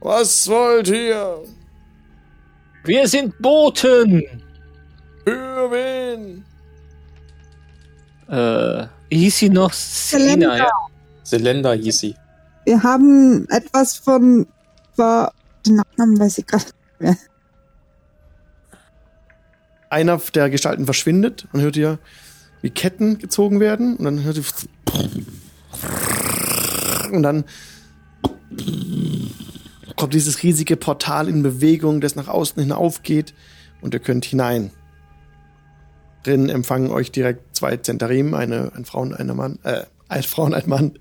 was 0.00 0.48
wollt 0.48 0.88
ihr? 0.88 1.36
Wir 2.84 3.06
sind 3.06 3.36
Boten! 3.40 4.22
Für 5.24 5.70
wen? 5.70 6.44
Äh, 8.30 8.86
hieß 9.14 9.36
sie 9.36 9.50
noch 9.50 9.74
Selina, 9.74 10.56
ja? 10.56 10.70
Selenda 11.22 11.72
hieß 11.72 11.98
sie. 11.98 12.14
Wir 12.64 12.82
haben 12.82 13.48
etwas 13.48 13.96
von. 13.96 14.46
War, 14.96 15.32
den 15.66 15.76
Nachnamen 15.76 16.18
weiß 16.18 16.38
ich 16.38 16.46
gerade. 16.46 16.66
Einer 19.88 20.20
der 20.34 20.50
Gestalten 20.50 20.84
verschwindet 20.84 21.48
und 21.52 21.60
hört 21.60 21.76
ihr, 21.76 21.98
wie 22.60 22.70
Ketten 22.70 23.18
gezogen 23.18 23.60
werden 23.60 23.96
und 23.96 24.04
dann 24.04 24.22
hört 24.22 24.36
ihr 24.36 24.44
und 27.12 27.22
dann 27.22 27.44
kommt 29.96 30.14
dieses 30.14 30.42
riesige 30.42 30.76
Portal 30.76 31.28
in 31.28 31.42
Bewegung, 31.42 32.00
das 32.00 32.16
nach 32.16 32.28
außen 32.28 32.62
hin 32.62 32.72
aufgeht 32.72 33.34
und 33.80 33.94
ihr 33.94 34.00
könnt 34.00 34.24
hinein. 34.24 34.70
Drin 36.22 36.48
empfangen 36.48 36.90
euch 36.90 37.10
direkt 37.12 37.56
zwei 37.56 37.76
Zentarim, 37.76 38.34
eine, 38.34 38.72
ein 38.74 38.84
Frau 38.84 39.00
und 39.00 39.14
ein 39.14 39.34
Mann, 39.34 39.58
äh, 39.62 39.84
eine 40.08 40.22
Frau 40.22 40.44
und 40.44 40.54
ein 40.54 40.68
Mann. 40.68 40.98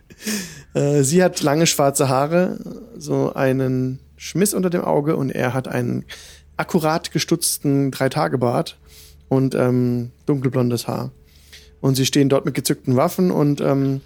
Äh, 0.73 1.03
sie 1.03 1.23
hat 1.23 1.41
lange 1.41 1.65
schwarze 1.65 2.09
Haare, 2.09 2.59
so 2.97 3.33
einen 3.33 3.99
Schmiss 4.17 4.53
unter 4.53 4.69
dem 4.69 4.81
Auge 4.81 5.15
und 5.15 5.29
er 5.31 5.53
hat 5.53 5.67
einen 5.67 6.05
akkurat 6.57 7.11
gestutzten 7.11 7.91
Dreitagebart 7.91 8.77
und 9.29 9.55
ähm, 9.55 10.11
dunkelblondes 10.25 10.87
Haar. 10.87 11.11
Und 11.81 11.95
sie 11.95 12.05
stehen 12.05 12.29
dort 12.29 12.45
mit 12.45 12.53
gezückten 12.55 12.97
Waffen 12.97 13.31
und 13.31 13.61
ähm, 13.61 14.01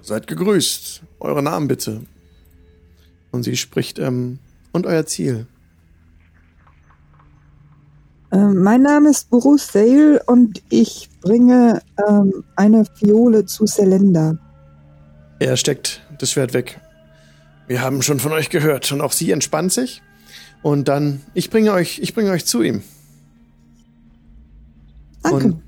seid 0.00 0.26
gegrüßt. 0.26 1.02
Eure 1.20 1.42
Namen 1.42 1.68
bitte. 1.68 2.00
Und 3.30 3.42
sie 3.42 3.56
spricht, 3.56 3.98
ähm, 3.98 4.38
und 4.72 4.86
euer 4.86 5.04
Ziel. 5.06 5.46
Ähm, 8.30 8.62
mein 8.62 8.82
Name 8.82 9.10
ist 9.10 9.30
Bruce 9.30 9.72
Sale 9.72 10.22
und 10.26 10.62
ich 10.70 11.08
bringe 11.20 11.80
ähm, 12.08 12.44
eine 12.56 12.84
Fiole 12.84 13.44
zu 13.46 13.66
Selenda. 13.66 14.38
Er 15.38 15.56
steckt 15.56 16.02
das 16.18 16.32
Schwert 16.32 16.52
weg. 16.52 16.80
Wir 17.66 17.82
haben 17.82 18.02
schon 18.02 18.18
von 18.18 18.32
euch 18.32 18.50
gehört 18.50 18.90
und 18.92 19.00
auch 19.00 19.12
sie 19.12 19.30
entspannt 19.30 19.72
sich. 19.72 20.02
Und 20.62 20.88
dann, 20.88 21.20
ich 21.34 21.50
bringe 21.50 21.72
euch, 21.72 22.00
ich 22.00 22.14
bringe 22.14 22.30
euch 22.30 22.44
zu 22.44 22.62
ihm. 22.62 22.82
Danke. 25.22 25.36
Und, 25.36 25.62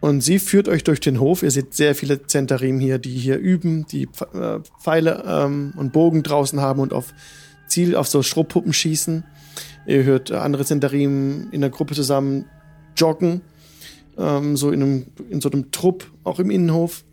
und 0.00 0.20
sie 0.20 0.38
führt 0.38 0.68
euch 0.68 0.84
durch 0.84 1.00
den 1.00 1.20
Hof. 1.20 1.42
Ihr 1.42 1.50
seht 1.50 1.74
sehr 1.74 1.94
viele 1.94 2.26
Zentarim 2.26 2.78
hier, 2.78 2.98
die 2.98 3.16
hier 3.16 3.38
üben, 3.38 3.86
die 3.86 4.08
äh, 4.34 4.60
Pfeile 4.80 5.24
ähm, 5.26 5.72
und 5.76 5.92
Bogen 5.92 6.22
draußen 6.22 6.60
haben 6.60 6.80
und 6.80 6.92
auf 6.92 7.14
Ziel, 7.66 7.96
auf 7.96 8.08
so 8.08 8.22
Schrubpuppen 8.22 8.72
schießen. 8.72 9.24
Ihr 9.86 10.04
hört 10.04 10.30
andere 10.30 10.64
Zentarim 10.64 11.48
in 11.50 11.60
der 11.60 11.70
Gruppe 11.70 11.94
zusammen 11.94 12.44
joggen, 12.96 13.40
ähm, 14.18 14.56
so 14.56 14.70
in, 14.70 14.82
einem, 14.82 15.06
in 15.30 15.40
so 15.40 15.50
einem 15.50 15.72
Trupp, 15.72 16.10
auch 16.24 16.38
im 16.38 16.50
Innenhof, 16.50 17.04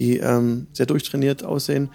die 0.00 0.18
ähm, 0.18 0.66
sehr 0.72 0.86
durchtrainiert 0.86 1.44
aussehen. 1.44 1.90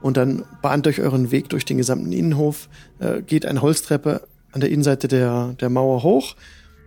Und 0.00 0.16
dann 0.16 0.44
bahnt 0.62 0.86
euch 0.88 1.00
euren 1.00 1.30
Weg 1.30 1.48
durch 1.50 1.64
den 1.64 1.76
gesamten 1.76 2.10
Innenhof, 2.10 2.68
äh, 2.98 3.22
geht 3.22 3.46
eine 3.46 3.62
Holztreppe 3.62 4.22
an 4.50 4.60
der 4.60 4.70
Innenseite 4.70 5.06
der, 5.06 5.54
der 5.60 5.70
Mauer 5.70 6.02
hoch 6.02 6.34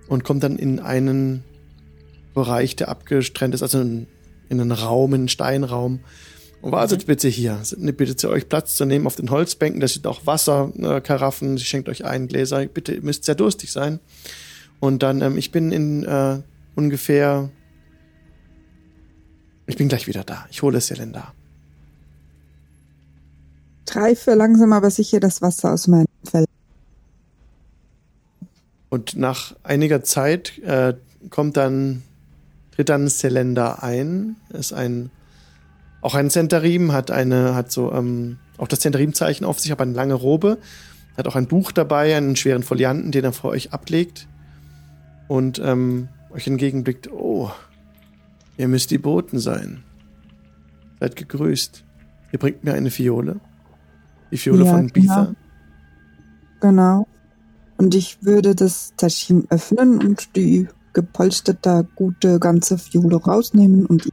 und 0.09 0.23
kommt 0.25 0.43
dann 0.43 0.57
in 0.57 0.79
einen 0.79 1.43
Bereich, 2.33 2.75
der 2.75 2.89
abgestrennt 2.89 3.55
ist, 3.55 3.61
also 3.61 3.79
in, 3.79 4.07
in 4.49 4.59
einen 4.59 4.73
Raum, 4.73 5.13
in 5.13 5.21
einen 5.21 5.29
Steinraum. 5.29 6.01
Wartet 6.61 7.05
bitte 7.05 7.27
hier. 7.27 7.61
Ne, 7.77 7.93
Bitte 7.93 8.15
zu 8.15 8.29
euch 8.29 8.49
Platz 8.49 8.75
zu 8.75 8.85
nehmen 8.85 9.05
auf 9.05 9.15
den 9.15 9.29
Holzbänken. 9.29 9.79
Da 9.81 9.87
sind 9.87 10.07
auch 10.07 10.25
Wasserkaraffen. 10.25 11.57
Sie 11.57 11.63
schenkt 11.63 11.87
euch 11.89 12.05
ein 12.05 12.27
Gläser. 12.27 12.65
Bitte, 12.65 12.93
ihr 12.95 13.03
müsst 13.03 13.23
sehr 13.23 13.35
durstig 13.35 13.71
sein. 13.71 13.99
Und 14.79 15.03
dann, 15.03 15.21
ähm, 15.21 15.37
ich 15.37 15.51
bin 15.51 15.71
in 15.71 16.03
äh, 16.03 16.39
ungefähr. 16.75 17.49
Ich 19.67 19.77
bin 19.77 19.87
gleich 19.87 20.07
wieder 20.07 20.23
da. 20.23 20.45
Ich 20.51 20.61
hole 20.61 20.79
Selenda. 20.79 21.33
Treife 23.85 24.33
langsam 24.33 24.73
aber 24.73 24.91
sicher 24.91 25.19
das 25.19 25.41
Wasser 25.41 25.73
aus 25.73 25.87
meinem 25.87 26.07
Fell. 26.23 26.45
Und 28.89 29.15
nach 29.15 29.55
einiger 29.63 30.03
Zeit 30.03 30.57
äh, 30.59 30.93
kommt 31.29 31.57
dann, 31.57 32.03
tritt 32.75 32.89
dann 32.89 33.07
Selenda 33.07 33.79
ein. 33.81 34.35
Ist 34.49 34.73
ein, 34.73 35.09
auch 36.01 36.15
ein 36.15 36.29
Zentarim, 36.29 36.91
hat 36.91 37.11
eine, 37.11 37.55
hat 37.55 37.71
so, 37.71 37.91
ähm, 37.91 38.37
auch 38.57 38.67
das 38.67 38.79
Zentarim-Zeichen 38.79 39.45
auf 39.45 39.59
sich, 39.59 39.71
aber 39.71 39.83
eine 39.83 39.93
lange 39.93 40.13
Robe. 40.13 40.57
Hat 41.17 41.27
auch 41.27 41.35
ein 41.35 41.47
Buch 41.47 41.71
dabei, 41.71 42.15
einen 42.15 42.35
schweren 42.35 42.63
Folianten, 42.63 43.11
den 43.11 43.23
er 43.23 43.33
vor 43.33 43.51
euch 43.51 43.73
ablegt. 43.73 44.27
Und 45.27 45.59
ähm, 45.59 46.09
euch 46.31 46.47
entgegenblickt, 46.47 47.11
oh, 47.11 47.51
ihr 48.57 48.68
müsst 48.68 48.91
die 48.91 48.98
Boten 48.98 49.40
sein. 49.40 49.84
Seid 50.99 51.15
gegrüßt. 51.15 51.84
Ihr 52.32 52.40
bringt 52.40 52.64
mir 52.64 52.73
eine 52.73 52.91
Fiole. 52.91 53.40
Die 54.32 54.38
Fiole 54.38 54.65
Ja, 54.65 54.72
von 54.72 54.88
Bitha. 54.88 55.36
Genau. 56.61 57.07
Und 57.77 57.94
ich 57.95 58.23
würde 58.23 58.56
das 58.56 58.94
Täschchen 58.95 59.45
öffnen 59.49 59.99
und 59.99 60.36
die 60.36 60.68
gepolsterte, 60.94 61.88
gute 61.95 62.40
ganze 62.40 62.77
Fiole 62.77 63.18
rausnehmen 63.18 63.86
und. 63.86 64.10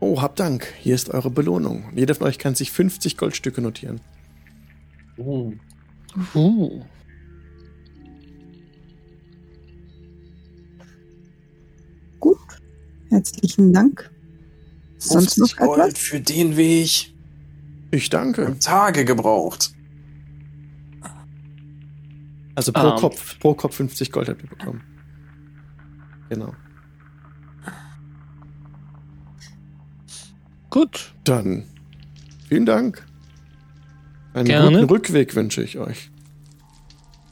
Oh, 0.00 0.20
habt 0.20 0.40
Dank. 0.40 0.66
Hier 0.80 0.94
ist 0.94 1.10
eure 1.10 1.30
Belohnung. 1.30 1.84
Jeder 1.94 2.14
von 2.14 2.26
euch 2.26 2.38
kann 2.38 2.54
sich 2.54 2.72
50 2.72 3.16
Goldstücke 3.16 3.62
notieren. 3.62 4.00
Uh, 5.16 5.52
Uh. 6.34 6.68
Gut. 6.68 6.82
Herzlichen 13.12 13.74
Dank. 13.74 14.10
Sonst 14.96 15.36
noch 15.36 15.48
50 15.48 15.56
Gold 15.58 15.80
etwas? 15.90 15.98
für 15.98 16.20
den 16.20 16.56
Weg. 16.56 17.12
Ich 17.90 18.08
danke. 18.08 18.56
Tage 18.58 19.04
gebraucht. 19.04 19.74
Also 22.54 22.72
pro 22.72 22.88
Ähm. 22.88 22.96
Kopf, 22.96 23.38
pro 23.38 23.52
Kopf 23.52 23.76
50 23.76 24.10
Gold 24.12 24.30
habt 24.30 24.42
ihr 24.42 24.48
bekommen. 24.48 24.82
Genau. 26.30 26.54
Gut. 30.70 31.14
Dann 31.24 31.64
vielen 32.48 32.64
Dank. 32.64 33.06
Einen 34.32 34.46
Gerne. 34.46 34.70
guten 34.70 34.84
Rückweg 34.84 35.34
wünsche 35.34 35.62
ich 35.62 35.76
euch. 35.78 36.10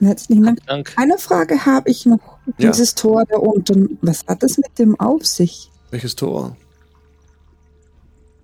Herzlichen 0.00 0.42
Dank. 0.42 0.58
Danke. 0.66 0.92
Eine 0.98 1.16
Frage 1.16 1.64
habe 1.64 1.88
ich 1.88 2.04
noch. 2.04 2.38
Ja. 2.58 2.70
Dieses 2.70 2.94
Tor 2.94 3.24
da 3.28 3.38
unten, 3.38 3.98
was 4.02 4.26
hat 4.26 4.42
es 4.42 4.56
mit 4.58 4.78
dem 4.78 4.98
auf 4.98 5.26
sich? 5.26 5.70
Welches 5.90 6.16
Tor? 6.16 6.56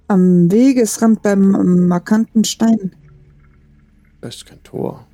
Am 0.08 0.50
Wegesrand 0.50 1.22
beim 1.22 1.86
markanten 1.88 2.44
Stein. 2.44 2.94
Das 4.20 4.36
ist 4.36 4.46
kein 4.46 4.62
Tor. 4.62 5.06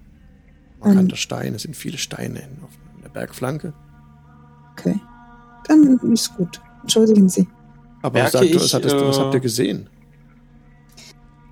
Ähm. 0.82 0.88
Markanter 0.88 1.16
Stein, 1.16 1.54
es 1.54 1.62
sind 1.62 1.76
viele 1.76 1.98
Steine 1.98 2.40
in, 2.40 2.62
auf 2.64 2.70
der 3.02 3.08
Bergflanke. 3.08 3.72
Okay. 4.72 5.00
Dann 5.68 5.98
ist 6.12 6.34
gut. 6.36 6.60
Entschuldigen 6.82 7.28
Sie. 7.28 7.48
Aber 8.02 8.14
Merke 8.14 8.32
sag, 8.32 8.40
du, 8.40 8.46
ich, 8.48 8.54
was, 8.56 8.74
hattest, 8.74 8.94
du- 8.94 9.06
was 9.06 9.16
äh, 9.16 9.20
habt 9.20 9.34
ihr 9.34 9.40
gesehen? 9.40 9.88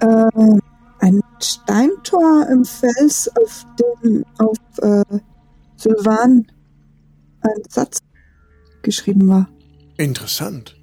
Äh, 0.00 0.58
ein 0.98 1.20
Steintor 1.40 2.46
im 2.50 2.64
Fels, 2.64 3.30
auf 3.36 3.66
dem 4.02 4.24
auf 4.38 4.56
äh, 4.82 5.04
Sylvan 5.76 6.46
ein 7.42 7.62
Satz 7.68 7.98
geschrieben 8.82 9.28
war. 9.28 9.48
Interessant. 9.96 10.76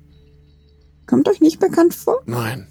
Kommt 1.08 1.28
euch 1.30 1.42
nicht 1.42 1.60
bekannt 1.60 1.94
vor? 1.94 2.22
Nein. 2.26 2.68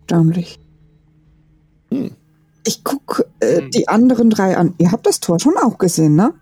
Erstaunlich. 0.00 0.58
Hm. 1.90 2.16
Ich 2.66 2.84
guck 2.84 3.24
äh, 3.40 3.60
Hm. 3.62 3.70
die 3.70 3.88
anderen 3.88 4.30
drei 4.30 4.56
an. 4.56 4.74
Ihr 4.78 4.92
habt 4.92 5.06
das 5.06 5.20
Tor 5.20 5.38
schon 5.40 5.56
auch 5.56 5.78
gesehen, 5.78 6.14
ne? 6.14 6.34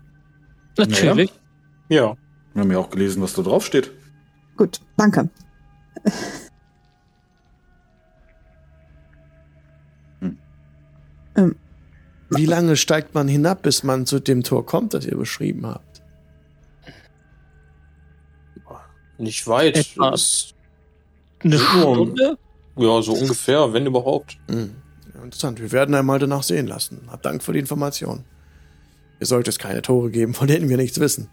Natürlich. 0.77 1.31
Ja. 1.89 2.15
Wir 2.53 2.61
haben 2.63 2.71
ja 2.71 2.77
auch 2.79 2.89
gelesen, 2.89 3.21
was 3.21 3.33
da 3.33 3.41
drauf 3.41 3.65
steht. 3.65 3.91
Gut, 4.57 4.81
danke. 4.97 5.29
Wie 12.33 12.45
lange 12.45 12.77
steigt 12.77 13.13
man 13.13 13.27
hinab, 13.27 13.61
bis 13.61 13.83
man 13.83 14.05
zu 14.05 14.19
dem 14.19 14.43
Tor 14.43 14.65
kommt, 14.65 14.93
das 14.93 15.05
ihr 15.05 15.17
beschrieben 15.17 15.65
habt? 15.67 16.01
Nicht 19.17 19.45
weit. 19.47 19.77
Etwa. 19.77 20.15
Eine. 21.43 21.59
Stunde? 21.59 22.37
ja, 22.77 23.01
so 23.01 23.13
ungefähr, 23.13 23.71
wenn 23.73 23.85
überhaupt. 23.85 24.37
Hm. 24.49 24.71
Ja, 25.13 25.23
interessant. 25.23 25.59
Wir 25.59 25.71
werden 25.71 25.93
einmal 25.93 26.19
danach 26.19 26.43
sehen 26.43 26.67
lassen. 26.67 27.07
Hab 27.11 27.21
Dank 27.21 27.43
für 27.43 27.53
die 27.53 27.59
Information. 27.59 28.23
Ihr 29.19 29.27
sollt 29.27 29.47
es 29.47 29.59
keine 29.59 29.81
Tore 29.81 30.09
geben, 30.09 30.33
von 30.33 30.47
denen 30.47 30.69
wir 30.69 30.77
nichts 30.77 30.99
wissen. 30.99 31.29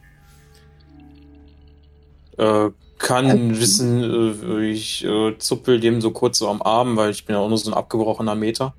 Äh, 2.37 2.71
kann 2.99 3.27
Okay. 3.27 3.61
wissen, 3.61 4.03
äh, 4.03 4.71
ich 4.71 5.05
äh, 5.05 5.39
zuppel 5.39 5.81
dem 5.81 6.01
so 6.01 6.11
kurz 6.11 6.39
so 6.39 6.49
am 6.49 6.61
Arm, 6.61 6.97
weil 6.97 7.11
ich 7.11 7.25
bin 7.25 7.35
ja 7.35 7.41
auch 7.41 7.49
nur 7.49 7.59
so 7.59 7.71
ein 7.71 7.75
abgebrochener 7.75 8.35
Meter. 8.35 8.75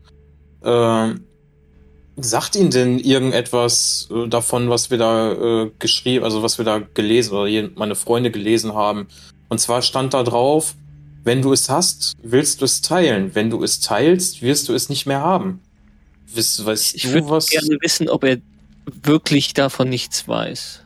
Äh, 0.61 1.15
sagt 2.21 2.55
Ihnen 2.55 2.71
denn 2.71 2.99
irgendetwas 2.99 4.07
äh, 4.11 4.27
davon, 4.27 4.69
was 4.69 4.89
wir 4.91 4.97
da 4.97 5.31
äh, 5.31 5.71
geschrieben, 5.79 6.23
also 6.23 6.43
was 6.43 6.57
wir 6.57 6.65
da 6.65 6.79
gelesen 6.79 7.33
oder 7.35 7.69
meine 7.75 7.95
Freunde 7.95 8.31
gelesen 8.31 8.73
haben? 8.73 9.07
Und 9.49 9.59
zwar 9.59 9.81
stand 9.81 10.13
da 10.13 10.23
drauf, 10.23 10.75
wenn 11.23 11.41
du 11.41 11.51
es 11.53 11.69
hast, 11.69 12.13
willst 12.21 12.61
du 12.61 12.65
es 12.65 12.81
teilen. 12.81 13.31
Wenn 13.33 13.49
du 13.49 13.63
es 13.63 13.79
teilst, 13.79 14.41
wirst 14.41 14.69
du 14.69 14.73
es 14.73 14.89
nicht 14.89 15.05
mehr 15.05 15.21
haben. 15.21 15.61
Weißt, 16.33 16.65
weißt 16.65 16.95
Ich 16.95 17.11
würde 17.11 17.29
was? 17.29 17.49
gerne 17.49 17.77
wissen, 17.81 18.09
ob 18.09 18.23
er 18.23 18.37
wirklich 19.03 19.53
davon 19.53 19.89
nichts 19.89 20.27
weiß. 20.27 20.81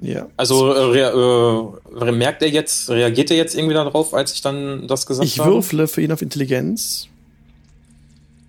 Ja. 0.00 0.28
Also 0.36 0.74
äh, 0.74 1.00
äh, 1.00 2.12
merkt 2.12 2.42
er 2.42 2.50
jetzt, 2.50 2.90
reagiert 2.90 3.30
er 3.30 3.38
jetzt 3.38 3.54
irgendwie 3.54 3.74
darauf, 3.74 4.12
als 4.12 4.34
ich 4.34 4.42
dann 4.42 4.86
das 4.86 5.06
gesagt 5.06 5.26
Ich 5.26 5.38
habe? 5.38 5.52
würfle 5.54 5.88
für 5.88 6.02
ihn 6.02 6.12
auf 6.12 6.20
Intelligenz. 6.20 7.08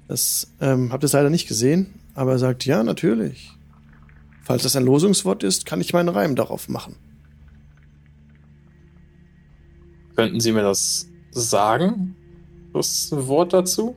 Das 0.07 0.51
ähm, 0.61 0.91
habt 0.91 1.03
ihr 1.03 1.09
leider 1.11 1.29
nicht 1.29 1.47
gesehen, 1.47 1.87
aber 2.13 2.33
er 2.33 2.39
sagt, 2.39 2.65
ja, 2.65 2.83
natürlich. 2.83 3.51
Falls 4.43 4.63
das 4.63 4.75
ein 4.75 4.85
Losungswort 4.85 5.43
ist, 5.43 5.65
kann 5.65 5.81
ich 5.81 5.93
meinen 5.93 6.09
Reim 6.09 6.35
darauf 6.35 6.69
machen. 6.69 6.95
Könnten 10.15 10.39
Sie 10.39 10.51
mir 10.51 10.61
das 10.61 11.07
sagen? 11.31 12.15
Das 12.73 13.11
Wort 13.11 13.53
dazu? 13.53 13.95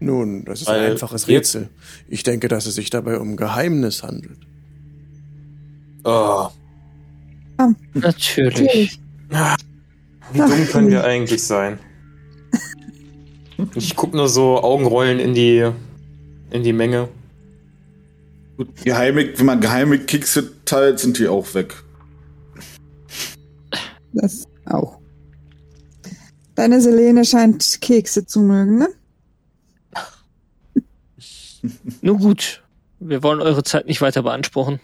Nun, 0.00 0.44
das 0.44 0.60
ist 0.60 0.68
Weil 0.68 0.80
ein 0.80 0.90
einfaches 0.92 1.26
Rätsel. 1.26 1.70
Ich 2.08 2.22
denke, 2.22 2.48
dass 2.48 2.66
es 2.66 2.74
sich 2.74 2.90
dabei 2.90 3.18
um 3.18 3.36
Geheimnis 3.36 4.02
handelt. 4.02 4.38
Oh, 6.04 6.48
Natürlich. 7.94 9.00
wie 10.32 10.38
dumm 10.38 10.66
können 10.70 10.90
wir 10.90 11.04
eigentlich 11.04 11.42
sein? 11.42 11.78
Ich 13.74 13.96
guck 13.96 14.14
nur 14.14 14.28
so 14.28 14.62
Augenrollen 14.62 15.18
in 15.18 15.34
die 15.34 15.70
in 16.50 16.62
die 16.62 16.72
Menge. 16.72 17.08
Gut, 18.56 18.84
geheime, 18.84 19.38
wenn 19.38 19.46
man 19.46 19.60
geheime 19.60 19.98
Kekse 19.98 20.52
teilt, 20.64 20.98
sind 20.98 21.18
die 21.18 21.28
auch 21.28 21.54
weg. 21.54 21.74
Das 24.12 24.44
auch. 24.64 24.98
Deine 26.54 26.80
Selene 26.80 27.24
scheint 27.24 27.80
Kekse 27.80 28.26
zu 28.26 28.40
mögen, 28.40 28.78
ne? 28.78 28.88
Nun 32.02 32.18
gut. 32.18 32.62
Wir 33.00 33.22
wollen 33.22 33.40
eure 33.40 33.62
Zeit 33.62 33.86
nicht 33.86 34.00
weiter 34.00 34.22
beanspruchen. 34.22 34.80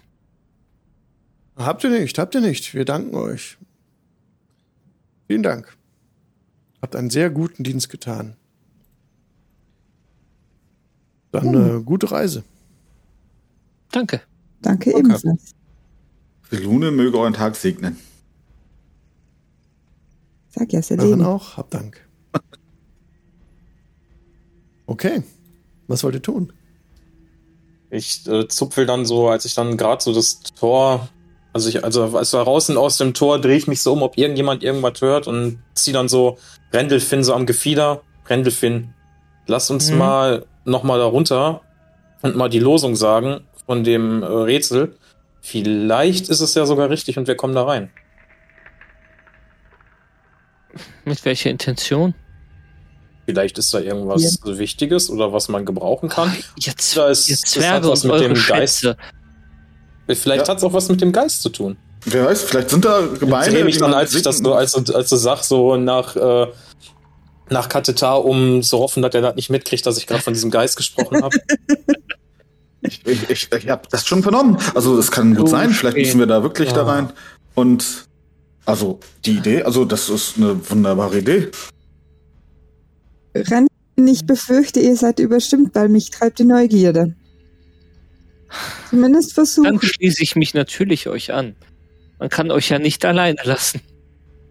Habt 1.57 1.83
ihr 1.83 1.91
nicht, 1.91 2.17
habt 2.19 2.35
ihr 2.35 2.41
nicht. 2.41 2.75
Wir 2.75 2.85
danken 2.85 3.17
euch. 3.17 3.59
Vielen 5.27 5.43
Dank. 5.43 5.77
Habt 6.81 6.95
einen 6.95 7.11
sehr 7.11 7.31
guten 7.31 7.65
Dienst 7.65 7.89
getan. 7.89 8.37
Dann 11.40 11.78
äh, 11.81 11.82
gute 11.82 12.11
Reise. 12.11 12.44
Danke. 13.90 14.20
Danke 14.62 14.90
Okay. 14.90 14.98
ebenfalls. 15.01 15.55
Lune 16.51 16.90
möge 16.90 17.19
euren 17.19 17.32
Tag 17.35 17.56
segnen. 17.56 17.98
Sag 20.51 20.73
ja, 20.73 20.78
Euren 20.78 20.82
Selene. 20.85 21.28
auch. 21.28 21.56
Habt 21.56 21.74
Dank. 21.74 22.01
Okay. 24.86 25.23
Was 25.89 26.05
wollt 26.05 26.15
ihr 26.15 26.23
tun? 26.23 26.52
Ich 27.90 28.27
äh, 28.27 28.48
zupfel 28.48 28.86
dann 28.86 29.05
so, 29.06 29.28
als 29.28 29.44
ich 29.44 29.55
dann 29.55 29.77
gerade 29.77 30.02
so 30.02 30.12
das 30.12 30.40
Tor 30.43 31.09
Also 31.52 31.69
ich, 31.69 31.85
also 31.85 32.16
als 32.16 32.32
wir 32.32 32.43
draußen 32.44 32.77
aus 32.77 32.98
dem 32.98 33.15
Tor 33.15 33.40
drehe 33.40 33.56
ich 33.56 33.66
mich 33.69 33.81
so 33.81 33.93
um, 33.93 34.02
ob 34.02 34.19
irgendjemand 34.19 34.62
irgendwas 34.62 35.01
hört 35.01 35.27
und 35.27 35.59
zieh 35.74 35.93
dann 35.93 36.09
so 36.09 36.36
Rendelfinn 36.73 37.23
so 37.24 37.32
am 37.35 37.47
Gefieder. 37.47 38.02
Rendelfinn, 38.27 38.93
lass 39.47 39.70
uns 39.70 39.90
Mhm. 39.90 39.98
mal 39.98 40.47
nochmal 40.65 40.99
da 40.99 41.05
runter 41.07 41.61
und 42.23 42.36
mal 42.36 42.49
die 42.49 42.59
Losung 42.59 42.97
sagen 42.97 43.41
von 43.66 43.85
dem 43.85 44.23
äh, 44.23 44.27
Rätsel. 44.27 44.97
Vielleicht 45.41 46.28
ist 46.28 46.41
es 46.41 46.55
ja 46.55 46.65
sogar 46.66 46.89
richtig 46.91 47.19
und 47.19 47.27
wir 47.28 47.35
kommen 47.36 47.55
da 47.55 47.65
rein. 47.65 47.91
Mit 51.05 51.24
welcher 51.24 51.51
Intention? 51.51 52.15
Vielleicht 53.27 53.57
ist 53.59 53.73
da 53.73 53.78
irgendwas 53.78 54.39
Wichtiges 54.45 55.09
oder 55.09 55.32
was 55.32 55.49
man 55.49 55.65
gebrauchen 55.65 56.09
kann. 56.09 56.35
Jetzt, 56.59 56.97
Da 56.97 57.09
ist- 57.09 57.28
ihr 57.28 57.36
das 57.36 57.43
hat 57.43 57.49
Zwerge 57.49 57.89
was 57.89 58.05
mit 58.05 58.20
dem 58.20 58.35
Geist-. 58.35 58.95
Vielleicht 60.09 60.47
Ja. 60.47 60.49
hat 60.49 60.59
es 60.59 60.65
auch 60.65 60.73
was 60.73 60.89
mit 60.89 61.01
dem 61.01 61.12
Geist 61.12 61.43
zu 61.43 61.49
tun. 61.49 61.77
Wer 62.07 62.27
weiß, 62.27 62.43
vielleicht 62.43 62.69
sind 62.69 62.85
da 62.85 63.01
Ich 63.15 63.20
Gemeinde. 63.20 63.51
drehe 63.55 63.65
mich 63.65 63.77
die 63.77 63.81
dann, 63.81 63.95
als 63.95 64.15
ich 64.15 64.20
das 64.20 64.39
so, 64.39 64.53
als, 64.55 64.73
du- 64.73 64.95
als 64.95 65.09
du 65.09 65.16
sagst, 65.16 65.49
so 65.49 65.77
nach, 65.77 66.15
äh, 66.16 66.49
nach 67.51 67.69
Katetar, 67.69 68.25
um 68.25 68.62
zu 68.62 68.79
hoffen, 68.79 69.03
dass 69.03 69.15
er 69.15 69.21
das 69.23 69.35
nicht 69.37 69.51
mitkriegt, 69.51 69.85
dass 69.87 69.99
ich 69.99 70.07
gerade 70.07 70.23
von 70.23 70.33
diesem 70.35 70.51
Geist 70.51 70.77
gesprochen 70.77 71.23
habe. 71.23 71.37
Ich, 72.87 73.01
ich, 73.07 73.31
ich, 73.31 73.49
ich 73.51 73.69
habe 73.71 73.89
das 73.91 74.07
schon 74.07 74.23
vernommen. 74.23 74.59
Also 74.75 74.99
es 74.99 75.11
kann 75.11 75.35
gut 75.35 75.45
Oh, 75.47 75.51
sein. 75.51 75.71
Vielleicht 75.71 75.97
müssen 75.97 76.19
wir 76.19 76.27
da 76.27 76.43
wirklich 76.43 76.69
da 76.73 76.81
Ja. 76.81 76.93
rein. 76.93 77.12
Und 77.55 78.05
also 78.66 79.01
die 79.25 79.39
Idee, 79.39 79.62
also 79.62 79.87
das 79.87 80.11
ist 80.11 80.37
eine 80.37 80.61
wunderbare 80.69 81.21
Idee. 81.21 81.49
Ran, 83.35 83.69
ich 83.97 84.27
befürchte, 84.27 84.81
ihr 84.81 84.97
seid 84.97 85.19
überstimmt, 85.19 85.75
weil 85.75 85.89
mich 85.89 86.11
treibt 86.11 86.39
die 86.41 86.45
Neugierde. 86.45 87.16
Zumindest 88.91 89.31
Dann 89.31 89.47
versuchen. 89.47 89.81
schließe 89.81 90.23
ich 90.23 90.37
mich 90.37 90.53
natürlich 90.53 91.09
euch 91.09 91.33
an. 91.33 91.57
Man 92.19 92.29
kann 92.29 92.51
euch 92.51 92.69
ja 92.69 92.79
nicht 92.79 93.03
alleine 93.07 93.41
lassen. 93.45 93.81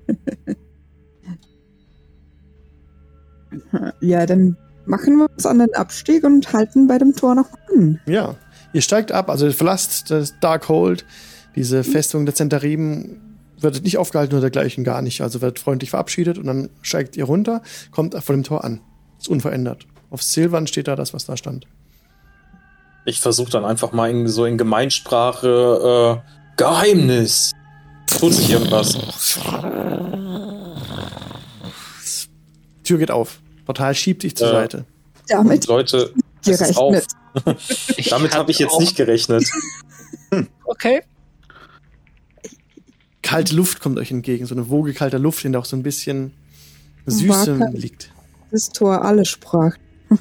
Ja, 4.01 4.25
dann 4.25 4.57
machen 4.85 5.17
wir 5.17 5.30
uns 5.30 5.45
an 5.45 5.59
den 5.59 5.73
Abstieg 5.75 6.23
und 6.23 6.51
halten 6.53 6.88
bei 6.88 6.97
dem 6.97 7.15
Tor 7.15 7.35
noch 7.35 7.49
an. 7.71 7.99
Ja, 8.05 8.35
ihr 8.73 8.81
steigt 8.81 9.11
ab, 9.11 9.30
also 9.30 9.45
ihr 9.45 9.53
verlasst 9.53 10.11
das 10.11 10.39
Darkhold, 10.39 11.05
diese 11.55 11.84
Festung 11.84 12.25
der 12.25 12.35
Zentariben, 12.35 13.21
werdet 13.63 13.84
nicht 13.84 13.97
aufgehalten 13.97 14.34
oder 14.34 14.41
dergleichen 14.41 14.84
gar 14.84 15.01
nicht. 15.01 15.21
Also 15.21 15.41
werdet 15.41 15.59
freundlich 15.59 15.89
verabschiedet 15.91 16.38
und 16.38 16.45
dann 16.45 16.69
steigt 16.81 17.15
ihr 17.15 17.25
runter, 17.25 17.61
kommt 17.91 18.13
vor 18.21 18.35
dem 18.35 18.43
Tor 18.43 18.63
an. 18.63 18.81
Ist 19.19 19.30
unverändert. 19.30 19.88
Auf 20.09 20.21
Silvan 20.21 20.67
steht 20.67 20.88
da 20.88 20.95
das, 20.95 21.13
was 21.13 21.25
da 21.25 21.38
stand. 21.38 21.65
Ich 23.05 23.19
versuche 23.19 23.51
dann 23.51 23.65
einfach 23.65 23.91
mal 23.91 24.09
in, 24.09 24.27
so 24.27 24.45
in 24.45 24.57
Gemeinsprache 24.57 26.21
äh, 26.23 26.57
Geheimnis. 26.57 27.51
Tut 28.05 28.34
sich 28.34 28.51
irgendwas. 28.51 28.97
Tür 32.84 32.97
geht 32.97 33.11
auf. 33.11 33.39
Portal 33.65 33.95
schiebt 33.95 34.22
sich 34.23 34.35
zur 34.35 34.48
Ja. 34.48 34.53
Seite. 34.53 34.85
Damit 35.30 35.65
Leute, 35.68 36.14
ist 36.45 36.77
auf. 36.77 36.94
gerechnet. 37.45 38.11
Damit 38.11 38.35
habe 38.35 38.52
ich 38.52 38.60
jetzt 38.60 38.73
auch- 38.73 38.80
nicht 38.80 38.95
gerechnet. 38.95 39.45
Okay. 40.65 41.03
Kalte 43.22 43.56
Luft 43.56 43.80
kommt 43.81 43.99
euch 43.99 44.10
entgegen, 44.11 44.45
so 44.48 44.56
eine 44.56 44.69
Woge 44.69 44.94
kalter 44.94 45.19
Luft, 45.19 45.45
in 45.45 45.52
der 45.52 45.61
auch 45.61 45.65
so 45.65 45.76
ein 45.77 45.84
bisschen 45.84 46.34
Süße 47.06 47.69
liegt. 47.73 48.11
Das 48.52 48.69
Tor 48.69 49.06
alle 49.06 49.26
sprach. 49.26 49.76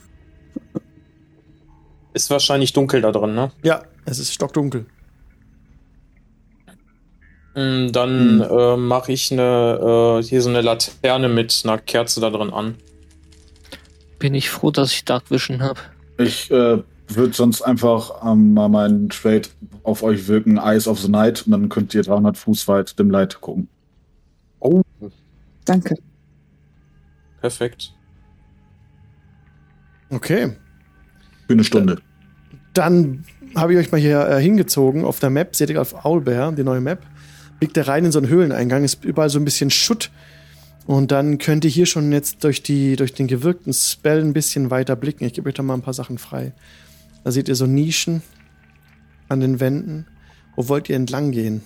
Ist 2.13 2.29
wahrscheinlich 2.31 2.73
dunkel 2.75 3.01
da 3.01 3.11
drin, 3.11 3.35
ne? 3.35 3.51
Ja, 3.63 3.83
es 4.05 4.19
ist 4.19 4.35
stockdunkel. 4.35 4.85
Mm, 7.55 7.89
Dann 7.93 8.41
äh, 8.43 8.77
mache 8.77 9.13
ich 9.13 9.33
eine, 9.33 10.19
äh, 10.21 10.23
hier 10.23 10.43
so 10.43 10.51
eine 10.51 10.61
Laterne 10.61 11.29
mit 11.31 11.63
einer 11.65 11.79
Kerze 11.79 12.21
da 12.21 12.29
drin 12.31 12.51
an. 12.53 12.77
Bin 14.23 14.35
ich 14.35 14.51
froh, 14.51 14.71
dass 14.71 14.93
ich 14.93 15.05
Dark 15.05 15.33
Vision 15.33 15.63
habe. 15.63 15.81
Ich 16.17 16.49
äh, 16.53 16.81
würde 17.09 17.33
sonst 17.33 17.61
einfach 17.63 18.25
ähm, 18.25 18.55
mal 18.55 18.69
meinen 18.69 19.09
Trade 19.09 19.49
auf 19.83 20.05
euch 20.05 20.29
wirken, 20.29 20.59
Eyes 20.59 20.87
of 20.87 21.01
the 21.01 21.09
Night, 21.09 21.43
und 21.45 21.51
dann 21.51 21.69
könnt 21.69 21.93
ihr 21.93 22.05
300 22.05 22.39
Fuß 22.39 22.69
weit 22.69 22.97
dem 23.01 23.11
Light 23.11 23.41
gucken. 23.41 23.67
Danke. 25.65 25.97
Perfekt. 27.41 27.93
Okay. 30.11 30.53
Für 31.49 31.53
eine 31.55 31.65
Stunde. 31.65 31.99
Dann 32.75 33.25
habe 33.57 33.73
ich 33.73 33.79
euch 33.81 33.91
mal 33.91 34.01
hier 34.01 34.29
äh, 34.29 34.41
hingezogen 34.41 35.05
auf 35.05 35.19
der 35.19 35.31
Map. 35.31 35.57
Seht 35.57 35.71
ihr 35.71 35.81
auf 35.81 36.05
Owlbear, 36.05 36.53
die 36.53 36.63
neue 36.63 36.81
Map. 36.81 37.05
Blickt 37.59 37.77
ihr 37.77 37.89
rein 37.89 38.05
in 38.05 38.13
so 38.13 38.21
einen 38.21 38.29
Höhleneingang. 38.29 38.85
Ist 38.85 39.05
überall 39.05 39.31
so 39.31 39.41
ein 39.41 39.45
bisschen 39.45 39.71
Schutt. 39.71 40.13
Und 40.87 41.13
dann 41.13 41.39
könnt 41.39 41.65
ihr 41.65 41.71
hier 41.71 41.87
schon 41.87 42.11
jetzt 42.13 42.43
durch, 42.45 42.63
die, 42.63 42.97
durch 42.97 43.15
den 43.15 43.29
gewirkten 43.29 43.73
Spell 43.73 44.21
ein 44.21 44.33
bisschen 44.33 44.71
weiter 44.71 44.97
blicken. 44.97 45.25
Ich 45.25 45.35
gebe 45.35 45.49
euch 45.49 45.55
da 45.55 45.63
mal 45.63 45.75
ein 45.75 45.83
paar 45.83 45.95
Sachen 45.95 46.19
frei. 46.19 46.53
Da 47.25 47.31
seht 47.31 47.49
ihr 47.49 47.55
so 47.55 47.67
Nischen 47.67 48.23
an 49.29 49.41
den 49.41 49.61
Wänden. 49.61 50.07
Wo 50.57 50.69
wollt 50.69 50.89
ihr 50.89 50.97
entlang 50.97 51.31
gehen? 51.31 51.63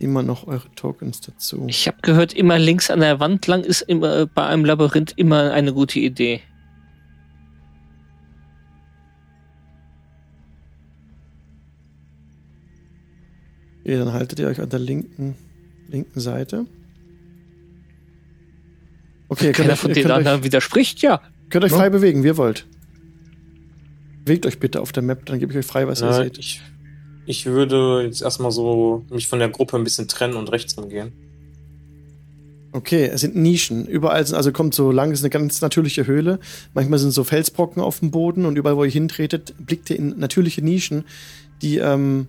Wir 0.00 0.22
noch 0.22 0.46
eure 0.46 0.72
Tokens 0.76 1.20
dazu. 1.20 1.64
Ich 1.66 1.88
habe 1.88 1.98
gehört, 2.02 2.32
immer 2.32 2.56
links 2.56 2.88
an 2.88 3.00
der 3.00 3.18
Wand 3.18 3.46
lang 3.48 3.64
ist 3.64 3.80
immer 3.82 4.20
äh, 4.20 4.26
bei 4.26 4.46
einem 4.46 4.64
Labyrinth 4.64 5.12
immer 5.16 5.50
eine 5.50 5.72
gute 5.72 5.98
Idee. 5.98 6.40
Okay, 13.80 13.98
dann 13.98 14.12
haltet 14.12 14.38
ihr 14.38 14.46
euch 14.46 14.60
an 14.60 14.68
der 14.68 14.78
linken, 14.78 15.34
linken 15.88 16.20
Seite. 16.20 16.66
Okay, 19.28 19.46
ihr 19.46 19.52
Keiner 19.52 19.72
euch, 19.74 19.78
von 19.78 19.90
ihr 19.90 19.94
den 19.94 20.02
könnt 20.04 20.12
euch, 20.12 20.18
anderen 20.18 20.44
widerspricht, 20.44 21.00
ja. 21.02 21.20
könnt 21.50 21.64
euch 21.64 21.72
Ja. 21.72 21.78
frei 21.78 21.90
bewegen, 21.90 22.22
wie 22.22 22.28
ihr 22.28 22.36
wollt. 22.36 22.66
Bewegt 24.24 24.46
euch 24.46 24.58
bitte 24.58 24.80
auf 24.80 24.92
der 24.92 25.02
Map, 25.02 25.26
dann 25.26 25.38
gebe 25.38 25.52
ich 25.52 25.58
euch 25.58 25.66
frei, 25.66 25.86
was 25.86 26.00
ihr 26.02 26.06
Na, 26.06 26.12
seht. 26.24 26.38
ich, 26.38 26.60
ich 27.26 27.46
würde 27.46 28.02
jetzt 28.04 28.22
erstmal 28.22 28.50
so 28.52 29.04
mich 29.10 29.26
von 29.28 29.38
der 29.38 29.48
Gruppe 29.48 29.76
ein 29.76 29.84
bisschen 29.84 30.08
trennen 30.08 30.34
und 30.34 30.50
rechts 30.52 30.76
rumgehen. 30.76 31.12
Okay, 32.72 33.06
es 33.06 33.22
sind 33.22 33.34
Nischen. 33.34 33.86
Überall 33.86 34.26
sind, 34.26 34.36
also 34.36 34.52
kommt 34.52 34.74
so 34.74 34.92
lang, 34.92 35.10
es 35.10 35.20
ist 35.20 35.24
eine 35.24 35.30
ganz 35.30 35.60
natürliche 35.62 36.06
Höhle. 36.06 36.38
Manchmal 36.74 36.98
sind 36.98 37.12
so 37.12 37.24
Felsbrocken 37.24 37.80
auf 37.82 38.00
dem 38.00 38.10
Boden 38.10 38.44
und 38.44 38.56
überall, 38.56 38.76
wo 38.76 38.84
ihr 38.84 38.90
hintretet, 38.90 39.54
blickt 39.58 39.88
ihr 39.88 39.98
in 39.98 40.18
natürliche 40.18 40.62
Nischen, 40.62 41.04
die 41.62 41.78
ähm, 41.78 42.28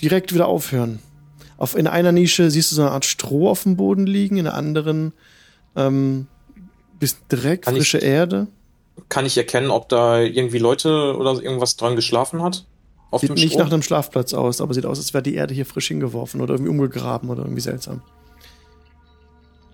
direkt 0.00 0.32
wieder 0.32 0.48
aufhören. 0.48 1.00
Auf, 1.58 1.76
in 1.76 1.86
einer 1.86 2.12
Nische 2.12 2.50
siehst 2.50 2.70
du 2.70 2.76
so 2.76 2.82
eine 2.82 2.92
Art 2.92 3.04
Stroh 3.04 3.50
auf 3.50 3.64
dem 3.64 3.76
Boden 3.76 4.06
liegen, 4.06 4.38
in 4.38 4.44
der 4.44 4.54
anderen 4.54 5.12
ähm, 5.78 6.26
bisschen 6.98 7.20
Dreck, 7.28 7.62
Kann 7.62 7.74
ich- 7.74 7.80
frische 7.82 7.98
Erde. 7.98 8.48
Kann 9.08 9.24
ich 9.24 9.38
erkennen, 9.38 9.70
ob 9.70 9.88
da 9.88 10.18
irgendwie 10.20 10.58
Leute 10.58 11.16
oder 11.16 11.40
irgendwas 11.40 11.76
dran 11.76 11.94
geschlafen 11.96 12.42
hat? 12.42 12.66
Auf 13.10 13.20
Sieht 13.22 13.30
dem 13.30 13.34
nicht 13.36 13.56
nach 13.56 13.68
einem 13.70 13.80
Schlafplatz 13.82 14.34
aus, 14.34 14.60
aber 14.60 14.74
sieht 14.74 14.84
aus, 14.84 14.98
als 14.98 15.14
wäre 15.14 15.22
die 15.22 15.34
Erde 15.34 15.54
hier 15.54 15.64
frisch 15.64 15.88
hingeworfen 15.88 16.40
oder 16.42 16.54
irgendwie 16.54 16.70
umgegraben 16.72 17.30
oder 17.30 17.42
irgendwie 17.42 17.60
seltsam. 17.62 18.02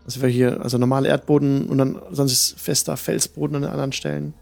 Das 0.05 0.21
wäre 0.21 0.31
hier, 0.31 0.61
also 0.63 0.77
normaler 0.79 1.09
Erdboden 1.09 1.67
und 1.69 1.79
dann 1.79 2.01
sonst 2.11 2.33
ist 2.33 2.61
fester 2.61 2.97
Felsboden 2.99 3.57
an 3.57 3.63
den 3.63 3.71
anderen 3.71 3.93
Stellen. 3.93 4.35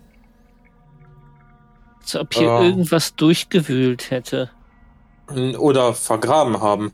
Als 2.02 2.16
ob 2.16 2.34
hier 2.34 2.50
Ah. 2.50 2.62
irgendwas 2.64 3.14
durchgewühlt 3.14 4.10
hätte. 4.10 4.50
Oder 5.58 5.94
vergraben 5.94 6.60
haben. 6.60 6.92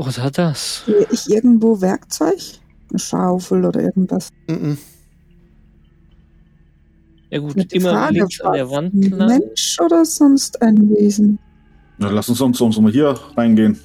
Oder 0.00 0.30
das. 0.30 0.84
Sehe 0.86 1.06
ich 1.10 1.28
irgendwo 1.28 1.78
Werkzeug? 1.80 2.38
Eine 2.88 2.98
Schaufel 2.98 3.66
oder 3.66 3.80
irgendwas? 3.80 4.30
Mhm. 4.48 4.78
Ja 7.28 7.38
gut, 7.38 7.54
Mit 7.54 7.72
immer 7.74 7.90
Frage, 7.90 8.14
links 8.14 8.40
an 8.40 8.52
der? 8.54 8.70
Wand 8.70 8.94
Ein. 8.94 9.26
Mensch 9.26 9.78
oder 9.78 10.06
sonst 10.06 10.60
ein 10.62 10.88
Wesen? 10.88 11.38
Na, 11.98 12.08
lass 12.08 12.30
uns 12.30 12.38
sonst, 12.38 12.60
uns 12.62 12.80
mal 12.80 12.90
hier 12.90 13.14
reingehen. 13.36 13.78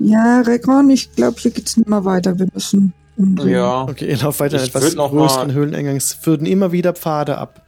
Ja, 0.00 0.40
Rekon, 0.40 0.90
ich 0.90 1.12
glaube, 1.12 1.38
hier 1.38 1.52
geht's 1.52 1.76
nicht 1.76 1.88
mehr 1.88 2.04
weiter. 2.04 2.36
Wir 2.38 2.48
müssen. 2.52 2.92
umdrehen. 3.16 3.50
Ja. 3.54 3.84
Okay, 3.84 4.10
ihr 4.10 4.18
lauft 4.18 4.40
weiter 4.40 4.56
in 4.56 4.64
Ich 4.64 4.74
etwas 4.74 4.96
größeren 4.96 5.52
Höhleneingangs, 5.52 6.14
führten 6.14 6.46
immer 6.46 6.72
wieder 6.72 6.94
Pfade 6.94 7.38
ab. 7.38 7.64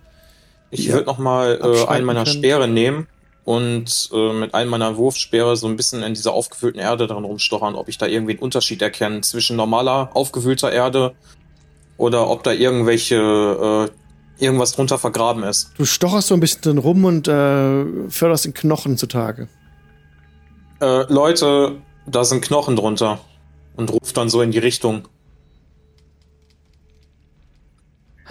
Ich 0.70 0.92
würde 0.92 1.06
noch 1.06 1.18
mal 1.18 1.60
äh, 1.62 1.86
einen 1.86 2.04
meiner 2.04 2.24
können. 2.24 2.36
Speere 2.36 2.66
nehmen 2.66 3.06
und 3.46 4.10
äh, 4.12 4.32
mit 4.32 4.54
einem 4.54 4.70
meiner 4.70 4.96
Wurfspeere 4.96 5.56
so 5.56 5.68
ein 5.68 5.76
bisschen 5.76 6.02
in 6.02 6.14
dieser 6.14 6.32
aufgefüllten 6.32 6.80
Erde 6.80 7.06
dran 7.06 7.24
rumstochern, 7.24 7.76
ob 7.76 7.88
ich 7.88 7.96
da 7.96 8.06
irgendwie 8.06 8.32
einen 8.32 8.40
Unterschied 8.40 8.82
erkenne 8.82 9.20
zwischen 9.20 9.56
normaler 9.56 10.10
aufgewühlter 10.14 10.72
Erde 10.72 11.14
oder 11.96 12.28
ob 12.28 12.42
da 12.42 12.50
irgendwelche 12.52 13.88
äh, 13.88 14.44
irgendwas 14.44 14.72
drunter 14.72 14.98
vergraben 14.98 15.44
ist. 15.44 15.70
Du 15.78 15.84
stocherst 15.84 16.26
so 16.26 16.34
ein 16.34 16.40
bisschen 16.40 16.60
drin 16.60 16.78
rum 16.78 17.04
und 17.04 17.28
äh, 17.28 17.84
förderst 18.08 18.46
den 18.46 18.52
Knochen 18.52 18.96
zutage. 18.96 19.48
Äh, 20.80 21.04
Leute, 21.10 21.76
da 22.04 22.24
sind 22.24 22.44
Knochen 22.44 22.74
drunter 22.74 23.20
und 23.76 23.92
ruft 23.92 24.16
dann 24.16 24.28
so 24.28 24.42
in 24.42 24.50
die 24.50 24.58
Richtung. 24.58 25.06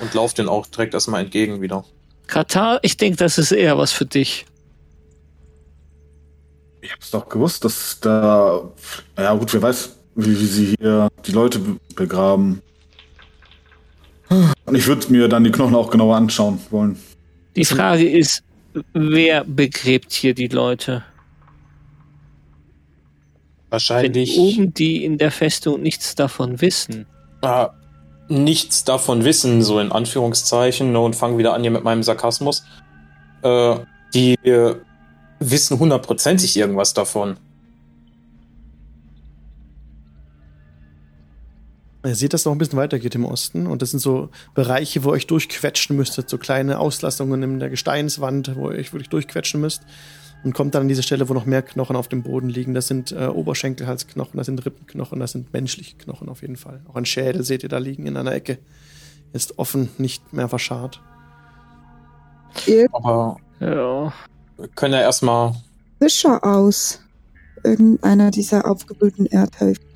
Und 0.02 0.14
lauft 0.14 0.40
den 0.40 0.50
auch 0.50 0.68
direkt 0.68 0.94
erstmal 0.94 1.24
entgegen 1.24 1.62
wieder. 1.62 1.86
Katar, 2.28 2.80
ich 2.82 2.98
denke, 2.98 3.18
das 3.18 3.38
ist 3.38 3.54
eher 3.54 3.78
was 3.78 3.94
für 3.94 4.06
dich. 4.06 4.46
Ich 6.86 6.92
hab's 6.94 7.10
doch 7.10 7.28
gewusst, 7.28 7.66
dass 7.66 8.00
da. 8.00 8.70
Ja, 9.18 9.34
gut, 9.34 9.52
wer 9.54 9.62
weiß, 9.64 9.98
wie, 10.16 10.40
wie 10.40 10.46
sie 10.46 10.76
hier 10.80 11.10
die 11.26 11.32
Leute 11.32 11.58
be- 11.60 11.80
begraben. 11.96 12.62
Und 14.66 14.76
ich 14.76 14.86
würde 14.86 15.12
mir 15.12 15.28
dann 15.28 15.44
die 15.44 15.52
Knochen 15.52 15.74
auch 15.76 15.90
genauer 15.90 16.16
anschauen 16.16 16.60
wollen. 16.70 17.00
Die 17.56 17.66
Frage 17.66 18.08
ist, 18.10 18.44
wer 18.94 19.44
begräbt 19.44 20.14
hier 20.14 20.36
die 20.36 20.48
Leute? 20.48 21.04
Wenn 23.66 23.72
Wahrscheinlich 23.72 24.38
oben 24.38 24.74
die 24.74 25.04
in 25.04 25.18
der 25.18 25.32
Festung 25.32 25.82
nichts 25.82 26.14
davon 26.16 26.62
wissen. 26.62 27.08
äh, 27.42 27.68
nichts 28.28 28.84
davon 28.84 29.24
wissen, 29.26 29.62
so 29.64 29.80
in 29.80 29.92
Anführungszeichen, 29.92 30.92
ne, 30.92 31.00
und 31.00 31.16
fangen 31.16 31.38
wieder 31.38 31.54
an 31.54 31.62
hier 31.62 31.72
mit 31.72 31.84
meinem 31.84 32.04
Sarkasmus. 32.04 32.64
Äh, 33.42 33.78
die 34.14 34.36
wissen 35.40 35.80
hundertprozentig 35.80 36.56
irgendwas 36.58 36.94
davon. 36.94 37.38
Ihr 42.06 42.16
seht, 42.16 42.34
dass 42.34 42.42
es 42.42 42.46
noch 42.46 42.52
ein 42.52 42.60
bisschen 42.60 42.78
weitergeht 42.78 43.16
im 43.16 43.26
Osten 43.26 43.66
und 43.66 43.82
das 43.82 43.90
sind 43.90 44.00
so 44.00 44.30
Bereiche, 44.54 45.04
wo 45.04 45.10
ihr 45.10 45.14
euch 45.14 45.28
durchquetschen 45.28 45.96
müsstet, 45.96 46.30
so 46.30 46.38
kleine 46.38 46.80
Auslassungen 46.80 47.42
in 47.42 47.60
der 47.60 47.72
Gesteinswand, 47.72 48.56
wo 48.56 48.70
ihr 48.70 48.78
euch 48.78 48.94
wirklich 48.94 49.10
durchquetschen 49.10 49.60
müsst 49.60 49.82
und 50.44 50.54
kommt 50.54 50.76
dann 50.76 50.84
an 50.84 50.88
diese 50.88 51.02
Stelle, 51.02 51.28
wo 51.28 51.34
noch 51.34 51.48
mehr 51.48 51.64
Knochen 51.64 51.96
auf 51.96 52.08
dem 52.08 52.22
Boden 52.22 52.50
liegen. 52.50 52.76
Das 52.76 52.88
sind 52.88 53.12
äh, 53.12 53.26
Oberschenkelhalsknochen, 53.26 54.38
das 54.38 54.46
sind 54.46 54.64
Rippenknochen, 54.64 55.20
das 55.20 55.32
sind 55.32 55.52
menschliche 55.52 55.98
Knochen 55.98 56.30
auf 56.30 56.44
jeden 56.44 56.58
Fall. 56.58 56.82
Auch 56.88 56.96
ein 56.96 57.06
Schädel 57.06 57.44
seht 57.44 57.64
ihr 57.64 57.70
da 57.70 57.80
liegen 57.80 58.06
in 58.06 58.16
einer 58.16 58.34
Ecke. 58.34 58.60
Ist 59.34 59.58
offen, 59.58 59.90
nicht 59.98 60.32
mehr 60.32 60.48
verscharrt. 60.48 61.02
Aber 62.92 63.38
Ja. 63.60 64.14
Wir 64.58 64.68
können 64.70 64.94
ja 64.94 65.02
erstmal. 65.02 65.54
Fischer 66.02 66.44
aus. 66.44 67.00
Irgendeiner 67.64 68.30
dieser 68.30 68.70
aufgewühlten 68.70 69.26
Erdhälften. 69.26 69.88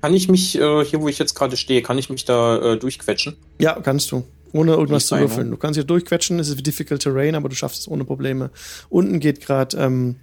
Kann 0.00 0.14
ich 0.14 0.28
mich, 0.28 0.58
äh, 0.58 0.84
hier 0.84 1.00
wo 1.00 1.08
ich 1.08 1.18
jetzt 1.18 1.34
gerade 1.34 1.56
stehe, 1.56 1.82
kann 1.82 1.98
ich 1.98 2.10
mich 2.10 2.24
da 2.24 2.72
äh, 2.72 2.78
durchquetschen? 2.78 3.36
Ja, 3.60 3.78
kannst 3.80 4.10
du. 4.10 4.24
Ohne 4.52 4.72
irgendwas 4.72 5.06
zu 5.06 5.18
würfeln. 5.18 5.50
Du 5.50 5.56
kannst 5.56 5.76
hier 5.76 5.84
durchquetschen, 5.84 6.38
es 6.38 6.48
ist 6.48 6.66
difficult 6.66 7.02
terrain, 7.02 7.34
aber 7.34 7.48
du 7.48 7.54
schaffst 7.54 7.82
es 7.82 7.88
ohne 7.88 8.04
Probleme. 8.04 8.50
Unten 8.90 9.20
geht 9.20 9.40
gerade, 9.40 9.76
ähm, 9.78 10.16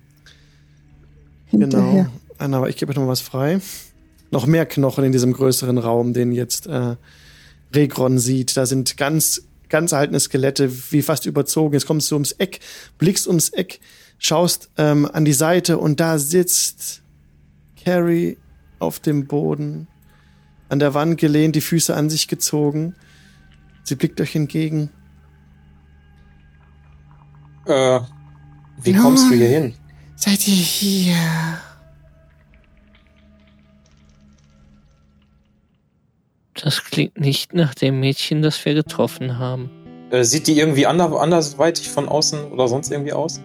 genau. 1.51 1.77
Hinterher. 1.77 2.11
Anna, 2.37 2.57
aber 2.57 2.69
ich 2.69 2.77
gebe 2.77 2.91
euch 2.91 2.95
noch 2.95 3.03
mal 3.03 3.09
was 3.09 3.21
frei. 3.21 3.59
Noch 4.31 4.45
mehr 4.45 4.65
Knochen 4.65 5.03
in 5.03 5.11
diesem 5.11 5.33
größeren 5.33 5.77
Raum, 5.77 6.13
den 6.13 6.31
jetzt 6.31 6.67
äh, 6.67 6.95
Regron 7.73 8.19
sieht. 8.19 8.55
Da 8.57 8.65
sind 8.65 8.97
ganz, 8.97 9.43
ganz 9.69 9.91
erhaltene 9.91 10.19
Skelette, 10.19 10.71
wie 10.91 11.01
fast 11.01 11.25
überzogen. 11.25 11.73
Jetzt 11.73 11.85
kommst 11.87 12.09
du 12.11 12.15
ums 12.15 12.31
Eck, 12.33 12.59
blickst 12.97 13.27
ums 13.27 13.49
Eck, 13.49 13.79
schaust 14.17 14.69
ähm, 14.77 15.09
an 15.11 15.25
die 15.25 15.33
Seite 15.33 15.77
und 15.77 15.99
da 15.99 16.17
sitzt 16.19 17.01
Carrie 17.83 18.37
auf 18.79 18.99
dem 18.99 19.27
Boden, 19.27 19.87
an 20.69 20.79
der 20.79 20.93
Wand 20.93 21.19
gelehnt, 21.19 21.55
die 21.55 21.61
Füße 21.61 21.95
an 21.95 22.09
sich 22.09 22.27
gezogen. 22.27 22.95
Sie 23.83 23.95
blickt 23.95 24.19
euch 24.21 24.35
entgegen. 24.35 24.89
Äh, 27.65 27.99
wie 28.81 28.91
Ja. 28.91 29.01
kommst 29.01 29.29
du 29.29 29.35
hier 29.35 29.47
hin? 29.47 29.73
Seid 30.15 30.47
ihr 30.47 30.53
hier? 30.53 31.15
Das 36.63 36.83
klingt 36.83 37.19
nicht 37.19 37.53
nach 37.53 37.73
dem 37.73 37.99
Mädchen, 37.99 38.41
das 38.41 38.63
wir 38.65 38.73
getroffen 38.73 39.37
haben. 39.39 39.69
Äh, 40.11 40.23
sieht 40.23 40.47
die 40.47 40.57
irgendwie 40.57 40.85
ander 40.85 41.11
andersweitig 41.19 41.89
von 41.89 42.07
außen 42.09 42.51
oder 42.51 42.67
sonst 42.67 42.91
irgendwie 42.91 43.13
aus? 43.13 43.39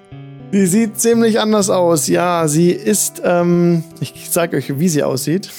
Sie 0.53 0.67
sieht 0.67 0.99
ziemlich 0.99 1.41
anders 1.41 1.69
aus. 1.71 2.07
Ja, 2.09 2.47
sie 2.49 2.71
ist, 2.71 3.21
ähm, 3.25 3.85
ich 4.01 4.29
sag 4.31 4.55
euch, 4.55 4.79
wie 4.79 4.89
sie 4.89 5.03
aussieht. 5.03 5.51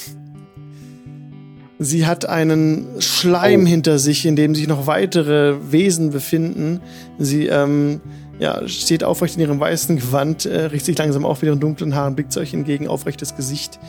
Sie 1.78 2.06
hat 2.06 2.26
einen 2.26 2.88
Schleim 3.00 3.64
Oh. 3.64 3.68
hinter 3.68 4.00
sich, 4.00 4.26
in 4.26 4.36
dem 4.38 4.56
sich 4.56 4.68
noch 4.68 4.88
weitere 4.88 5.56
Wesen 5.72 6.12
befinden. 6.12 6.80
Sie, 7.20 7.48
ähm, 7.48 8.00
ja, 8.40 8.66
steht 8.68 9.04
aufrecht 9.04 9.36
in 9.36 9.42
ihrem 9.42 9.60
weißen 9.60 9.98
Gewand, 9.98 10.46
äh, 10.46 10.62
richtet 10.66 10.86
sich 10.86 10.98
langsam 10.98 11.26
auf 11.26 11.42
mit 11.42 11.50
ihren 11.50 11.60
dunklen 11.60 11.94
Haaren, 11.94 12.16
blickt 12.16 12.36
euch 12.38 12.54
entgegen, 12.54 12.88
aufrechtes 12.88 13.36
Gesicht. 13.36 13.80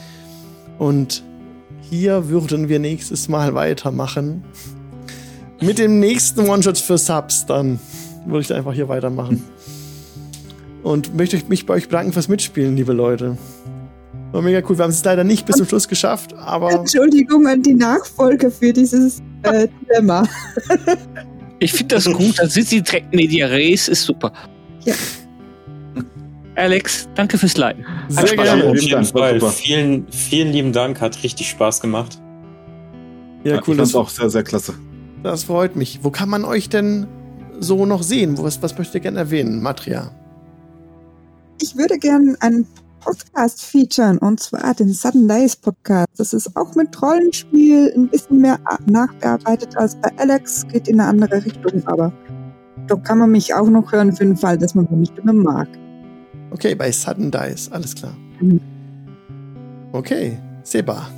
Und 0.78 1.22
hier 1.90 2.28
würden 2.28 2.68
wir 2.68 2.78
nächstes 2.78 3.28
Mal 3.28 3.54
weitermachen. 3.54 4.44
Mit 5.60 5.78
dem 5.78 6.00
nächsten 6.00 6.48
One-Shot 6.48 6.78
für 6.78 6.98
Subs 6.98 7.46
dann. 7.46 7.78
Würde 8.26 8.40
ich 8.40 8.52
einfach 8.52 8.74
hier 8.74 8.88
weitermachen. 8.88 9.44
Und 10.82 11.14
möchte 11.16 11.40
mich 11.48 11.66
bei 11.66 11.74
euch 11.74 11.88
bedanken 11.88 12.12
fürs 12.12 12.28
Mitspielen, 12.28 12.76
liebe 12.76 12.92
Leute. 12.92 13.38
War 14.32 14.42
mega 14.42 14.60
cool. 14.68 14.76
Wir 14.76 14.82
haben 14.84 14.90
es 14.90 15.04
leider 15.04 15.24
nicht 15.24 15.46
bis 15.46 15.56
zum 15.56 15.66
Schluss 15.66 15.88
geschafft, 15.88 16.34
aber 16.34 16.72
Entschuldigung 16.72 17.46
an 17.46 17.62
die 17.62 17.74
Nachfolge 17.74 18.50
für 18.50 18.72
dieses 18.72 19.22
äh, 19.44 19.68
Dilemma. 19.88 20.28
Ich 21.58 21.72
finde 21.72 21.94
das 21.94 22.04
gut, 22.06 22.38
dann 22.38 22.48
sind 22.48 22.68
sie 22.68 22.82
direkt 22.82 23.14
Media 23.14 23.46
Res, 23.46 23.88
ist 23.88 24.02
super. 24.02 24.32
Ja. 24.84 24.94
Alex, 26.56 27.06
danke 27.14 27.36
fürs 27.36 27.56
Leiten. 27.56 27.84
sehr 28.08 28.34
gerne. 28.34 28.64
Auf 28.64 28.78
Vielen 28.78 29.02
jeden 29.02 29.04
Fall. 29.04 29.40
Vielen, 29.40 30.06
vielen 30.10 30.52
lieben 30.52 30.72
Dank, 30.72 31.00
hat 31.00 31.22
richtig 31.22 31.50
Spaß 31.50 31.80
gemacht. 31.80 32.18
Ja, 33.44 33.60
cool. 33.66 33.76
Das, 33.76 33.94
auch 33.94 34.08
sehr, 34.08 34.30
sehr 34.30 34.42
klasse. 34.42 34.74
das 35.22 35.44
freut 35.44 35.76
mich. 35.76 36.00
Wo 36.02 36.10
kann 36.10 36.28
man 36.28 36.44
euch 36.44 36.68
denn 36.68 37.06
so 37.60 37.86
noch 37.86 38.02
sehen? 38.02 38.38
Was, 38.38 38.62
was 38.62 38.76
möchtet 38.76 38.96
ihr 38.96 39.00
gerne 39.02 39.18
erwähnen? 39.18 39.62
Matria. 39.62 40.10
Ich 41.60 41.76
würde 41.76 41.98
gerne 41.98 42.36
einen 42.40 42.66
Podcast 43.00 43.64
featuren, 43.64 44.18
und 44.18 44.40
zwar 44.40 44.74
den 44.74 44.92
Sudden 44.92 45.28
Days 45.28 45.54
Podcast. 45.56 46.08
Das 46.16 46.32
ist 46.32 46.56
auch 46.56 46.74
mit 46.74 47.00
Rollenspiel 47.00 47.92
ein 47.94 48.08
bisschen 48.08 48.40
mehr 48.40 48.58
nachbearbeitet 48.86 49.76
als 49.76 49.94
bei 49.96 50.10
Alex, 50.16 50.66
geht 50.68 50.88
in 50.88 51.00
eine 51.00 51.10
andere 51.10 51.44
Richtung, 51.44 51.86
aber 51.86 52.12
da 52.88 52.96
kann 52.96 53.18
man 53.18 53.30
mich 53.30 53.54
auch 53.54 53.68
noch 53.68 53.92
hören 53.92 54.12
für 54.12 54.24
den 54.24 54.36
Fall, 54.36 54.58
dass 54.58 54.74
man 54.74 54.88
meine 54.90 55.06
Stimme 55.06 55.32
mag. 55.34 55.68
Okay, 56.50 56.74
bei 56.74 56.90
Sudden 56.92 57.30
Dice. 57.30 57.70
Alles 57.72 57.94
klar. 57.94 58.16
Mhm. 58.40 58.60
Okay, 59.92 60.38
Seba. 60.62 61.08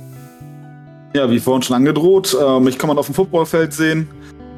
Ja, 1.13 1.29
wie 1.29 1.39
vorhin 1.39 1.63
schon 1.63 1.75
angedroht, 1.75 2.37
ähm, 2.39 2.63
mich 2.63 2.77
kann 2.77 2.87
man 2.87 2.97
auf 2.97 3.07
dem 3.07 3.15
Footballfeld 3.15 3.73
sehen. 3.73 4.07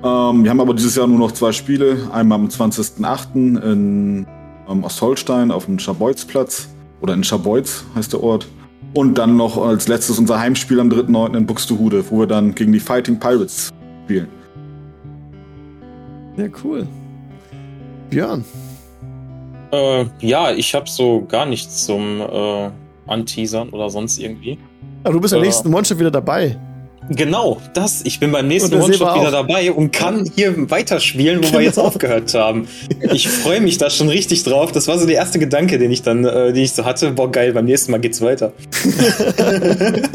Ähm, 0.04 0.44
wir 0.44 0.50
haben 0.50 0.60
aber 0.60 0.74
dieses 0.74 0.96
Jahr 0.96 1.08
nur 1.08 1.20
noch 1.20 1.32
zwei 1.32 1.52
Spiele. 1.52 2.10
Einmal 2.12 2.40
am 2.40 2.48
20.08. 2.48 3.36
in 3.36 4.26
ähm, 4.68 4.84
Ostholstein 4.84 5.52
auf 5.52 5.66
dem 5.66 5.80
Schabolzplatz. 5.80 6.68
Oder 7.02 7.14
in 7.14 7.24
Schabolz 7.24 7.86
heißt 7.96 8.14
der 8.14 8.22
Ort. 8.22 8.48
Und 8.94 9.18
dann 9.18 9.38
noch 9.38 9.58
als 9.58 9.88
letztes 9.88 10.20
unser 10.20 10.40
Heimspiel 10.40 10.80
am 10.80 10.90
3.9. 10.90 11.38
in 11.38 11.46
Buxtehude, 11.46 12.04
wo 12.10 12.20
wir 12.20 12.28
dann 12.28 12.54
gegen 12.54 12.74
die 12.74 12.80
Fighting 12.80 13.20
Pirates 13.20 13.70
spielen. 14.04 14.28
Ja, 16.36 16.48
cool. 16.64 16.88
Björn. 18.10 18.44
Äh, 19.72 20.06
ja, 20.20 20.52
ich 20.52 20.74
habe 20.76 20.90
so 20.90 21.26
gar 21.28 21.46
nichts 21.46 21.86
zum 21.86 22.22
äh, 22.22 22.70
Anteasern 23.08 23.70
oder 23.70 23.90
sonst 23.90 24.20
irgendwie. 24.20 24.58
Ah, 25.04 25.10
du 25.12 25.20
bist 25.22 25.34
beim 25.34 25.42
Ja. 25.42 25.46
nächsten 25.48 25.74
One-Shot 25.74 26.00
wieder 26.00 26.12
dabei. 26.12 26.58
Genau, 27.10 27.60
das. 27.74 28.04
Ich 28.06 28.20
bin 28.20 28.32
beim 28.32 28.48
nächsten 28.48 28.76
One-Shot 28.80 29.16
wieder 29.20 29.32
dabei 29.32 29.72
und 29.72 29.92
kann 29.92 30.30
hier 30.36 30.70
weiterspielen, 30.70 31.40
wo 31.40 31.42
Genau. 31.48 31.54
wir 31.60 31.62
jetzt 31.66 31.80
aufgehört 31.80 32.34
haben. 32.36 32.68
Ich 33.12 33.28
freue 33.28 33.60
mich 33.60 33.78
da 33.80 33.90
schon 33.90 34.08
richtig 34.08 34.44
drauf. 34.44 34.72
Das 34.72 34.88
war 34.88 35.00
so 35.00 35.08
der 35.08 35.16
erste 35.16 35.40
Gedanke, 35.40 35.80
den 35.80 35.92
ich 35.92 36.04
dann, 36.04 36.24
äh, 36.26 36.54
den 36.54 36.64
ich 36.64 36.74
so 36.74 36.86
hatte. 36.86 37.12
Boah, 37.12 37.32
geil, 37.32 37.54
beim 37.54 37.66
nächsten 37.66 37.92
Mal 37.92 38.00
geht's 38.00 38.22
weiter. 38.22 38.54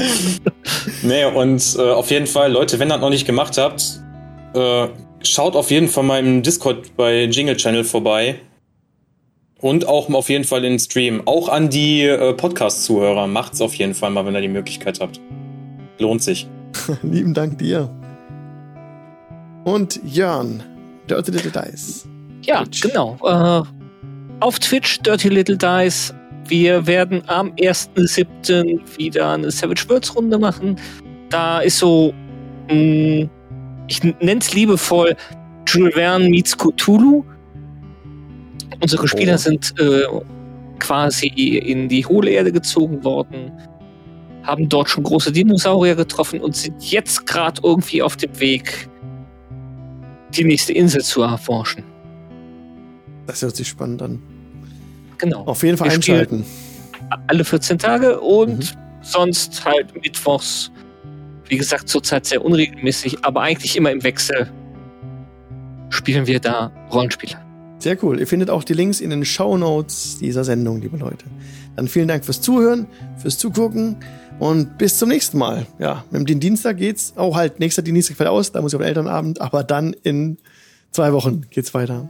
nee, 1.03 1.25
und 1.25 1.77
äh, 1.79 1.83
auf 1.91 2.11
jeden 2.11 2.27
Fall, 2.27 2.53
Leute, 2.53 2.79
wenn 2.79 2.89
ihr 2.89 2.95
das 2.95 3.01
noch 3.01 3.11
nicht 3.11 3.27
gemacht 3.27 3.59
habt, 3.59 4.01
äh, 4.55 4.87
schaut 5.23 5.57
auf 5.57 5.71
jeden 5.71 5.89
Fall 5.89 6.25
im 6.25 6.43
Discord 6.43 6.97
bei 6.97 7.25
Jingle 7.25 7.57
Channel 7.57 7.85
vorbei. 7.85 8.37
Und 9.61 9.89
auch 9.89 10.11
auf 10.13 10.29
jeden 10.29 10.45
Fall 10.45 10.65
in 10.65 10.73
den 10.75 10.79
Stream. 10.79 11.23
Auch 11.25 11.49
an 11.49 11.71
die 11.71 12.03
äh, 12.03 12.35
Podcast-Zuhörer. 12.35 13.27
Macht's 13.27 13.61
auf 13.61 13.75
jeden 13.75 13.95
Fall 13.95 14.11
mal, 14.11 14.27
wenn 14.27 14.35
ihr 14.35 14.43
die 14.43 14.49
Möglichkeit 14.49 15.01
habt. 15.01 15.21
Lohnt 15.99 16.23
sich. 16.23 16.47
Lieben 17.03 17.33
Dank 17.33 17.59
dir. 17.59 17.91
Und 19.65 20.01
Jörn. 20.05 20.63
Dirty 21.09 21.31
Little 21.31 21.51
Dice. 21.51 22.07
Ja, 22.43 22.63
Twitch. 22.65 22.83
genau. 22.83 23.17
Äh, 23.25 23.63
auf 24.41 24.59
Twitch, 24.59 24.99
Dirty 25.01 25.29
Little 25.29 25.57
Dice. 25.57 26.15
Wir 26.49 26.87
werden 26.87 27.23
am 27.27 27.53
1.7. 27.55 28.79
wieder 28.99 29.33
eine 29.33 29.51
Savage 29.51 29.89
Worlds 29.89 30.15
Runde 30.15 30.39
machen. 30.39 30.77
Da 31.31 31.61
ist 31.61 31.79
so, 31.79 32.13
mh, 32.71 33.29
ich 33.89 34.03
nenne 34.05 34.41
es 34.41 34.53
liebevoll, 34.55 35.17
Jules 35.67 35.95
Verne 35.95 36.29
meets 36.29 36.57
Cthulhu. 36.57 37.25
Unsere 38.81 39.09
Spieler 39.09 39.35
Oh. 39.35 39.39
sind 39.39 39.75
äh, 39.81 40.03
quasi 40.79 41.27
in 41.29 41.89
die 41.89 42.05
hohle 42.07 42.31
Erde 42.31 42.53
gezogen 42.53 43.03
worden, 43.05 43.53
haben 44.43 44.69
dort 44.69 44.89
schon 44.91 45.05
große 45.05 45.33
Dinosaurier 45.33 45.95
getroffen 45.97 46.41
und 46.41 46.55
sind 46.55 46.83
jetzt 46.91 47.27
gerade 47.27 47.61
irgendwie 47.65 48.03
auf 48.03 48.17
dem 48.17 48.39
Weg, 48.39 48.89
die 50.35 50.45
nächste 50.45 50.73
Insel 50.73 51.03
zu 51.03 51.23
erforschen. 51.23 51.83
Das 53.27 53.43
hört 53.43 53.57
sich 53.57 53.67
spannend 53.69 54.03
an. 54.03 54.23
Genau. 55.19 55.45
Auf 55.45 55.63
jeden 55.63 55.77
Fall 55.79 55.89
Wir 55.89 55.95
einschalten. 55.95 56.45
Alle 57.27 57.45
14 57.45 57.79
Tage 57.79 58.21
und 58.21 58.59
Mhm. 58.59 58.79
sonst 59.03 59.65
halt 59.65 59.95
mittwochs. 60.01 60.71
Wie 61.49 61.57
gesagt, 61.57 61.89
zurzeit 61.89 62.27
sehr 62.27 62.45
unregelmäßig, 62.45 63.25
aber 63.25 63.41
eigentlich 63.41 63.77
immer 63.77 63.91
im 63.93 64.03
Wechsel 64.03 64.51
spielen 65.91 66.27
wir 66.27 66.41
da 66.41 66.71
Rollenspiele. 66.93 67.37
Sehr 67.79 68.03
cool. 68.03 68.19
Ihr 68.19 68.27
findet 68.27 68.51
auch 68.51 68.65
die 68.65 68.73
Links 68.73 69.01
in 69.01 69.11
den 69.11 69.25
Show 69.25 69.57
Notes 69.57 70.19
dieser 70.19 70.45
Sendung, 70.45 70.81
liebe 70.81 70.97
Leute. 70.97 71.27
Dann 71.77 71.89
vielen 71.89 72.09
Dank 72.09 72.25
fürs 72.25 72.41
Zuhören, 72.41 72.87
fürs 73.19 73.39
Zugucken 73.39 73.97
und 74.39 74.79
bis 74.79 74.99
zum 74.99 75.09
nächsten 75.09 75.39
Mal. 75.39 75.67
Ja, 75.79 76.05
mit 76.11 76.29
dem 76.29 76.41
Dienstag 76.41 76.79
geht's. 76.79 77.13
Oh, 77.17 77.37
halt, 77.37 77.61
nächster 77.61 77.83
Dienstag 77.83 78.17
fällt 78.17 78.31
aus, 78.31 78.53
da 78.53 78.63
muss 78.63 78.73
ich 78.73 78.77
auf 78.77 78.83
den 78.83 78.89
Elternabend, 78.89 79.41
aber 79.41 79.63
dann 79.63 79.95
in 80.03 80.39
zwei 80.91 81.13
Wochen 81.13 81.43
geht's 81.51 81.75
weiter. 81.75 82.09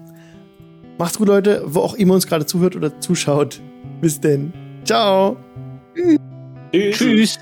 Macht's 0.99 1.19
gut, 1.19 1.29
Leute, 1.29 1.63
wo 1.67 1.81
auch 1.81 1.95
immer 1.95 2.15
uns 2.15 2.27
gerade 2.27 2.47
zuhört 2.47 2.77
oder 2.77 3.01
zuschaut. 3.01 3.61
Bis 4.01 4.21
denn. 4.21 4.53
Ciao. 4.85 5.37
Tschüss. 5.95 6.97
Tschüss. 6.97 7.39